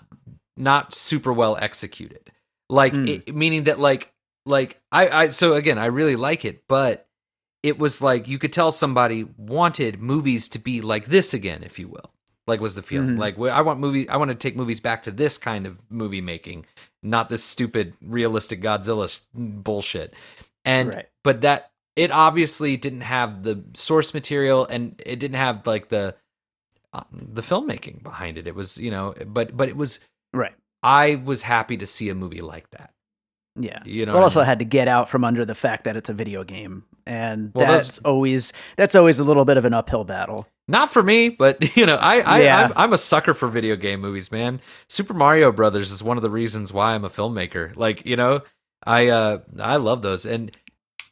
not 0.56 0.94
super 0.94 1.34
well 1.34 1.58
executed. 1.58 2.32
Like 2.70 2.94
Mm. 2.94 3.08
it, 3.28 3.36
meaning 3.36 3.66
that 3.66 3.80
like 3.80 4.14
like 4.46 4.80
I 4.92 5.10
I 5.10 5.30
so 5.30 5.56
again, 5.56 5.78
I 5.78 5.88
really 5.88 6.16
like 6.16 6.46
it, 6.46 6.64
but 6.70 7.08
it 7.64 7.78
was 7.78 8.02
like 8.02 8.28
you 8.28 8.38
could 8.40 8.54
tell 8.54 8.72
somebody 8.72 9.28
wanted 9.38 10.02
movies 10.02 10.48
to 10.50 10.60
be 10.60 10.82
like 10.82 11.06
this 11.08 11.34
again, 11.34 11.64
if 11.64 11.78
you 11.80 11.88
will. 11.88 12.12
Like 12.48 12.62
was 12.62 12.74
the 12.74 12.82
feeling 12.82 13.12
Mhm. 13.16 13.20
like 13.20 13.38
I 13.40 13.62
want 13.62 13.80
movie 13.80 14.10
I 14.10 14.18
want 14.18 14.30
to 14.30 14.36
take 14.36 14.56
movies 14.56 14.80
back 14.80 15.04
to 15.04 15.12
this 15.12 15.38
kind 15.38 15.68
of 15.68 15.78
movie 15.92 16.22
making, 16.22 16.66
not 17.04 17.30
this 17.30 17.44
stupid 17.44 17.94
realistic 18.02 18.62
Godzilla 18.62 19.22
bullshit. 19.34 20.14
And 20.66 20.94
Right. 20.96 21.10
but 21.24 21.42
that 21.42 21.72
it 21.96 22.12
obviously 22.12 22.76
didn't 22.78 23.02
have 23.02 23.44
the 23.44 23.64
source 23.74 24.14
material 24.14 24.66
and 24.66 25.00
it 25.06 25.18
didn't 25.20 25.38
have 25.38 25.68
like 25.68 25.90
the 25.90 26.16
uh, 26.94 27.04
the 27.12 27.44
filmmaking 27.44 28.02
behind 28.02 28.38
it. 28.40 28.48
It 28.48 28.56
was 28.56 28.78
you 28.80 28.90
know, 28.90 29.14
but 29.28 29.56
but 29.56 29.70
it 29.70 29.76
was 29.78 30.00
right. 30.34 30.56
I 30.82 31.22
was 31.24 31.44
happy 31.44 31.78
to 31.78 31.86
see 31.86 32.10
a 32.10 32.16
movie 32.16 32.42
like 32.42 32.70
that. 32.72 32.94
Yeah. 33.56 33.80
You 33.86 34.06
know, 34.08 34.14
but 34.14 34.20
what 34.20 34.22
I 34.22 34.24
also 34.24 34.40
mean? 34.40 34.46
had 34.48 34.60
to 34.60 34.66
get 34.66 34.88
out 34.88 35.10
from 35.10 35.24
under 35.24 35.46
the 35.46 35.54
fact 35.56 35.84
that 35.84 35.98
it's 35.98 36.10
a 36.10 36.14
video 36.14 36.44
game, 36.44 36.86
and 37.10 37.52
Well, 37.54 37.68
those- 37.68 37.88
that's 37.88 38.00
always 38.00 38.54
that's 38.78 38.96
always 38.96 39.20
a 39.20 39.24
little 39.24 39.44
bit 39.46 39.58
of 39.58 39.66
an 39.66 39.74
uphill 39.74 40.04
battle. 40.06 40.48
Not 40.68 40.94
for 40.94 41.02
me, 41.02 41.30
but 41.30 41.76
you 41.76 41.86
know, 41.86 41.96
I, 41.96 42.20
I 42.22 42.42
Yeah. 42.44 42.66
I'm, 42.66 42.74
I'm 42.76 42.94
a 42.94 42.98
sucker 42.98 43.34
for 43.34 43.48
video 43.50 43.76
game 43.76 44.00
movies, 44.02 44.32
man. 44.32 44.62
Super 44.88 45.14
Mario 45.16 45.52
Brothers 45.52 45.92
is 45.92 46.04
one 46.04 46.16
of 46.18 46.24
the 46.24 46.30
reasons 46.30 46.72
why 46.72 46.94
I'm 46.94 47.04
a 47.04 47.10
filmmaker. 47.10 47.76
Like, 47.76 48.06
you 48.06 48.16
know, 48.16 48.42
I 48.86 49.08
uh 49.08 49.40
I 49.60 49.78
love 49.78 50.02
those, 50.04 50.26
and 50.26 50.56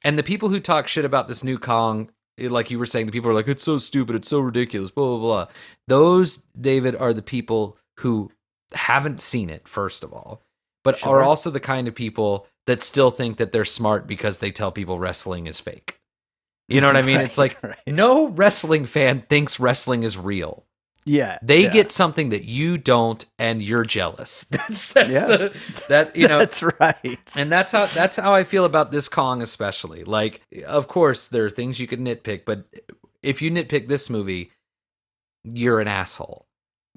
and 0.04 0.18
the 0.18 0.24
people 0.24 0.50
who 0.50 0.60
talk 0.60 0.88
shit 0.88 1.04
about 1.06 1.28
this 1.28 1.44
new 1.44 1.58
Kong, 1.58 2.12
eh, 2.38 2.48
like 2.50 2.70
you 2.72 2.78
were 2.80 2.86
saying, 2.86 3.08
the 3.08 3.12
people 3.12 3.30
are 3.32 3.34
like, 3.34 3.48
it's 3.48 3.64
so 3.64 3.78
stupid, 3.80 4.16
it's 4.16 4.30
so 4.30 4.40
ridiculous, 4.40 4.92
blah 4.92 5.06
blah 5.06 5.20
blah. 5.20 5.48
Those 5.88 6.38
David 6.60 6.96
are 6.96 7.14
the 7.14 7.24
people 7.24 7.78
who 7.98 8.32
haven't 8.74 9.22
seen 9.22 9.50
it, 9.50 9.68
first 9.68 10.04
of 10.04 10.14
all, 10.14 10.44
but 10.84 10.98
Sure. 11.00 11.20
are 11.20 11.24
also 11.24 11.50
the 11.50 11.60
kind 11.60 11.88
of 11.88 11.96
people 11.96 12.46
that 12.68 12.82
still 12.82 13.10
think 13.10 13.38
that 13.38 13.52
they're 13.52 13.66
smart 13.66 14.06
because 14.08 14.38
they 14.38 14.52
tell 14.52 14.72
people 14.72 15.00
wrestling 15.00 15.48
is 15.48 15.60
fake. 15.60 16.00
You 16.70 16.82
know 16.82 16.88
what 16.88 16.98
I 16.98 17.02
mean? 17.02 17.22
it's 17.22 17.38
like 17.38 17.64
right. 17.64 17.78
no 17.88 18.28
wrestling 18.28 18.86
fan 18.86 19.24
thinks 19.30 19.58
wrestling 19.58 20.04
is 20.04 20.18
real. 20.18 20.66
Yeah, 21.06 21.40
They 21.42 21.64
yeah. 21.64 21.70
get 21.70 21.92
something 21.92 22.28
that 22.32 22.44
you 22.44 22.78
don't, 22.78 23.24
and 23.40 23.64
you're 23.64 23.86
jealous. 23.86 24.44
That's 24.52 24.92
that's 24.92 25.14
Yeah. 25.14 25.26
the 25.28 25.56
that 25.88 26.14
you 26.18 26.28
know, 26.28 26.40
that's 26.40 26.62
right. 26.62 27.32
and 27.38 27.50
that's 27.50 27.72
how 27.72 27.86
that's 27.86 28.18
how 28.18 28.34
I 28.34 28.44
feel 28.44 28.66
about 28.66 28.92
this 28.92 29.08
Kong, 29.08 29.42
especially. 29.42 30.04
Like, 30.04 30.42
of 30.66 30.90
course, 30.90 31.30
there 31.30 31.46
are 31.46 31.50
things 31.50 31.80
you 31.80 31.88
could 31.88 32.02
nitpick, 32.02 32.44
but 32.44 32.66
if 33.24 33.42
you 33.42 33.50
nitpick 33.50 33.88
this 33.88 34.10
movie, 34.10 34.52
you're 35.46 35.80
an 35.80 35.88
asshole. 35.88 36.46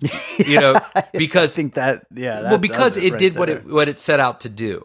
you 0.38 0.58
know, 0.58 0.80
because- 1.12 1.52
I 1.52 1.56
think 1.62 1.74
that 1.74 2.06
yeah, 2.12 2.40
well, 2.42 2.58
because 2.58 2.96
it 2.96 3.10
right 3.12 3.18
did 3.20 3.38
what 3.38 3.48
it 3.48 3.64
what 3.66 3.88
it 3.88 4.00
set 4.00 4.18
out 4.18 4.40
to 4.40 4.48
do. 4.48 4.84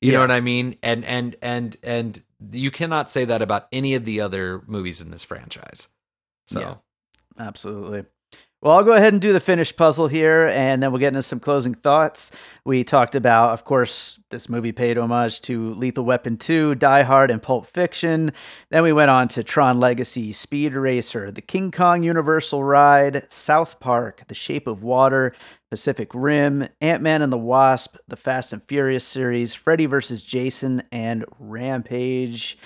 You 0.00 0.12
know 0.12 0.20
what 0.20 0.30
I 0.30 0.40
mean? 0.40 0.76
And 0.82 1.04
and 1.04 1.36
and 1.42 1.76
and 1.82 2.22
you 2.52 2.70
cannot 2.70 3.10
say 3.10 3.26
that 3.26 3.42
about 3.42 3.68
any 3.70 3.94
of 3.94 4.04
the 4.04 4.20
other 4.20 4.62
movies 4.66 5.00
in 5.00 5.10
this 5.10 5.22
franchise. 5.22 5.88
So. 6.46 6.60
Yeah. 6.60 6.74
Absolutely. 7.38 8.04
Well, 8.62 8.76
I'll 8.76 8.84
go 8.84 8.92
ahead 8.92 9.14
and 9.14 9.22
do 9.22 9.32
the 9.32 9.40
finished 9.40 9.78
puzzle 9.78 10.06
here, 10.06 10.48
and 10.48 10.82
then 10.82 10.92
we'll 10.92 11.00
get 11.00 11.08
into 11.08 11.22
some 11.22 11.40
closing 11.40 11.72
thoughts. 11.72 12.30
We 12.66 12.84
talked 12.84 13.14
about, 13.14 13.54
of 13.54 13.64
course, 13.64 14.20
this 14.28 14.50
movie 14.50 14.72
paid 14.72 14.98
homage 14.98 15.40
to 15.42 15.72
Lethal 15.72 16.04
Weapon 16.04 16.36
2, 16.36 16.74
Die 16.74 17.02
Hard, 17.02 17.30
and 17.30 17.42
Pulp 17.42 17.66
Fiction. 17.66 18.32
Then 18.68 18.82
we 18.82 18.92
went 18.92 19.10
on 19.10 19.28
to 19.28 19.42
Tron 19.42 19.80
Legacy, 19.80 20.32
Speed 20.32 20.74
Racer, 20.74 21.30
the 21.30 21.40
King 21.40 21.70
Kong 21.70 22.02
Universal 22.02 22.62
Ride, 22.62 23.26
South 23.30 23.80
Park, 23.80 24.24
The 24.28 24.34
Shape 24.34 24.66
of 24.66 24.82
Water, 24.82 25.32
Pacific 25.70 26.10
Rim, 26.12 26.68
Ant 26.80 27.00
Man 27.00 27.22
and 27.22 27.32
the 27.32 27.38
Wasp, 27.38 27.96
the 28.08 28.16
Fast 28.16 28.52
and 28.52 28.62
Furious 28.64 29.04
series, 29.04 29.54
Freddy 29.54 29.86
vs. 29.86 30.20
Jason, 30.20 30.82
and 30.90 31.24
Rampage. 31.38 32.58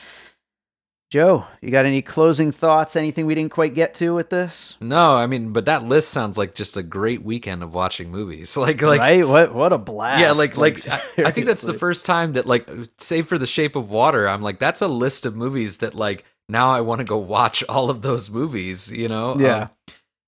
Joe, 1.10 1.46
you 1.60 1.70
got 1.70 1.84
any 1.84 2.02
closing 2.02 2.50
thoughts? 2.50 2.96
Anything 2.96 3.26
we 3.26 3.36
didn't 3.36 3.52
quite 3.52 3.74
get 3.74 3.94
to 3.96 4.14
with 4.14 4.30
this? 4.30 4.76
No, 4.80 5.14
I 5.14 5.26
mean, 5.26 5.52
but 5.52 5.66
that 5.66 5.84
list 5.84 6.10
sounds 6.10 6.36
like 6.36 6.54
just 6.56 6.76
a 6.76 6.82
great 6.82 7.22
weekend 7.22 7.62
of 7.62 7.72
watching 7.72 8.10
movies. 8.10 8.56
Like, 8.64 8.80
like, 8.80 8.98
right? 8.98 9.28
What 9.28 9.54
what 9.54 9.72
a 9.72 9.78
blast! 9.78 10.20
yeah, 10.20 10.32
like, 10.32 10.56
like, 10.56 10.80
I, 10.88 11.02
I 11.26 11.30
think 11.30 11.46
that's 11.46 11.62
the 11.62 11.74
first 11.74 12.06
time 12.06 12.32
that, 12.32 12.46
like, 12.46 12.68
save 12.98 13.28
for 13.28 13.36
The 13.36 13.46
Shape 13.46 13.76
of 13.76 13.90
Water, 13.90 14.26
I'm 14.26 14.42
like, 14.42 14.58
that's 14.58 14.80
a 14.80 14.88
list 14.88 15.26
of 15.26 15.36
movies 15.36 15.76
that, 15.76 15.94
like, 15.94 16.24
now 16.48 16.70
I 16.72 16.80
want 16.80 17.00
to 17.00 17.04
go 17.04 17.18
watch 17.18 17.62
all 17.68 17.90
of 17.90 18.00
those 18.00 18.30
movies. 18.30 18.90
You 18.90 19.08
know? 19.08 19.36
Yeah. 19.38 19.56
Um, 19.62 19.68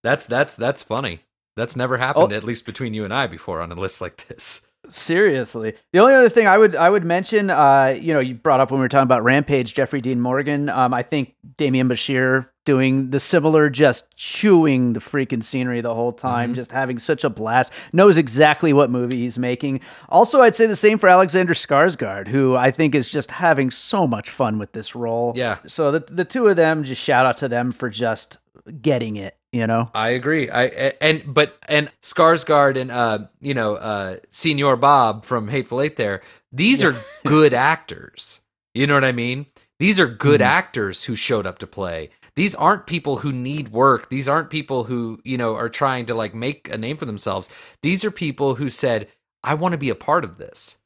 that's 0.04 0.26
that's 0.26 0.54
that's 0.54 0.82
funny. 0.84 1.20
That's 1.56 1.74
never 1.76 1.96
happened, 1.96 2.32
Oh. 2.32 2.36
at 2.36 2.44
least 2.44 2.66
between 2.66 2.94
you 2.94 3.04
and 3.04 3.12
I, 3.14 3.26
before 3.26 3.60
on 3.60 3.72
a 3.72 3.74
list 3.74 4.00
like 4.00 4.26
this. 4.28 4.62
Seriously, 4.88 5.74
the 5.92 5.98
only 5.98 6.14
other 6.14 6.28
thing 6.28 6.46
I 6.46 6.56
would 6.58 6.76
I 6.76 6.88
would 6.90 7.04
mention, 7.04 7.50
uh, 7.50 7.96
you 8.00 8.12
know, 8.14 8.20
you 8.20 8.34
brought 8.34 8.60
up 8.60 8.70
when 8.70 8.78
we 8.78 8.84
were 8.84 8.88
talking 8.88 9.02
about 9.02 9.24
Rampage, 9.24 9.74
Jeffrey 9.74 10.00
Dean 10.00 10.20
Morgan. 10.20 10.68
Um, 10.68 10.94
I 10.94 11.02
think 11.02 11.34
Demian 11.58 11.88
Bichir 11.90 12.46
doing 12.64 13.10
the 13.10 13.18
similar, 13.18 13.68
just 13.68 14.04
chewing 14.16 14.92
the 14.92 15.00
freaking 15.00 15.42
scenery 15.42 15.80
the 15.80 15.94
whole 15.94 16.12
time, 16.12 16.52
Mhm. 16.52 16.54
just 16.56 16.70
having 16.72 16.98
such 16.98 17.24
a 17.24 17.30
blast. 17.30 17.72
Knows 17.92 18.16
exactly 18.16 18.72
what 18.72 18.90
movie 18.90 19.18
he's 19.18 19.38
making. 19.38 19.80
Also, 20.08 20.40
I'd 20.40 20.54
say 20.56 20.66
the 20.66 20.76
same 20.76 20.98
for 20.98 21.08
Alexander 21.08 21.54
Skarsgård, 21.54 22.28
who 22.28 22.56
I 22.56 22.70
think 22.70 22.94
is 22.94 23.08
just 23.08 23.30
having 23.32 23.70
so 23.72 24.06
much 24.06 24.30
fun 24.30 24.56
with 24.58 24.70
this 24.72 24.94
role. 24.94 25.32
Yeah. 25.36 25.56
So 25.66 25.90
the 25.92 26.04
the 26.08 26.24
two 26.24 26.46
of 26.46 26.56
them, 26.56 26.84
just 26.84 27.02
shout 27.02 27.26
out 27.26 27.36
to 27.38 27.48
them 27.48 27.72
for 27.72 27.90
just 27.90 28.38
getting 28.80 29.16
it. 29.16 29.36
You 29.52 29.66
know. 29.66 29.90
I 29.94 30.10
agree. 30.10 30.50
I 30.50 30.64
and 31.00 31.22
but 31.26 31.56
and 31.68 31.90
Skarsgård 32.02 32.76
and 32.78 32.90
uh 32.90 33.20
you 33.40 33.54
know 33.54 33.76
uh 33.76 34.16
Señor 34.30 34.78
Bob 34.78 35.24
from 35.24 35.48
Hateful 35.48 35.80
Eight. 35.80 35.96
There, 35.96 36.22
these 36.52 36.84
are 36.84 36.94
good 37.24 37.54
actors. 37.54 38.40
You 38.74 38.86
know 38.86 38.94
what 38.94 39.04
I 39.04 39.12
mean? 39.12 39.46
These 39.78 39.98
are 40.00 40.06
good 40.06 40.40
Mhm. 40.40 40.44
actors 40.46 41.04
who 41.04 41.16
showed 41.16 41.46
up 41.46 41.58
to 41.60 41.66
play. 41.66 42.10
These 42.34 42.54
aren't 42.54 42.86
people 42.86 43.16
who 43.18 43.32
need 43.32 43.70
work. 43.70 44.10
These 44.10 44.28
aren't 44.28 44.50
people 44.50 44.84
who 44.84 45.20
you 45.24 45.38
know 45.38 45.54
are 45.54 45.70
trying 45.70 46.04
to 46.06 46.14
like 46.14 46.34
make 46.34 46.68
a 46.70 46.76
name 46.76 46.98
for 46.98 47.06
themselves. 47.06 47.48
These 47.82 48.04
are 48.04 48.10
people 48.10 48.56
who 48.56 48.68
said, 48.68 49.08
"I 49.42 49.54
want 49.54 49.72
to 49.72 49.78
be 49.78 49.88
a 49.90 49.94
part 49.94 50.24
of 50.24 50.36
this." 50.36 50.76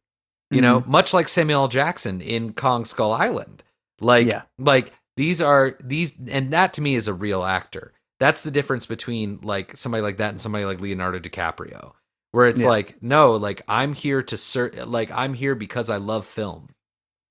You 0.52 0.60
know, 0.60 0.82
much 0.86 1.12
like 1.14 1.28
Samuel 1.28 1.62
L. 1.62 1.68
Jackson 1.68 2.20
in 2.20 2.52
Kong 2.52 2.84
Skull 2.84 3.12
Island. 3.12 3.62
Like, 4.00 4.26
Yeah. 4.26 4.42
like 4.58 4.92
these 5.20 5.42
are 5.42 5.76
these, 5.84 6.14
and 6.28 6.52
that 6.54 6.72
to 6.74 6.80
me 6.80 6.94
is 6.94 7.06
a 7.08 7.12
real 7.12 7.44
actor. 7.44 7.92
That's 8.20 8.42
the 8.42 8.50
difference 8.50 8.86
between 8.86 9.38
like 9.42 9.76
somebody 9.76 10.02
like 10.02 10.16
that 10.16 10.30
and 10.30 10.40
somebody 10.40 10.64
like 10.64 10.80
Leonardo 10.80 11.18
DiCaprio, 11.18 11.92
where 12.32 12.48
it's 12.48 12.62
Yeah. 12.62 12.68
like, 12.68 13.02
no, 13.02 13.32
like 13.32 13.60
I'm 13.68 13.92
here 13.92 14.22
to 14.22 14.36
ser- 14.38 14.72
like 14.86 15.10
I'm 15.10 15.34
here 15.34 15.54
because 15.54 15.90
I 15.90 15.98
love 15.98 16.24
film, 16.26 16.70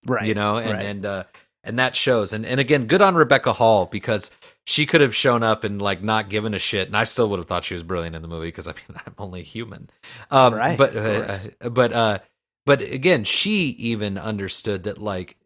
Right. 0.06 0.28
you 0.28 0.36
know, 0.36 0.58
and 0.58 0.74
right. 0.74 0.86
and 0.86 1.06
uh, 1.06 1.24
and 1.64 1.80
that 1.80 1.96
shows. 1.96 2.32
And 2.32 2.46
and 2.46 2.60
again, 2.60 2.86
good 2.86 3.02
on 3.02 3.16
Rebecca 3.16 3.54
Hall 3.54 3.88
because 3.88 4.30
she 4.66 4.86
could 4.86 5.02
have 5.02 5.16
shown 5.16 5.42
up 5.42 5.64
and 5.64 5.82
like 5.82 6.04
not 6.04 6.30
given 6.30 6.54
a 6.54 6.60
shit, 6.60 6.88
and 6.88 6.96
I 6.96 7.06
still 7.06 7.28
would 7.30 7.40
have 7.40 7.48
thought 7.48 7.64
she 7.64 7.74
was 7.74 7.84
brilliant 7.84 8.16
in 8.16 8.22
the 8.22 8.28
movie 8.28 8.50
because 8.50 8.68
I 8.68 8.74
mean 8.74 9.00
I'm 9.08 9.16
only 9.18 9.42
human. 9.42 9.90
Um, 10.30 10.54
Right, 10.54 10.78
But 10.78 10.96
uh, 10.96 11.38
but 11.72 11.92
uh, 11.92 12.20
but 12.68 12.82
again, 12.82 13.24
she 13.24 13.70
even 13.80 14.18
understood 14.20 14.84
that 14.84 15.00
like 15.00 15.38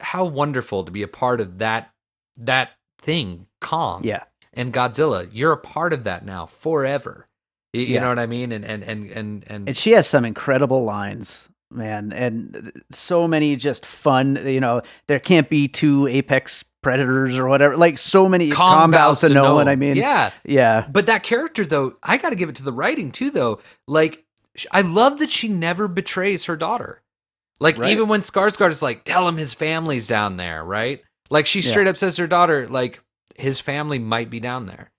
how 0.00 0.24
wonderful 0.24 0.84
to 0.84 0.90
be 0.90 1.02
a 1.02 1.08
part 1.08 1.40
of 1.40 1.58
that 1.58 1.90
that 2.36 2.70
thing, 3.00 3.46
Kong 3.60 4.02
yeah. 4.04 4.24
and 4.54 4.72
Godzilla. 4.72 5.28
You're 5.32 5.52
a 5.52 5.56
part 5.58 5.92
of 5.92 6.04
that 6.04 6.24
now 6.24 6.46
forever. 6.46 7.26
You, 7.72 7.82
Yeah. 7.82 8.00
know 8.00 8.08
what 8.08 8.18
I 8.18 8.26
mean? 8.26 8.52
And 8.52 8.64
and 8.64 8.82
and 8.82 9.10
and 9.10 9.44
and, 9.46 9.68
And 9.68 9.76
she 9.76 9.92
has 9.92 10.06
some 10.06 10.24
incredible 10.24 10.84
lines, 10.84 11.48
man, 11.70 12.12
and 12.12 12.82
so 12.90 13.28
many 13.28 13.56
just 13.56 13.84
fun. 13.86 14.38
You 14.44 14.60
know, 14.60 14.82
there 15.06 15.20
can't 15.20 15.48
be 15.48 15.68
two 15.68 16.06
apex 16.08 16.64
predators 16.82 17.36
or 17.38 17.46
whatever. 17.46 17.76
Like 17.76 17.98
so 17.98 18.28
many 18.28 18.50
Kong 18.50 18.90
bows 18.90 18.98
bows 18.98 19.20
to 19.20 19.28
to 19.28 19.34
no 19.34 19.62
no. 19.62 19.70
I 19.70 19.76
mean, 19.76 19.96
Yeah. 19.96 20.30
yeah, 20.44 20.86
But 20.90 21.06
that 21.06 21.22
character, 21.22 21.66
though, 21.66 21.96
I 22.02 22.16
got 22.16 22.30
to 22.30 22.36
give 22.36 22.48
it 22.48 22.56
to 22.56 22.62
the 22.64 22.72
writing 22.72 23.12
too. 23.12 23.30
Though, 23.30 23.60
like, 23.86 24.24
I 24.72 24.80
love 24.80 25.18
that 25.18 25.30
she 25.30 25.46
never 25.48 25.88
betrays 25.88 26.44
her 26.44 26.56
daughter. 26.56 27.02
Like, 27.60 27.78
Right. 27.78 27.90
even 27.90 28.08
when 28.08 28.20
Skarsgård 28.22 28.70
is 28.70 28.82
like, 28.82 29.04
"Tell 29.04 29.28
him 29.28 29.36
his 29.36 29.52
family's 29.54 30.06
down 30.06 30.36
there," 30.38 30.64
right? 30.64 31.02
Like, 31.28 31.46
she 31.46 31.60
Yeah. 31.60 31.70
straight 31.70 31.86
up 31.86 31.96
says 31.96 32.16
to 32.16 32.22
her 32.22 32.26
daughter, 32.28 32.66
like, 32.68 33.00
his 33.36 33.60
family 33.60 33.98
might 33.98 34.30
be 34.30 34.40
down 34.40 34.66
there. 34.66 34.90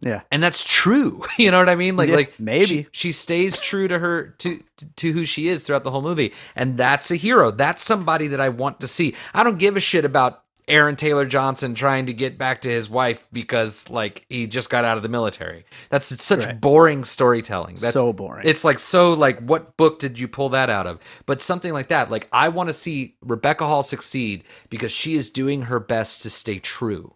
yeah, 0.00 0.20
and 0.30 0.40
that's 0.42 0.62
true 0.64 1.24
you 1.38 1.50
know 1.50 1.58
what 1.58 1.68
i 1.68 1.74
mean 1.74 1.96
like 1.96 2.08
Yeah, 2.08 2.14
like 2.14 2.38
maybe. 2.38 2.64
she, 2.66 2.86
she 2.92 3.10
stays 3.12 3.58
true 3.58 3.88
to 3.88 3.98
her 3.98 4.28
to 4.38 4.62
to 4.94 5.10
who 5.12 5.24
she 5.24 5.48
is 5.48 5.64
throughout 5.64 5.82
the 5.82 5.90
whole 5.90 6.02
movie 6.02 6.32
and 6.54 6.76
that's 6.78 7.10
a 7.10 7.16
hero 7.16 7.50
that's 7.50 7.82
somebody 7.82 8.28
that 8.28 8.40
i 8.40 8.48
want 8.48 8.78
to 8.80 8.86
see 8.86 9.16
i 9.34 9.42
don't 9.42 9.58
give 9.58 9.76
a 9.76 9.80
shit 9.80 10.04
about 10.04 10.44
aaron 10.68 10.96
taylor 10.96 11.24
johnson 11.26 11.74
trying 11.74 12.06
to 12.06 12.12
get 12.12 12.36
back 12.38 12.60
to 12.60 12.68
his 12.68 12.88
wife 12.90 13.26
because 13.32 13.88
like 13.90 14.24
he 14.28 14.46
just 14.46 14.70
got 14.70 14.84
out 14.84 14.96
of 14.96 15.02
the 15.02 15.08
military 15.08 15.64
that's 15.90 16.22
such 16.22 16.44
Right. 16.44 16.60
boring 16.60 17.04
storytelling 17.04 17.76
that's 17.76 17.94
so 17.94 18.12
boring. 18.12 18.46
it's 18.46 18.64
like 18.64 18.78
so 18.78 19.12
like 19.14 19.38
what 19.40 19.76
book 19.76 19.98
did 19.98 20.18
you 20.18 20.28
pull 20.28 20.50
that 20.50 20.70
out 20.70 20.86
of? 20.86 20.98
But 21.26 21.42
something 21.42 21.72
like 21.72 21.88
that. 21.88 22.10
Like 22.10 22.28
I 22.32 22.48
want 22.48 22.68
to 22.68 22.72
see 22.72 23.16
Rebecca 23.22 23.66
Hall 23.66 23.82
succeed 23.82 24.44
because 24.70 24.92
she 24.92 25.14
is 25.16 25.30
doing 25.30 25.62
her 25.62 25.80
best 25.80 26.22
to 26.22 26.30
stay 26.30 26.58
true. 26.58 27.14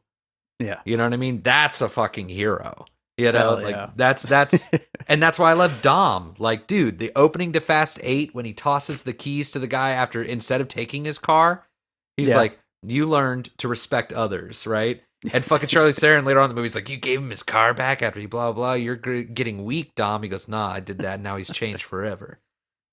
yeah, 0.59 0.81
You 0.85 0.97
know 0.97 1.05
what 1.05 1.13
I 1.13 1.17
mean? 1.17 1.43
That's 1.43 1.81
a 1.81 1.89
fucking 1.89 2.29
hero. 2.29 2.87
You 3.19 3.31
know, 3.33 3.39
Hell 3.39 3.63
like 3.63 3.75
yeah. 3.75 3.91
that's 3.95 4.23
that's 4.23 4.65
and 5.09 5.23
that's 5.23 5.39
why 5.39 5.51
I 5.51 5.55
love 5.55 5.83
Dom. 5.83 6.35
Like, 6.39 6.67
dude, 6.67 6.99
the 6.99 7.13
opening 7.15 7.53
to 7.53 7.61
Fast 7.61 8.01
Eight 8.03 8.35
when 8.35 8.45
he 8.45 8.53
tosses 8.55 9.03
the 9.03 9.13
keys 9.13 9.51
to 9.53 9.59
the 9.59 9.67
guy 9.67 9.91
after 9.91 10.23
instead 10.23 10.61
of 10.63 10.69
taking 10.69 11.05
his 11.05 11.19
car, 11.19 11.67
he's 12.17 12.31
Yeah. 12.31 12.37
like, 12.39 12.59
"You 12.83 13.07
learned 13.07 13.51
to 13.59 13.69
respect 13.69 14.13
others, 14.13 14.67
right?" 14.67 15.03
And 15.33 15.45
fucking 15.45 15.69
Charlie 15.69 15.93
Theron 15.93 16.25
later 16.25 16.41
on 16.41 16.51
in 16.51 16.51
the 16.51 16.55
movie, 16.55 16.67
he's 16.67 16.75
like, 16.75 16.89
"You 16.89 16.97
gave 16.97 17.19
him 17.21 17.31
his 17.31 17.43
car 17.43 17.75
back 17.75 18.03
after 18.03 18.21
he 18.21 18.27
blah 18.27 18.53
blah. 18.53 18.75
You're 18.75 18.97
g- 18.97 19.25
getting 19.25 19.65
weak, 19.65 19.95
Dom." 19.95 20.23
He 20.23 20.29
goes, 20.29 20.49
"Nah, 20.49 20.73
I 20.73 20.81
did 20.81 20.99
that. 20.99 21.21
Now 21.21 21.37
he's 21.37 21.51
changed 21.51 21.85
forever." 21.85 22.41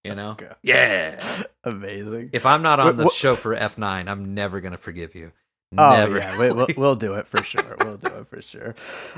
You 0.03 0.15
know? 0.15 0.31
Okay. 0.31 0.49
Yeah. 0.63 1.43
amazing. 1.63 2.29
If 2.31 2.45
I'm 2.45 2.61
not 2.61 2.79
on 2.79 2.95
the 2.95 3.09
show 3.09 3.35
for 3.35 3.55
F9, 3.55 4.07
I'm 4.07 4.33
never 4.33 4.61
gonna 4.61 4.77
forgive 4.77 5.13
you. 5.15 5.31
Oh 5.77 5.91
Never. 5.91 6.17
yeah, 6.17 6.35
we, 6.39 6.51
we'll, 6.51 6.67
we'll 6.77 6.95
do 6.95 7.13
it 7.13 7.27
for 7.27 7.43
sure. 7.43 7.75
We'll 7.81 7.97
do 7.97 8.07
it 8.07 8.27
for 8.27 8.41
sure. 8.41 8.73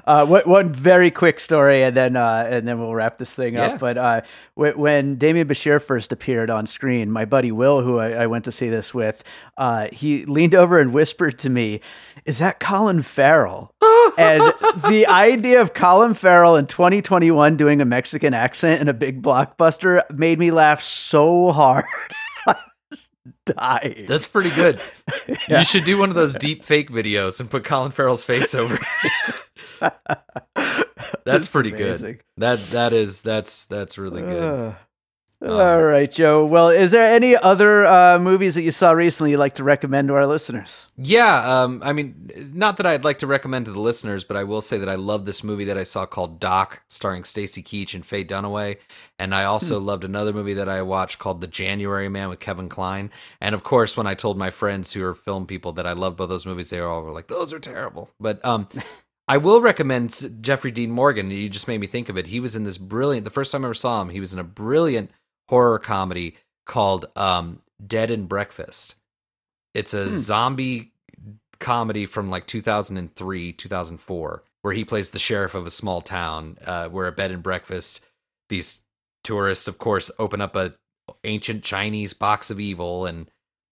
Uh, 0.06 0.26
what, 0.28 0.46
one 0.46 0.74
very 0.74 1.10
quick 1.10 1.40
story, 1.40 1.82
and 1.82 1.96
then 1.96 2.18
uh, 2.18 2.46
and 2.50 2.68
then 2.68 2.78
we'll 2.78 2.94
wrap 2.94 3.18
this 3.18 3.34
thing 3.34 3.54
Yeah. 3.54 3.68
up. 3.68 3.80
But 3.80 3.98
uh, 3.98 4.22
wh- 4.56 4.78
when 4.78 5.16
Demian 5.16 5.46
Bichir 5.46 5.82
first 5.82 6.12
appeared 6.12 6.50
on 6.50 6.66
screen, 6.66 7.10
my 7.10 7.24
buddy 7.24 7.54
Will, 7.54 7.82
who 7.82 8.00
I, 8.00 8.24
I 8.24 8.28
went 8.28 8.44
to 8.46 8.52
see 8.52 8.68
this 8.68 8.94
with, 8.94 9.24
uh, 9.58 9.88
he 9.94 10.26
leaned 10.26 10.54
over 10.54 10.78
and 10.82 10.92
whispered 10.92 11.40
to 11.40 11.50
me, 11.50 11.80
"Is 12.26 12.40
that 12.40 12.60
Colin 12.60 13.02
Farrell?" 13.02 13.74
and 14.18 14.42
the 14.90 15.06
idea 15.08 15.62
of 15.62 15.74
Colin 15.74 16.14
Farrell 16.16 16.58
in 16.58 16.68
2021 16.68 17.56
doing 17.56 17.80
a 17.80 17.86
Mexican 17.86 18.34
accent 18.34 18.82
in 18.82 18.90
a 18.90 18.94
big 18.94 19.22
blockbuster 19.22 20.04
made 20.12 20.38
me 20.38 20.52
laugh 20.52 20.82
so 20.82 21.54
hard. 21.54 21.86
Dying. 23.46 24.06
That's 24.08 24.28
pretty 24.28 24.50
good. 24.52 24.80
Yeah. 25.48 25.60
You 25.60 25.66
should 25.66 25.84
do 25.84 25.98
one 25.98 26.10
of 26.10 26.16
those 26.16 26.34
deep 26.36 26.64
fake 26.64 26.90
videos 26.90 27.40
and 27.40 27.50
put 27.50 27.64
Colin 27.64 27.92
Farrell's 27.92 28.24
face 28.24 28.54
over. 28.56 28.78
it. 29.82 29.94
That's 31.26 31.48
pretty 31.48 31.72
good. 31.72 32.22
That 32.38 32.60
that 32.72 32.94
is 32.94 33.22
that's 33.22 33.66
that's 33.66 33.98
really 33.98 34.22
good. 34.22 34.44
Uh, 34.44 34.74
Um, 35.44 35.50
all 35.52 35.82
right, 35.82 36.12
Joe. 36.12 36.46
Well, 36.46 36.70
is 36.70 36.92
there 36.92 37.12
any 37.12 37.36
other 37.36 37.86
uh, 37.88 38.20
movies 38.20 38.54
that 38.54 38.62
you 38.62 38.70
saw 38.70 38.92
recently 38.92 39.32
you'd 39.32 39.40
like 39.40 39.56
to 39.56 39.64
recommend 39.64 40.10
to 40.10 40.14
our 40.14 40.28
listeners? 40.28 40.86
Yeah, 40.98 41.64
um, 41.64 41.82
I 41.84 41.94
mean, 41.94 42.52
not 42.54 42.78
that 42.78 42.86
I'd 42.86 43.04
like 43.04 43.18
to 43.20 43.28
recommend 43.28 43.66
to 43.66 43.72
the 43.72 43.80
listeners, 43.80 44.24
but 44.24 44.38
I 44.38 44.44
will 44.44 44.62
say 44.62 44.78
that 44.78 44.88
I 44.88 44.94
love 44.96 45.26
this 45.26 45.44
movie 45.44 45.66
that 45.66 45.80
I 45.80 45.84
saw 45.84 46.06
called 46.06 46.40
Doc, 46.40 46.84
starring 46.90 47.24
Stacy 47.24 47.64
Keach 47.64 47.96
and 47.96 48.06
Faye 48.06 48.24
Dunaway, 48.24 48.78
and 49.18 49.34
I 49.34 49.46
also 49.46 49.80
Hmm. 49.80 49.86
loved 49.88 50.04
another 50.04 50.32
movie 50.32 50.54
that 50.54 50.70
I 50.70 50.84
watched 50.84 51.18
called 51.18 51.42
The 51.42 51.48
January 51.48 52.08
Man 52.08 52.30
with 52.30 52.40
Kevin 52.40 52.70
Kline. 52.70 53.10
And 53.40 53.56
of 53.56 53.64
course, 53.64 53.98
when 53.98 54.06
I 54.06 54.14
told 54.14 54.38
my 54.38 54.52
friends 54.52 54.94
who 54.94 55.04
are 55.04 55.16
film 55.16 55.48
people 55.48 55.72
that 55.74 55.88
I 55.88 55.94
loved 55.94 56.18
both 56.18 56.30
those 56.30 56.46
movies, 56.46 56.70
they 56.70 56.80
were 56.82 56.88
all 56.88 57.12
like, 57.12 57.30
"Those 57.30 57.52
are 57.52 57.60
terrible." 57.60 58.12
But 58.20 58.46
um, 58.46 58.68
I 59.28 59.38
will 59.38 59.62
recommend 59.62 60.42
Jeffrey 60.42 60.72
Dean 60.72 60.92
Morgan. 60.92 61.32
You 61.32 61.50
just 61.50 61.68
made 61.68 61.80
me 61.80 61.88
think 61.88 62.10
of 62.10 62.18
it. 62.18 62.28
He 62.28 62.40
was 62.40 62.56
in 62.56 62.64
this 62.64 62.78
brilliant. 62.78 63.24
The 63.24 63.32
first 63.32 63.52
time 63.52 63.64
I 63.64 63.68
ever 63.68 63.74
saw 63.74 64.02
him, 64.02 64.10
he 64.10 64.20
was 64.20 64.34
in 64.34 64.40
a 64.40 64.44
brilliant 64.44 65.10
horror 65.52 65.78
comedy 65.80 66.38
called 66.66 67.06
um, 67.18 67.62
Dead 67.86 68.10
and 68.10 68.28
Breakfast. 68.30 68.96
It's 69.74 69.94
a 69.94 70.06
Hmm. 70.06 70.12
zombie 70.18 70.94
comedy 71.60 72.06
from 72.06 72.30
like 72.30 72.48
2003, 72.48 73.54
2004, 73.54 74.44
where 74.62 74.74
he 74.74 74.86
plays 74.86 75.10
the 75.10 75.20
sheriff 75.20 75.54
of 75.54 75.66
a 75.66 75.72
small 75.72 76.02
town, 76.02 76.58
uh, 76.66 76.88
where 76.88 77.08
a 77.08 77.12
bed 77.12 77.32
and 77.32 77.44
breakfast, 77.44 78.00
these 78.50 78.82
tourists, 79.24 79.68
of 79.68 79.78
course, 79.78 80.10
open 80.18 80.40
up 80.42 80.56
a 80.56 80.74
ancient 81.26 81.64
Chinese 81.64 82.14
box 82.14 82.50
of 82.50 82.60
evil, 82.60 83.06
and 83.06 83.30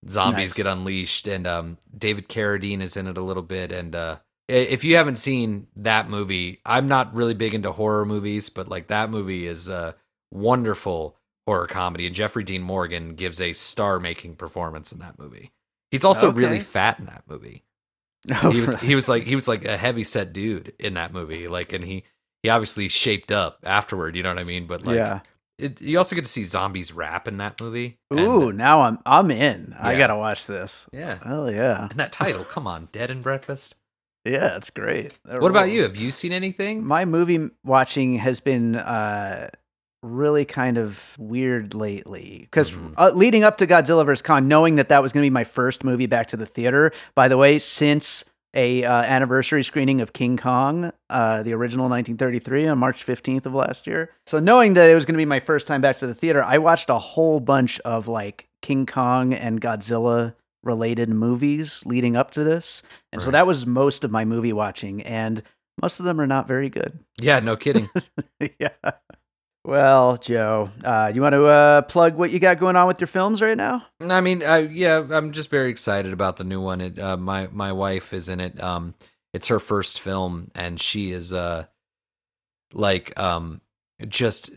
zombies 0.08 0.50
Nice. 0.50 0.52
get 0.52 0.66
unleashed. 0.66 1.26
And 1.26 1.46
um, 1.46 1.78
David 1.96 2.28
Carradine 2.28 2.82
is 2.82 2.96
in 2.96 3.06
it 3.06 3.16
a 3.18 3.22
little 3.22 3.42
bit. 3.42 3.72
And 3.72 3.94
uh, 3.96 4.16
if 4.48 4.84
you 4.84 4.96
haven't 4.96 5.16
seen 5.16 5.66
that 5.76 6.10
movie, 6.10 6.60
I'm 6.66 6.88
not 6.88 7.14
really 7.14 7.34
big 7.34 7.54
into 7.54 7.72
horror 7.72 8.04
movies, 8.04 8.50
but 8.50 8.68
like 8.68 8.88
that 8.88 9.10
movie 9.10 9.46
is 9.46 9.68
a 9.68 9.94
wonderful 10.30 11.16
horror 11.50 11.66
comedy, 11.66 12.06
and 12.06 12.14
Jeffrey 12.14 12.44
Dean 12.44 12.62
Morgan 12.62 13.14
gives 13.14 13.40
a 13.40 13.52
star-making 13.52 14.36
performance 14.36 14.92
in 14.92 15.00
that 15.00 15.18
movie. 15.18 15.50
He's 15.90 16.04
also 16.04 16.30
really 16.32 16.60
fat 16.60 16.98
in 17.00 17.06
that 17.06 17.24
movie. 17.28 17.64
Oh, 18.42 18.50
He 18.50 18.60
was 18.60 18.74
really? 18.76 18.86
he 18.86 18.94
was 18.94 19.08
like 19.08 19.22
he 19.24 19.34
was 19.34 19.48
like 19.48 19.64
a 19.64 19.76
heavy 19.78 20.04
set 20.04 20.32
dude 20.34 20.74
in 20.78 20.94
that 20.94 21.12
movie. 21.12 21.48
Like, 21.48 21.72
and 21.72 21.82
he 21.82 22.04
he 22.42 22.50
obviously 22.50 22.88
shaped 22.88 23.32
up 23.32 23.58
afterward. 23.64 24.14
You 24.14 24.22
know 24.22 24.28
what 24.28 24.38
I 24.38 24.44
mean? 24.44 24.66
But 24.66 24.84
like, 24.84 24.96
yeah. 24.96 25.20
it, 25.58 25.80
you 25.80 25.96
also 25.96 26.14
get 26.14 26.24
to 26.26 26.30
see 26.30 26.44
zombies 26.44 26.92
rap 26.92 27.26
in 27.26 27.38
that 27.38 27.58
movie. 27.60 27.98
and- 28.10 28.20
Ooh, 28.20 28.52
now 28.52 28.82
I'm 28.82 28.98
I'm 29.06 29.30
in. 29.30 29.74
I 29.80 29.96
gotta 29.96 30.16
watch 30.16 30.46
this. 30.46 30.86
yeah. 30.92 31.18
Hell 31.24 31.50
yeah, 31.50 31.88
And 31.90 31.98
that 31.98 32.12
title, 32.12 32.44
come 32.44 32.66
on, 32.66 32.88
Dead 32.92 33.10
and 33.10 33.22
Breakfast. 33.22 33.76
yeah, 34.26 34.54
it's 34.54 34.68
great. 34.70 35.14
That 35.24 35.40
What 35.40 35.50
about 35.50 35.70
you? 35.70 35.82
Have 35.82 35.96
you 35.96 36.10
seen 36.10 36.32
anything? 36.32 36.84
My 36.84 37.06
movie 37.06 37.48
watching 37.64 38.16
has 38.18 38.38
been 38.38 38.76
uh, 38.76 39.48
really 40.02 40.44
kind 40.44 40.78
of 40.78 41.14
weird 41.18 41.74
lately 41.74 42.40
because 42.50 42.70
mm-hmm. 42.70 42.94
uh, 42.96 43.10
leading 43.14 43.44
up 43.44 43.58
to 43.58 43.66
Godzilla 43.66 44.04
vs 44.04 44.22
Kong, 44.22 44.48
knowing 44.48 44.76
that 44.76 44.88
that 44.88 45.02
was 45.02 45.12
going 45.12 45.22
to 45.22 45.26
be 45.26 45.30
my 45.30 45.44
first 45.44 45.84
movie 45.84 46.06
back 46.06 46.28
to 46.28 46.36
the 46.36 46.46
theater. 46.46 46.92
By 47.14 47.28
the 47.28 47.36
way, 47.36 47.58
since 47.58 48.24
a 48.54 48.84
uh, 48.84 49.02
anniversary 49.02 49.62
screening 49.62 50.00
of 50.00 50.12
King 50.12 50.36
Kong, 50.36 50.92
uh, 51.08 51.42
the 51.42 51.52
original 51.52 51.88
1933, 51.88 52.68
on 52.68 52.78
March 52.78 53.06
15th 53.06 53.46
of 53.46 53.54
last 53.54 53.86
year. 53.86 54.10
So 54.26 54.38
knowing 54.38 54.74
that 54.74 54.90
it 54.90 54.94
was 54.94 55.04
going 55.04 55.14
to 55.14 55.18
be 55.18 55.24
my 55.26 55.40
first 55.40 55.66
time 55.66 55.80
back 55.80 55.98
to 55.98 56.06
the 56.06 56.14
theater, 56.14 56.42
I 56.42 56.58
watched 56.58 56.90
a 56.90 56.98
whole 56.98 57.40
bunch 57.40 57.78
of 57.80 58.08
like 58.08 58.48
King 58.62 58.86
Kong 58.86 59.32
and 59.32 59.60
Godzilla 59.60 60.34
related 60.62 61.08
movies 61.08 61.82
leading 61.86 62.16
up 62.16 62.32
to 62.32 62.44
this, 62.44 62.82
and 63.12 63.20
right. 63.20 63.24
so 63.24 63.30
that 63.30 63.46
was 63.46 63.66
most 63.66 64.04
of 64.04 64.10
my 64.10 64.24
movie 64.24 64.52
watching, 64.52 65.02
and 65.02 65.42
most 65.80 66.00
of 66.00 66.04
them 66.04 66.20
are 66.20 66.26
not 66.26 66.46
very 66.46 66.68
good. 66.68 66.98
Yeah, 67.20 67.40
no 67.40 67.56
kidding. 67.56 67.88
yeah. 68.58 68.70
Well, 69.64 70.16
Joe, 70.16 70.70
uh, 70.84 71.12
you 71.14 71.20
want 71.20 71.34
to 71.34 71.44
uh, 71.44 71.82
plug 71.82 72.16
what 72.16 72.30
you 72.30 72.38
got 72.38 72.58
going 72.58 72.76
on 72.76 72.86
with 72.86 73.00
your 73.00 73.08
films 73.08 73.42
right 73.42 73.56
now? 73.56 73.86
I 74.00 74.22
mean, 74.22 74.42
uh, 74.42 74.68
yeah, 74.70 75.04
I'm 75.10 75.32
just 75.32 75.50
very 75.50 75.70
excited 75.70 76.12
about 76.12 76.38
the 76.38 76.44
new 76.44 76.60
one. 76.60 76.80
It, 76.80 76.98
uh, 76.98 77.18
my 77.18 77.48
my 77.52 77.72
wife 77.72 78.14
is 78.14 78.30
in 78.30 78.40
it. 78.40 78.60
Um, 78.62 78.94
it's 79.34 79.48
her 79.48 79.60
first 79.60 80.00
film, 80.00 80.50
and 80.54 80.80
she 80.80 81.12
is 81.12 81.34
uh, 81.34 81.66
like 82.72 83.18
um, 83.20 83.60
just 84.08 84.50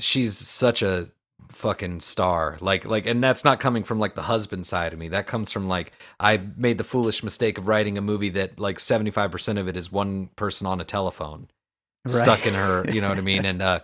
she's 0.00 0.36
such 0.36 0.82
a 0.82 1.08
fucking 1.52 2.00
star. 2.00 2.58
Like 2.60 2.84
like, 2.84 3.06
and 3.06 3.22
that's 3.22 3.44
not 3.44 3.60
coming 3.60 3.84
from 3.84 4.00
like 4.00 4.16
the 4.16 4.22
husband 4.22 4.66
side 4.66 4.92
of 4.92 4.98
me. 4.98 5.08
That 5.08 5.28
comes 5.28 5.52
from 5.52 5.68
like 5.68 5.92
I 6.18 6.40
made 6.56 6.78
the 6.78 6.84
foolish 6.84 7.22
mistake 7.22 7.58
of 7.58 7.68
writing 7.68 7.96
a 7.96 8.02
movie 8.02 8.30
that 8.30 8.58
like 8.58 8.80
75 8.80 9.30
percent 9.30 9.58
of 9.60 9.68
it 9.68 9.76
is 9.76 9.92
one 9.92 10.30
person 10.34 10.66
on 10.66 10.80
a 10.80 10.84
telephone 10.84 11.46
right. 12.06 12.12
stuck 12.12 12.44
in 12.44 12.54
her. 12.54 12.84
You 12.90 13.00
know 13.00 13.08
what 13.08 13.18
I 13.18 13.22
mean? 13.22 13.44
And 13.44 13.62
uh 13.62 13.80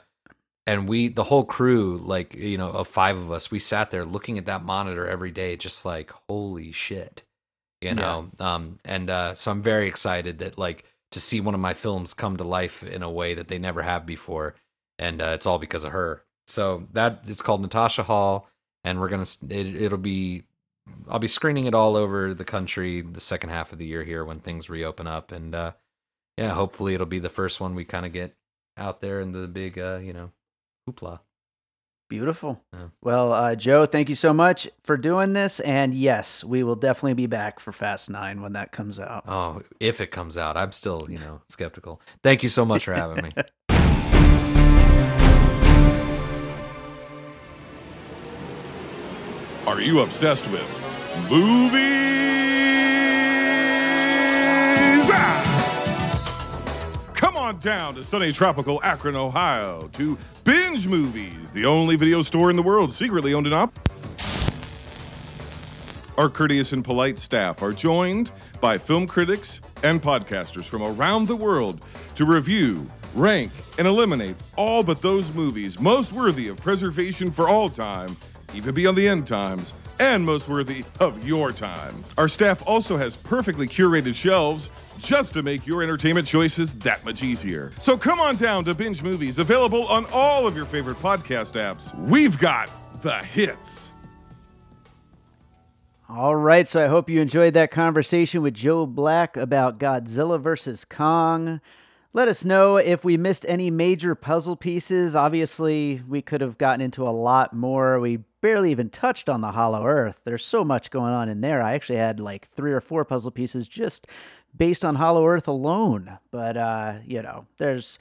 and 0.66 0.88
we 0.88 1.08
the 1.08 1.24
whole 1.24 1.44
crew 1.44 1.98
like 1.98 2.34
you 2.34 2.58
know 2.58 2.70
of 2.70 2.88
five 2.88 3.18
of 3.18 3.30
us 3.30 3.50
we 3.50 3.58
sat 3.58 3.90
there 3.90 4.04
looking 4.04 4.38
at 4.38 4.46
that 4.46 4.64
monitor 4.64 5.06
every 5.06 5.30
day 5.30 5.56
just 5.56 5.84
like 5.84 6.12
holy 6.28 6.72
shit 6.72 7.22
you 7.80 7.94
know 7.94 8.30
yeah. 8.38 8.54
um 8.54 8.78
and 8.84 9.10
uh 9.10 9.34
so 9.34 9.50
i'm 9.50 9.62
very 9.62 9.86
excited 9.86 10.38
that 10.38 10.58
like 10.58 10.84
to 11.10 11.20
see 11.20 11.40
one 11.40 11.54
of 11.54 11.60
my 11.60 11.74
films 11.74 12.14
come 12.14 12.36
to 12.36 12.44
life 12.44 12.82
in 12.82 13.02
a 13.02 13.10
way 13.10 13.34
that 13.34 13.48
they 13.48 13.58
never 13.58 13.82
have 13.82 14.06
before 14.06 14.54
and 14.98 15.20
uh, 15.20 15.32
it's 15.34 15.46
all 15.46 15.58
because 15.58 15.84
of 15.84 15.92
her 15.92 16.22
so 16.46 16.86
that 16.92 17.20
it's 17.26 17.42
called 17.42 17.60
natasha 17.60 18.02
hall 18.02 18.48
and 18.84 19.00
we're 19.00 19.08
gonna 19.08 19.26
it, 19.50 19.76
it'll 19.76 19.98
be 19.98 20.44
i'll 21.08 21.18
be 21.18 21.28
screening 21.28 21.66
it 21.66 21.74
all 21.74 21.96
over 21.96 22.34
the 22.34 22.44
country 22.44 23.00
the 23.02 23.20
second 23.20 23.50
half 23.50 23.72
of 23.72 23.78
the 23.78 23.86
year 23.86 24.02
here 24.02 24.24
when 24.24 24.38
things 24.38 24.70
reopen 24.70 25.06
up 25.06 25.30
and 25.30 25.54
uh 25.54 25.72
yeah 26.36 26.50
hopefully 26.50 26.94
it'll 26.94 27.06
be 27.06 27.18
the 27.18 27.28
first 27.28 27.60
one 27.60 27.74
we 27.74 27.84
kind 27.84 28.06
of 28.06 28.12
get 28.12 28.34
out 28.76 29.00
there 29.00 29.20
in 29.20 29.32
the 29.32 29.46
big 29.46 29.78
uh 29.78 29.98
you 30.02 30.12
know 30.12 30.30
hoopla. 30.88 31.20
Beautiful. 32.08 32.62
Yeah. 32.72 32.88
Well, 33.02 33.32
uh, 33.32 33.54
Joe, 33.54 33.86
thank 33.86 34.08
you 34.08 34.14
so 34.14 34.32
much 34.34 34.68
for 34.82 34.96
doing 34.96 35.32
this. 35.32 35.58
And 35.60 35.94
yes, 35.94 36.44
we 36.44 36.62
will 36.62 36.76
definitely 36.76 37.14
be 37.14 37.26
back 37.26 37.60
for 37.60 37.72
Fast 37.72 38.10
Nine 38.10 38.42
when 38.42 38.52
that 38.52 38.72
comes 38.72 39.00
out. 39.00 39.24
Oh, 39.26 39.62
if 39.80 40.00
it 40.00 40.08
comes 40.08 40.36
out, 40.36 40.56
I'm 40.56 40.72
still, 40.72 41.06
you 41.08 41.18
know, 41.18 41.40
skeptical. 41.48 42.00
Thank 42.22 42.42
you 42.42 42.48
so 42.48 42.64
much 42.64 42.84
for 42.84 42.94
having 42.94 43.24
me. 43.24 43.32
Are 49.66 49.80
you 49.80 50.00
obsessed 50.00 50.46
with 50.50 51.30
movies? 51.30 52.23
On 57.44 57.58
down 57.58 57.94
to 57.94 58.02
sunny 58.02 58.32
tropical 58.32 58.80
Akron, 58.82 59.14
Ohio 59.14 59.86
to 59.92 60.16
Binge 60.44 60.86
Movies, 60.86 61.50
the 61.52 61.66
only 61.66 61.94
video 61.94 62.22
store 62.22 62.48
in 62.48 62.56
the 62.56 62.62
world 62.62 62.90
secretly 62.90 63.34
owned 63.34 63.46
and 63.46 63.54
op. 63.54 63.78
Our 66.16 66.30
courteous 66.30 66.72
and 66.72 66.82
polite 66.82 67.18
staff 67.18 67.62
are 67.62 67.74
joined 67.74 68.30
by 68.62 68.78
film 68.78 69.06
critics 69.06 69.60
and 69.82 70.02
podcasters 70.02 70.64
from 70.64 70.84
around 70.84 71.28
the 71.28 71.36
world 71.36 71.84
to 72.14 72.24
review, 72.24 72.90
rank, 73.14 73.52
and 73.76 73.86
eliminate 73.86 74.36
all 74.56 74.82
but 74.82 75.02
those 75.02 75.34
movies 75.34 75.78
most 75.78 76.14
worthy 76.14 76.48
of 76.48 76.56
preservation 76.56 77.30
for 77.30 77.46
all 77.46 77.68
time, 77.68 78.16
even 78.54 78.74
beyond 78.74 78.96
the 78.96 79.06
end 79.06 79.26
times, 79.26 79.74
and 80.00 80.24
most 80.24 80.48
worthy 80.48 80.82
of 80.98 81.28
your 81.28 81.52
time. 81.52 81.94
Our 82.16 82.26
staff 82.26 82.66
also 82.66 82.96
has 82.96 83.14
perfectly 83.14 83.66
curated 83.66 84.14
shelves 84.14 84.70
just 85.04 85.34
to 85.34 85.42
make 85.42 85.66
your 85.66 85.82
entertainment 85.82 86.26
choices 86.26 86.74
that 86.76 87.04
much 87.04 87.22
easier. 87.22 87.72
So 87.78 87.96
come 87.96 88.20
on 88.20 88.36
down 88.36 88.64
to 88.64 88.74
Binge 88.74 89.02
Movies, 89.02 89.38
available 89.38 89.86
on 89.86 90.06
all 90.12 90.46
of 90.46 90.56
your 90.56 90.66
favorite 90.66 90.96
podcast 90.96 91.52
apps. 91.52 91.96
We've 92.08 92.38
got 92.38 92.70
the 93.02 93.18
hits. 93.18 93.88
All 96.08 96.36
right, 96.36 96.68
so 96.68 96.84
I 96.84 96.88
hope 96.88 97.08
you 97.08 97.20
enjoyed 97.20 97.54
that 97.54 97.70
conversation 97.70 98.42
with 98.42 98.54
Joe 98.54 98.86
Black 98.86 99.36
about 99.36 99.78
Godzilla 99.78 100.40
versus 100.40 100.84
Kong. 100.84 101.60
Let 102.12 102.28
us 102.28 102.44
know 102.44 102.76
if 102.76 103.04
we 103.04 103.16
missed 103.16 103.44
any 103.48 103.70
major 103.70 104.14
puzzle 104.14 104.54
pieces. 104.54 105.16
Obviously, 105.16 106.02
we 106.06 106.22
could 106.22 106.40
have 106.40 106.58
gotten 106.58 106.80
into 106.80 107.02
a 107.02 107.10
lot 107.10 107.52
more. 107.52 107.98
We 107.98 108.18
barely 108.40 108.70
even 108.70 108.90
touched 108.90 109.28
on 109.28 109.40
the 109.40 109.50
Hollow 109.50 109.84
Earth. 109.84 110.20
There's 110.24 110.44
so 110.44 110.62
much 110.62 110.90
going 110.90 111.12
on 111.12 111.28
in 111.28 111.40
there. 111.40 111.60
I 111.60 111.72
actually 111.72 111.98
had 111.98 112.20
like 112.20 112.46
three 112.46 112.72
or 112.72 112.80
four 112.80 113.04
puzzle 113.04 113.32
pieces 113.32 113.66
just 113.66 114.06
based 114.56 114.84
on 114.84 114.94
Hollow 114.94 115.26
Earth 115.26 115.48
alone. 115.48 116.18
But 116.30 116.56
uh, 116.56 116.94
you 117.06 117.22
know, 117.22 117.46
there's 117.58 117.98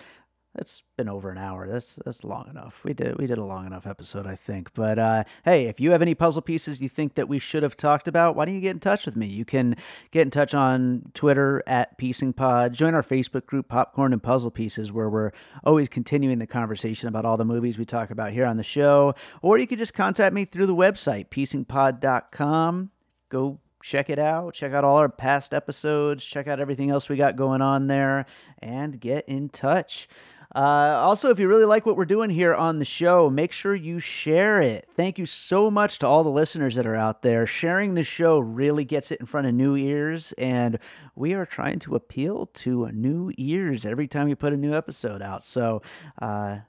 it's 0.56 0.84
been 0.98 1.10
over 1.10 1.32
an 1.32 1.38
hour. 1.40 1.68
That's 1.68 1.98
that's 2.06 2.24
long 2.24 2.48
enough. 2.48 2.80
We 2.84 2.94
did 2.94 3.18
we 3.18 3.26
did 3.26 3.40
a 3.40 3.44
long 3.44 3.66
enough 3.66 3.88
episode, 3.88 4.28
I 4.28 4.36
think. 4.36 4.72
But 4.76 5.00
uh, 5.00 5.24
hey, 5.46 5.66
if 5.66 5.80
you 5.80 5.92
have 5.92 6.02
any 6.04 6.14
puzzle 6.14 6.44
pieces 6.44 6.80
you 6.80 6.90
think 6.90 7.16
that 7.16 7.28
we 7.28 7.40
should 7.40 7.64
have 7.64 7.76
talked 7.76 8.08
about, 8.08 8.36
why 8.36 8.46
don't 8.46 8.54
you 8.54 8.62
get 8.62 8.72
in 8.72 8.80
touch 8.80 9.06
with 9.06 9.16
me? 9.16 9.26
You 9.26 9.46
can 9.46 9.76
get 10.12 10.22
in 10.22 10.30
touch 10.32 10.54
on 10.54 11.10
Twitter 11.16 11.64
at 11.66 11.98
Piecing 11.98 12.34
Pod. 12.34 12.74
Join 12.74 12.94
our 12.94 13.04
Facebook 13.04 13.48
group 13.48 13.68
Popcorn 13.68 14.14
and 14.14 14.22
Puzzle 14.22 14.52
Pieces, 14.52 14.92
where 14.92 15.10
we're 15.10 15.32
always 15.64 15.90
continuing 15.90 16.38
the 16.38 16.48
conversation 16.48 17.08
about 17.08 17.26
all 17.26 17.38
the 17.38 17.46
movies 17.46 17.80
we 17.80 17.86
talk 17.86 18.12
about 18.12 18.32
here 18.32 18.46
on 18.46 18.58
the 18.58 18.64
show. 18.64 19.16
Or 19.42 19.58
you 19.58 19.66
could 19.66 19.80
just 19.80 19.96
contact 19.96 20.36
me 20.36 20.46
through 20.46 20.68
the 20.68 20.76
website 20.76 21.30
piecingpod.com. 21.30 22.92
Go 23.30 23.60
check 23.84 24.10
it 24.10 24.18
out. 24.18 24.54
Check 24.54 24.72
out 24.72 24.86
all 24.86 24.98
our 24.98 25.10
past 25.10 25.54
episodes. 25.54 26.24
Check 26.24 26.48
out 26.48 26.62
everything 26.62 26.90
else 26.90 27.10
we 27.10 27.18
got 27.18 27.36
going 27.36 27.62
on 27.62 27.88
there 27.88 28.26
and 28.60 29.00
get 29.00 29.28
in 29.28 29.50
touch. 29.50 30.08
Uh, 30.56 31.00
also, 31.02 31.32
if 31.32 31.40
you 31.40 31.48
really 31.48 31.66
like 31.66 31.86
what 31.86 31.98
we're 31.98 32.06
doing 32.06 32.30
here 32.30 32.54
on 32.54 32.80
the 32.80 32.86
show, 32.86 33.30
make 33.30 33.52
sure 33.52 33.76
you 33.76 34.00
share 34.00 34.62
it. 34.62 34.88
Thank 34.96 35.18
you 35.18 35.26
so 35.26 35.70
much 35.70 36.00
to 36.00 36.08
all 36.08 36.24
the 36.24 36.30
listeners 36.30 36.76
that 36.76 36.86
are 36.86 36.96
out 36.96 37.24
there. 37.24 37.46
Sharing 37.46 37.96
the 37.96 38.04
show 38.04 38.40
really 38.40 38.86
gets 38.86 39.12
it 39.12 39.20
in 39.20 39.26
front 39.26 39.48
of 39.48 39.54
new 39.54 39.76
ears, 39.76 40.32
and 40.38 40.78
we 41.16 41.34
are 41.34 41.46
trying 41.46 41.80
to 41.80 41.96
appeal 41.96 42.46
to 42.54 42.88
new 42.92 43.32
ears 43.38 43.84
every 43.86 44.08
time 44.08 44.28
we 44.28 44.36
put 44.36 44.54
a 44.54 44.58
new 44.58 44.76
episode 44.76 45.24
out. 45.24 45.44
So, 45.44 45.82
uh, 46.22 46.60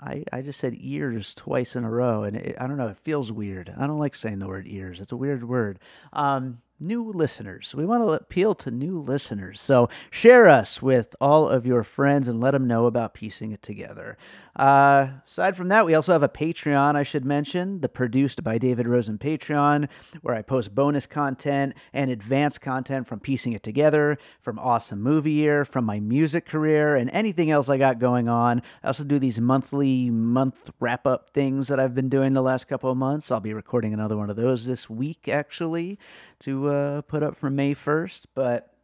I, 0.00 0.24
I 0.32 0.42
just 0.42 0.58
said 0.58 0.74
ears 0.78 1.34
twice 1.34 1.76
in 1.76 1.84
a 1.84 1.90
row, 1.90 2.22
and 2.24 2.36
it, 2.36 2.56
I 2.58 2.66
don't 2.66 2.78
know. 2.78 2.88
It 2.88 2.98
feels 2.98 3.30
weird. 3.30 3.72
I 3.76 3.86
don't 3.86 3.98
like 3.98 4.14
saying 4.14 4.38
the 4.38 4.48
word 4.48 4.66
ears. 4.66 5.00
It's 5.00 5.12
a 5.12 5.16
weird 5.16 5.46
word. 5.46 5.78
Um, 6.12 6.62
new 6.80 7.10
listeners. 7.12 7.74
We 7.74 7.84
want 7.84 8.06
to 8.06 8.12
appeal 8.12 8.54
to 8.56 8.70
new 8.70 8.98
listeners. 8.98 9.60
So 9.60 9.90
share 10.10 10.48
us 10.48 10.80
with 10.80 11.14
all 11.20 11.48
of 11.48 11.66
your 11.66 11.84
friends 11.84 12.26
and 12.26 12.40
let 12.40 12.52
them 12.52 12.66
know 12.66 12.86
about 12.86 13.14
piecing 13.14 13.52
it 13.52 13.62
together. 13.62 14.16
Uh, 14.56 15.08
aside 15.26 15.56
from 15.56 15.68
that, 15.68 15.86
we 15.86 15.94
also 15.94 16.12
have 16.12 16.22
a 16.22 16.28
Patreon, 16.28 16.96
I 16.96 17.02
should 17.02 17.24
mention, 17.24 17.80
the 17.80 17.88
Produced 17.88 18.42
by 18.42 18.58
David 18.58 18.86
Rosen 18.86 19.18
Patreon, 19.18 19.88
where 20.22 20.34
I 20.34 20.42
post 20.42 20.74
bonus 20.74 21.06
content 21.06 21.74
and 21.92 22.10
advanced 22.10 22.60
content 22.60 23.06
from 23.06 23.20
piecing 23.20 23.52
it 23.52 23.62
together, 23.62 24.18
from 24.40 24.58
Awesome 24.58 25.00
Movie 25.00 25.32
Year, 25.32 25.64
from 25.64 25.84
my 25.84 26.00
music 26.00 26.46
career, 26.46 26.96
and 26.96 27.10
anything 27.10 27.50
else 27.50 27.68
I 27.68 27.78
got 27.78 27.98
going 27.98 28.28
on. 28.28 28.62
I 28.82 28.88
also 28.88 29.04
do 29.04 29.18
these 29.18 29.40
monthly 29.40 30.10
month 30.10 30.70
wrap 30.80 31.06
up 31.06 31.30
things 31.30 31.68
that 31.68 31.78
I've 31.78 31.94
been 31.94 32.08
doing 32.08 32.32
the 32.32 32.42
last 32.42 32.68
couple 32.68 32.90
of 32.90 32.96
months. 32.96 33.30
I'll 33.30 33.40
be 33.40 33.54
recording 33.54 33.94
another 33.94 34.16
one 34.16 34.30
of 34.30 34.36
those 34.36 34.66
this 34.66 34.90
week, 34.90 35.28
actually 35.28 35.98
to 36.40 36.68
uh, 36.68 37.00
put 37.02 37.22
up 37.22 37.36
for 37.36 37.50
May 37.50 37.74
1st. 37.74 38.22
But 38.34 38.74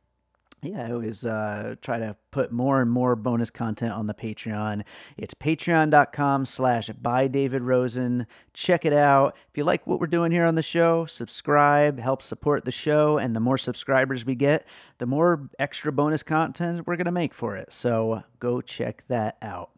yeah, 0.66 0.86
I 0.86 0.92
always 0.92 1.24
uh, 1.24 1.76
try 1.80 1.98
to 1.98 2.16
put 2.30 2.50
more 2.50 2.80
and 2.80 2.90
more 2.90 3.14
bonus 3.14 3.50
content 3.50 3.92
on 3.92 4.06
the 4.06 4.14
Patreon. 4.14 4.82
It's 5.16 5.34
patreon.com 5.34 6.44
slash 6.44 6.88
by 6.90 7.28
David 7.28 7.62
Rosen. 7.62 8.26
Check 8.52 8.84
it 8.84 8.92
out. 8.92 9.36
If 9.50 9.56
you 9.56 9.64
like 9.64 9.86
what 9.86 10.00
we're 10.00 10.06
doing 10.06 10.32
here 10.32 10.44
on 10.44 10.54
the 10.54 10.62
show, 10.62 11.06
subscribe, 11.06 11.98
help 11.98 12.22
support 12.22 12.64
the 12.64 12.72
show. 12.72 13.18
And 13.18 13.34
the 13.36 13.40
more 13.40 13.58
subscribers 13.58 14.24
we 14.24 14.34
get, 14.34 14.66
the 14.98 15.06
more 15.06 15.48
extra 15.58 15.92
bonus 15.92 16.22
content 16.22 16.86
we're 16.86 16.96
going 16.96 17.06
to 17.06 17.12
make 17.12 17.34
for 17.34 17.56
it. 17.56 17.72
So 17.72 18.22
go 18.40 18.60
check 18.60 19.04
that 19.08 19.36
out. 19.42 19.70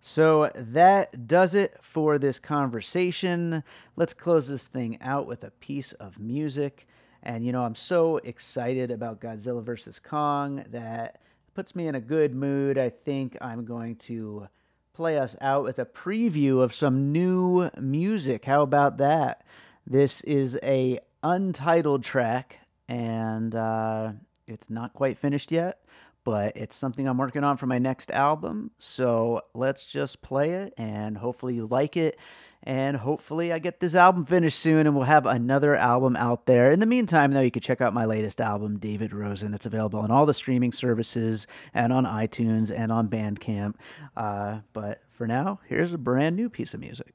So 0.00 0.50
that 0.54 1.26
does 1.26 1.54
it 1.54 1.76
for 1.82 2.18
this 2.18 2.38
conversation. 2.38 3.62
Let's 3.96 4.14
close 4.14 4.48
this 4.48 4.66
thing 4.66 4.98
out 5.02 5.26
with 5.26 5.44
a 5.44 5.50
piece 5.50 5.92
of 5.94 6.18
music. 6.18 6.86
And, 7.22 7.44
you 7.44 7.52
know, 7.52 7.62
I'm 7.62 7.74
so 7.74 8.16
excited 8.18 8.90
about 8.90 9.20
Godzilla 9.20 9.62
vs. 9.62 9.98
Kong 9.98 10.64
that 10.70 11.20
puts 11.54 11.74
me 11.74 11.86
in 11.86 11.94
a 11.94 12.00
good 12.00 12.34
mood. 12.34 12.78
I 12.78 12.90
think 12.90 13.36
I'm 13.40 13.64
going 13.64 13.96
to 13.96 14.48
play 14.94 15.18
us 15.18 15.36
out 15.40 15.64
with 15.64 15.78
a 15.78 15.84
preview 15.84 16.62
of 16.62 16.74
some 16.74 17.12
new 17.12 17.70
music. 17.80 18.44
How 18.44 18.62
about 18.62 18.98
that? 18.98 19.44
This 19.86 20.20
is 20.22 20.58
a 20.62 21.00
untitled 21.22 22.04
track, 22.04 22.58
and 22.88 23.54
uh, 23.54 24.12
it's 24.46 24.70
not 24.70 24.94
quite 24.94 25.18
finished 25.18 25.52
yet, 25.52 25.80
but 26.24 26.56
it's 26.56 26.76
something 26.76 27.06
I'm 27.06 27.18
working 27.18 27.44
on 27.44 27.56
for 27.56 27.66
my 27.66 27.78
next 27.78 28.10
album. 28.10 28.70
So 28.78 29.42
let's 29.54 29.84
just 29.84 30.22
play 30.22 30.50
it, 30.52 30.74
and 30.78 31.16
hopefully 31.16 31.54
you 31.54 31.66
like 31.66 31.96
it. 31.96 32.18
And 32.62 32.98
hopefully, 32.98 33.52
I 33.52 33.58
get 33.58 33.80
this 33.80 33.94
album 33.94 34.24
finished 34.24 34.58
soon 34.58 34.86
and 34.86 34.94
we'll 34.94 35.04
have 35.04 35.24
another 35.24 35.74
album 35.76 36.14
out 36.16 36.44
there. 36.44 36.70
In 36.72 36.80
the 36.80 36.86
meantime, 36.86 37.32
though, 37.32 37.40
you 37.40 37.50
can 37.50 37.62
check 37.62 37.80
out 37.80 37.94
my 37.94 38.04
latest 38.04 38.40
album, 38.40 38.78
David 38.78 39.14
Rosen. 39.14 39.54
It's 39.54 39.64
available 39.64 40.00
on 40.00 40.10
all 40.10 40.26
the 40.26 40.34
streaming 40.34 40.72
services 40.72 41.46
and 41.72 41.92
on 41.92 42.04
iTunes 42.04 42.70
and 42.70 42.92
on 42.92 43.08
Bandcamp. 43.08 43.76
Uh, 44.16 44.60
but 44.74 45.02
for 45.10 45.26
now, 45.26 45.60
here's 45.68 45.94
a 45.94 45.98
brand 45.98 46.36
new 46.36 46.50
piece 46.50 46.74
of 46.74 46.80
music. 46.80 47.14